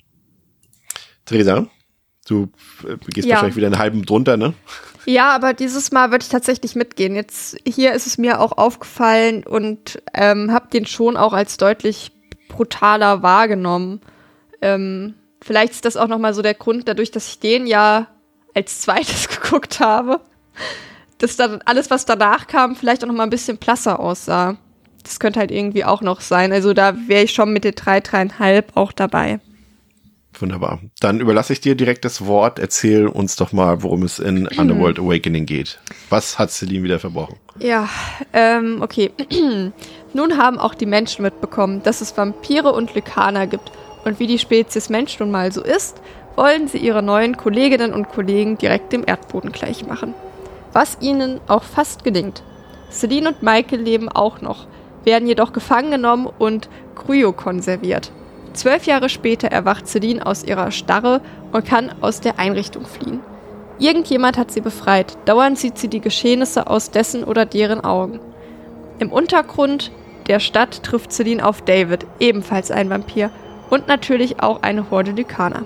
[1.24, 1.66] Theresa,
[2.26, 2.48] du
[2.86, 3.34] äh, gehst ja.
[3.34, 4.54] wahrscheinlich wieder einen halben drunter, ne?
[5.06, 7.14] Ja, aber dieses Mal würde ich tatsächlich mitgehen.
[7.14, 12.10] Jetzt hier ist es mir auch aufgefallen und ähm, habe den schon auch als deutlich
[12.48, 14.00] brutaler wahrgenommen.
[14.64, 18.06] Ähm, vielleicht ist das auch noch mal so der Grund, dadurch, dass ich den ja
[18.54, 20.20] als zweites geguckt habe,
[21.18, 24.56] dass dann alles, was danach kam, vielleicht auch noch mal ein bisschen blasser aussah.
[25.02, 26.50] Das könnte halt irgendwie auch noch sein.
[26.50, 29.38] Also da wäre ich schon mit den drei, dreieinhalb auch dabei.
[30.40, 30.80] Wunderbar.
[30.98, 32.58] Dann überlasse ich dir direkt das Wort.
[32.58, 35.78] Erzähl uns doch mal, worum es in Underworld Awakening geht.
[36.08, 37.36] Was hat Celine wieder verbrochen?
[37.58, 37.88] Ja,
[38.32, 39.10] ähm, okay.
[40.14, 43.70] Nun haben auch die Menschen mitbekommen, dass es Vampire und Lykaner gibt.
[44.04, 46.00] Und wie die Spezies Mensch nun mal so ist,
[46.36, 50.14] wollen sie ihre neuen Kolleginnen und Kollegen direkt dem Erdboden gleich machen.
[50.72, 52.42] Was ihnen auch fast gelingt.
[52.90, 54.66] Celine und Michael leben auch noch,
[55.04, 58.10] werden jedoch gefangen genommen und kryokonserviert.
[58.52, 61.20] Zwölf Jahre später erwacht Celine aus ihrer Starre
[61.52, 63.20] und kann aus der Einrichtung fliehen.
[63.78, 68.20] Irgendjemand hat sie befreit, dauernd sieht sie die Geschehnisse aus dessen oder deren Augen.
[69.00, 69.90] Im Untergrund
[70.28, 73.30] der Stadt trifft Celine auf David, ebenfalls ein Vampir,
[73.74, 75.64] und natürlich auch eine Horde Lykaner.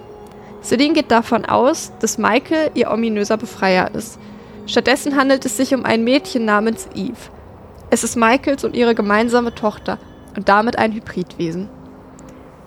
[0.63, 4.19] Celine geht davon aus, dass Michael ihr ominöser Befreier ist.
[4.67, 7.31] Stattdessen handelt es sich um ein Mädchen namens Eve.
[7.91, 9.99] Es ist Michaels und ihre gemeinsame Tochter
[10.37, 11.69] und damit ein Hybridwesen.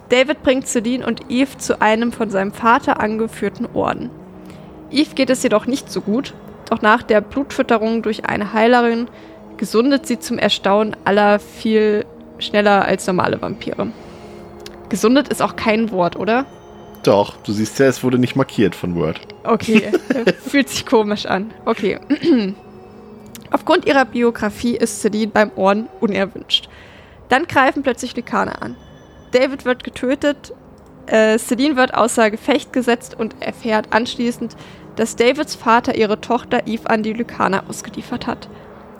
[0.09, 4.11] David bringt Celine und Eve zu einem von seinem Vater angeführten Orden.
[4.91, 6.35] Eve geht es jedoch nicht so gut,
[6.69, 9.07] doch nach der Blutfütterung durch eine Heilerin
[9.57, 12.05] gesundet sie zum Erstaunen aller viel
[12.37, 13.87] schneller als normale Vampire.
[14.91, 16.45] Gesundet ist auch kein Wort, oder?
[17.03, 19.21] Doch, du siehst ja, es wurde nicht markiert von Word.
[19.45, 19.89] Okay,
[20.45, 21.53] fühlt sich komisch an.
[21.63, 21.97] Okay.
[23.51, 26.67] Aufgrund ihrer Biografie ist Celine beim Orden unerwünscht.
[27.29, 28.75] Dann greifen plötzlich Lykaner an.
[29.31, 30.53] David wird getötet,
[31.05, 34.57] äh, Celine wird außer Gefecht gesetzt und erfährt anschließend,
[34.97, 38.49] dass Davids Vater ihre Tochter Eve an die Lykaner ausgeliefert hat.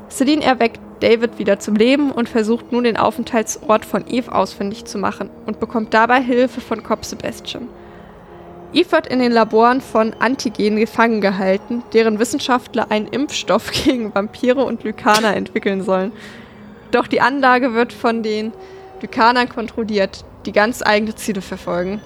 [0.10, 4.98] Celine erweckt David wieder zum Leben und versucht nun den Aufenthaltsort von Eve ausfindig zu
[4.98, 7.68] machen und bekommt dabei Hilfe von Cop Sebastian.
[8.74, 14.64] Eve wird in den Laboren von Antigen gefangen gehalten, deren Wissenschaftler einen Impfstoff gegen Vampire
[14.64, 16.12] und Lykaner entwickeln sollen.
[16.92, 18.54] Doch die Anlage wird von den
[19.02, 22.02] Lykanern kontrolliert, die ganz eigene Ziele verfolgen.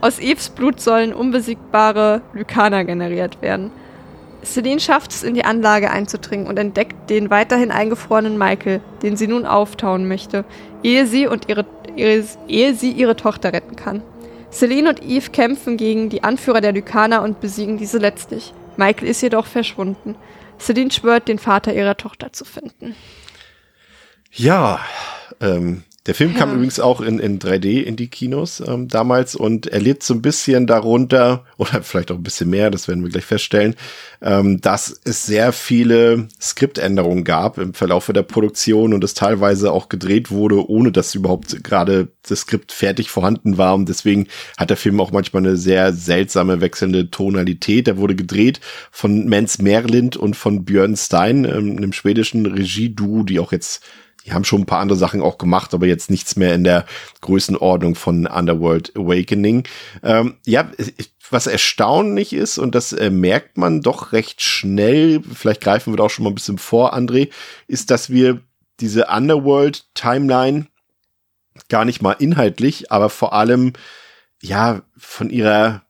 [0.00, 3.70] Aus Eves Blut sollen unbesiegbare Lykaner generiert werden.
[4.44, 9.28] Celine schafft es, in die Anlage einzudringen und entdeckt den weiterhin eingefrorenen Michael, den sie
[9.28, 10.44] nun auftauen möchte,
[10.82, 11.64] ehe sie, und ihre,
[11.96, 14.02] ehe, ehe sie ihre Tochter retten kann.
[14.50, 18.52] Celine und Eve kämpfen gegen die Anführer der Lykaner und besiegen diese letztlich.
[18.76, 20.16] Michael ist jedoch verschwunden.
[20.58, 22.94] Celine schwört, den Vater ihrer Tochter zu finden.
[24.32, 24.80] Ja,
[25.40, 26.38] ähm, der Film ja.
[26.38, 30.14] kam übrigens auch in, in 3D in die Kinos ähm, damals und er lebt so
[30.14, 33.76] ein bisschen darunter, oder vielleicht auch ein bisschen mehr, das werden wir gleich feststellen,
[34.20, 39.88] ähm, dass es sehr viele Skriptänderungen gab im Verlaufe der Produktion und es teilweise auch
[39.88, 43.74] gedreht wurde, ohne dass überhaupt gerade das Skript fertig vorhanden war.
[43.74, 44.26] Und deswegen
[44.56, 47.86] hat der Film auch manchmal eine sehr seltsame wechselnde Tonalität.
[47.86, 48.60] Er wurde gedreht
[48.90, 53.84] von Mens Merlind und von Björn Stein, ähm, einem schwedischen Regie-Duo, die auch jetzt
[54.24, 56.86] die haben schon ein paar andere Sachen auch gemacht, aber jetzt nichts mehr in der
[57.20, 59.64] Größenordnung von Underworld Awakening.
[60.02, 60.70] Ähm, ja,
[61.30, 66.04] was erstaunlich ist, und das äh, merkt man doch recht schnell, vielleicht greifen wir da
[66.04, 67.30] auch schon mal ein bisschen vor, André,
[67.66, 68.40] ist, dass wir
[68.80, 70.66] diese Underworld-Timeline
[71.68, 73.72] gar nicht mal inhaltlich, aber vor allem
[74.40, 75.82] ja von ihrer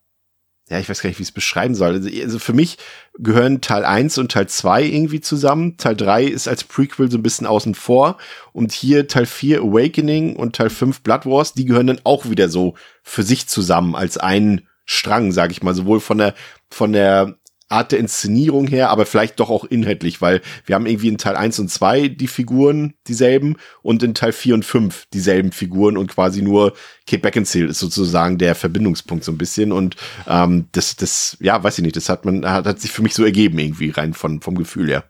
[0.72, 1.92] ja, ich weiß gar nicht, wie ich es beschreiben soll.
[1.92, 2.78] Also, also für mich
[3.18, 5.76] gehören Teil 1 und Teil 2 irgendwie zusammen.
[5.76, 8.16] Teil 3 ist als Prequel so ein bisschen außen vor.
[8.54, 12.48] Und hier Teil 4 Awakening und Teil 5 Blood Wars, die gehören dann auch wieder
[12.48, 16.34] so für sich zusammen als einen Strang, sag ich mal, sowohl von der,
[16.70, 17.36] von der
[17.72, 21.36] Art der Inszenierung her, aber vielleicht doch auch inhaltlich, weil wir haben irgendwie in Teil
[21.36, 26.12] 1 und 2 die Figuren dieselben und in Teil 4 und 5 dieselben Figuren und
[26.12, 26.74] quasi nur
[27.06, 29.96] Kate Beckinsale ist sozusagen der Verbindungspunkt so ein bisschen und
[30.28, 33.14] ähm, das, das, ja, weiß ich nicht, das hat man, hat, hat sich für mich
[33.14, 35.04] so ergeben irgendwie rein von, vom Gefühl her.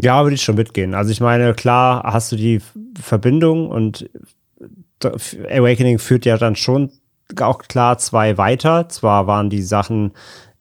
[0.00, 0.94] Ja, würde ich schon mitgehen.
[0.94, 2.60] Also ich meine, klar hast du die
[3.00, 4.08] Verbindung und
[5.02, 6.90] Awakening führt ja dann schon
[7.40, 8.88] auch klar zwei weiter.
[8.88, 10.12] Zwar waren die Sachen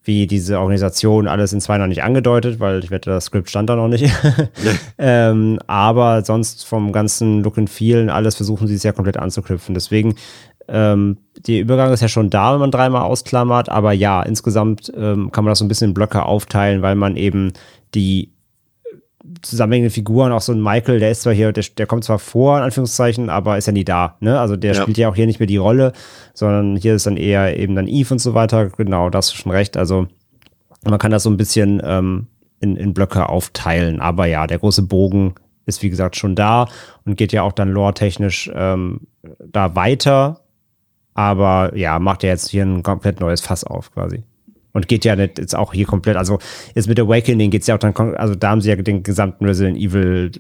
[0.04, 3.70] wie diese Organisation alles in zwei noch nicht angedeutet, weil ich wette, das Skript stand
[3.70, 4.12] da noch nicht.
[4.98, 9.74] ähm, aber sonst vom ganzen Look and Feel alles versuchen sie es ja komplett anzuknüpfen.
[9.74, 10.16] Deswegen,
[10.68, 11.18] ähm,
[11.48, 15.46] der Übergang ist ja schon da, wenn man dreimal ausklammert, aber ja, insgesamt ähm, kann
[15.46, 17.54] man das so ein bisschen in Blöcke aufteilen, weil man eben
[17.96, 18.33] die
[19.42, 22.58] zusammenhängende Figuren, auch so ein Michael, der ist zwar hier, der, der kommt zwar vor,
[22.58, 24.18] in Anführungszeichen, aber ist ja nie da.
[24.20, 24.40] Ne?
[24.40, 24.82] Also der ja.
[24.82, 25.94] spielt ja auch hier nicht mehr die Rolle,
[26.34, 28.70] sondern hier ist dann eher eben dann Eve und so weiter.
[28.70, 29.78] Genau, da hast du schon recht.
[29.78, 30.08] Also
[30.84, 32.28] man kann das so ein bisschen ähm,
[32.60, 34.02] in, in Blöcke aufteilen.
[34.02, 35.36] Aber ja, der große Bogen
[35.66, 36.68] ist wie gesagt schon da
[37.06, 39.02] und geht ja auch dann lore-technisch ähm,
[39.46, 40.42] da weiter.
[41.14, 44.24] Aber ja, macht ja jetzt hier ein komplett neues Fass auf quasi.
[44.74, 46.40] Und geht ja nicht jetzt auch hier komplett, also
[46.74, 49.46] jetzt mit Awakening geht es ja auch dann, also da haben sie ja den gesamten
[49.46, 50.32] Resident Evil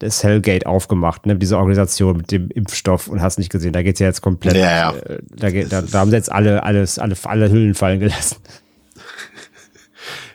[0.00, 1.36] das Hellgate aufgemacht, ne?
[1.36, 4.56] diese Organisation mit dem Impfstoff und hast nicht gesehen, da geht es ja jetzt komplett,
[4.56, 4.94] ja, ja.
[4.96, 8.36] Äh, da, da, da, haben sie jetzt alle, alles, alle, alle Hüllen fallen gelassen.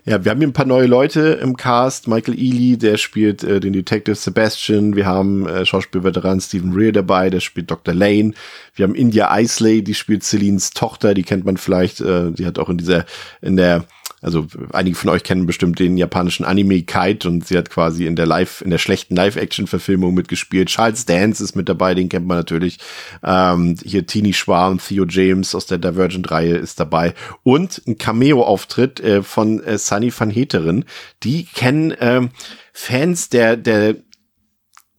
[0.08, 2.08] Ja, wir haben hier ein paar neue Leute im Cast.
[2.08, 4.96] Michael Ealy, der spielt äh, den Detective Sebastian.
[4.96, 7.96] Wir haben äh, Schauspielveteran Stephen Rear dabei, der spielt Dr.
[7.96, 8.34] Lane.
[8.76, 12.02] Wir haben India Isley, die spielt Celines Tochter, die kennt man vielleicht.
[12.02, 13.08] Äh, die hat auch in dieser,
[13.42, 13.86] in der
[14.22, 18.16] also einige von euch kennen bestimmt den japanischen Anime Kite und sie hat quasi in
[18.16, 20.70] der Live, in der schlechten Live-Action-Verfilmung mitgespielt.
[20.70, 22.80] Charles Dance ist mit dabei, den kennt man natürlich.
[23.24, 27.14] Ähm, hier Teeny Schwarm, Theo James aus der Divergent-Reihe ist dabei.
[27.44, 30.86] Und ein Cameo-Auftritt äh, von äh, Sunny van Heteren.
[31.24, 32.30] Die kennen ähm,
[32.74, 33.96] Fans der, der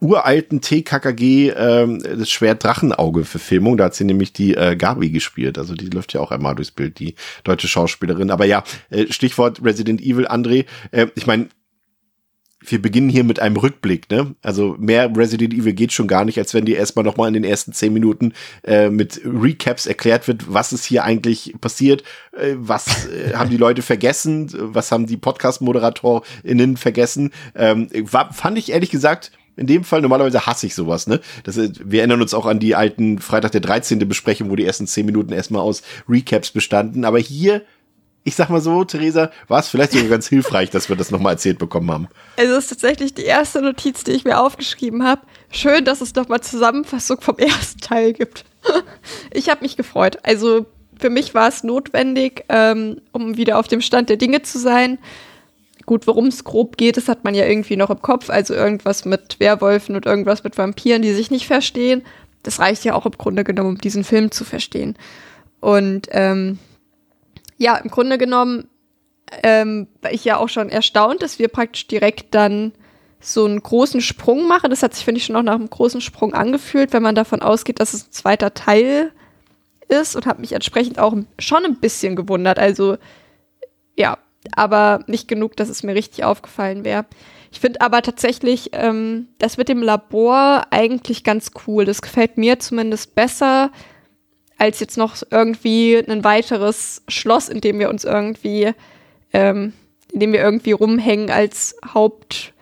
[0.07, 3.77] uralten TKKG ähm, das Schwert Drachenauge Verfilmung.
[3.77, 5.59] Da hat sie nämlich die äh, Gabi gespielt.
[5.59, 7.15] Also die läuft ja auch einmal durchs Bild, die
[7.45, 8.31] deutsche Schauspielerin.
[8.31, 10.67] Aber ja, äh, Stichwort Resident Evil, André.
[10.93, 11.49] Äh, ich meine,
[12.61, 14.35] wir beginnen hier mit einem Rückblick, ne?
[14.43, 17.45] Also mehr Resident Evil geht schon gar nicht, als wenn dir erstmal nochmal in den
[17.45, 18.33] ersten zehn Minuten
[18.65, 22.03] äh, mit Recaps erklärt wird, was ist hier eigentlich passiert,
[22.33, 27.33] äh, was äh, haben die Leute vergessen, was haben die Podcast-ModeratorInnen vergessen.
[27.55, 30.03] Ähm, war, fand ich ehrlich gesagt in dem Fall.
[30.03, 31.21] Normalerweise hasse ich sowas, ne?
[31.45, 34.07] Das, wir erinnern uns auch an die alten Freitag der 13.
[34.09, 37.05] Besprechung, wo die ersten 10 Minuten erstmal aus Recaps bestanden.
[37.05, 37.63] Aber hier,
[38.25, 41.35] ich sag mal so, Theresa, war es vielleicht sogar ganz hilfreich, dass wir das nochmal
[41.35, 42.09] erzählt bekommen haben.
[42.37, 45.23] Also es ist tatsächlich die erste Notiz, die ich mir aufgeschrieben habe.
[45.51, 48.45] Schön, dass es nochmal Zusammenfassung vom ersten Teil gibt.
[49.33, 50.19] ich habe mich gefreut.
[50.23, 50.67] Also
[50.99, 54.99] für mich war es notwendig, ähm, um wieder auf dem Stand der Dinge zu sein.
[55.87, 58.29] Gut, worum es grob geht, das hat man ja irgendwie noch im Kopf.
[58.29, 62.03] Also irgendwas mit Werwölfen und irgendwas mit Vampiren, die sich nicht verstehen.
[62.43, 64.97] Das reicht ja auch im Grunde genommen, um diesen Film zu verstehen.
[65.61, 66.59] Und ähm,
[67.57, 68.69] ja, im Grunde genommen
[69.43, 72.73] ähm, war ich ja auch schon erstaunt, dass wir praktisch direkt dann
[73.21, 74.71] so einen großen Sprung machen.
[74.71, 77.43] Das hat sich, finde ich, schon noch nach einem großen Sprung angefühlt, wenn man davon
[77.43, 79.13] ausgeht, dass es ein zweiter Teil
[79.89, 82.59] ist und habe mich entsprechend auch schon ein bisschen gewundert.
[82.59, 82.97] Also
[83.97, 84.19] ja,
[84.55, 87.07] aber nicht genug, dass es mir richtig aufgefallen wäre.
[87.51, 91.85] Ich finde aber tatsächlich ähm, das mit dem Labor eigentlich ganz cool.
[91.85, 93.71] Das gefällt mir zumindest besser
[94.59, 98.73] als jetzt noch irgendwie ein weiteres Schloss, in dem wir uns irgendwie,
[99.33, 99.73] ähm,
[100.13, 102.53] in dem wir irgendwie rumhängen als Haupt,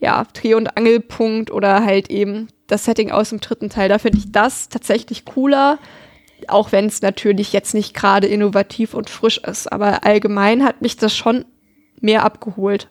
[0.00, 3.88] ja, Dreh- und Angelpunkt oder halt eben das Setting aus dem dritten Teil.
[3.88, 5.78] Da finde ich das tatsächlich cooler
[6.50, 9.72] auch wenn es natürlich jetzt nicht gerade innovativ und frisch ist.
[9.72, 11.44] Aber allgemein hat mich das schon
[12.00, 12.88] mehr abgeholt.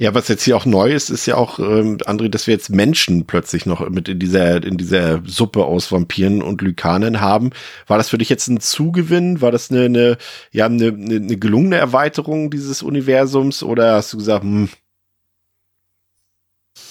[0.00, 2.70] Ja, was jetzt hier auch neu ist, ist ja auch, ähm, André, dass wir jetzt
[2.70, 7.50] Menschen plötzlich noch mit in dieser, in dieser Suppe aus Vampiren und Lykanen haben.
[7.86, 9.42] War das für dich jetzt ein Zugewinn?
[9.42, 10.18] War das eine, eine
[10.52, 13.62] ja, eine, eine gelungene Erweiterung dieses Universums?
[13.62, 14.70] Oder hast du gesagt, hm,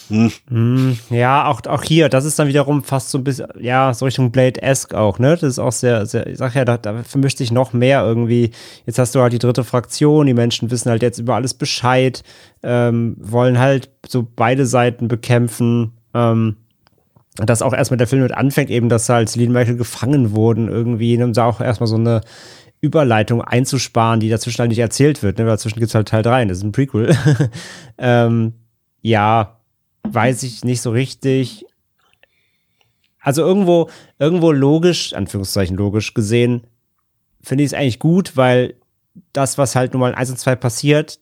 [0.10, 0.98] hm.
[1.11, 4.32] Ja, auch, auch hier, das ist dann wiederum fast so ein bisschen, ja, so Richtung
[4.32, 5.34] Blade-esque auch, ne?
[5.34, 8.52] Das ist auch sehr, sehr, ich sag ja, da, da vermischt sich noch mehr irgendwie.
[8.86, 12.24] Jetzt hast du halt die dritte Fraktion, die Menschen wissen halt jetzt über alles Bescheid,
[12.64, 15.94] ähm, wollen halt so beide Seiten bekämpfen.
[16.14, 16.57] Ähm,
[17.36, 21.22] dass auch erstmal der Film mit anfängt, eben, dass halt Celine Michael gefangen wurden irgendwie,
[21.22, 22.22] um da auch erstmal so eine
[22.82, 25.45] Überleitung einzusparen, die dazwischen halt nicht erzählt wird, ne?
[25.45, 27.16] Weil dazwischen gibt es halt Teil 3, das ist ein Prequel.
[27.98, 28.53] ähm,
[29.02, 29.59] ja,
[30.03, 31.65] weiß ich nicht so richtig.
[33.21, 36.63] Also irgendwo, irgendwo logisch, Anführungszeichen logisch gesehen,
[37.41, 38.76] finde ich es eigentlich gut, weil
[39.34, 41.19] das, was halt nun mal in 1 und 2 passiert,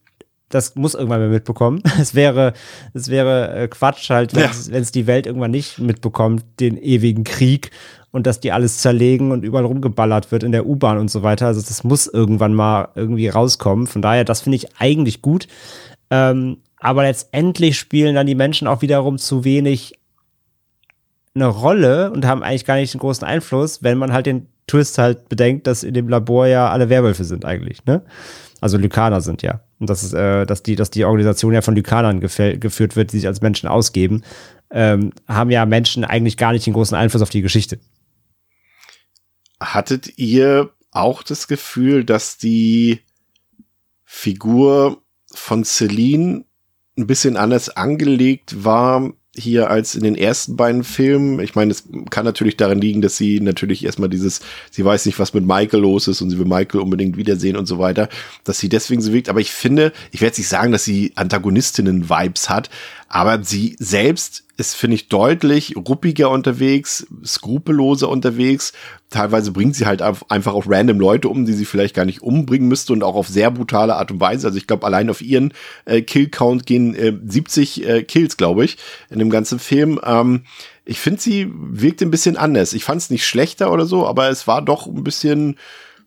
[0.49, 1.81] das muss irgendwann mal mitbekommen.
[1.99, 2.53] Es wäre,
[2.93, 4.51] es wäre äh, Quatsch halt, wenn Ja.
[4.77, 7.71] es die Welt irgendwann nicht mitbekommt, den ewigen Krieg
[8.11, 11.47] und dass die alles zerlegen und überall rumgeballert wird in der U-Bahn und so weiter.
[11.47, 13.87] Also das muss irgendwann mal irgendwie rauskommen.
[13.87, 15.47] Von daher, das finde ich eigentlich gut.
[16.09, 19.93] Ähm, aber letztendlich spielen dann die Menschen auch wiederum zu wenig
[21.35, 24.97] eine Rolle und haben eigentlich gar nicht einen großen Einfluss, wenn man halt den Twist
[24.97, 28.03] halt bedenkt, dass in dem Labor ja alle Werwölfe sind eigentlich, ne?
[28.59, 29.61] Also Lykaner sind ja.
[29.79, 33.17] Und das ist, äh, dass die, dass die Organisation ja von Lykanern geführt wird, die
[33.17, 34.23] sich als Menschen ausgeben,
[34.71, 37.79] ähm, haben ja Menschen eigentlich gar nicht den großen Einfluss auf die Geschichte.
[39.59, 43.01] Hattet ihr auch das Gefühl, dass die
[44.03, 46.45] Figur von Celine
[46.97, 51.39] ein bisschen anders angelegt war hier als in den ersten beiden Filmen?
[51.39, 54.41] Ich meine, es kann natürlich daran liegen, dass sie natürlich erstmal dieses,
[54.71, 57.67] sie weiß nicht, was mit Michael los ist und sie will Michael unbedingt wiedersehen und
[57.67, 58.09] so weiter,
[58.43, 59.29] dass sie deswegen so wirkt.
[59.29, 62.69] Aber ich finde, ich werde jetzt nicht sagen, dass sie Antagonistinnen-Vibes hat,
[63.07, 68.73] aber sie selbst ist, finde ich, deutlich ruppiger unterwegs, skrupelloser unterwegs.
[69.09, 72.67] Teilweise bringt sie halt einfach auf random Leute um, die sie vielleicht gar nicht umbringen
[72.67, 74.47] müsste und auch auf sehr brutale Art und Weise.
[74.47, 75.53] Also ich glaube, allein auf ihren
[75.85, 78.77] äh, Kill-Count gehen äh, 70 äh, Kills, glaube ich,
[79.09, 79.99] in dem ganzen Film.
[80.03, 80.43] Ähm,
[80.85, 82.73] ich finde, sie wirkt ein bisschen anders.
[82.73, 85.57] Ich fand es nicht schlechter oder so, aber es war doch ein bisschen,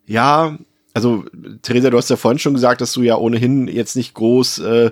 [0.06, 0.58] ja,
[0.92, 1.24] also
[1.62, 4.90] Theresa, du hast ja vorhin schon gesagt, dass du ja ohnehin jetzt nicht groß äh,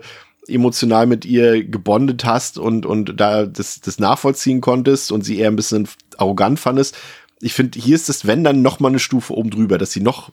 [0.48, 5.48] emotional mit ihr gebondet hast und, und da das, das nachvollziehen konntest und sie eher
[5.50, 6.96] ein bisschen arrogant fandest.
[7.40, 10.00] Ich finde, hier ist das, wenn dann noch mal eine Stufe oben drüber, dass sie
[10.00, 10.30] noch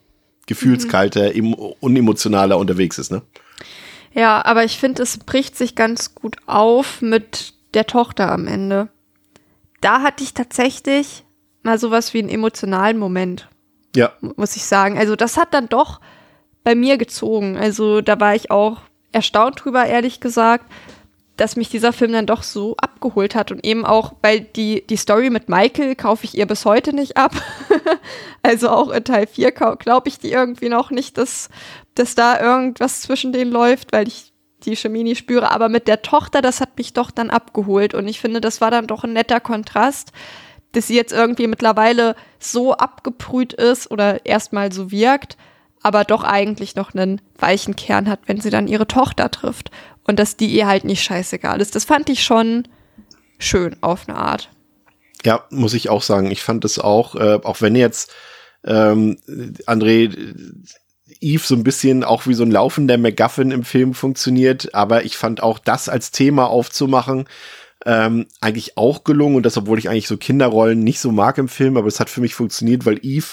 [0.48, 1.54] gefühlskalter, mhm.
[1.54, 3.22] unemotionaler unterwegs ist, ne?
[4.14, 8.88] Ja, aber ich finde, es bricht sich ganz gut auf mit der Tochter am Ende.
[9.82, 11.26] Da hatte ich tatsächlich
[11.64, 13.50] mal sowas wie einen emotionalen Moment.
[13.94, 14.14] Ja.
[14.22, 14.98] Muss ich sagen.
[14.98, 16.00] Also, das hat dann doch
[16.64, 17.58] bei mir gezogen.
[17.58, 18.82] Also, da war ich auch
[19.16, 20.70] erstaunt drüber, ehrlich gesagt,
[21.38, 24.96] dass mich dieser Film dann doch so abgeholt hat und eben auch, weil die, die
[24.96, 27.34] Story mit Michael kaufe ich ihr bis heute nicht ab.
[28.44, 31.50] also auch in Teil 4 glaube ich die irgendwie noch nicht, dass,
[31.96, 34.34] dass da irgendwas zwischen denen läuft, weil ich
[34.64, 35.52] die Chemie nicht spüre.
[35.52, 38.72] Aber mit der Tochter, das hat mich doch dann abgeholt und ich finde, das war
[38.72, 40.12] dann doch ein netter Kontrast,
[40.72, 45.38] dass sie jetzt irgendwie mittlerweile so abgebrüht ist oder erstmal so wirkt,
[45.86, 49.70] aber doch eigentlich noch einen weichen Kern hat, wenn sie dann ihre Tochter trifft.
[50.08, 51.76] Und dass die ihr halt nicht scheißegal ist.
[51.76, 52.68] Das fand ich schon
[53.38, 54.50] schön auf eine Art.
[55.24, 56.32] Ja, muss ich auch sagen.
[56.32, 58.12] Ich fand es auch, äh, auch wenn jetzt
[58.64, 59.20] ähm,
[59.68, 60.34] André
[61.22, 65.18] Eve so ein bisschen auch wie so ein laufender MacGuffin im Film funktioniert, aber ich
[65.18, 67.26] fand auch das als Thema aufzumachen,
[67.86, 71.48] ähm, eigentlich auch gelungen und das, obwohl ich eigentlich so Kinderrollen nicht so mag im
[71.48, 73.28] Film, aber es hat für mich funktioniert, weil Eve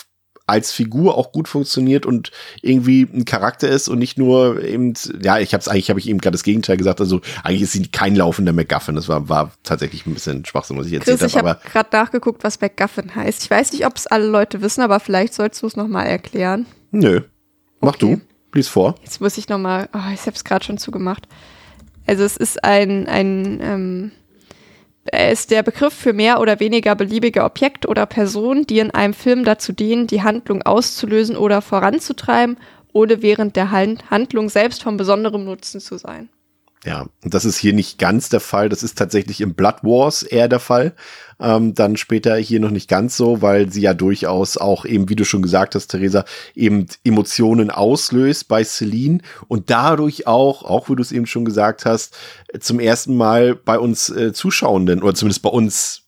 [0.47, 5.39] als Figur auch gut funktioniert und irgendwie ein Charakter ist und nicht nur eben, ja,
[5.39, 7.89] ich habe es eigentlich, habe ich eben gerade das Gegenteil gesagt, also eigentlich ist sie
[7.89, 11.27] kein laufender MacGuffin, das war, war tatsächlich ein bisschen Schwachsinn, was ich erzählt habe.
[11.27, 13.45] Ich habe gerade nachgeguckt, was MacGuffin heißt.
[13.45, 16.67] Ich weiß nicht, ob es alle Leute wissen, aber vielleicht sollst du es nochmal erklären.
[16.91, 17.23] Nö,
[17.81, 18.17] mach Okay.
[18.17, 18.21] du,
[18.59, 18.97] lies vor.
[19.03, 21.27] Jetzt muss ich nochmal, oh, ich habe es gerade schon zugemacht.
[22.07, 24.13] Also es ist ein, ein ähm,
[25.11, 29.45] ist der Begriff für mehr oder weniger beliebige Objekte oder Personen, die in einem Film
[29.45, 32.57] dazu dienen, die Handlung auszulösen oder voranzutreiben,
[32.93, 36.29] ohne während der Han- Handlung selbst von besonderem Nutzen zu sein.
[36.85, 38.69] Ja, und das ist hier nicht ganz der Fall.
[38.69, 40.95] Das ist tatsächlich im Blood Wars eher der Fall.
[41.39, 45.15] Ähm, dann später hier noch nicht ganz so, weil sie ja durchaus auch eben, wie
[45.15, 46.25] du schon gesagt hast, Theresa,
[46.57, 51.85] eben Emotionen auslöst bei Celine und dadurch auch, auch wie du es eben schon gesagt
[51.85, 52.17] hast,
[52.59, 56.01] zum ersten Mal bei uns äh, Zuschauenden oder zumindest bei uns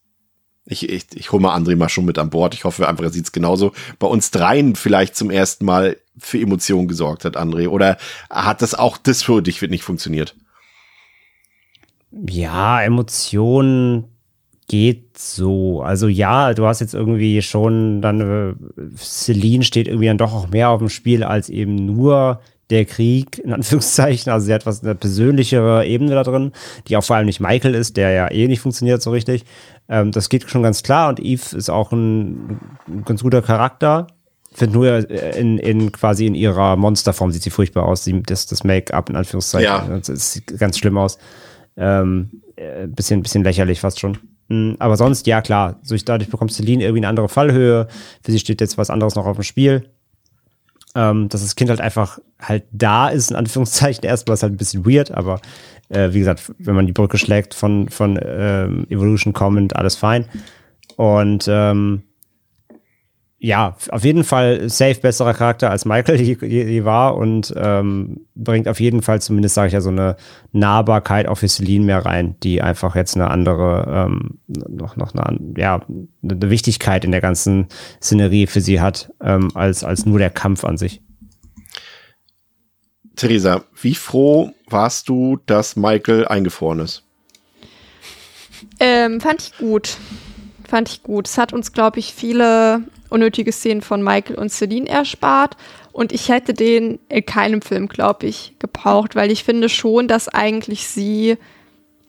[0.67, 2.55] ich, ich, ich hole mal André mal schon mit an Bord.
[2.55, 3.73] Ich hoffe einfach, er sieht es genauso.
[3.99, 7.69] Bei uns dreien vielleicht zum ersten Mal für Emotionen gesorgt hat, André.
[7.69, 7.99] Oder
[8.31, 10.35] hat das auch das für dich nicht funktioniert?
[12.29, 14.05] Ja, Emotionen
[14.69, 15.83] geht so.
[15.83, 18.55] Also ja, du hast jetzt irgendwie schon dann, äh,
[18.97, 23.39] Celine steht irgendwie dann doch auch mehr auf dem Spiel als eben nur der Krieg,
[23.39, 24.33] in Anführungszeichen.
[24.33, 26.53] Also sie hat was eine persönlichere Ebene da drin,
[26.89, 29.45] die auch vor allem nicht Michael ist, der ja eh nicht funktioniert so richtig.
[29.89, 32.59] Ähm, das geht schon ganz klar und Eve ist auch ein,
[32.89, 34.07] ein ganz guter Charakter.
[34.53, 38.05] Finde nur äh, in, in quasi in ihrer Monsterform sieht sie furchtbar aus.
[38.05, 39.67] Sie, das, das Make-up in Anführungszeichen.
[39.67, 40.01] Ja.
[40.07, 41.19] Das sieht ganz schlimm aus.
[41.77, 44.19] Ähm, äh, bisschen, bisschen lächerlich fast schon.
[44.49, 47.89] Mm, Aber sonst, ja klar, durch, dadurch bekommt Celine irgendwie eine andere Fallhöhe.
[48.23, 49.89] Für sie steht jetzt was anderes noch auf dem Spiel.
[50.97, 54.59] Ähm, dass das Kind halt einfach halt da ist, in Anführungszeichen, erstmal ist halt ein
[54.59, 55.41] bisschen weird, aber
[55.89, 60.27] äh, wie gesagt, wenn man die Brücke schlägt von, von ähm, Evolution kommend, alles fein.
[60.97, 62.05] Und ähm,
[63.45, 68.27] ja, auf jeden Fall safe besserer Charakter als Michael je, je, je war und ähm,
[68.35, 70.17] bringt auf jeden Fall zumindest, sage ich ja, so eine
[70.53, 75.39] Nahbarkeit auch für Celine mehr rein, die einfach jetzt eine andere, ähm, noch, noch eine,
[75.59, 75.83] ja,
[76.23, 77.67] eine Wichtigkeit in der ganzen
[78.01, 81.03] Szenerie für sie hat, ähm, als, als nur der Kampf an sich.
[83.17, 87.03] Theresa, wie froh warst du, dass Michael eingefroren ist?
[88.81, 89.99] Ähm, fand ich gut.
[90.67, 91.29] Fand ich gut.
[91.29, 92.85] Es hat uns, glaube ich, viele
[93.15, 95.57] unnötige Szenen von Michael und Celine erspart.
[95.93, 100.29] Und ich hätte den in keinem Film, glaube ich, gebraucht, weil ich finde schon, dass
[100.29, 101.37] eigentlich sie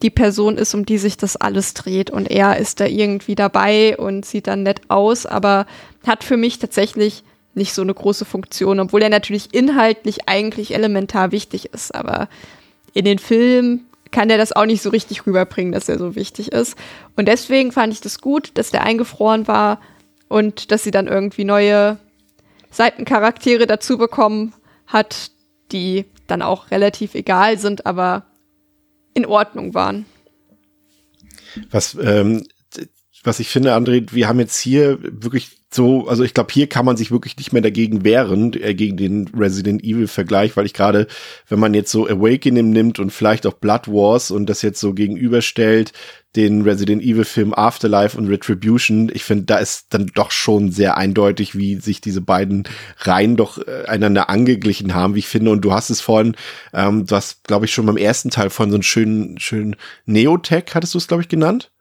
[0.02, 2.10] die Person ist, um die sich das alles dreht.
[2.10, 5.66] Und er ist da irgendwie dabei und sieht dann nett aus, aber
[6.06, 7.22] hat für mich tatsächlich
[7.54, 11.94] nicht so eine große Funktion, obwohl er natürlich inhaltlich eigentlich elementar wichtig ist.
[11.94, 12.28] Aber
[12.92, 16.52] in den Filmen kann er das auch nicht so richtig rüberbringen, dass er so wichtig
[16.52, 16.76] ist.
[17.16, 19.80] Und deswegen fand ich das gut, dass der eingefroren war
[20.28, 21.98] und dass sie dann irgendwie neue
[22.70, 24.54] Seitencharaktere dazu bekommen
[24.86, 25.30] hat,
[25.72, 28.24] die dann auch relativ egal sind, aber
[29.14, 30.06] in Ordnung waren.
[31.70, 32.46] Was, ähm,
[33.26, 36.86] was ich finde, André, wir haben jetzt hier wirklich so, also ich glaube, hier kann
[36.86, 40.72] man sich wirklich nicht mehr dagegen wehren, äh, gegen den Resident Evil Vergleich, weil ich
[40.72, 41.06] gerade,
[41.48, 44.94] wenn man jetzt so Awakening nimmt und vielleicht auch Blood Wars und das jetzt so
[44.94, 45.92] gegenüberstellt,
[46.36, 50.96] den Resident Evil Film Afterlife und Retribution, ich finde, da ist dann doch schon sehr
[50.96, 52.64] eindeutig, wie sich diese beiden
[52.98, 55.50] Reihen doch äh, einander angeglichen haben, wie ich finde.
[55.50, 56.36] Und du hast es vorhin,
[56.72, 60.66] ähm, du hast, glaube ich, schon beim ersten Teil von so einem schönen, schönen Neotech,
[60.74, 61.72] hattest du es, glaube ich, genannt?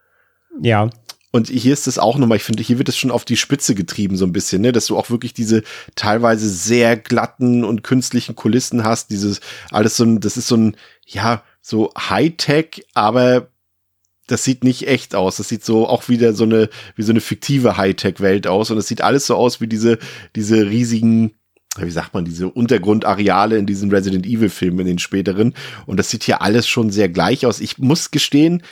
[0.61, 0.89] Ja.
[1.36, 3.76] Und hier ist es auch nochmal, ich finde, hier wird es schon auf die Spitze
[3.76, 5.64] getrieben, so ein bisschen, ne, dass du auch wirklich diese
[5.95, 10.78] teilweise sehr glatten und künstlichen Kulissen hast, dieses, alles so ein, das ist so ein,
[11.06, 13.49] ja, so Hightech, aber
[14.28, 15.36] das sieht nicht echt aus.
[15.36, 18.72] Das sieht so auch wieder so eine, wie so eine fiktive Hightech-Welt aus.
[18.72, 19.99] Und es sieht alles so aus wie diese,
[20.38, 21.34] diese riesigen,
[21.78, 25.53] wie sagt man, diese Untergrundareale in diesen Resident Evil Filmen in den späteren.
[25.86, 27.60] Und das sieht hier alles schon sehr gleich aus.
[27.60, 28.64] Ich muss gestehen,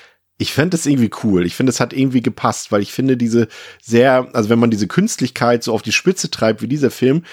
[0.43, 1.45] ich fände es irgendwie cool.
[1.45, 3.47] Ich finde, es hat irgendwie gepasst, weil ich finde diese
[3.81, 7.23] sehr, also wenn man diese Künstlichkeit so auf die Spitze treibt wie dieser Film,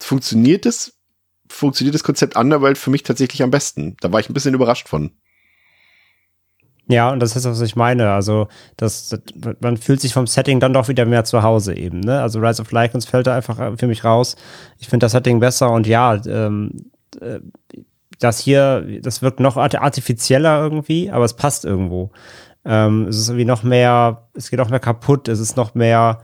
[0.00, 0.94] funktioniert es,
[1.46, 3.98] funktioniert das Konzept Underworld für mich tatsächlich am besten.
[4.00, 5.10] Da war ich ein bisschen überrascht von.
[6.88, 8.12] Ja, und das ist, was ich meine.
[8.12, 9.20] Also, das, das,
[9.60, 12.00] man fühlt sich vom Setting dann doch wieder mehr zu Hause eben.
[12.00, 12.20] Ne?
[12.20, 14.36] Also, Rise of Lycans fällt da einfach für mich raus.
[14.78, 17.40] Ich finde das Setting besser und ja, ähm, äh,
[18.18, 22.10] das hier, das wirkt noch artifizieller irgendwie, aber es passt irgendwo.
[22.64, 26.20] Ähm, es ist irgendwie noch mehr, es geht noch mehr kaputt, es ist noch mehr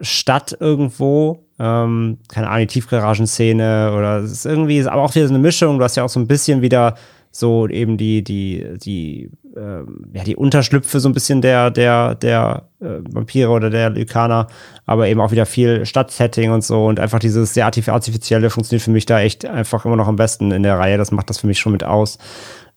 [0.00, 1.46] Stadt irgendwo.
[1.58, 5.78] Ähm, keine Ahnung, die Tiefgaragenszene oder es ist irgendwie, aber auch wieder so eine Mischung.
[5.78, 6.96] Du hast ja auch so ein bisschen wieder
[7.30, 12.68] so eben die, die, die, ähm, ja, die Unterschlüpfe so ein bisschen der, der, der
[12.80, 14.46] äh, Vampire oder der Lykaner,
[14.86, 18.92] aber eben auch wieder viel Stadtsetting und so und einfach dieses sehr artifizielle funktioniert für
[18.92, 20.96] mich da echt einfach immer noch am besten in der Reihe.
[20.96, 22.18] Das macht das für mich schon mit aus.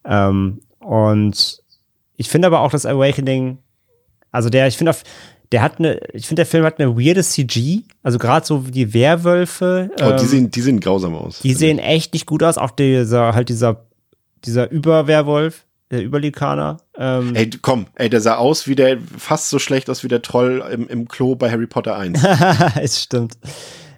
[0.06, 1.62] Ähm, und
[2.18, 3.60] ich finde aber auch das Awakening,
[4.32, 5.04] also der, ich finde auf,
[5.54, 8.94] der hat eine, ich finde der Film hat eine weirde CG, also gerade so die
[8.94, 9.90] Werwölfe.
[9.94, 11.40] Oh, die ähm, sehen, die sehen grausam aus.
[11.40, 13.88] Die sehen echt nicht gut aus, auch dieser, halt dieser
[14.46, 16.78] dieser Überwerwolf, der Überlikaner.
[16.98, 17.36] Ähm.
[17.36, 20.64] Ey, komm, ey, der sah aus wie der, fast so schlecht aus wie der Troll
[20.72, 22.22] im, im Klo bei Harry Potter 1.
[22.82, 23.38] es stimmt.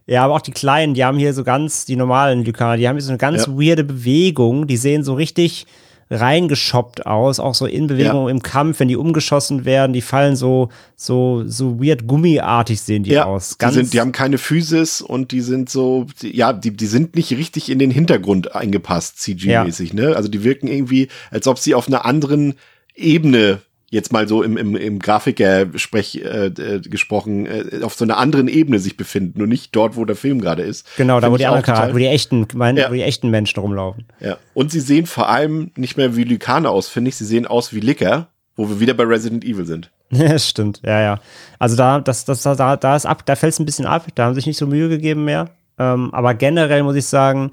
[0.06, 2.96] Ja, aber auch die Kleinen, die haben hier so ganz, die normalen Lykaner, die haben
[2.96, 3.54] hier so eine ganz ja.
[3.54, 5.68] weirde Bewegung, die sehen so richtig,
[6.10, 8.32] reingeschoppt aus, auch so in Bewegung ja.
[8.32, 13.12] im Kampf, wenn die umgeschossen werden, die fallen so, so, so weird gummiartig sehen die
[13.12, 13.58] ja, aus.
[13.58, 16.88] Ganz die, sind, die haben keine Physis und die sind so, die, ja, die, die
[16.88, 19.96] sind nicht richtig in den Hintergrund eingepasst, CG-mäßig, ja.
[19.96, 20.16] ne?
[20.16, 22.56] Also die wirken irgendwie, als ob sie auf einer anderen
[22.96, 23.62] Ebene
[23.92, 28.48] jetzt mal so im, im, im Grafiker-Sprech äh, äh, gesprochen, äh, auf so einer anderen
[28.48, 30.86] Ebene sich befinden und nicht dort, wo der Film gerade ist.
[30.98, 32.90] Genau, da wo die Charakter, wo die echten, mein, ja.
[32.90, 34.06] wo die echten Menschen rumlaufen.
[34.20, 34.38] Ja.
[34.54, 37.16] Und sie sehen vor allem nicht mehr wie Lykaner aus, finde ich.
[37.16, 39.92] Sie sehen aus wie Licker, wo wir wieder bei Resident Evil sind.
[40.12, 40.82] Ja, stimmt.
[40.84, 41.20] Ja, ja.
[41.60, 44.08] Also da, das, das, da, da ist ab, da fällt es ein bisschen ab.
[44.16, 45.52] Da haben sich nicht so Mühe gegeben mehr.
[45.78, 47.52] Ähm, aber generell muss ich sagen,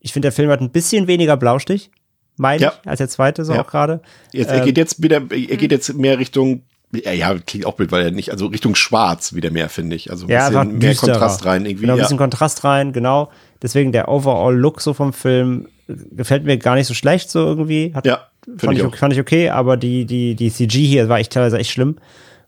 [0.00, 1.92] ich finde, der Film hat ein bisschen weniger Blaustich
[2.36, 2.72] meine ja.
[2.82, 3.62] ich, als der zweite so ja.
[3.62, 4.00] auch gerade.
[4.32, 7.90] Jetzt, er ähm, geht jetzt wieder, er geht jetzt mehr Richtung, ja, klingt auch blöd,
[7.92, 10.10] weil er nicht, also Richtung Schwarz wieder mehr, finde ich.
[10.10, 11.82] Also ein ja, bisschen mehr Kontrast rein irgendwie.
[11.82, 13.30] Genau, ein bisschen Kontrast rein, genau.
[13.62, 17.92] Deswegen der Overall-Look so vom Film gefällt mir gar nicht so schlecht, so irgendwie.
[17.94, 21.18] Hat, ja, fand ich, ich fand ich okay, aber die, die, die CG hier war
[21.18, 21.96] echt teilweise echt schlimm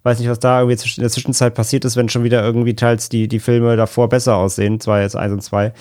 [0.07, 3.09] Weiß nicht, was da irgendwie in der Zwischenzeit passiert ist, wenn schon wieder irgendwie teils
[3.09, 5.73] die, die Filme davor besser aussehen, zwar jetzt eins und zwei.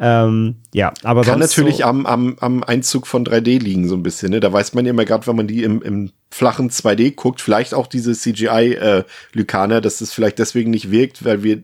[0.00, 3.94] Ähm, ja, aber Kann sonst natürlich so, am, am, am Einzug von 3D liegen, so
[3.94, 4.30] ein bisschen.
[4.30, 4.40] Ne?
[4.40, 7.72] Da weiß man ja immer gerade, wenn man die im, im flachen 2D guckt, vielleicht
[7.72, 11.62] auch diese CGI-Lykaner, äh, dass das vielleicht deswegen nicht wirkt, weil wir,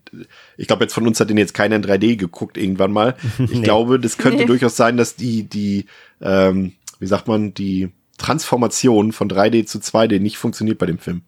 [0.56, 3.16] ich glaube, jetzt von uns hat den jetzt keiner in 3D geguckt irgendwann mal.
[3.38, 3.62] Ich Nee.
[3.62, 4.46] glaube, das könnte Nee.
[4.46, 5.86] durchaus sein, dass die, die,
[6.20, 11.22] ähm, wie sagt man, die Transformation von 3D zu 2D nicht funktioniert bei dem Film.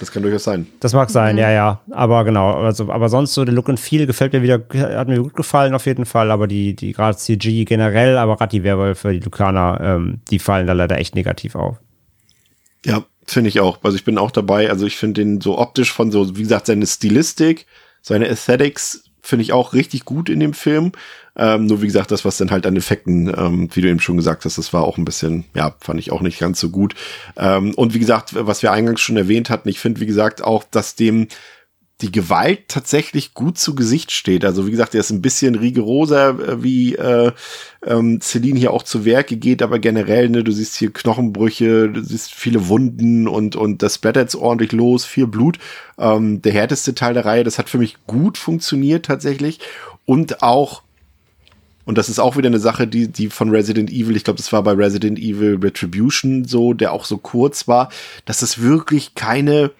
[0.00, 0.66] Das kann durchaus sein.
[0.80, 1.80] Das mag sein, ja, ja.
[1.90, 4.60] Aber genau, also, aber sonst so der Look and Feel gefällt mir wieder,
[4.96, 8.50] hat mir gut gefallen auf jeden Fall, aber die, die gerade CG generell, aber gerade
[8.50, 11.78] die Werwölfe, die Lukaner, ähm, die fallen da leider echt negativ auf.
[12.84, 13.78] Ja, finde ich auch.
[13.82, 14.70] Also ich bin auch dabei.
[14.70, 17.66] Also ich finde den so optisch von so, wie gesagt, seine Stilistik,
[18.00, 20.92] seine Aesthetics finde ich auch richtig gut in dem Film.
[21.36, 24.16] Ähm, nur wie gesagt, das, was dann halt an Effekten, ähm, wie du eben schon
[24.16, 26.94] gesagt hast, das war auch ein bisschen, ja, fand ich auch nicht ganz so gut.
[27.36, 30.64] Ähm, und wie gesagt, was wir eingangs schon erwähnt hatten, ich finde, wie gesagt, auch,
[30.64, 31.28] dass dem
[32.02, 34.44] die Gewalt tatsächlich gut zu Gesicht steht.
[34.44, 37.32] Also wie gesagt, der ist ein bisschen rigoroser, äh, wie äh,
[37.86, 42.02] ähm, Celine hier auch zu Werke geht, aber generell, ne, du siehst hier Knochenbrüche, du
[42.02, 45.58] siehst viele Wunden und, und das blättert ordentlich los, viel Blut.
[45.98, 49.60] Ähm, der härteste Teil der Reihe, das hat für mich gut funktioniert tatsächlich.
[50.04, 50.82] Und auch
[51.84, 54.52] und das ist auch wieder eine Sache, die, die von Resident Evil, ich glaube, das
[54.52, 57.90] war bei Resident Evil Retribution so, der auch so kurz war,
[58.24, 59.72] dass es wirklich keine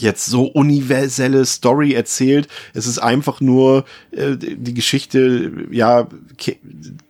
[0.00, 2.48] jetzt so universelle Story erzählt.
[2.74, 6.08] Es ist einfach nur äh, die Geschichte, ja,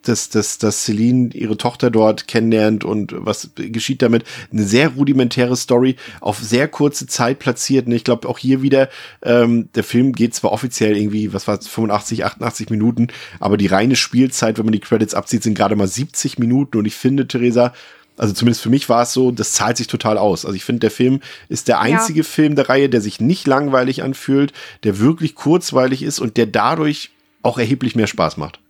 [0.03, 4.25] dass, dass, dass Celine ihre Tochter dort kennenlernt und was geschieht damit.
[4.53, 7.87] Eine sehr rudimentäre Story, auf sehr kurze Zeit platziert.
[7.87, 8.89] Und ich glaube auch hier wieder,
[9.23, 13.09] ähm, der Film geht zwar offiziell irgendwie, was war 85, 88 Minuten,
[13.41, 16.79] aber die reine Spielzeit, wenn man die Credits abzieht, sind gerade mal 70 Minuten.
[16.79, 17.73] Und ich finde, Theresa,
[18.19, 20.45] also zumindest für mich war es so, das zahlt sich total aus.
[20.45, 24.03] Also ich finde, der Film ist der einzige Film der Reihe, der sich nicht langweilig
[24.03, 27.11] anfühlt, der wirklich kurzweilig ist und der dadurch
[27.43, 28.61] auch erheblich mehr Spaß macht.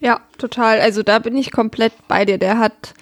[0.00, 0.80] Ja, total.
[0.80, 2.38] Also da bin ich komplett bei dir.
[2.38, 2.94] Der hat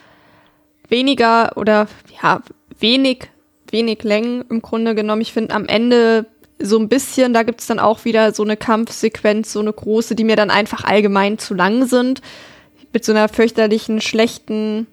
[0.89, 1.89] weniger oder
[2.23, 2.41] ja,
[2.79, 3.29] wenig,
[3.71, 5.21] wenig Längen im Grunde genommen.
[5.21, 6.27] Ich finde am Ende
[6.59, 10.25] so ein bisschen, da gibt's dann auch wieder so eine Kampfsequenz, so eine große, die
[10.25, 12.23] mir dann einfach allgemein zu lang sind.
[12.93, 14.87] Mit so einer fürchterlichen, schlechten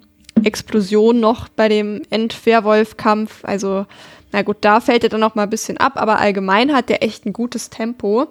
[0.46, 3.44] Explosion noch bei dem Endwehrwolf-Kampf.
[3.44, 3.86] Also,
[4.32, 7.04] na gut, da fällt er dann noch mal ein bisschen ab, aber allgemein hat der
[7.04, 8.28] echt ein gutes Tempo,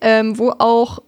[0.00, 1.00] ähm, wo auch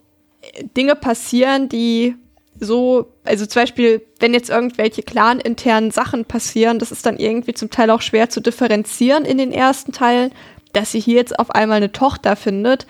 [0.75, 2.15] Dinge passieren, die
[2.59, 7.69] so, also zum Beispiel, wenn jetzt irgendwelche clan-internen Sachen passieren, das ist dann irgendwie zum
[7.69, 10.31] Teil auch schwer zu differenzieren in den ersten Teilen,
[10.71, 12.87] dass sie hier jetzt auf einmal eine Tochter findet,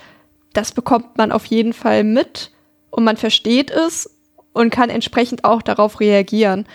[0.53, 2.51] das bekommt man auf jeden Fall mit
[2.91, 4.09] und man versteht es
[4.53, 6.67] und kann entsprechend auch darauf reagieren.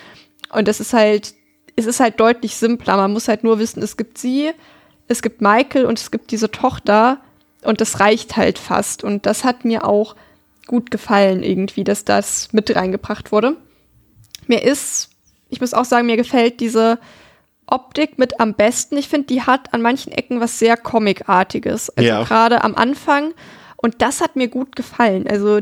[0.52, 1.34] Und das ist halt,
[1.76, 2.96] es ist halt deutlich simpler.
[2.96, 4.50] Man muss halt nur wissen, es gibt sie,
[5.06, 7.20] es gibt Michael und es gibt diese Tochter
[7.62, 9.04] und das reicht halt fast.
[9.04, 10.16] Und das hat mir auch
[10.66, 13.56] gut gefallen irgendwie, dass das mit reingebracht wurde.
[14.46, 15.10] Mir ist,
[15.48, 16.98] ich muss auch sagen, mir gefällt diese
[17.66, 18.96] Optik mit am besten.
[18.96, 21.90] Ich finde, die hat an manchen Ecken was sehr Comicartiges.
[21.90, 22.22] Also Ja.
[22.24, 23.34] gerade am Anfang.
[23.76, 25.26] Und das hat mir gut gefallen.
[25.28, 25.60] Also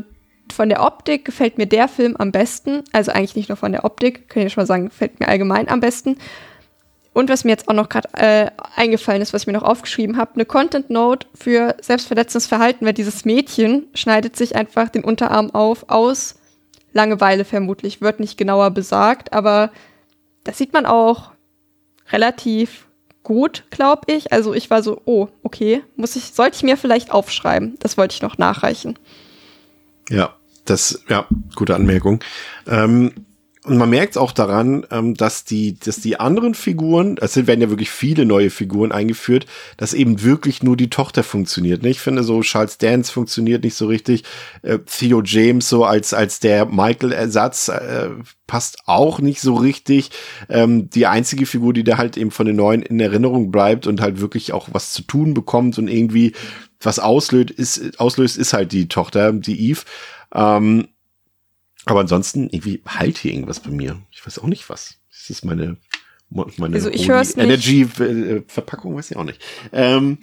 [0.53, 2.83] von der Optik gefällt mir der Film am besten.
[2.91, 5.69] Also eigentlich nicht nur von der Optik, kann ich schon mal sagen, gefällt mir allgemein
[5.69, 6.17] am besten.
[7.13, 10.17] Und was mir jetzt auch noch gerade äh, eingefallen ist, was ich mir noch aufgeschrieben
[10.17, 15.49] habe, eine Content Note für selbstverletzendes Verhalten, weil dieses Mädchen schneidet sich einfach den Unterarm
[15.49, 16.35] auf aus
[16.93, 19.71] Langeweile vermutlich, wird nicht genauer besagt, aber
[20.43, 21.31] das sieht man auch
[22.11, 22.87] relativ
[23.23, 24.31] gut, glaube ich.
[24.31, 27.75] Also ich war so, oh, okay, muss ich, sollte ich mir vielleicht aufschreiben.
[27.79, 28.97] Das wollte ich noch nachreichen.
[30.09, 30.36] Ja,
[30.69, 32.19] das, ja, gute Anmerkung.
[32.67, 33.11] Ähm,
[33.67, 37.69] und man merkt auch daran, ähm, dass die, dass die anderen Figuren, es werden ja
[37.69, 41.83] wirklich viele neue Figuren eingeführt, dass eben wirklich nur die Tochter funktioniert.
[41.83, 41.89] Ne?
[41.89, 44.23] Ich finde so Charles Dance funktioniert nicht so richtig.
[44.61, 48.11] Äh, Theo James so als als der Michael-Ersatz äh,
[48.47, 50.11] passt auch nicht so richtig.
[50.47, 53.99] Ähm, die einzige Figur, die da halt eben von den neuen in Erinnerung bleibt und
[53.99, 56.31] halt wirklich auch was zu tun bekommt und irgendwie
[56.79, 59.81] was auslöst, ist, auslöst, ist halt die Tochter, die Eve.
[60.33, 60.87] Ähm,
[61.85, 64.01] aber ansonsten irgendwie halt hier irgendwas bei mir.
[64.11, 64.99] Ich weiß auch nicht was.
[65.09, 65.77] Das ist meine
[66.29, 67.45] meine Also ich Holy hör's nicht.
[67.45, 69.41] Energy äh, Verpackung, weiß ich auch nicht.
[69.71, 70.19] Ähm,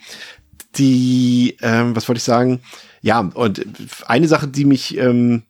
[0.76, 2.60] die, ähm, was wollte ich sagen?
[3.00, 3.64] Ja, und
[4.06, 5.44] eine Sache, die mich ähm,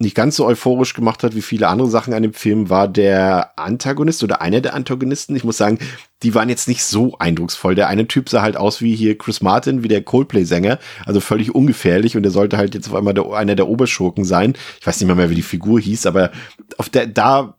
[0.00, 3.58] nicht ganz so euphorisch gemacht hat wie viele andere Sachen an dem Film, war der
[3.58, 5.36] Antagonist oder einer der Antagonisten.
[5.36, 5.78] Ich muss sagen,
[6.22, 7.74] die waren jetzt nicht so eindrucksvoll.
[7.74, 11.54] Der eine Typ sah halt aus wie hier Chris Martin, wie der Coldplay-Sänger, also völlig
[11.54, 14.54] ungefährlich und der sollte halt jetzt auf einmal der, einer der Oberschurken sein.
[14.80, 16.30] Ich weiß nicht mehr, mehr, wie die Figur hieß, aber
[16.78, 17.58] auf der, da,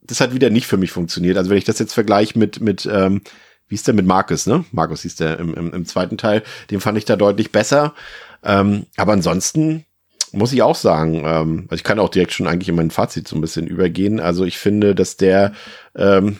[0.00, 1.36] das hat wieder nicht für mich funktioniert.
[1.36, 3.20] Also wenn ich das jetzt vergleiche mit, mit, ähm,
[3.68, 4.64] wie ist der mit Markus, ne?
[4.72, 6.42] Markus hieß der im, im, im zweiten Teil.
[6.70, 7.92] Den fand ich da deutlich besser.
[8.42, 9.84] Ähm, aber ansonsten
[10.32, 13.28] muss ich auch sagen, ähm, also ich kann auch direkt schon eigentlich in mein Fazit
[13.28, 14.20] so ein bisschen übergehen.
[14.20, 15.52] Also ich finde, dass der
[15.94, 16.38] ähm,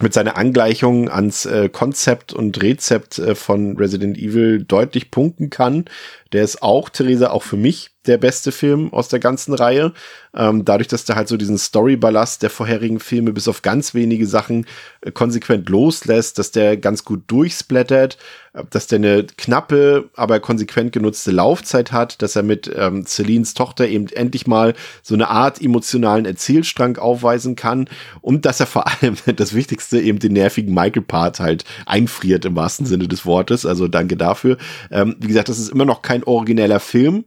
[0.00, 5.84] mit seiner Angleichung ans äh, Konzept und Rezept äh, von Resident Evil deutlich punkten kann.
[6.32, 9.92] Der ist auch, Theresa, auch für mich der beste Film aus der ganzen Reihe.
[10.34, 14.26] Ähm, dadurch, dass der halt so diesen Storyballast der vorherigen Filme bis auf ganz wenige
[14.26, 14.66] Sachen
[15.02, 18.16] äh, konsequent loslässt, dass der ganz gut durchsplattert,
[18.54, 23.54] äh, dass der eine knappe, aber konsequent genutzte Laufzeit hat, dass er mit ähm, Celines
[23.54, 27.88] Tochter eben endlich mal so eine Art emotionalen Erzählstrang aufweisen kann
[28.22, 32.56] und dass er vor allem das Wichtigste eben den nervigen Michael Part halt einfriert im
[32.56, 33.66] wahrsten Sinne des Wortes.
[33.66, 34.56] Also danke dafür.
[34.90, 37.24] Ähm, wie gesagt, das ist immer noch kein origineller Film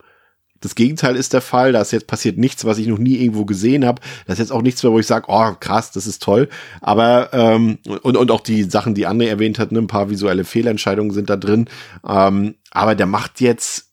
[0.64, 1.74] das Gegenteil ist der Fall.
[1.74, 4.02] Da ist jetzt passiert nichts, was ich noch nie irgendwo gesehen habe.
[4.26, 6.48] Das ist jetzt auch nichts mehr, wo ich sage, oh krass, das ist toll.
[6.82, 10.46] Aber ähm, und, und auch die Sachen, die André erwähnt hat, ne, ein paar visuelle
[10.46, 11.68] Fehlentscheidungen sind da drin.
[12.08, 13.93] Ähm, aber der macht jetzt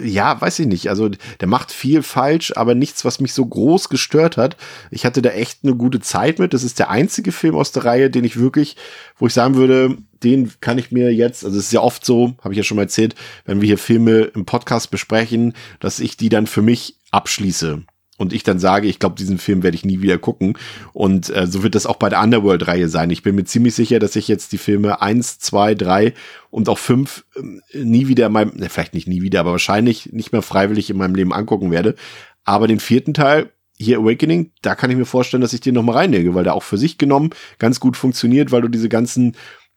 [0.00, 0.88] ja, weiß ich nicht.
[0.90, 4.56] Also der macht viel falsch, aber nichts, was mich so groß gestört hat.
[4.90, 6.52] Ich hatte da echt eine gute Zeit mit.
[6.52, 8.76] Das ist der einzige Film aus der Reihe, den ich wirklich,
[9.18, 12.34] wo ich sagen würde, den kann ich mir jetzt, also es ist ja oft so,
[12.42, 13.14] habe ich ja schon mal erzählt,
[13.46, 17.82] wenn wir hier Filme im Podcast besprechen, dass ich die dann für mich abschließe
[18.18, 20.56] und ich dann sage, ich glaube, diesen Film werde ich nie wieder gucken.
[20.92, 23.10] Und äh, so wird das auch bei der Underworld-Reihe sein.
[23.10, 26.14] Ich bin mir ziemlich sicher, dass ich jetzt die Filme eins, zwei, drei
[26.50, 30.12] und auch fünf äh, nie wieder in meinem, ne, vielleicht nicht nie wieder, aber wahrscheinlich
[30.12, 31.94] nicht mehr freiwillig in meinem Leben angucken werde.
[32.44, 35.96] Aber den vierten Teil, hier Awakening, da kann ich mir vorstellen, dass ich den nochmal
[35.96, 39.36] reinlege, weil der auch für sich genommen ganz gut funktioniert, weil du diese ganzen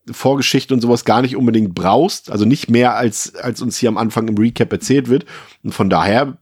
[0.10, 2.32] Vorgeschichte und sowas gar nicht unbedingt brauchst.
[2.32, 5.26] Also nicht mehr als, als uns hier am Anfang im Recap erzählt wird.
[5.64, 6.38] Und von daher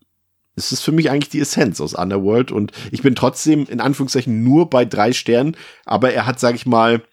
[0.58, 4.44] es ist für mich eigentlich die Essenz aus Underworld und ich bin trotzdem in Anführungszeichen
[4.44, 5.56] nur bei drei Sternen,
[5.86, 7.03] aber er hat, sag ich mal,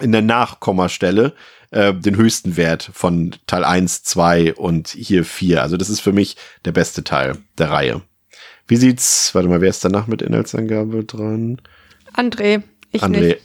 [0.00, 1.34] in der Nachkommastelle
[1.70, 5.62] äh, den höchsten Wert von Teil 1, 2 und hier 4.
[5.62, 8.00] Also das ist für mich der beste Teil der Reihe.
[8.66, 11.60] Wie sieht's, warte mal, wer ist danach mit Inhaltsangabe dran?
[12.14, 13.20] André, ich André.
[13.20, 13.38] nicht.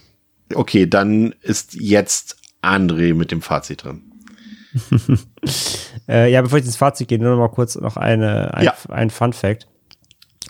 [0.54, 4.04] Okay, dann ist jetzt André mit dem Fazit drin.
[6.10, 8.74] äh, ja, bevor ich ins Fazit gehe, nur noch mal kurz noch eine, ein, Ja.
[8.90, 9.68] ein Fun Fact.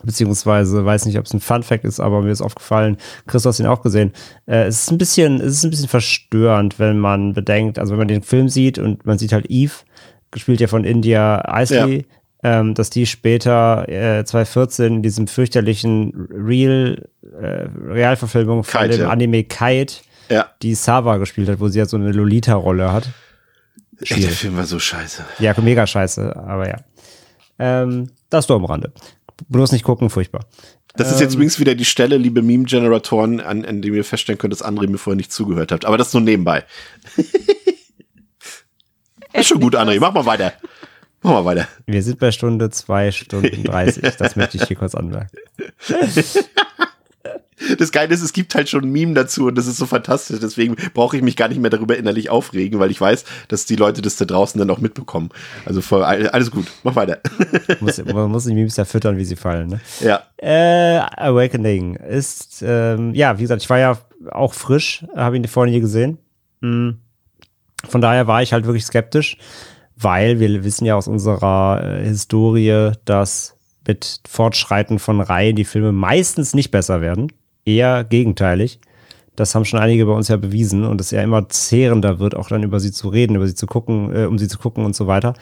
[0.04, 3.50] Beziehungsweise weiß nicht, ob es ein Fun Fact ist, aber mir ist aufgefallen, Chris, du
[3.50, 4.14] hast ihn auch gesehen.
[4.46, 8.00] Äh, es ist ein bisschen, es ist ein bisschen verstörend, wenn man bedenkt, also wenn
[8.00, 9.74] man den Film sieht und man sieht halt Eve,
[10.30, 12.06] gespielt ja von India Isley,
[12.44, 17.08] ähm, dass die später äh, 2014 in diesem fürchterlichen Real,
[17.42, 19.10] äh, Realverfilmung von Kite, dem ja.
[19.10, 19.96] Anime Kite,
[20.30, 20.46] Ja.
[20.62, 23.10] die Sava gespielt hat, wo sie ja so eine Lolita-Rolle hat.
[24.02, 25.26] Ey, der Film war so scheiße.
[25.40, 26.78] Ja, mega scheiße, aber ja.
[27.60, 28.92] Ähm, das nur am Rande.
[29.50, 30.46] Bloß nicht gucken, furchtbar.
[30.96, 34.54] Das ist jetzt übrigens wieder die Stelle, liebe Meme-Generatoren, an, an dem ihr feststellen könnt,
[34.54, 35.86] dass André mir vorher nicht zugehört habt.
[35.86, 36.64] Aber das nur nebenbei.
[39.34, 40.00] ist schon gut, André.
[40.00, 40.54] Mach mal weiter.
[41.22, 41.68] Mach mal weiter.
[41.86, 44.16] Wir sind bei Stunde 2 Stunden 30.
[44.18, 45.38] Das möchte ich hier kurz anmerken.
[47.80, 50.40] Das Geile ist, es gibt halt schon ein Meme dazu und das ist so fantastisch.
[50.40, 53.76] Deswegen brauche ich mich gar nicht mehr darüber innerlich aufregen, weil ich weiß, dass die
[53.76, 55.30] Leute das da draußen dann auch mitbekommen.
[55.66, 56.68] Also voll, alles gut.
[56.84, 57.20] Mach weiter.
[57.80, 59.70] Muss, man muss die Memes ja füttern, wie sie fallen.
[59.70, 59.82] Ne?
[60.02, 60.24] ja.
[60.38, 63.98] Äh, Awakening ist, ähm, ja, wie gesagt, ich war ja
[64.32, 66.20] auch frisch, habe ihn vorhin nie gesehen.
[66.62, 67.00] Hm.
[67.88, 69.38] Von daher war ich halt wirklich skeptisch,
[69.96, 73.56] weil wir wissen ja aus unserer äh, Historie, dass
[73.88, 77.32] mit Fortschreiten von Reihen die Filme meistens nicht besser werden.
[77.68, 78.80] Eher gegenteilig.
[79.36, 82.48] Das haben schon einige bei uns ja bewiesen und es ja immer zehrender wird, auch
[82.48, 84.96] dann über sie zu reden, über sie zu gucken, äh, um sie zu gucken und
[84.96, 85.34] so weiter.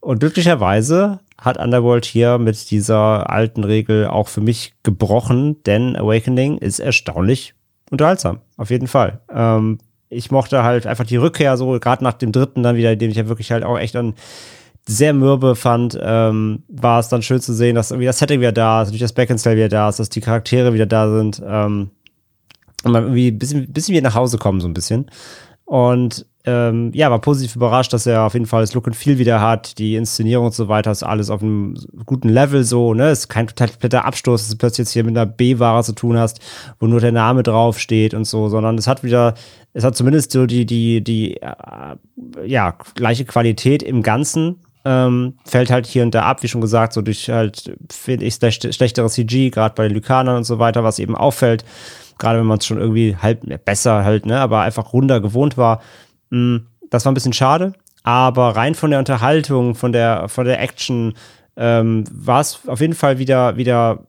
[0.00, 6.58] Und glücklicherweise hat Underworld hier mit dieser alten Regel auch für mich gebrochen, denn Awakening
[6.58, 7.54] ist erstaunlich
[7.90, 8.40] unterhaltsam.
[8.56, 9.20] Auf jeden Fall.
[9.32, 9.78] Ähm,
[10.08, 13.16] ich mochte halt einfach die Rückkehr so, gerade nach dem dritten dann wieder, den ich
[13.16, 14.14] ja wirklich halt auch echt dann
[14.86, 18.52] sehr mürbe fand, ähm, war es dann schön zu sehen, dass irgendwie das Setting wieder
[18.52, 21.90] da ist, natürlich das Beckinsale wieder da ist, dass die Charaktere wieder da sind ähm,
[22.82, 25.08] und man irgendwie ein bisschen, bisschen wieder nach Hause kommen, so ein bisschen.
[25.64, 29.18] Und ähm, ja, war positiv überrascht, dass er auf jeden Fall das Look and Feel
[29.18, 33.10] wieder hat, die Inszenierung und so weiter, ist alles auf einem guten Level so, ne?
[33.10, 36.18] Ist kein total kompletter Abstoß, dass du plötzlich jetzt hier mit einer B-Ware zu tun
[36.18, 36.40] hast,
[36.80, 39.34] wo nur der Name drauf steht und so, sondern es hat wieder,
[39.72, 41.96] es hat zumindest so die, die, die, äh,
[42.44, 44.56] ja, gleiche Qualität im Ganzen.
[44.84, 48.34] Ähm, fällt halt hier und da ab, wie schon gesagt, so durch halt, finde ich,
[48.34, 51.64] schlecht- schlechtere CG, gerade bei den Lykanern und so weiter, was eben auffällt,
[52.18, 55.80] gerade wenn man es schon irgendwie halb besser halt, ne, aber einfach runder gewohnt war.
[56.30, 56.56] Mm,
[56.90, 61.14] Das war ein bisschen schade, aber rein von der Unterhaltung, von der, von der Action,
[61.56, 64.06] ähm, war es auf jeden Fall wieder, wieder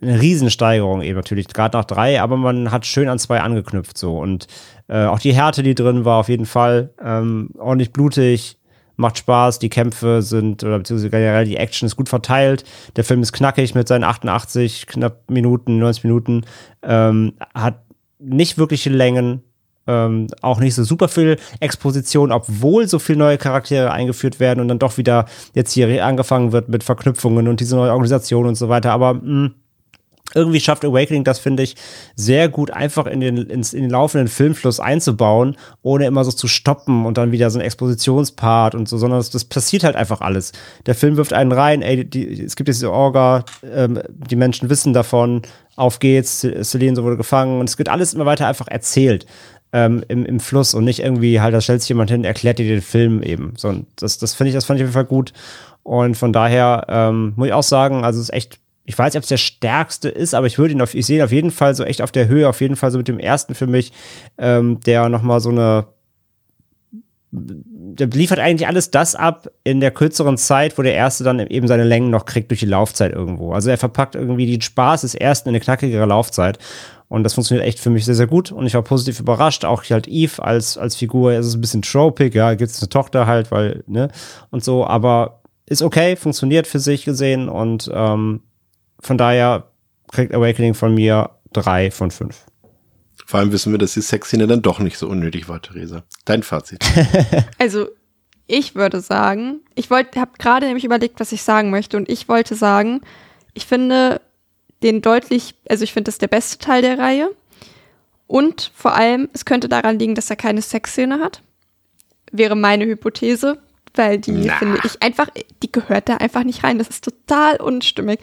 [0.00, 4.18] eine Riesensteigerung eben natürlich, gerade nach drei, aber man hat schön an zwei angeknüpft so.
[4.18, 4.46] Und
[4.88, 8.58] äh, auch die Härte, die drin war, auf jeden Fall ähm, ordentlich blutig,
[8.96, 12.64] macht Spaß, die Kämpfe sind, oder beziehungsweise generell die Action ist gut verteilt,
[12.96, 16.42] der Film ist knackig mit seinen 88 knapp Minuten, 90 Minuten,
[16.82, 17.82] ähm, hat
[18.18, 19.42] nicht wirkliche Längen,
[19.86, 24.68] ähm, auch nicht so super viel Exposition, obwohl so viele neue Charaktere eingeführt werden und
[24.68, 28.68] dann doch wieder jetzt hier angefangen wird mit Verknüpfungen und diese neue Organisation und so
[28.68, 28.92] weiter.
[28.92, 29.50] Aber mh,
[30.32, 31.76] irgendwie schafft Awakening das, finde ich,
[32.16, 36.48] sehr gut einfach in den, ins, in den laufenden Filmfluss einzubauen, ohne immer so zu
[36.48, 40.22] stoppen und dann wieder so ein Expositionspart und so, sondern das, das passiert halt einfach
[40.22, 40.52] alles.
[40.86, 44.94] Der Film wirft einen rein, ey, die, es gibt diese Orga, ähm, die Menschen wissen
[44.94, 45.42] davon,
[45.76, 49.26] auf geht's, Celine so wurde gefangen und es wird alles immer weiter einfach erzählt
[49.72, 52.66] ähm, im, im Fluss und nicht irgendwie halt, da stellt sich jemand hin, erklärt dir
[52.66, 53.54] den Film eben.
[53.56, 55.32] So, das, das finde ich, das fand ich auf jeden Fall gut.
[55.82, 59.18] Und von daher ähm, muss ich auch sagen, also es ist echt, ich weiß nicht,
[59.18, 61.50] ob es der stärkste ist, aber ich würde ihn auf, ich sehe ihn auf jeden
[61.50, 63.92] Fall so echt auf der Höhe, auf jeden Fall so mit dem ersten für mich,
[64.38, 65.86] ähm, der nochmal so eine
[67.36, 71.66] der liefert eigentlich alles das ab in der kürzeren Zeit, wo der erste dann eben
[71.66, 73.52] seine Längen noch kriegt durch die Laufzeit irgendwo.
[73.52, 76.58] Also er verpackt irgendwie den Spaß des ersten in eine knackigere Laufzeit.
[77.08, 78.52] Und das funktioniert echt für mich sehr, sehr gut.
[78.52, 79.64] Und ich war positiv überrascht.
[79.64, 82.34] Auch halt Eve als, als Figur ist ein bisschen tropic.
[82.34, 84.08] Ja, gibt es eine Tochter halt, weil, ne,
[84.50, 84.86] und so.
[84.86, 87.48] Aber ist okay, funktioniert für sich gesehen.
[87.48, 88.42] Und ähm,
[89.04, 89.68] von daher
[90.10, 92.44] kriegt Awakening von mir drei von fünf.
[93.26, 96.04] Vor allem wissen wir, dass die Sexszene dann doch nicht so unnötig war, Theresa.
[96.24, 96.84] Dein Fazit.
[97.58, 97.88] also,
[98.46, 101.96] ich würde sagen, ich wollte, habe gerade nämlich überlegt, was ich sagen möchte.
[101.96, 103.00] Und ich wollte sagen,
[103.54, 104.20] ich finde,
[104.82, 107.30] den deutlich, also ich finde das der beste Teil der Reihe.
[108.26, 111.42] Und vor allem, es könnte daran liegen, dass er keine Sexszene hat.
[112.32, 113.58] Wäre meine Hypothese,
[113.94, 114.56] weil die Na.
[114.56, 115.28] finde ich einfach,
[115.62, 116.78] die gehört da einfach nicht rein.
[116.78, 118.20] Das ist total unstimmig.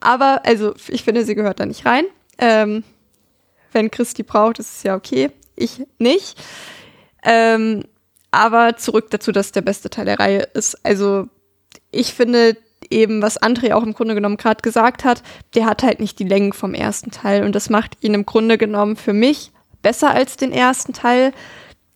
[0.00, 2.04] Aber, also, ich finde, sie gehört da nicht rein.
[2.38, 2.84] Ähm,
[3.72, 5.30] wenn die braucht, ist es ja okay.
[5.56, 6.38] Ich nicht.
[7.24, 7.84] Ähm,
[8.30, 10.84] aber zurück dazu, dass der beste Teil der Reihe ist.
[10.84, 11.28] Also,
[11.90, 12.56] ich finde,
[12.90, 15.22] eben, was André auch im Grunde genommen gerade gesagt hat,
[15.54, 17.44] der hat halt nicht die Längen vom ersten Teil.
[17.44, 19.52] Und das macht ihn im Grunde genommen für mich
[19.82, 21.32] besser als den ersten Teil.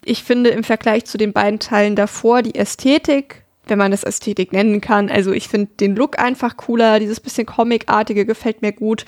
[0.04, 4.52] Ich finde im Vergleich zu den beiden Teilen davor die Ästhetik, wenn man das Ästhetik
[4.52, 9.04] nennen kann, also ich finde den Look einfach cooler, dieses bisschen Comicartige gefällt mir gut.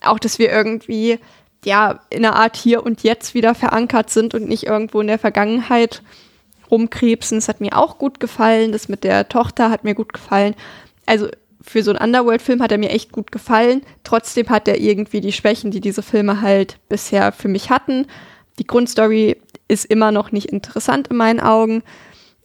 [0.00, 1.18] Auch, dass wir irgendwie,
[1.64, 5.18] ja, in einer Art hier und jetzt wieder verankert sind und nicht irgendwo in der
[5.18, 6.02] Vergangenheit
[6.70, 7.38] rumkrebsen.
[7.38, 8.72] Das hat mir auch gut gefallen.
[8.72, 10.54] Das mit der Tochter hat mir gut gefallen
[11.08, 11.28] also
[11.60, 13.82] für so einen Underworld-Film hat er mir echt gut gefallen.
[14.04, 18.06] Trotzdem hat er irgendwie die Schwächen, die diese Filme halt bisher für mich hatten.
[18.58, 19.36] Die Grundstory
[19.66, 21.82] ist immer noch nicht interessant in meinen Augen.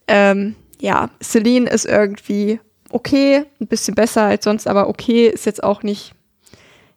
[0.08, 5.64] Ähm, ja, Celine ist irgendwie okay, ein bisschen besser als sonst, aber okay, ist jetzt
[5.64, 6.14] auch nicht,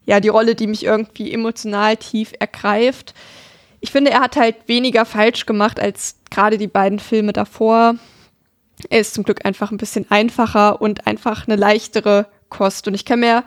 [0.04, 3.14] ja, die Rolle, die mich irgendwie emotional tief ergreift.
[3.80, 7.94] Ich finde, er hat halt weniger falsch gemacht als gerade die beiden Filme davor.
[8.90, 12.88] Er ist zum Glück einfach ein bisschen einfacher und einfach eine leichtere Kost.
[12.88, 13.44] Und ich kann mir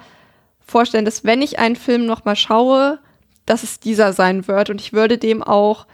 [0.66, 3.00] vorstellen, dass wenn ich einen Film nochmal schaue,
[3.45, 4.69] dass es dieser sein wird.
[4.69, 5.85] Und ich würde dem auch,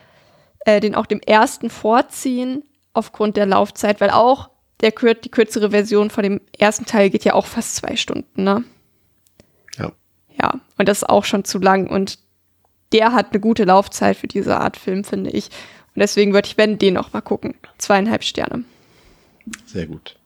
[0.66, 2.64] äh, den auch dem ersten vorziehen,
[2.96, 4.50] aufgrund der Laufzeit, weil auch
[4.82, 8.64] der, die kürzere Version von dem ersten Teil geht ja auch fast zwei Stunden, ne?
[9.78, 9.92] Ja.
[10.42, 11.88] Ja, und das ist auch schon zu lang.
[11.88, 12.20] Und
[12.92, 15.46] der hat eine gute Laufzeit für diese Art Film, finde ich.
[15.96, 17.56] Und deswegen würde ich, wenn, den noch mal gucken.
[17.78, 18.66] Zweieinhalb Sterne.
[19.66, 20.18] Sehr gut.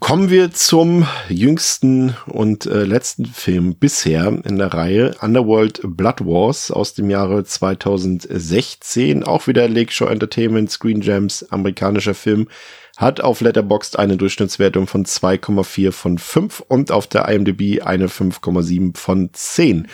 [0.00, 6.70] Kommen wir zum jüngsten und äh, letzten Film bisher in der Reihe Underworld Blood Wars
[6.70, 9.24] aus dem Jahre 2016.
[9.24, 12.48] Auch wieder Lakeshore Entertainment, Screen Gems, amerikanischer Film.
[12.96, 18.96] Hat auf Letterboxd eine Durchschnittswertung von 2,4 von 5 und auf der IMDb eine 5,7
[18.96, 19.88] von 10.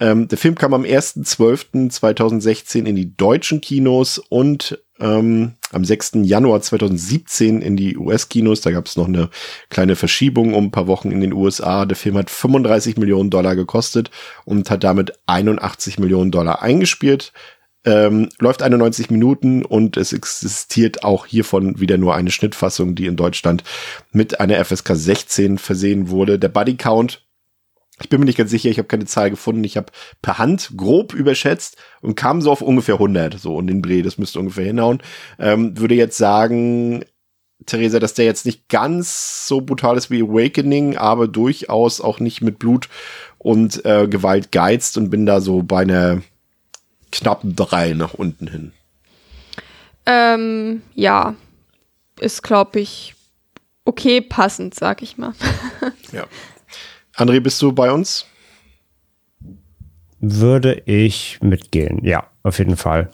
[0.00, 6.12] Ähm, der Film kam am 1.12.2016 in die deutschen Kinos und ähm, am 6.
[6.22, 8.60] Januar 2017 in die US-Kinos.
[8.60, 9.28] Da gab es noch eine
[9.68, 11.86] kleine Verschiebung um ein paar Wochen in den USA.
[11.86, 14.10] Der Film hat 35 Millionen Dollar gekostet
[14.44, 17.32] und hat damit 81 Millionen Dollar eingespielt.
[17.84, 23.14] Ähm, läuft 91 Minuten und es existiert auch hiervon wieder nur eine Schnittfassung, die in
[23.14, 23.62] Deutschland
[24.10, 26.38] mit einer FSK 16 versehen wurde.
[26.38, 27.25] Der Buddy Count
[28.00, 29.64] ich bin mir nicht ganz sicher, ich habe keine Zahl gefunden.
[29.64, 29.86] Ich habe
[30.20, 34.18] per Hand grob überschätzt und kam so auf ungefähr 100, so und den Dreh, das
[34.18, 35.02] müsste ungefähr hinhauen.
[35.38, 37.04] Ähm, würde jetzt sagen,
[37.64, 42.42] Theresa, dass der jetzt nicht ganz so brutal ist wie Awakening, aber durchaus auch nicht
[42.42, 42.90] mit Blut
[43.38, 46.22] und äh, Gewalt geizt und bin da so bei einer
[47.12, 48.72] knappen drei nach unten hin.
[50.04, 51.34] Ähm, ja,
[52.20, 53.14] ist, glaube ich,
[53.86, 55.32] okay passend, sag ich mal.
[56.12, 56.26] ja.
[57.16, 58.26] André, bist du bei uns?
[60.20, 62.04] Würde ich mitgehen.
[62.04, 63.10] Ja, auf jeden Fall.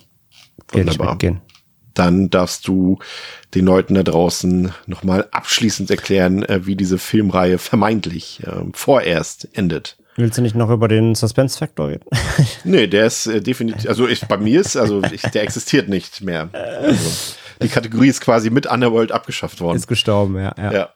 [0.70, 1.40] Würde ich mitgehen.
[1.94, 2.98] Dann darfst du
[3.54, 9.98] den Leuten da draußen nochmal abschließend erklären, äh, wie diese Filmreihe vermeintlich äh, vorerst endet.
[10.16, 12.04] Willst du nicht noch über den Suspense-Faktor reden?
[12.64, 16.22] Nee, der ist äh, definitiv, also ich, bei mir ist, also ich, der existiert nicht
[16.22, 16.48] mehr.
[16.52, 19.76] Also, die Kategorie ist quasi mit Underworld abgeschafft worden.
[19.76, 20.54] Ist gestorben, ja.
[20.56, 20.88] Ja, Ja.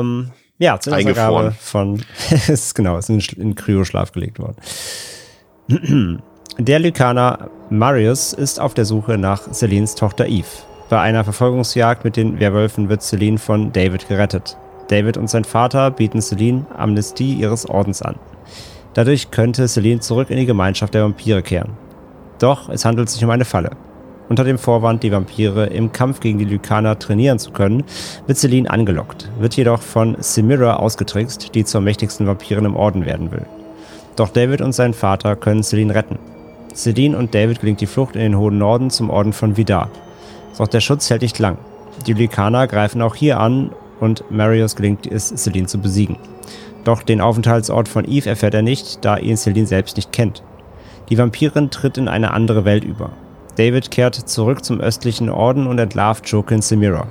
[0.00, 1.52] ähm, ja Eingefroren.
[1.52, 2.02] Zinsergabe von,
[2.48, 4.56] ist genau, ist in, in Kryoschlaf gelegt worden.
[6.58, 10.46] Der Lykaner Marius ist auf der Suche nach Celines Tochter Eve.
[10.88, 14.56] Bei einer Verfolgungsjagd mit den Werwölfen wird Celine von David gerettet.
[14.88, 18.16] David und sein Vater bieten Celine Amnestie ihres Ordens an.
[18.92, 21.72] Dadurch könnte Celine zurück in die Gemeinschaft der Vampire kehren.
[22.38, 23.70] Doch es handelt sich um eine Falle.
[24.28, 27.84] Unter dem Vorwand, die Vampire im Kampf gegen die Lykaner trainieren zu können,
[28.26, 33.30] wird Celine angelockt, wird jedoch von Semira ausgetrickst, die zur mächtigsten Vampirin im Orden werden
[33.30, 33.44] will.
[34.16, 36.18] Doch David und sein Vater können Celine retten.
[36.74, 39.90] Celine und David gelingt die Flucht in den hohen Norden zum Orden von Vidar.
[40.56, 41.58] Doch der Schutz hält nicht lang.
[42.06, 43.70] Die Lykaner greifen auch hier an
[44.00, 46.16] und Marius gelingt es, Celine zu besiegen.
[46.84, 50.42] Doch den Aufenthaltsort von Eve erfährt er nicht, da ihn Celine selbst nicht kennt.
[51.10, 53.10] Die Vampirin tritt in eine andere Welt über.
[53.56, 57.06] David kehrt zurück zum östlichen Orden und entlarvt Jokin Semira.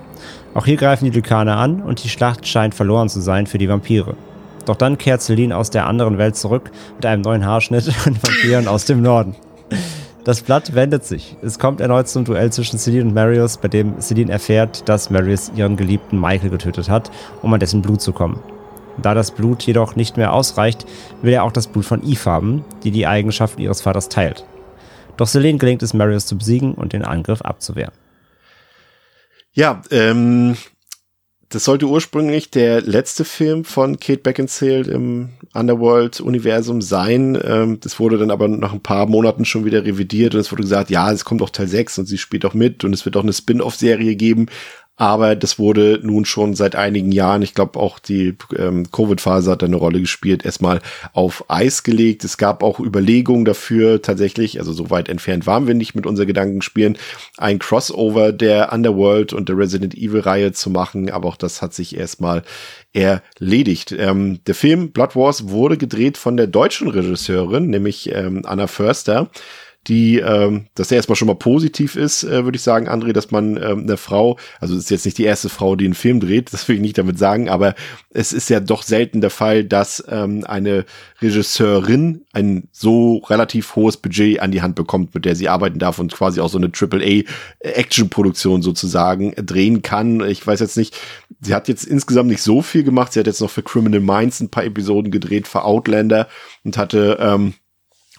[0.53, 3.69] Auch hier greifen die Lykaner an und die Schlacht scheint verloren zu sein für die
[3.69, 4.15] Vampire.
[4.65, 8.67] Doch dann kehrt Celine aus der anderen Welt zurück mit einem neuen Haarschnitt und Vampiren
[8.67, 9.35] aus dem Norden.
[10.23, 11.35] Das Blatt wendet sich.
[11.41, 15.51] Es kommt erneut zum Duell zwischen Celine und Marius, bei dem Celine erfährt, dass Marius
[15.55, 18.39] ihren geliebten Michael getötet hat, um an dessen Blut zu kommen.
[19.01, 20.85] Da das Blut jedoch nicht mehr ausreicht,
[21.21, 24.45] will er auch das Blut von Eve haben, die die Eigenschaften ihres Vaters teilt.
[25.17, 27.93] Doch Celine gelingt es, Marius zu besiegen und den Angriff abzuwehren.
[29.53, 30.55] Ja, ähm,
[31.53, 37.37] das sollte ursprünglich der letzte Film von Kate Beckinsale im Underworld-Universum sein.
[37.43, 40.63] Ähm, das wurde dann aber nach ein paar Monaten schon wieder revidiert und es wurde
[40.63, 43.15] gesagt, ja, es kommt auch Teil 6 und sie spielt auch mit und es wird
[43.17, 44.47] auch eine Spin-off-Serie geben.
[44.95, 49.63] Aber das wurde nun schon seit einigen Jahren, ich glaube auch die ähm, Covid-Phase hat
[49.63, 50.81] eine Rolle gespielt, erstmal
[51.13, 52.23] auf Eis gelegt.
[52.23, 56.27] Es gab auch Überlegungen dafür tatsächlich, also so weit entfernt waren wir nicht mit unseren
[56.27, 56.99] Gedankenspielen,
[57.37, 61.97] ein Crossover der Underworld und der Resident Evil-Reihe zu machen, aber auch das hat sich
[61.97, 62.43] erstmal
[62.93, 63.95] erledigt.
[63.97, 69.31] Ähm, der Film Blood Wars wurde gedreht von der deutschen Regisseurin, nämlich ähm, Anna Förster
[69.87, 73.31] die, ähm, dass der erstmal schon mal positiv ist, äh, würde ich sagen, André, dass
[73.31, 76.53] man ähm, eine Frau, also ist jetzt nicht die erste Frau, die einen Film dreht,
[76.53, 77.75] das will ich nicht damit sagen, aber
[78.11, 80.85] es ist ja doch selten der Fall, dass ähm, eine
[81.21, 85.99] Regisseurin ein so relativ hohes Budget an die Hand bekommt, mit der sie arbeiten darf
[85.99, 90.21] und quasi auch so eine AAA-Action-Produktion sozusagen drehen kann.
[90.27, 90.97] Ich weiß jetzt nicht,
[91.41, 94.39] sie hat jetzt insgesamt nicht so viel gemacht, sie hat jetzt noch für Criminal Minds
[94.39, 96.27] ein paar Episoden gedreht, für Outlander
[96.63, 97.53] und hatte ähm,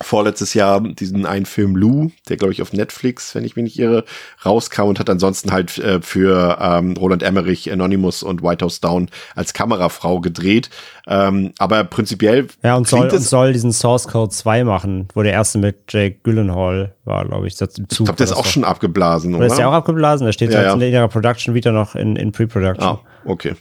[0.03, 3.79] vorletztes Jahr diesen einen Film Lou, der glaube ich auf Netflix, wenn ich mich nicht
[3.79, 4.05] irre,
[4.45, 9.09] rauskam und hat ansonsten halt äh, für ähm, Roland Emmerich, Anonymous und White House Down
[9.37, 10.71] als Kamerafrau gedreht.
[11.07, 15.33] Ähm, aber prinzipiell Ja, und soll, und soll diesen Source Code 2 machen, wo der
[15.33, 17.57] erste mit Jake Gyllenhaal war, glaube ich.
[17.57, 19.47] Das im ich glaube, der ist auch schon abgeblasen, Oder oder?
[19.53, 20.25] ist der auch abgeblasen?
[20.27, 20.75] Der steht Ja, halt ja.
[20.75, 22.85] in ihrer Production wieder noch in, in Pre-Production.
[22.85, 23.55] Ah, okay.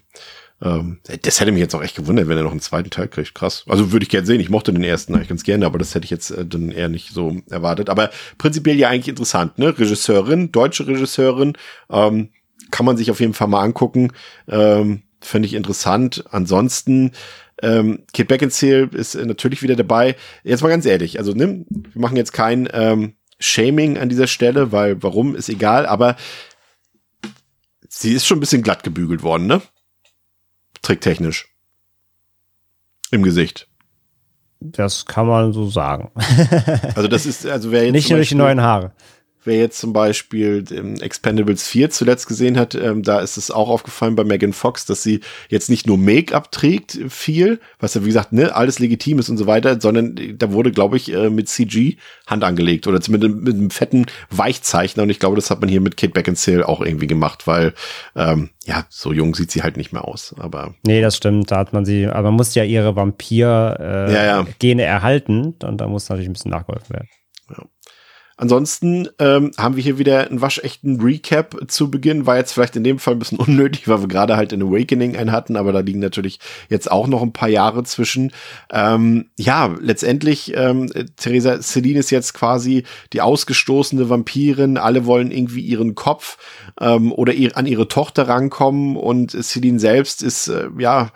[0.64, 3.35] Ähm, das hätte mich jetzt auch echt gewundert, wenn er noch einen zweiten Teil kriegt.
[3.35, 3.66] Krass.
[3.67, 4.40] Also würde ich gerne sehen.
[4.40, 6.90] Ich mochte den ersten eigentlich ganz gerne, aber das hätte ich jetzt äh, dann eher
[6.90, 7.90] nicht so erwartet.
[7.90, 9.77] Aber prinzipiell ja eigentlich interessant, ne?
[9.77, 11.53] Regisseurin, deutsche Regisseurin,
[11.92, 12.30] ähm,
[12.72, 14.14] kann man sich auf jeden Fall mal angucken.
[14.48, 16.24] Ähm, Finde ich interessant.
[16.32, 17.11] Ansonsten,
[17.61, 20.16] ähm, Kate Beckinsale ist äh, natürlich wieder dabei.
[20.43, 24.72] Jetzt mal ganz ehrlich, also ne, wir machen jetzt kein ähm, Shaming an dieser Stelle,
[24.72, 26.16] weil warum ist egal, aber
[27.88, 29.61] sie ist schon ein bisschen glatt gebügelt worden, ne?
[30.83, 31.47] Tricktechnisch.
[33.09, 33.67] Im Gesicht.
[34.59, 36.11] Das kann man so sagen.
[36.95, 38.93] Also das ist, also wer jetzt Nicht nur durch die neuen Haare.
[39.45, 43.69] Wer jetzt zum Beispiel ähm, Expendables 4 zuletzt gesehen hat, ähm, da ist es auch
[43.69, 48.07] aufgefallen bei Megan Fox, dass sie jetzt nicht nur Make-up trägt viel, was ja wie
[48.07, 51.30] gesagt, ne, alles legitim ist und so weiter, sondern äh, da wurde, glaube ich, äh,
[51.30, 51.97] mit CG
[52.27, 55.81] Hand angelegt oder zumindest mit einem fetten Weichzeichner und ich glaube, das hat man hier
[55.81, 57.73] mit Kate Beckinsale auch irgendwie gemacht, weil
[58.15, 61.51] ähm, ja, so jung sieht sie halt nicht mehr aus, aber Nee, das stimmt.
[61.51, 64.47] Da hat man sie, aber man muss ja ihre Vampir-Gene äh, Ja, ja.
[64.59, 67.09] Gene erhalten und da muss natürlich ein bisschen nachgeholfen werden.
[68.35, 72.25] Ansonsten ähm, haben wir hier wieder einen waschechten Recap zu Beginn.
[72.25, 75.15] War jetzt vielleicht in dem Fall ein bisschen unnötig, weil wir gerade halt in Awakening
[75.15, 76.39] einen hatten, aber da liegen natürlich
[76.69, 78.31] jetzt auch noch ein paar Jahre zwischen.
[78.71, 84.77] Ähm, ja, letztendlich, ähm, Theresa Celine ist jetzt quasi die ausgestoßene Vampirin.
[84.77, 86.37] Alle wollen irgendwie ihren Kopf
[86.79, 91.11] ähm, oder ihr, an ihre Tochter rankommen und Celine selbst ist, äh, ja,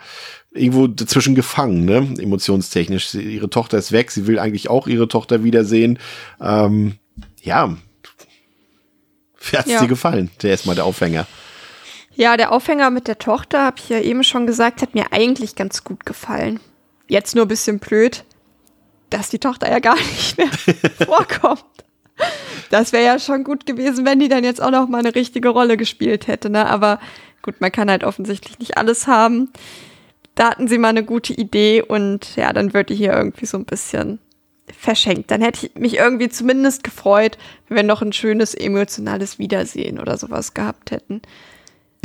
[0.51, 2.07] irgendwo dazwischen gefangen, ne?
[2.19, 3.09] Emotionstechnisch.
[3.09, 5.99] Sie, ihre Tochter ist weg, sie will eigentlich auch ihre Tochter wiedersehen.
[6.41, 6.95] Ähm,
[7.47, 7.75] ja.
[9.53, 9.81] Hat's Ja.
[9.81, 10.29] dir gefallen?
[10.41, 11.25] Der ist mal der Aufhänger.
[12.15, 15.55] Ja, der Aufhänger mit der Tochter, habe ich ja eben schon gesagt, hat mir eigentlich
[15.55, 16.59] ganz gut gefallen.
[17.07, 18.25] Jetzt nur ein bisschen blöd,
[19.09, 20.49] dass die Tochter ja gar nicht mehr
[21.05, 21.63] vorkommt.
[22.71, 25.49] Das wäre ja schon gut gewesen, wenn die dann jetzt auch noch mal eine richtige
[25.49, 26.65] Rolle gespielt hätte, ne?
[26.65, 26.99] Aber
[27.43, 29.51] gut, man kann halt offensichtlich nicht alles haben.
[30.35, 33.57] Da hatten sie mal eine gute Idee und ja, dann wird die hier irgendwie so
[33.57, 34.19] ein bisschen
[34.75, 35.31] verschenkt.
[35.31, 37.37] Dann hätte ich mich irgendwie zumindest gefreut,
[37.67, 41.21] wenn wir noch ein schönes emotionales Wiedersehen oder sowas gehabt hätten.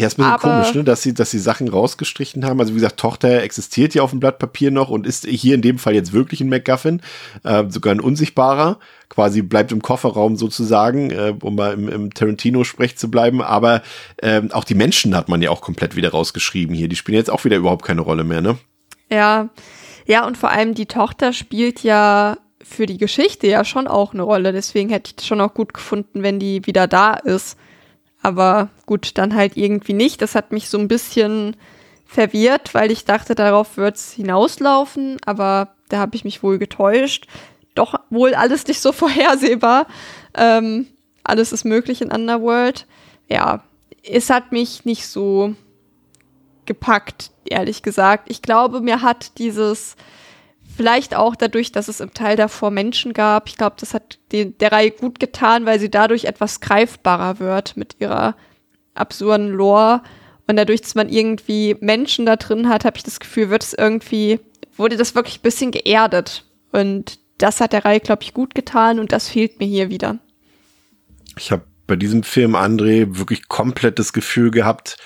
[0.01, 2.59] Ja, ist ein bisschen Aber- komisch, ne, dass sie, dass sie Sachen rausgestrichen haben.
[2.61, 5.61] Also wie gesagt, Tochter existiert ja auf dem Blatt Papier noch und ist hier in
[5.61, 7.03] dem Fall jetzt wirklich ein MacGuffin,
[7.45, 8.79] äh, sogar ein unsichtbarer,
[9.11, 13.43] quasi bleibt im Kofferraum sozusagen, äh, um mal im, im Tarantino-Sprech zu bleiben.
[13.43, 13.83] Aber
[14.23, 16.89] ähm, auch die Menschen hat man ja auch komplett wieder rausgeschrieben hier.
[16.89, 18.57] Die spielen jetzt auch wieder überhaupt keine Rolle mehr, ne?
[19.11, 19.51] Ja,
[20.07, 22.39] ja, und vor allem die Tochter spielt ja
[22.73, 24.53] für die Geschichte ja schon auch eine Rolle.
[24.53, 27.57] Deswegen hätte ich es schon auch gut gefunden, wenn die wieder da ist.
[28.23, 30.23] Aber gut, dann halt irgendwie nicht.
[30.23, 31.57] Das hat mich so ein bisschen
[32.07, 35.17] verwirrt, weil ich dachte, darauf wird es hinauslaufen.
[35.27, 37.27] Aber da habe ich mich wohl getäuscht.
[37.75, 39.87] Doch wohl alles nicht so vorhersehbar.
[40.35, 40.87] Ähm,
[41.25, 42.87] alles ist möglich in Underworld.
[43.29, 43.65] Ja,
[44.05, 45.55] es hat mich nicht so
[46.67, 48.31] gepackt, ehrlich gesagt.
[48.31, 49.97] Ich glaube, mir hat dieses
[50.77, 54.57] vielleicht auch dadurch, dass es im Teil davor Menschen gab, ich glaube, das hat den,
[54.59, 58.37] der Reihe gut getan, weil sie dadurch etwas greifbarer wird mit ihrer
[58.95, 60.03] absurden Lore.
[60.47, 63.73] Und dadurch, dass man irgendwie Menschen da drin hat, habe ich das Gefühl, wird es
[63.73, 64.41] irgendwie,
[64.77, 66.45] wurde das wirklich ein bisschen geerdet.
[66.73, 70.19] Und das hat der Reihe, glaube ich, gut getan und das fehlt mir hier wieder.
[71.39, 74.97] Ich habe bei diesem Film, André, wirklich komplett das Gefühl gehabt,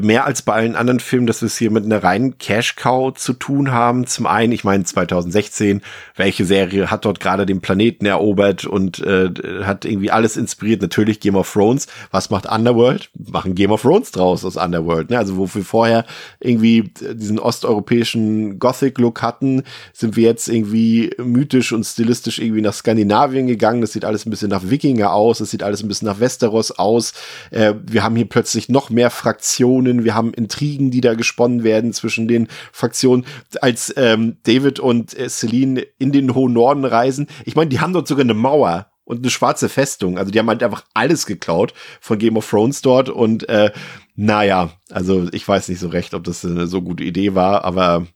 [0.00, 3.32] mehr als bei allen anderen Filmen, dass wir es hier mit einer reinen Cash-Cow zu
[3.32, 4.06] tun haben.
[4.06, 5.82] Zum einen, ich meine 2016,
[6.16, 9.30] welche Serie hat dort gerade den Planeten erobert und äh,
[9.64, 10.82] hat irgendwie alles inspiriert?
[10.82, 11.86] Natürlich Game of Thrones.
[12.10, 13.10] Was macht Underworld?
[13.14, 15.10] Machen Game of Thrones draus aus Underworld.
[15.10, 15.18] Ne?
[15.18, 16.04] Also wo wir vorher
[16.40, 23.46] irgendwie diesen osteuropäischen Gothic-Look hatten, sind wir jetzt irgendwie mythisch und stilistisch irgendwie nach Skandinavien
[23.46, 23.80] gegangen.
[23.80, 26.72] Das sieht alles ein bisschen nach Wikinger aus, das sieht alles ein bisschen nach Westeros
[26.72, 27.14] aus.
[27.50, 31.92] Äh, wir haben hier plötzlich noch mehr Fraktionen, wir haben Intrigen, die da gesponnen werden
[31.92, 33.26] zwischen den Fraktionen.
[33.60, 37.92] Als ähm, David und äh, Celine in den hohen Norden reisen, ich meine, die haben
[37.92, 40.18] dort sogar eine Mauer und eine schwarze Festung.
[40.18, 43.72] Also die haben halt einfach alles geklaut von Game of Thrones dort und äh,
[44.16, 48.06] naja, also ich weiß nicht so recht, ob das eine so gute Idee war, aber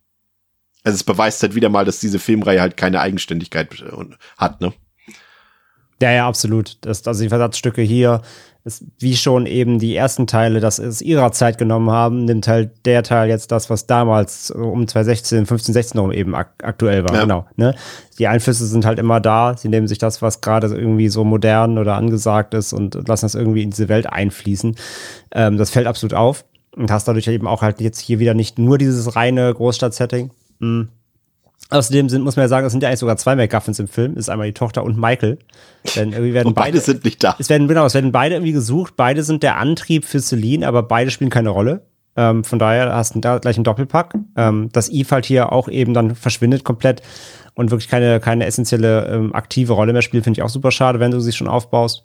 [0.84, 4.04] also es beweist halt wieder mal, dass diese Filmreihe halt keine Eigenständigkeit äh,
[4.36, 4.72] hat, ne?
[6.02, 6.78] Ja, ja, absolut.
[6.80, 8.22] Das, also die Versatzstücke hier,
[8.64, 12.70] ist, wie schon eben die ersten Teile das aus ihrer Zeit genommen haben, nimmt halt
[12.84, 17.04] der Teil jetzt das, was damals so um 2016, 15, 16 rum eben ak aktuell
[17.04, 17.14] war.
[17.14, 17.22] Ja.
[17.22, 17.46] Genau.
[17.56, 17.74] Ne?
[18.18, 19.56] Die Einflüsse sind halt immer da.
[19.56, 23.34] Sie nehmen sich das, was gerade irgendwie so modern oder angesagt ist und lassen das
[23.34, 24.76] irgendwie in diese Welt einfließen.
[25.32, 26.44] Ähm, das fällt absolut auf.
[26.74, 30.30] Und hast dadurch eben auch halt jetzt hier wieder nicht nur dieses reine Großstadt-Setting.
[30.60, 30.82] Mm.
[31.72, 34.12] Außerdem sind, muss man ja sagen, es sind ja eigentlich sogar zwei McGuffins im Film.
[34.12, 35.38] Es ist einmal die Tochter und Michael.
[35.96, 37.36] Denn irgendwie werden Und beide sind nicht da.
[37.38, 38.94] es werden, genau, es werden beide irgendwie gesucht.
[38.96, 41.86] Beide sind der Antrieb für Celine, aber beide spielen keine Rolle.
[42.14, 44.14] Ähm, von daher hast du da gleich einen Doppelpack.
[44.36, 47.02] Ähm, dass Eve halt hier auch eben dann verschwindet komplett
[47.54, 51.00] und wirklich keine, keine essentielle ähm, aktive Rolle mehr spielt, finde ich auch super schade,
[51.00, 52.04] wenn du sie schon aufbaust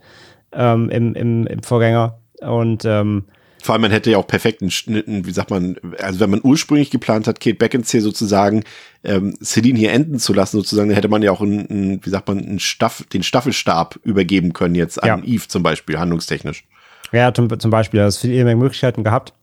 [0.52, 2.20] ähm, im, im, im Vorgänger.
[2.42, 3.26] Und ähm,
[3.62, 6.90] Vor allem, man hätte ja auch perfekten Schnitten, wie sagt man, also wenn man ursprünglich
[6.90, 8.64] geplant hat, Kate Beckinsale sozusagen
[9.04, 12.10] ähm, Celine hier enden zu lassen, sozusagen, dann hätte man ja auch einen, einen wie
[12.10, 15.26] sagt man, einen Staff, den Staffelstab übergeben können jetzt an Ja.
[15.26, 16.66] Eve zum Beispiel, handlungstechnisch.
[17.12, 19.34] Ja, zum, zum Beispiel, das viele Möglichkeiten gehabt.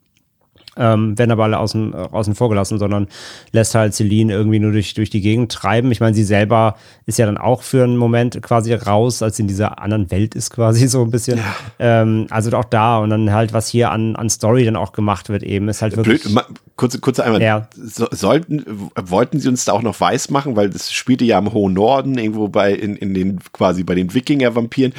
[0.77, 3.09] Ähm, werden aber alle außen, außen vor gelassen, sondern
[3.53, 5.91] lässt halt Celine irgendwie nur durch, durch die Gegend treiben.
[5.93, 9.43] Ich meine, sie selber ist ja dann auch für einen Moment quasi raus, als sie
[9.43, 11.41] in dieser anderen Welt ist, quasi so ein bisschen.
[11.79, 15.29] Ähm, also auch da und dann halt, was hier an, an Story dann auch gemacht
[15.29, 16.23] wird, eben, ist halt wirklich.
[16.23, 16.45] Blöd,
[16.77, 17.43] kurze, kurze einmal.
[17.43, 17.69] Ja.
[17.77, 18.65] So, sollten,
[19.01, 22.19] wollten sie uns da auch noch weiß machen, weil das spielte ja im hohen Norden,
[22.19, 24.93] irgendwo bei, in, in den, quasi bei den Wikinger-Vampiren.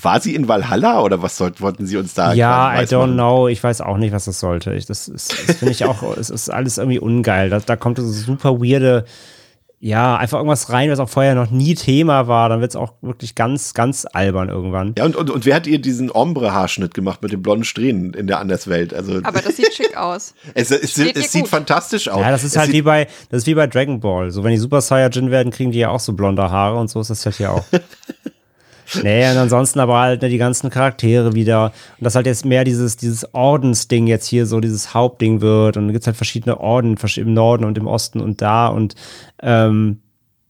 [0.00, 3.12] War sie in Valhalla oder was sollten, wollten sie uns da Ja, I don't machen?
[3.14, 3.48] know.
[3.48, 4.74] Ich weiß auch nicht, was das sollte.
[4.74, 7.50] Ich, das ist, das finde ich auch, es ist alles irgendwie ungeil.
[7.50, 9.04] Da, da kommt so super weirde,
[9.80, 12.48] ja, einfach irgendwas rein, was auch vorher noch nie Thema war.
[12.48, 14.94] Dann wird es auch wirklich ganz, ganz albern irgendwann.
[14.98, 18.26] Ja, und, und, und wer hat ihr diesen Ombre-Haarschnitt gemacht mit den blonden Strähnen in
[18.26, 18.92] der Anderswelt?
[18.92, 20.34] Also, Aber das sieht schick aus.
[20.54, 22.20] es, es, es sieht fantastisch aus.
[22.20, 24.32] Ja, das ist es halt wie bei, das ist wie bei Dragon Ball.
[24.32, 27.00] So, wenn die Super Saiyajin werden, kriegen die ja auch so blonde Haare und so
[27.00, 27.64] ist das halt hier auch.
[29.02, 31.72] Nee, und ansonsten aber halt ne, die ganzen Charaktere wieder.
[31.98, 35.76] Und das halt jetzt mehr dieses, dieses Ordensding jetzt hier so dieses Hauptding wird.
[35.76, 38.68] Und dann gibt es halt verschiedene Orden im Norden und im Osten und da.
[38.68, 38.94] Und
[39.42, 40.00] ähm,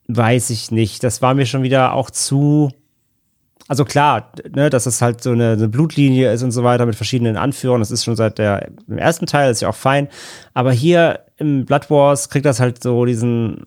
[0.06, 1.02] weiß ich nicht.
[1.04, 2.70] Das war mir schon wieder auch zu
[3.68, 6.96] also klar, ne, dass es halt so eine, eine, Blutlinie ist und so weiter mit
[6.96, 10.08] verschiedenen Anführern, das ist schon seit der im ersten Teil, ist ja auch fein.
[10.54, 13.66] Aber hier im Blood Wars kriegt das halt so diesen,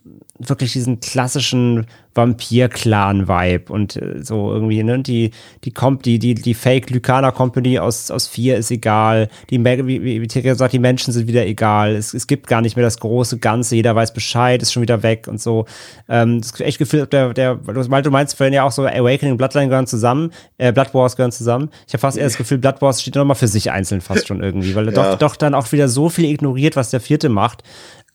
[0.50, 5.32] wirklich diesen klassischen Vampir-Clan-Vibe und äh, so irgendwie, ne, die,
[5.64, 10.22] die kommt, die, die, die Fake Lycana Company aus, aus vier ist egal, die, wie,
[10.22, 13.38] wie sagt, die Menschen sind wieder egal, es, es gibt gar nicht mehr das große
[13.40, 15.66] Ganze, jeder weiß Bescheid, ist schon wieder weg und so.
[16.10, 19.34] Ähm, das ist echt Gefühl, der, der, weil du meinst vorhin ja auch so, Awakening
[19.34, 21.70] und Bloodline gehören zusammen, äh, Blood Wars gehören zusammen.
[21.88, 24.44] Ich habe fast eher das Gefühl, Blood Wars steht nochmal für sich einzeln fast schon
[24.44, 25.11] irgendwie, weil er ja.
[25.11, 27.64] doch, doch dann auch wieder so viel ignoriert, was der vierte macht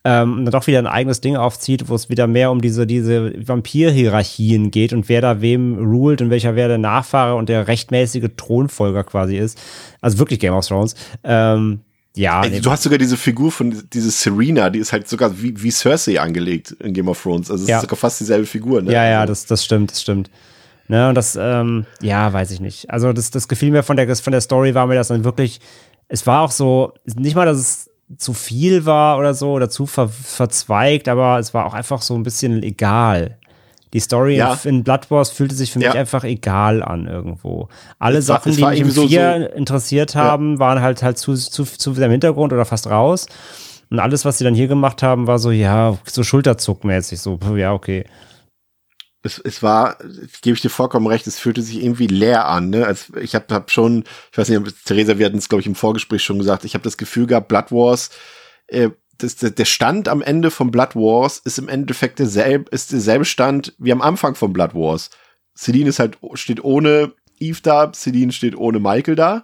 [0.07, 3.33] ähm, dann doch wieder ein eigenes Ding aufzieht, wo es wieder mehr um diese, diese
[3.45, 8.29] Vampir-Hierarchien geht und wer da wem ruled und welcher wer der Nachfahre und der rechtmäßige
[8.37, 9.59] Thronfolger quasi ist.
[9.99, 10.95] Also wirklich Game of Thrones.
[11.25, 11.81] Ähm,
[12.15, 12.41] ja.
[12.41, 15.71] Ey, du hast sogar diese Figur von diese Serena, die ist halt sogar wie, wie
[15.71, 17.51] Cersei angelegt in Game of Thrones.
[17.51, 17.77] Also es ja.
[17.77, 18.93] ist sogar fast dieselbe Figur, ne?
[18.93, 20.31] Ja, ja, das, das stimmt, das stimmt.
[20.87, 22.89] Ne, und das, ähm, ja, weiß ich nicht.
[22.89, 25.59] Also das, das gefiel mir von der, von der Story war mir das dann wirklich,
[26.07, 29.85] es war auch so, nicht mal, dass es zu viel war oder so oder zu
[29.85, 33.37] ver verzweigt, aber es war auch einfach so ein bisschen egal.
[33.93, 34.57] Die Story ja.
[34.65, 37.69] in Blood Wars fühlte sich für mich einfach egal an irgendwo.
[37.99, 40.59] Alle es Sachen, war, die mich im Vier so, interessiert haben, ja.
[40.59, 43.27] waren halt halt zu, zu, zu sehr im Hintergrund oder fast raus.
[43.89, 47.71] Und alles, was sie dann hier gemacht haben, war so, ja, so schulterzuckmäßig, so, ja,
[47.71, 48.05] okay
[49.23, 49.97] es, es war,
[50.41, 52.69] gebe ich dir vollkommen recht, es fühlte sich irgendwie leer an.
[52.69, 52.85] Ne?
[52.85, 55.75] Als, ich habe hab schon, ich weiß nicht, Theresa, wir hatten es, glaube ich, im
[55.75, 58.09] Vorgespräch schon gesagt, ich habe das Gefühl gehabt, Blood Wars,
[58.67, 63.25] äh, das, der Stand am Ende von Blood Wars ist im Endeffekt derselbe, ist derselbe
[63.25, 65.09] Stand wie am Anfang von Blood Wars.
[65.55, 69.43] Celine ist halt, steht ohne Eve da, Celine steht ohne Michael da.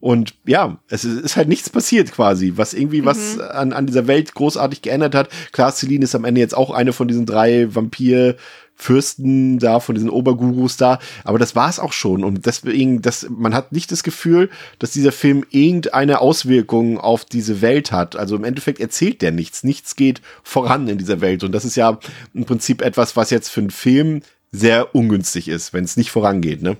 [0.00, 3.06] Und ja, es ist halt nichts passiert quasi, was irgendwie mhm.
[3.06, 5.28] was an, an dieser Welt großartig geändert hat.
[5.52, 8.36] Klar, Celine ist am Ende jetzt auch eine von diesen drei Vampir-
[8.82, 10.98] Fürsten da, von diesen Obergurus da.
[11.24, 12.24] Aber das war es auch schon.
[12.24, 17.62] Und deswegen, das, man hat nicht das Gefühl, dass dieser Film irgendeine Auswirkung auf diese
[17.62, 18.16] Welt hat.
[18.16, 19.62] Also im Endeffekt erzählt der nichts.
[19.62, 21.44] Nichts geht voran in dieser Welt.
[21.44, 21.98] Und das ist ja
[22.34, 26.62] im Prinzip etwas, was jetzt für einen Film sehr ungünstig ist, wenn es nicht vorangeht,
[26.62, 26.76] ne?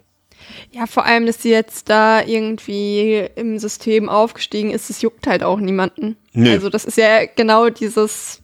[0.72, 5.42] Ja, vor allem, dass sie jetzt da irgendwie im System aufgestiegen ist, das juckt halt
[5.42, 6.16] auch niemanden.
[6.32, 6.50] Nee.
[6.50, 8.42] Also das ist ja genau dieses,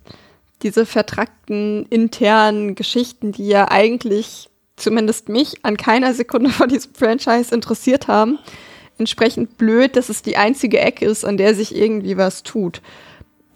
[0.63, 7.55] diese vertrackten internen Geschichten, die ja eigentlich zumindest mich an keiner Sekunde von diesem Franchise
[7.55, 8.39] interessiert haben.
[8.99, 12.83] Entsprechend blöd, dass es die einzige Ecke ist, an der sich irgendwie was tut.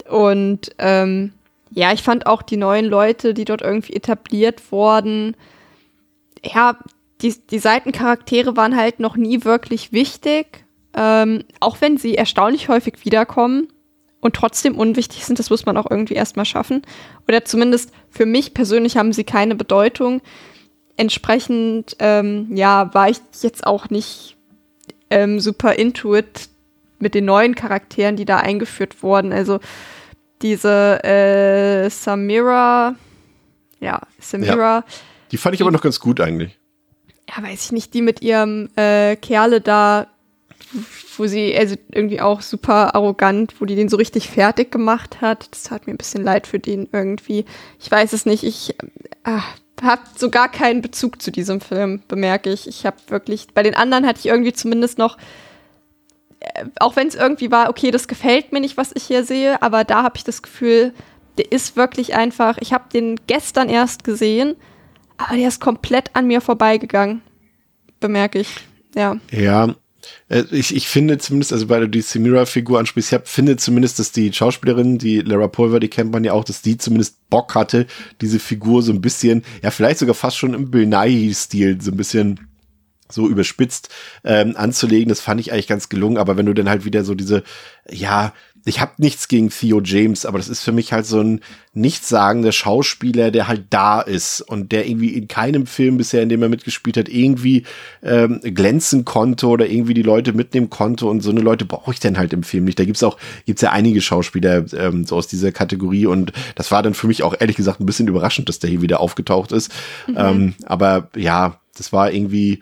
[0.09, 1.33] Und ähm,
[1.71, 5.35] ja, ich fand auch die neuen Leute, die dort irgendwie etabliert wurden,
[6.45, 6.77] ja,
[7.21, 10.65] die, die Seitencharaktere waren halt noch nie wirklich wichtig,
[10.95, 13.69] ähm, auch wenn sie erstaunlich häufig wiederkommen
[14.23, 16.81] und trotzdem unwichtig sind, das muss man auch irgendwie erstmal schaffen.
[17.27, 20.21] Oder zumindest für mich persönlich haben sie keine Bedeutung.
[20.95, 24.37] Entsprechend, ähm, ja, war ich jetzt auch nicht
[25.09, 26.47] ähm, super intuit
[26.99, 29.33] mit den neuen Charakteren, die da eingeführt wurden.
[29.33, 29.59] Also
[30.41, 32.95] diese äh, Samira,
[33.81, 34.77] ja, Samira.
[34.77, 34.85] Ja.
[35.31, 36.57] Die fand ich aber noch ganz gut eigentlich.
[37.29, 40.07] Ja, weiß ich nicht, die mit ihrem äh, Kerle da
[41.17, 45.47] wo sie also irgendwie auch super arrogant, wo die den so richtig fertig gemacht hat.
[45.51, 47.45] Das tat mir ein bisschen leid für den irgendwie.
[47.79, 48.43] Ich weiß es nicht.
[48.43, 48.75] Ich
[49.23, 49.39] äh,
[49.81, 52.67] habe so gar keinen Bezug zu diesem Film, bemerke ich.
[52.67, 55.17] Ich habe wirklich, bei den anderen hatte ich irgendwie zumindest noch,
[56.39, 59.61] äh, auch wenn es irgendwie war, okay, das gefällt mir nicht, was ich hier sehe,
[59.61, 60.93] aber da habe ich das Gefühl,
[61.37, 64.55] der ist wirklich einfach, ich habe den gestern erst gesehen,
[65.17, 67.21] aber der ist komplett an mir vorbeigegangen,
[67.99, 68.55] bemerke ich.
[68.95, 69.17] Ja.
[69.31, 69.75] Ja,
[70.51, 74.11] ich, ich finde zumindest, also weil du die Samira-Figur ansprichst, ich hab, finde zumindest, dass
[74.11, 77.87] die Schauspielerin, die Lara Pulver, die kennt man ja auch, dass die zumindest Bock hatte,
[78.21, 82.39] diese Figur so ein bisschen, ja, vielleicht sogar fast schon im Nighy-Stil, so ein bisschen
[83.11, 83.89] so überspitzt
[84.23, 85.09] ähm, anzulegen.
[85.09, 87.43] Das fand ich eigentlich ganz gelungen, aber wenn du dann halt wieder so diese,
[87.89, 88.33] ja,
[88.65, 91.41] ich habe nichts gegen Theo James, aber das ist für mich halt so ein
[91.73, 96.41] nichtssagender Schauspieler, der halt da ist und der irgendwie in keinem Film bisher, in dem
[96.41, 97.63] er mitgespielt hat, irgendwie
[98.03, 101.99] ähm, glänzen konnte oder irgendwie die Leute mitnehmen konnte und so eine Leute brauche ich
[101.99, 102.79] denn halt im Film nicht.
[102.79, 106.83] Da gibt's auch gibt's ja einige Schauspieler ähm, so aus dieser Kategorie und das war
[106.83, 109.71] dann für mich auch ehrlich gesagt ein bisschen überraschend, dass der hier wieder aufgetaucht ist.
[110.07, 110.15] Mhm.
[110.17, 112.61] Ähm, aber ja, das war irgendwie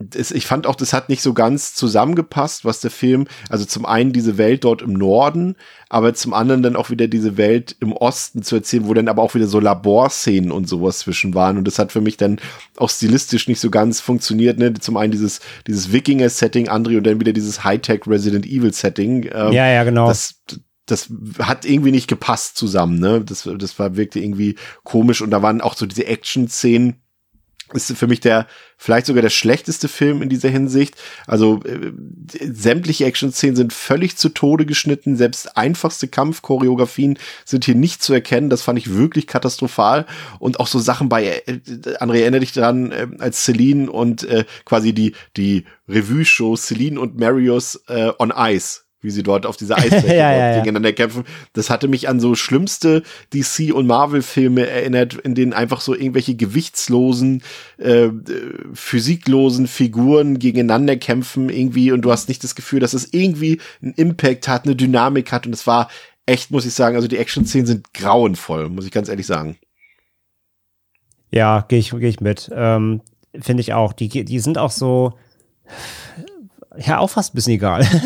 [0.00, 3.84] das, ich fand auch, das hat nicht so ganz zusammengepasst, was der Film, also zum
[3.84, 5.56] einen diese Welt dort im Norden,
[5.88, 9.22] aber zum anderen dann auch wieder diese Welt im Osten zu erzählen, wo dann aber
[9.22, 11.58] auch wieder so Laborszenen und sowas zwischen waren.
[11.58, 12.40] Und das hat für mich dann
[12.76, 14.58] auch stilistisch nicht so ganz funktioniert.
[14.60, 14.72] Ne?
[14.74, 19.30] Zum einen dieses, dieses Wikinger-Setting, André, und dann wieder dieses Hightech Resident Evil-Setting.
[19.32, 20.06] Ähm, ja, ja, genau.
[20.06, 20.40] Das,
[20.86, 21.10] das
[21.40, 23.20] hat irgendwie nicht gepasst zusammen, ne?
[23.22, 24.54] Das, das war, wirkte irgendwie
[24.84, 27.02] komisch und da waren auch so diese Action-Szenen,
[27.74, 30.94] ist für mich der vielleicht sogar der schlechteste Film in dieser Hinsicht.
[31.26, 31.92] Also äh,
[32.40, 35.16] sämtliche Action-Szenen sind völlig zu Tode geschnitten.
[35.16, 38.50] Selbst einfachste Kampfchoreografien sind hier nicht zu erkennen.
[38.50, 40.06] Das fand ich wirklich katastrophal.
[40.38, 41.60] Und auch so Sachen bei äh,
[42.00, 47.18] André, erinnere dich daran, äh, als Celine und äh, quasi die die Revue-Show Celine und
[47.18, 50.58] Marius äh, on Ice wie sie dort auf dieser Eisfläche ja, ja, ja.
[50.58, 51.24] gegeneinander kämpfen.
[51.52, 53.02] Das hatte mich an so schlimmste
[53.32, 57.42] DC- und Marvel-Filme erinnert, in denen einfach so irgendwelche gewichtslosen,
[57.78, 58.08] äh,
[58.72, 63.94] physiklosen Figuren gegeneinander kämpfen irgendwie und du hast nicht das Gefühl, dass es irgendwie einen
[63.94, 65.88] Impact hat, eine Dynamik hat und es war
[66.26, 69.56] echt, muss ich sagen, also die Action-Szenen sind grauenvoll, muss ich ganz ehrlich sagen.
[71.30, 72.50] Ja, gehe ich, geh ich mit.
[72.54, 73.02] Ähm,
[73.38, 73.92] Finde ich auch.
[73.92, 75.12] Die, die sind auch so
[76.84, 77.84] ja auch fast ein bisschen egal.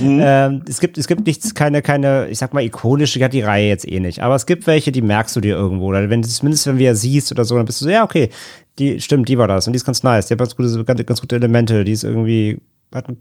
[0.00, 0.20] Mhm.
[0.22, 3.68] ähm, es gibt, es gibt nichts, keine, keine, ich sag mal, ikonische, hat die Reihe
[3.68, 4.20] jetzt eh nicht.
[4.20, 5.86] Aber es gibt welche, die merkst du dir irgendwo.
[5.86, 8.30] Oder wenn zumindest wenn du ja siehst oder so, dann bist du so, ja, okay,
[8.78, 11.04] die stimmt, die war das und die ist ganz nice, die hat ganz gute, ganz,
[11.04, 12.60] ganz gute Elemente, die ist irgendwie,
[12.94, 13.16] hat ein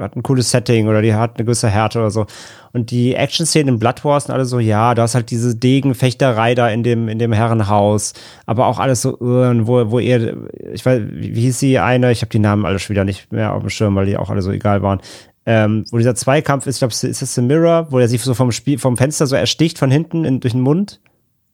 [0.00, 2.26] hat ein cooles Setting oder die hat eine gewisse Härte oder so.
[2.72, 6.54] Und die Action-Szenen in Blood Wars sind alle so, ja, du hast halt diese Degenfechterei
[6.54, 8.14] da in dem, in dem Herrenhaus,
[8.46, 10.36] aber auch alles so, wo, wo ihr,
[10.72, 13.54] ich weiß, wie hieß sie eine, ich habe die Namen alle schon wieder nicht mehr
[13.54, 15.00] auf dem Schirm, weil die auch alle so egal waren.
[15.46, 18.34] Ähm, wo dieser Zweikampf ist, ich glaube, ist das The Mirror, wo er sich so
[18.34, 21.00] vom Spiel, vom Fenster so ersticht von hinten in, durch den Mund?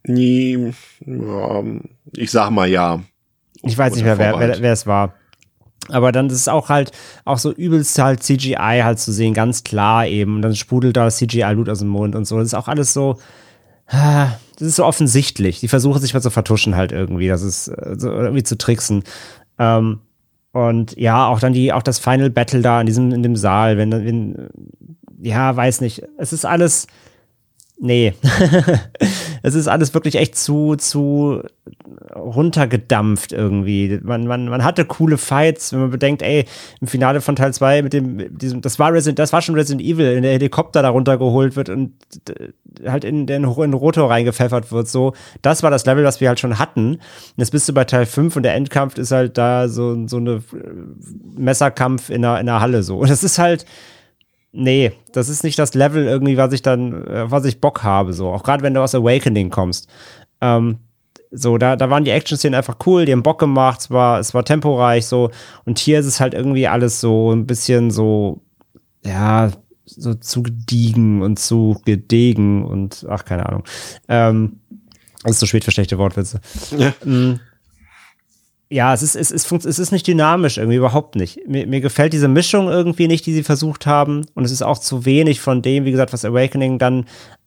[0.06, 0.72] Nee,
[2.16, 3.00] ich sag mal ja.
[3.62, 5.14] Ich weiß nicht mehr, wer, wer, wer es war.
[5.88, 6.92] Aber dann ist es auch halt
[7.24, 10.36] auch so übelst halt CGI halt zu sehen, ganz klar eben.
[10.36, 12.38] Und dann sprudelt da CGI-Blut aus dem Mund und so.
[12.38, 13.18] Das ist auch alles so,
[13.88, 15.60] ah, das ist so offensichtlich.
[15.60, 17.28] Die versuchen sich mal zu vertuschen halt irgendwie.
[17.28, 19.04] Das ist äh, so irgendwie zu tricksen.
[19.58, 20.00] Ähm,
[20.52, 23.76] und ja, auch dann die, auch das Final Battle da in diesem, in dem Saal,
[23.76, 24.48] wenn, wenn
[25.20, 26.02] ja, weiß nicht.
[26.18, 26.86] Es ist alles,
[27.78, 28.14] nee.
[29.44, 31.42] es ist alles wirklich echt zu, zu
[32.16, 34.00] runtergedampft irgendwie.
[34.02, 36.46] Man, man, man hatte coole Fights, wenn man bedenkt, ey,
[36.80, 39.86] im Finale von Teil 2 mit dem, diesem, das war Resident, das war schon Resident
[39.86, 41.92] Evil, in der Helikopter da runtergeholt wird und
[42.86, 45.12] halt in den, in Rotor reingepfeffert wird, so.
[45.42, 46.98] Das war das Level, was wir halt schon hatten.
[47.36, 50.42] Jetzt bist du bei Teil 5 und der Endkampf ist halt da so, so eine
[51.36, 52.96] Messerkampf in einer, in einer Halle, so.
[52.96, 53.66] Und das ist halt,
[54.54, 58.12] nee, das ist nicht das Level irgendwie, was ich dann, äh, was ich Bock habe,
[58.12, 58.30] so.
[58.30, 59.88] Auch gerade wenn du aus Awakening kommst.
[60.40, 60.78] Ähm,
[61.30, 64.32] so, da, da waren die Action-Szenen einfach cool, die haben Bock gemacht, es war, es
[64.34, 65.30] war temporeich, so.
[65.64, 68.40] Und hier ist es halt irgendwie alles so ein bisschen so,
[69.04, 69.50] ja,
[69.84, 73.64] so zu gediegen und zu gedegen und, ach, keine Ahnung.
[74.08, 74.60] Ähm,
[75.24, 76.40] das ist so spät für schlechte Wortwitze.
[76.76, 76.94] Ja.
[78.74, 81.38] Ja, es ist, es, ist, es ist nicht dynamisch, irgendwie überhaupt nicht.
[81.46, 84.26] Mir, mir gefällt diese Mischung irgendwie nicht, die sie versucht haben.
[84.34, 87.04] Und es ist auch zu wenig von dem, wie gesagt, was Awakening dann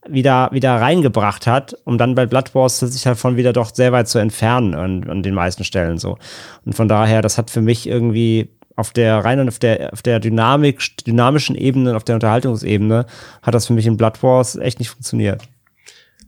[0.07, 4.07] wieder, wieder reingebracht hat, um dann bei Blood Wars sich davon wieder doch sehr weit
[4.07, 6.17] zu entfernen an, an den meisten Stellen so.
[6.63, 8.47] Und von daher, das hat für mich irgendwie
[8.77, 13.05] auf der reinen, auf der, auf der Dynamik, dynamischen Ebene, auf der Unterhaltungsebene,
[13.41, 15.43] hat das für mich in Blood Wars echt nicht funktioniert.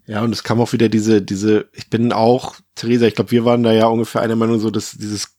[0.10, 3.46] Ja, und es kam auch wieder diese, diese, ich bin auch, Theresa, ich glaube, wir
[3.46, 5.38] waren da ja ungefähr einer Meinung, so dass dieses,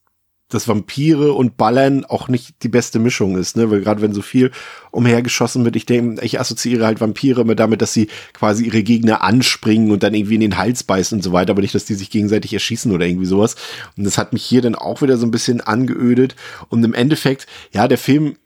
[0.49, 3.69] dass Vampire und Ballern auch nicht die beste Mischung ist, ne?
[3.69, 4.53] Weil gerade wenn so viel
[4.93, 9.25] umhergeschossen wird, ich denke, ich assoziiere halt Vampire immer damit, dass sie quasi ihre Gegner
[9.25, 11.95] anspringen und dann irgendwie in den Hals beißen und so weiter, aber nicht, dass die
[11.95, 13.57] sich gegenseitig erschießen oder irgendwie sowas.
[13.97, 16.37] Und das hat mich hier dann auch wieder so ein bisschen angeödet.
[16.69, 18.37] Und im Endeffekt, ja, der Film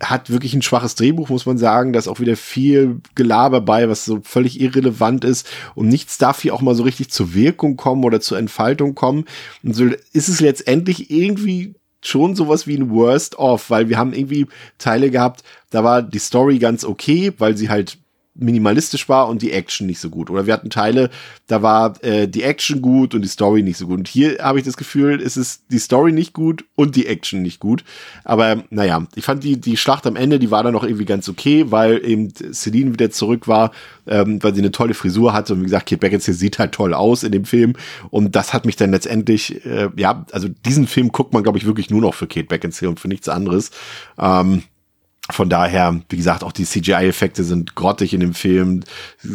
[0.00, 1.92] hat wirklich ein schwaches Drehbuch, muss man sagen.
[1.92, 5.48] Da ist auch wieder viel Gelaber bei, was so völlig irrelevant ist.
[5.74, 9.24] Und nichts darf hier auch mal so richtig zur Wirkung kommen oder zur Entfaltung kommen.
[9.62, 14.12] Und so ist es letztendlich irgendwie schon sowas wie ein Worst of, weil wir haben
[14.12, 14.46] irgendwie
[14.78, 17.98] Teile gehabt, da war die Story ganz okay, weil sie halt
[18.38, 20.30] minimalistisch war und die Action nicht so gut.
[20.30, 21.10] Oder wir hatten Teile,
[21.46, 23.98] da war äh, die Action gut und die Story nicht so gut.
[23.98, 27.42] Und hier habe ich das Gefühl, es ist die Story nicht gut und die Action
[27.42, 27.84] nicht gut.
[28.24, 31.28] Aber naja, ich fand die, die Schlacht am Ende, die war dann noch irgendwie ganz
[31.28, 33.72] okay, weil eben Celine wieder zurück war,
[34.06, 35.54] ähm, weil sie eine tolle Frisur hatte.
[35.54, 37.74] Und wie gesagt, Kate Beckinsale sieht halt toll aus in dem Film.
[38.10, 41.66] Und das hat mich dann letztendlich, äh, ja, also diesen Film guckt man, glaube ich,
[41.66, 43.70] wirklich nur noch für Kate Beckinsale und für nichts anderes.
[44.18, 44.62] Ähm,
[45.30, 48.82] von daher, wie gesagt, auch die CGI-Effekte sind grottig in dem Film,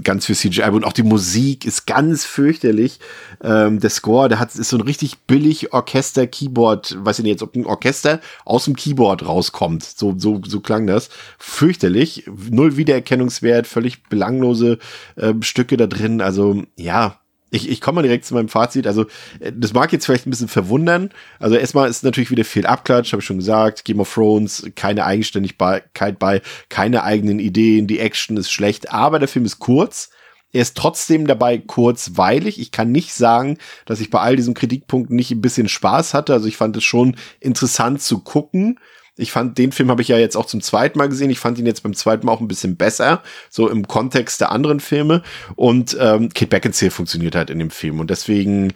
[0.04, 3.00] ganz viel CGI und auch die Musik ist ganz fürchterlich.
[3.44, 7.44] Ähm, der Score, der hat ist so ein richtig billig Orchester-Keyboard, weiß ich nicht jetzt,
[7.44, 9.84] ob ein Orchester aus dem Keyboard rauskommt.
[9.84, 11.10] So so so klang das.
[11.38, 14.80] Fürchterlich, null Wiedererkennungswert, völlig belanglose
[15.16, 16.22] äh, Stücke da drin.
[16.22, 17.20] Also ja,
[17.54, 18.88] ich, ich komme mal direkt zu meinem Fazit.
[18.88, 19.06] Also,
[19.40, 21.12] äh, das mag jetzt vielleicht ein bisschen verwundern.
[21.40, 23.86] Also, erstmal ist natürlich wieder viel Abklatsch, habe ich schon gesagt.
[23.86, 29.28] Game of Thrones, keine Eigenständigkeit bei, keine eigenen Ideen, die Action ist schlecht, aber der
[29.28, 30.10] Film ist kurz.
[30.52, 32.60] Er ist trotzdem dabei kurzweilig.
[32.60, 36.34] Ich kann nicht sagen, dass ich bei all diesen Kritikpunkten nicht ein bisschen Spaß hatte.
[36.34, 38.80] Also ich fand es schon interessant zu gucken.
[39.16, 41.30] Ich fand, den Film habe ich ja jetzt auch zum zweiten Mal gesehen.
[41.30, 44.52] Ich fand ihn jetzt beim zweiten Mal auch ein bisschen besser, so im Kontext der
[44.52, 45.22] anderen Filme.
[45.56, 48.00] Und ähm, Kate Beckinsale funktioniert halt in dem Film.
[48.00, 48.74] Und deswegen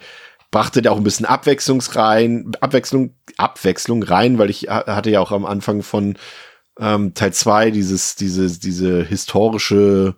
[0.50, 5.32] brachte der auch ein bisschen Abwechslung rein, Abwechslung, Abwechslung rein, weil ich hatte ja auch
[5.32, 6.16] am Anfang von
[6.78, 10.14] ähm, Teil zwei dieses, diese, diese historische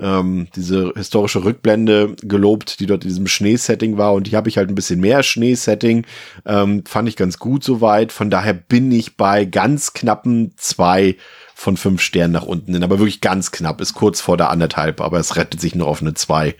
[0.00, 4.14] ähm, diese historische Rückblende gelobt, die dort in diesem Schneesetting war.
[4.14, 6.06] Und hier habe ich halt ein bisschen mehr Schneesetting.
[6.46, 8.12] Ähm, fand ich ganz gut soweit.
[8.12, 11.16] Von daher bin ich bei ganz knappen zwei
[11.54, 12.82] von fünf Sternen nach unten.
[12.82, 13.80] Aber wirklich ganz knapp.
[13.80, 16.54] Ist kurz vor der anderthalb, aber es rettet sich nur auf eine zwei.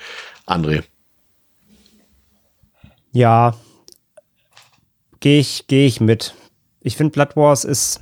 [0.46, 0.82] André.
[3.12, 3.54] Ja,
[5.20, 6.34] gehe ich, geh ich mit.
[6.80, 8.00] Ich finde, Blood Wars ist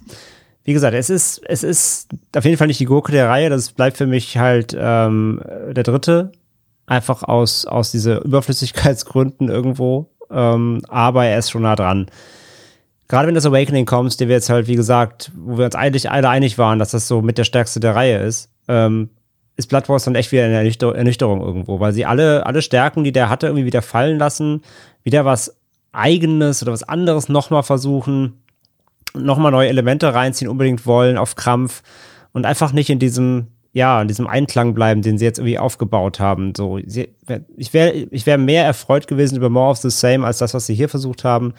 [0.69, 3.49] wie gesagt, es ist, es ist auf jeden Fall nicht die Gurke der Reihe.
[3.49, 5.41] Das bleibt für mich halt ähm,
[5.71, 6.31] der dritte.
[6.85, 10.11] Einfach aus, aus diese Überflüssigkeitsgründen irgendwo.
[10.31, 12.11] Ähm, aber er ist schon nah dran.
[13.09, 16.11] Gerade wenn das Awakening kommt, den wir jetzt halt, wie gesagt, wo wir uns eigentlich
[16.11, 19.09] alle einig waren, dass das so mit der stärkste der Reihe ist, ähm,
[19.57, 23.05] ist Blood Wars dann echt wieder eine Ernüchter Ernüchterung irgendwo, weil sie alle, alle Stärken,
[23.05, 24.61] die der hatte, irgendwie wieder fallen lassen,
[25.03, 25.57] wieder was
[25.93, 28.35] Eigenes oder was anderes nochmal versuchen
[29.19, 31.83] nochmal neue Elemente reinziehen, unbedingt wollen, auf Krampf
[32.33, 36.21] und einfach nicht in diesem, ja, in diesem Einklang bleiben, den sie jetzt irgendwie aufgebaut
[36.21, 36.53] haben.
[36.57, 37.09] So, sie,
[37.57, 40.67] ich wäre ich wär mehr erfreut gewesen über More of the Same als das, was
[40.67, 41.55] sie hier versucht haben.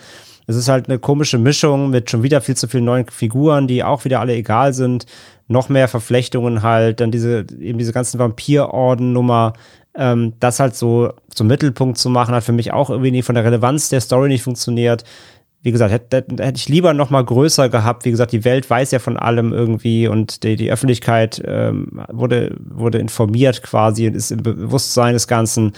[0.48, 3.84] Es ist halt eine komische Mischung mit schon wieder viel zu vielen neuen Figuren, die
[3.84, 5.06] auch wieder alle egal sind.
[5.48, 9.54] Noch mehr Verflechtungen halt, dann diese, eben diese ganzen Vampirorden-Nummer.
[9.96, 13.36] Ähm, das halt so zum Mittelpunkt zu machen, hat für mich auch irgendwie nie von
[13.36, 15.04] der Relevanz der Story nicht funktioniert
[15.62, 18.06] wie gesagt, hätte, hätte ich lieber noch mal größer gehabt.
[18.06, 22.56] Wie gesagt, die Welt weiß ja von allem irgendwie und die, die Öffentlichkeit ähm, wurde,
[22.60, 25.74] wurde informiert quasi und ist im Bewusstsein des Ganzen,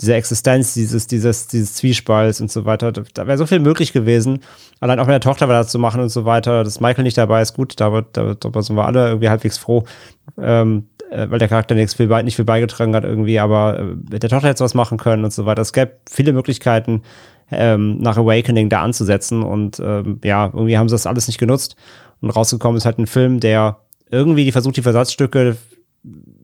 [0.00, 2.92] dieser Existenz dieses, dieses, dieses Zwiespalts und so weiter.
[2.92, 4.40] Da wäre so viel möglich gewesen.
[4.80, 6.64] Allein auch mit der Tochter weiter zu machen und so weiter.
[6.64, 9.84] Dass Michael nicht dabei ist, gut, da, da, da sind wir alle irgendwie halbwegs froh.
[10.38, 14.22] Ähm, äh, weil der Charakter nichts viel, nicht viel beigetragen hat irgendwie, aber äh, mit
[14.22, 15.62] der Tochter hätte was machen können und so weiter.
[15.62, 17.02] Es gäbe viele Möglichkeiten,
[17.50, 19.42] ähm, nach Awakening da anzusetzen.
[19.42, 21.76] Und ähm, ja, irgendwie haben sie das alles nicht genutzt.
[22.20, 23.78] Und rausgekommen ist halt ein Film, der
[24.10, 25.56] irgendwie die versucht, die Versatzstücke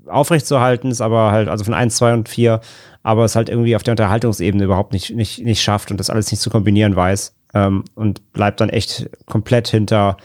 [0.07, 2.61] aufrechtzuerhalten, ist aber halt, also von 1, 2 und 4,
[3.03, 6.31] aber es halt irgendwie auf der Unterhaltungsebene überhaupt nicht, nicht, nicht schafft und das alles
[6.31, 7.35] nicht zu kombinieren weiß.
[7.55, 10.17] Ähm, und bleibt dann echt komplett hinter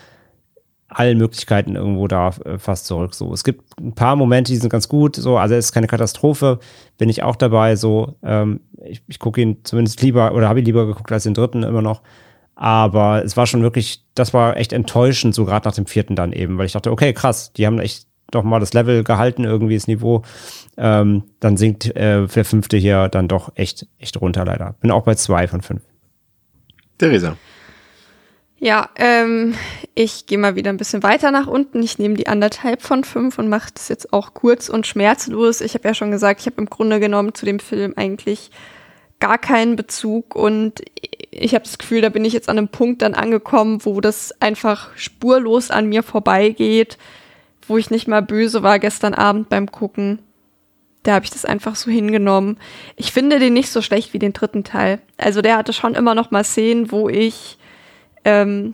[0.88, 3.14] allen Möglichkeiten irgendwo da äh, fast zurück.
[3.14, 5.16] So, es gibt ein paar Momente, die sind ganz gut.
[5.16, 6.60] So, also es ist keine Katastrophe,
[6.98, 7.76] bin ich auch dabei.
[7.76, 11.34] So, ähm, ich, ich gucke ihn zumindest lieber oder habe ihn lieber geguckt als den
[11.34, 12.02] dritten immer noch.
[12.56, 16.34] Aber es war schon wirklich, das war echt enttäuschend, so gerade nach dem vierten dann
[16.34, 19.76] eben, weil ich dachte, okay, krass, die haben echt doch mal das Level gehalten, irgendwie
[19.76, 20.24] das Niveau.
[20.78, 24.76] Ähm, dann sinkt äh, der fünfte hier dann doch echt, echt runter leider.
[24.82, 25.82] Bin auch bei zwei von fünf.
[26.98, 27.38] Theresa.
[28.60, 29.54] Ja, ähm,
[29.94, 31.84] ich gehe mal wieder ein bisschen weiter nach unten.
[31.84, 35.62] Ich nehme die anderthalb von fünf und mache das jetzt auch kurz und schmerzlos.
[35.62, 38.50] Ich habe ja schon gesagt, ich habe im Grunde genommen zu dem Film eigentlich
[39.20, 40.82] gar keinen Bezug und
[41.30, 44.42] ich habe das Gefühl, da bin ich jetzt an einem Punkt dann angekommen, wo das
[44.42, 46.98] einfach spurlos an mir vorbeigeht,
[47.68, 50.20] wo ich nicht mal böse war gestern Abend beim Gucken.
[51.04, 52.58] Da habe ich das einfach so hingenommen.
[52.96, 55.00] Ich finde den nicht so schlecht wie den dritten Teil.
[55.18, 57.58] Also der hatte schon immer noch mal Szenen, wo ich
[58.26, 58.74] ähm,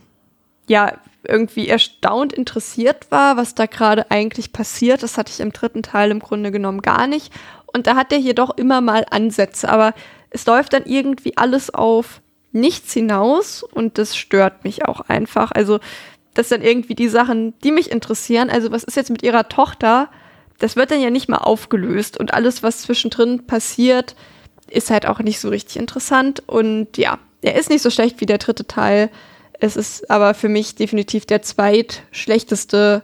[0.66, 0.92] ja
[1.26, 5.02] irgendwie erstaunt interessiert war, was da gerade eigentlich passiert.
[5.02, 7.32] Das hatte ich im dritten Teil im Grunde genommen gar nicht.
[7.66, 9.94] Und da hat er hier doch immer mal Ansätze, aber
[10.30, 12.20] es läuft dann irgendwie alles auf
[12.52, 15.50] nichts hinaus und das stört mich auch einfach.
[15.50, 15.80] Also
[16.34, 18.50] das sind irgendwie die Sachen, die mich interessieren.
[18.50, 20.08] Also was ist jetzt mit ihrer Tochter?
[20.58, 24.14] Das wird dann ja nicht mal aufgelöst und alles, was zwischendrin passiert,
[24.70, 26.42] ist halt auch nicht so richtig interessant.
[26.46, 29.10] Und ja, er ist nicht so schlecht wie der dritte Teil.
[29.64, 33.02] Es ist aber für mich definitiv der zweitschlechteste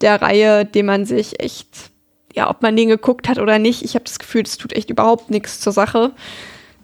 [0.00, 1.90] der Reihe, den man sich echt,
[2.32, 4.90] ja, ob man den geguckt hat oder nicht, ich habe das Gefühl, es tut echt
[4.90, 6.12] überhaupt nichts zur Sache.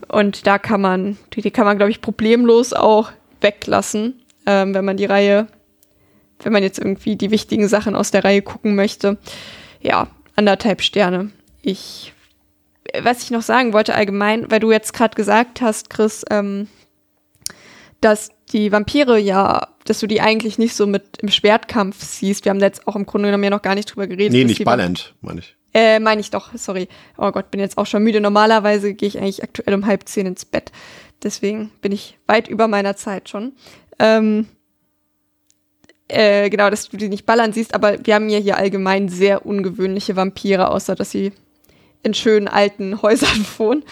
[0.09, 4.85] Und da kann man, die, die kann man, glaube ich, problemlos auch weglassen, ähm, wenn
[4.85, 5.47] man die Reihe
[6.43, 9.19] wenn man jetzt irgendwie die wichtigen Sachen aus der Reihe gucken möchte.
[9.81, 11.31] Ja, anderthalb Sterne.
[11.63, 12.13] Ich,
[13.01, 16.69] was ich noch sagen wollte allgemein, weil du jetzt gerade gesagt hast, Chris, ähm,
[18.01, 22.45] dass die Vampire ja, dass du die eigentlich nicht so mit im Schwertkampf siehst.
[22.45, 24.33] Wir haben jetzt auch im Grunde genommen ja noch gar nicht drüber geredet.
[24.33, 25.57] Nee, nicht ballend, meine ich.
[25.75, 26.89] Äh, meine ich doch, sorry.
[27.17, 28.21] Oh Gott, bin jetzt auch schon müde.
[28.21, 30.73] Normalerweise gehe ich eigentlich aktuell um halb zehn ins Bett.
[31.23, 33.53] Deswegen bin ich weit über meiner Zeit schon.
[33.99, 34.47] Ähm,
[36.09, 39.45] äh, genau, dass du die nicht ballern siehst, aber wir haben ja hier allgemein sehr
[39.45, 41.33] ungewöhnliche Vampire, außer dass sie
[42.03, 43.85] in schönen alten Häusern wohnen.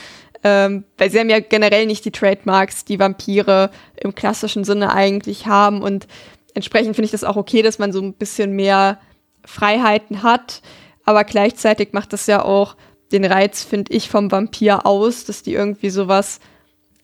[0.49, 5.49] Ähm, weil sie haben ja generell nicht die Trademarks, die Vampire im klassischen Sinne eigentlich
[5.49, 5.83] haben.
[5.83, 6.07] Und
[6.55, 9.01] entsprechend finde ich das auch okay, dass man so ein bisschen mehr
[9.45, 10.63] Freiheiten hat.
[11.05, 12.77] Aber gleichzeitig macht das ja auch
[13.11, 16.39] den Reiz, finde ich, vom Vampir aus, dass die irgendwie sowas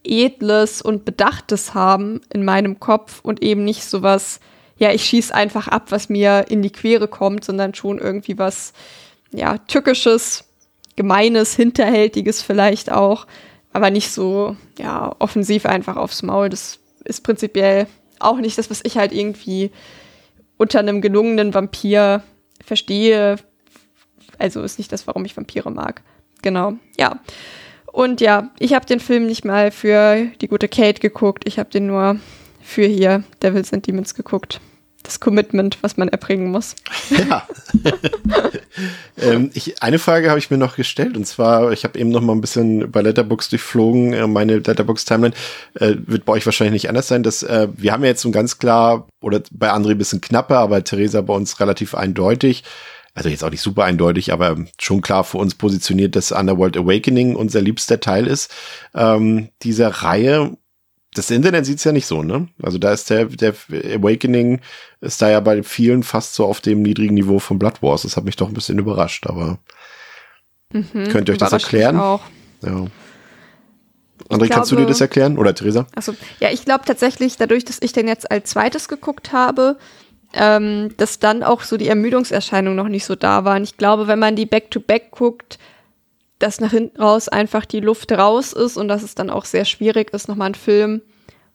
[0.05, 4.39] Edles und Bedachtes haben in meinem Kopf und eben nicht sowas,
[4.77, 8.73] ja, ich schieß einfach ab, was mir in die Quere kommt, sondern schon irgendwie was,
[9.33, 10.45] ja, Tückisches,
[10.97, 13.27] Gemeines, Hinterhältiges vielleicht auch,
[13.73, 16.49] aber nicht so, ja, offensiv einfach aufs Maul.
[16.49, 17.87] Das ist prinzipiell
[18.19, 19.71] auch nicht das, was ich halt irgendwie
[20.57, 22.23] unter einem gelungenen Vampir
[22.65, 23.37] verstehe.
[24.39, 26.03] Also ist nicht das, warum ich Vampire mag.
[26.43, 27.21] Genau, ja.
[27.87, 31.45] Und ja, ich habe den Film nicht mal für die gute Kate geguckt.
[31.47, 32.19] Ich habe den nur
[32.61, 34.61] für hier Devils and Demons geguckt.
[35.03, 36.77] Das Commitment, was man erbringen muss.
[37.11, 37.47] Ja.
[39.21, 42.21] ähm, ich, eine Frage habe ich mir noch gestellt und zwar, ich habe eben noch
[42.21, 45.35] mal ein bisschen bei Letterbox durchflogen, äh, meine Letterbox Timeline
[45.75, 47.23] äh, wird bei euch wahrscheinlich nicht anders sein.
[47.23, 50.59] Dass, äh, wir haben ja jetzt so ganz klar, oder bei André ein bisschen knapper,
[50.59, 52.65] aber Theresa bei uns relativ eindeutig,
[53.15, 57.37] also jetzt auch nicht super eindeutig, aber schon klar für uns positioniert, dass Underworld Awakening
[57.37, 58.51] unser liebster Teil ist
[58.95, 60.57] ähm, dieser Reihe.
[61.15, 62.49] Das Internet sieht's ja nicht so, ne?
[62.63, 64.61] Also da ist der, der Awakening
[65.01, 68.03] ist da ja bei vielen fast so auf dem niedrigen Niveau von Blood Wars.
[68.03, 69.59] Das hat mich doch ein bisschen überrascht, aber
[70.73, 71.99] Mhm, könnt ihr euch das erklären?
[72.01, 72.23] Auch.
[72.63, 72.87] Ja.
[74.31, 75.37] André, kannst du dir glaube- das erklären?
[75.37, 75.87] Oder Theresa?
[75.95, 79.77] Also, ja, ich glaube tatsächlich, dadurch, dass ich den jetzt als zweites geguckt habe,
[80.33, 83.63] ähm, dass dann auch so die Ermüdungserscheinungen noch nicht so da waren.
[83.65, 85.59] Ich glaube, wenn man die Back-to-Back guckt,
[86.43, 89.65] dass nach hinten raus einfach die Luft raus ist und dass es dann auch sehr
[89.65, 91.03] schwierig ist, nochmal einen Film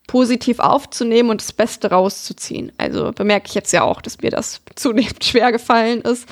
[0.08, 2.72] positiv aufzunehmen und das Beste rauszuziehen.
[2.78, 6.28] Also bemerke ich jetzt ja auch, dass mir das zunehmend schwer gefallen ist.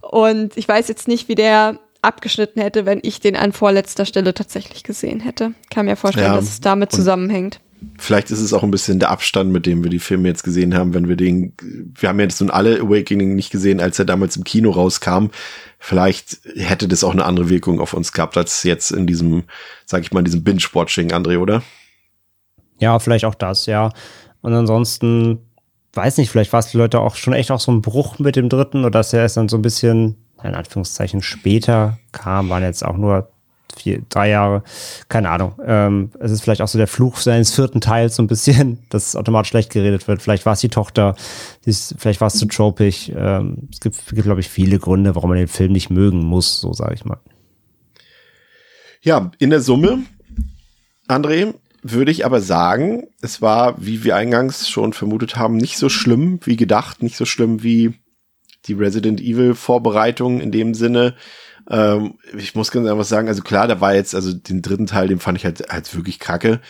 [0.00, 4.32] Und ich weiß jetzt nicht, wie der abgeschnitten hätte, wenn ich den an vorletzter Stelle
[4.32, 5.52] tatsächlich gesehen hätte.
[5.70, 7.60] Kann mir vorstellen, Ja, dass es damit zusammenhängt.
[7.98, 10.74] Vielleicht ist es auch ein bisschen der Abstand, mit dem wir die Filme jetzt gesehen
[10.74, 14.36] haben, wenn wir den, wir haben jetzt nun alle Awakening nicht gesehen, als er damals
[14.36, 15.26] im Kino rauskam.
[15.78, 19.44] Vielleicht hätte das auch eine andere Wirkung auf uns gehabt, als jetzt in diesem,
[19.86, 21.62] sag ich mal, diesem Binge-Watching, André, oder?
[22.78, 23.90] Ja, vielleicht auch das, ja.
[24.40, 25.38] Und ansonsten,
[25.92, 28.36] weiß nicht, vielleicht war es die Leute auch schon echt auch so ein Bruch mit
[28.36, 32.62] dem dritten oder dass er erst dann so ein bisschen, in Anführungszeichen, später kam, waren
[32.62, 33.30] jetzt auch nur
[33.78, 34.62] vier, drei Jahre,
[35.08, 35.54] keine Ahnung.
[35.64, 39.16] Ähm, es ist vielleicht auch so der Fluch seines vierten Teils so ein bisschen, dass
[39.16, 40.22] automatisch schlecht geredet wird.
[40.22, 41.16] Vielleicht war es die Tochter,
[41.64, 43.12] ist, vielleicht war es zu tropig.
[43.16, 46.60] Ähm, es gibt, gibt glaube ich, viele Gründe, warum man den Film nicht mögen muss,
[46.60, 47.20] so sage ich mal.
[49.00, 50.00] Ja, in der Summe,
[51.08, 55.88] André, würde ich aber sagen, es war, wie wir eingangs schon vermutet haben, nicht so
[55.88, 57.94] schlimm wie gedacht, nicht so schlimm wie
[58.66, 61.14] die Resident Evil Vorbereitung in dem Sinne.
[61.70, 65.08] Ähm, ich muss ganz einfach sagen, also klar, da war jetzt, also den dritten Teil,
[65.08, 66.60] den fand ich halt, halt wirklich kacke.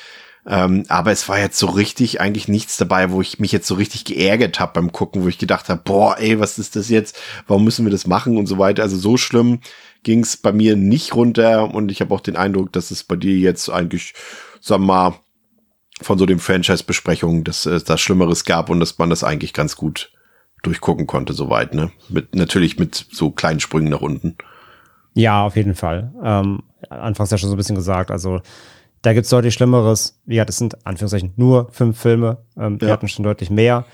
[0.47, 3.75] Ähm, aber es war jetzt so richtig eigentlich nichts dabei, wo ich mich jetzt so
[3.75, 7.21] richtig geärgert habe beim Gucken, wo ich gedacht habe, boah, ey, was ist das jetzt?
[7.47, 8.83] Warum müssen wir das machen und so weiter?
[8.83, 9.61] Also so schlimm
[10.05, 13.17] ging es bei mir nicht runter und ich habe auch den Eindruck, dass es bei
[13.17, 14.15] dir jetzt eigentlich,
[14.67, 15.15] wir mal,
[16.01, 19.77] von so den Franchise-Besprechungen, dass es da Schlimmeres gab und dass man das eigentlich ganz
[19.77, 20.13] gut
[20.63, 21.91] durchgucken konnte, soweit, ne?
[22.09, 24.37] Mit, natürlich mit so kleinen Sprüngen nach unten.
[25.19, 26.13] Ja, auf jeden Fall.
[26.23, 28.41] Ähm, anfangs ja schon so ein bisschen gesagt, also
[29.03, 30.21] da gibt's deutlich Schlimmeres.
[30.27, 32.39] Gesagt, es sind Anführungszeichen nur fünf Filme.
[32.59, 32.95] Ähm, Wir Ja.
[32.95, 33.85] hatten schon deutlich mehr.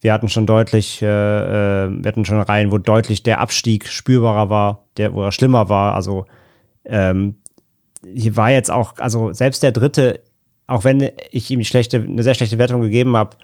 [0.00, 4.50] Wir hatten schon deutlich, äh, äh, wir hatten schon Reihen, wo deutlich der Abstieg spürbarer
[4.50, 5.94] war, der, wo er schlimmer war.
[5.94, 6.26] Also
[6.84, 7.36] ähm,
[8.14, 10.20] hier war jetzt auch, also selbst der dritte,
[10.66, 13.36] auch wenn ich ihm schlechte, eine sehr schlechte Wertung gegeben habe,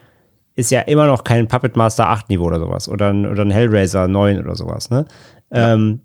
[0.57, 3.51] ist ja immer noch kein Puppet Master 8 Niveau oder sowas oder ein, oder ein
[3.51, 5.07] Hellraiser 9 oder sowas, ne?
[5.53, 6.01] Ähm,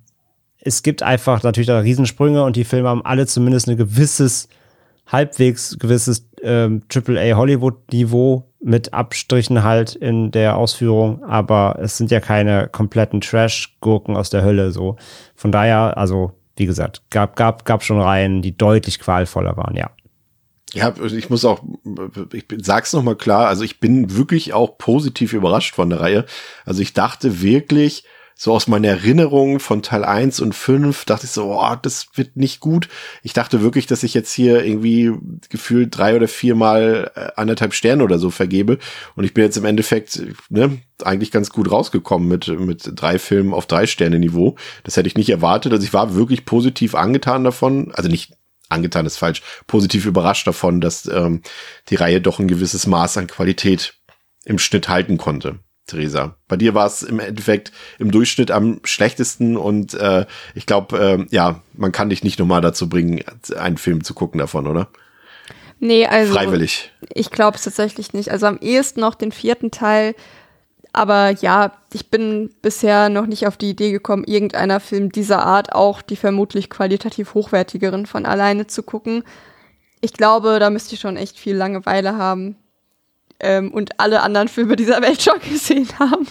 [0.66, 4.50] es gibt einfach natürlich da Riesensprünge und die Filme haben alle zumindest ein gewisses,
[5.06, 12.20] halbwegs gewisses ähm, AAA Hollywood-Niveau mit Abstrichen halt in der Ausführung, aber es sind ja
[12.20, 14.96] keine kompletten Trash-Gurken aus der Hölle so.
[15.36, 19.92] Von daher, also wie gesagt, gab, gab, gab schon Reihen, die deutlich qualvoller waren, ja.
[20.74, 21.62] Ja, ich muss auch,
[22.34, 26.26] ich sag's noch mal klar, also ich bin wirklich auch positiv überrascht von der Reihe.
[26.66, 28.04] Also ich dachte wirklich,
[28.38, 32.36] so aus meiner Erinnerung von Teil 1 und 5 dachte ich so, oh, das wird
[32.36, 32.90] nicht gut.
[33.24, 35.14] Ich dachte wirklich, dass ich jetzt hier irgendwie
[35.50, 38.78] gefühlt drei oder viermal äh, anderthalb Sterne oder so vergebe.
[39.16, 43.54] Und ich bin jetzt im Endeffekt ne, eigentlich ganz gut rausgekommen mit, mit drei Filmen
[43.54, 44.58] auf drei Sterne Niveau.
[44.84, 45.72] Das hätte ich nicht erwartet.
[45.72, 47.94] Also ich war wirklich positiv angetan davon.
[47.94, 48.34] Also nicht
[48.68, 51.42] angetan ist falsch, positiv überrascht davon, dass ähm,
[51.88, 53.94] die Reihe doch ein gewisses Maß an Qualität
[54.44, 55.60] im Schnitt halten konnte.
[55.88, 60.98] Theresa, bei dir war es im Endeffekt im Durchschnitt am schlechtesten und äh, ich glaube,
[60.98, 63.24] äh, ja, man kann dich nicht nochmal dazu bringen,
[63.56, 64.88] einen Film zu gucken davon, oder?
[65.80, 66.34] Nee, also.
[66.34, 66.92] Freiwillig.
[67.14, 68.32] Ich glaube es tatsächlich nicht.
[68.32, 70.16] Also am ehesten noch den vierten Teil,
[70.92, 75.74] aber ja, ich bin bisher noch nicht auf die Idee gekommen, irgendeiner Film dieser Art
[75.74, 79.24] auch die vermutlich qualitativ hochwertigeren von alleine zu gucken.
[80.02, 82.56] Ich glaube, da müsste ich schon echt viel Langeweile haben
[83.40, 86.28] ähm, und alle anderen Filme dieser Welt schon gesehen haben,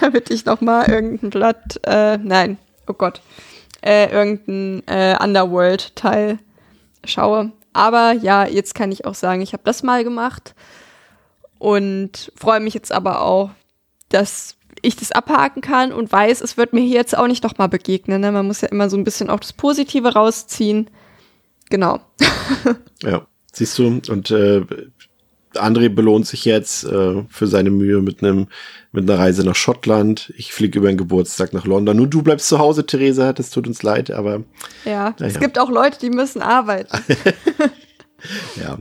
[0.00, 3.20] damit ich noch mal irgendein Blatt, äh, nein, oh Gott,
[3.82, 6.38] äh, irgendein äh, Underworld-Teil
[7.04, 7.52] schaue.
[7.72, 10.54] Aber ja, jetzt kann ich auch sagen, ich habe das mal gemacht
[11.58, 13.50] und freue mich jetzt aber auch,
[14.08, 17.68] dass ich das abhaken kann und weiß, es wird mir hier jetzt auch nicht nochmal
[17.68, 18.20] begegnen.
[18.20, 18.32] Ne?
[18.32, 20.90] Man muss ja immer so ein bisschen auch das Positive rausziehen.
[21.68, 22.00] Genau.
[23.02, 24.64] ja, siehst du, und äh,
[25.54, 28.48] André belohnt sich jetzt äh, für seine Mühe mit einem
[28.92, 30.32] mit einer Reise nach Schottland.
[30.36, 31.96] Ich fliege über den Geburtstag nach London.
[31.96, 33.32] Nun, du bleibst zu Hause, Theresa.
[33.32, 34.42] Das tut uns leid, aber
[34.84, 35.40] ja, es ja.
[35.40, 36.96] gibt auch Leute, die müssen arbeiten.
[38.60, 38.78] ja,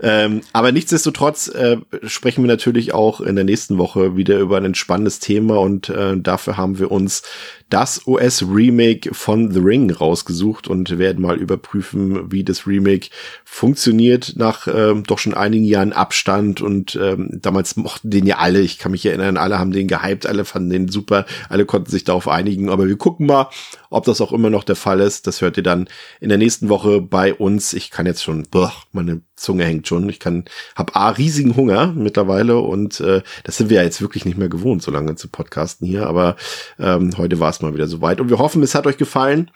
[0.00, 4.74] ähm, aber nichtsdestotrotz äh, sprechen wir natürlich auch in der nächsten Woche wieder über ein
[4.74, 7.22] spannendes Thema und äh, dafür haben wir uns
[7.70, 13.08] das US-Remake von The Ring rausgesucht und werden mal überprüfen, wie das Remake
[13.44, 18.60] funktioniert nach ähm, doch schon einigen Jahren Abstand und ähm, damals mochten den ja alle,
[18.60, 22.04] ich kann mich erinnern, alle haben den gehypt, alle fanden den super, alle konnten sich
[22.04, 23.48] darauf einigen, aber wir gucken mal,
[23.90, 25.26] ob das auch immer noch der Fall ist.
[25.26, 25.88] Das hört ihr dann
[26.20, 27.72] in der nächsten Woche bei uns.
[27.72, 30.08] Ich kann jetzt schon, boah, meine Zunge hängt schon.
[30.08, 34.24] Ich kann, hab A, riesigen Hunger mittlerweile und äh, das sind wir ja jetzt wirklich
[34.24, 36.36] nicht mehr gewohnt, so lange zu podcasten hier, aber
[36.78, 38.20] ähm, heute war es es mal wieder soweit.
[38.20, 39.50] Und wir hoffen, es hat euch gefallen.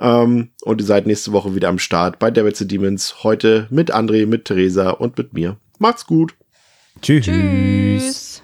[0.00, 3.22] Ähm, und ihr seid nächste Woche wieder am Start bei Devils and Demons.
[3.22, 5.56] Heute mit André, mit Theresa und mit mir.
[5.78, 6.34] Macht's gut.
[7.00, 7.24] Tschüss.
[7.24, 8.40] Tschüss.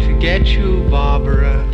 [0.00, 1.64] To get you, Barbara.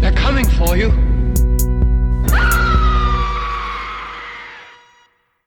[0.00, 1.07] They're coming for you.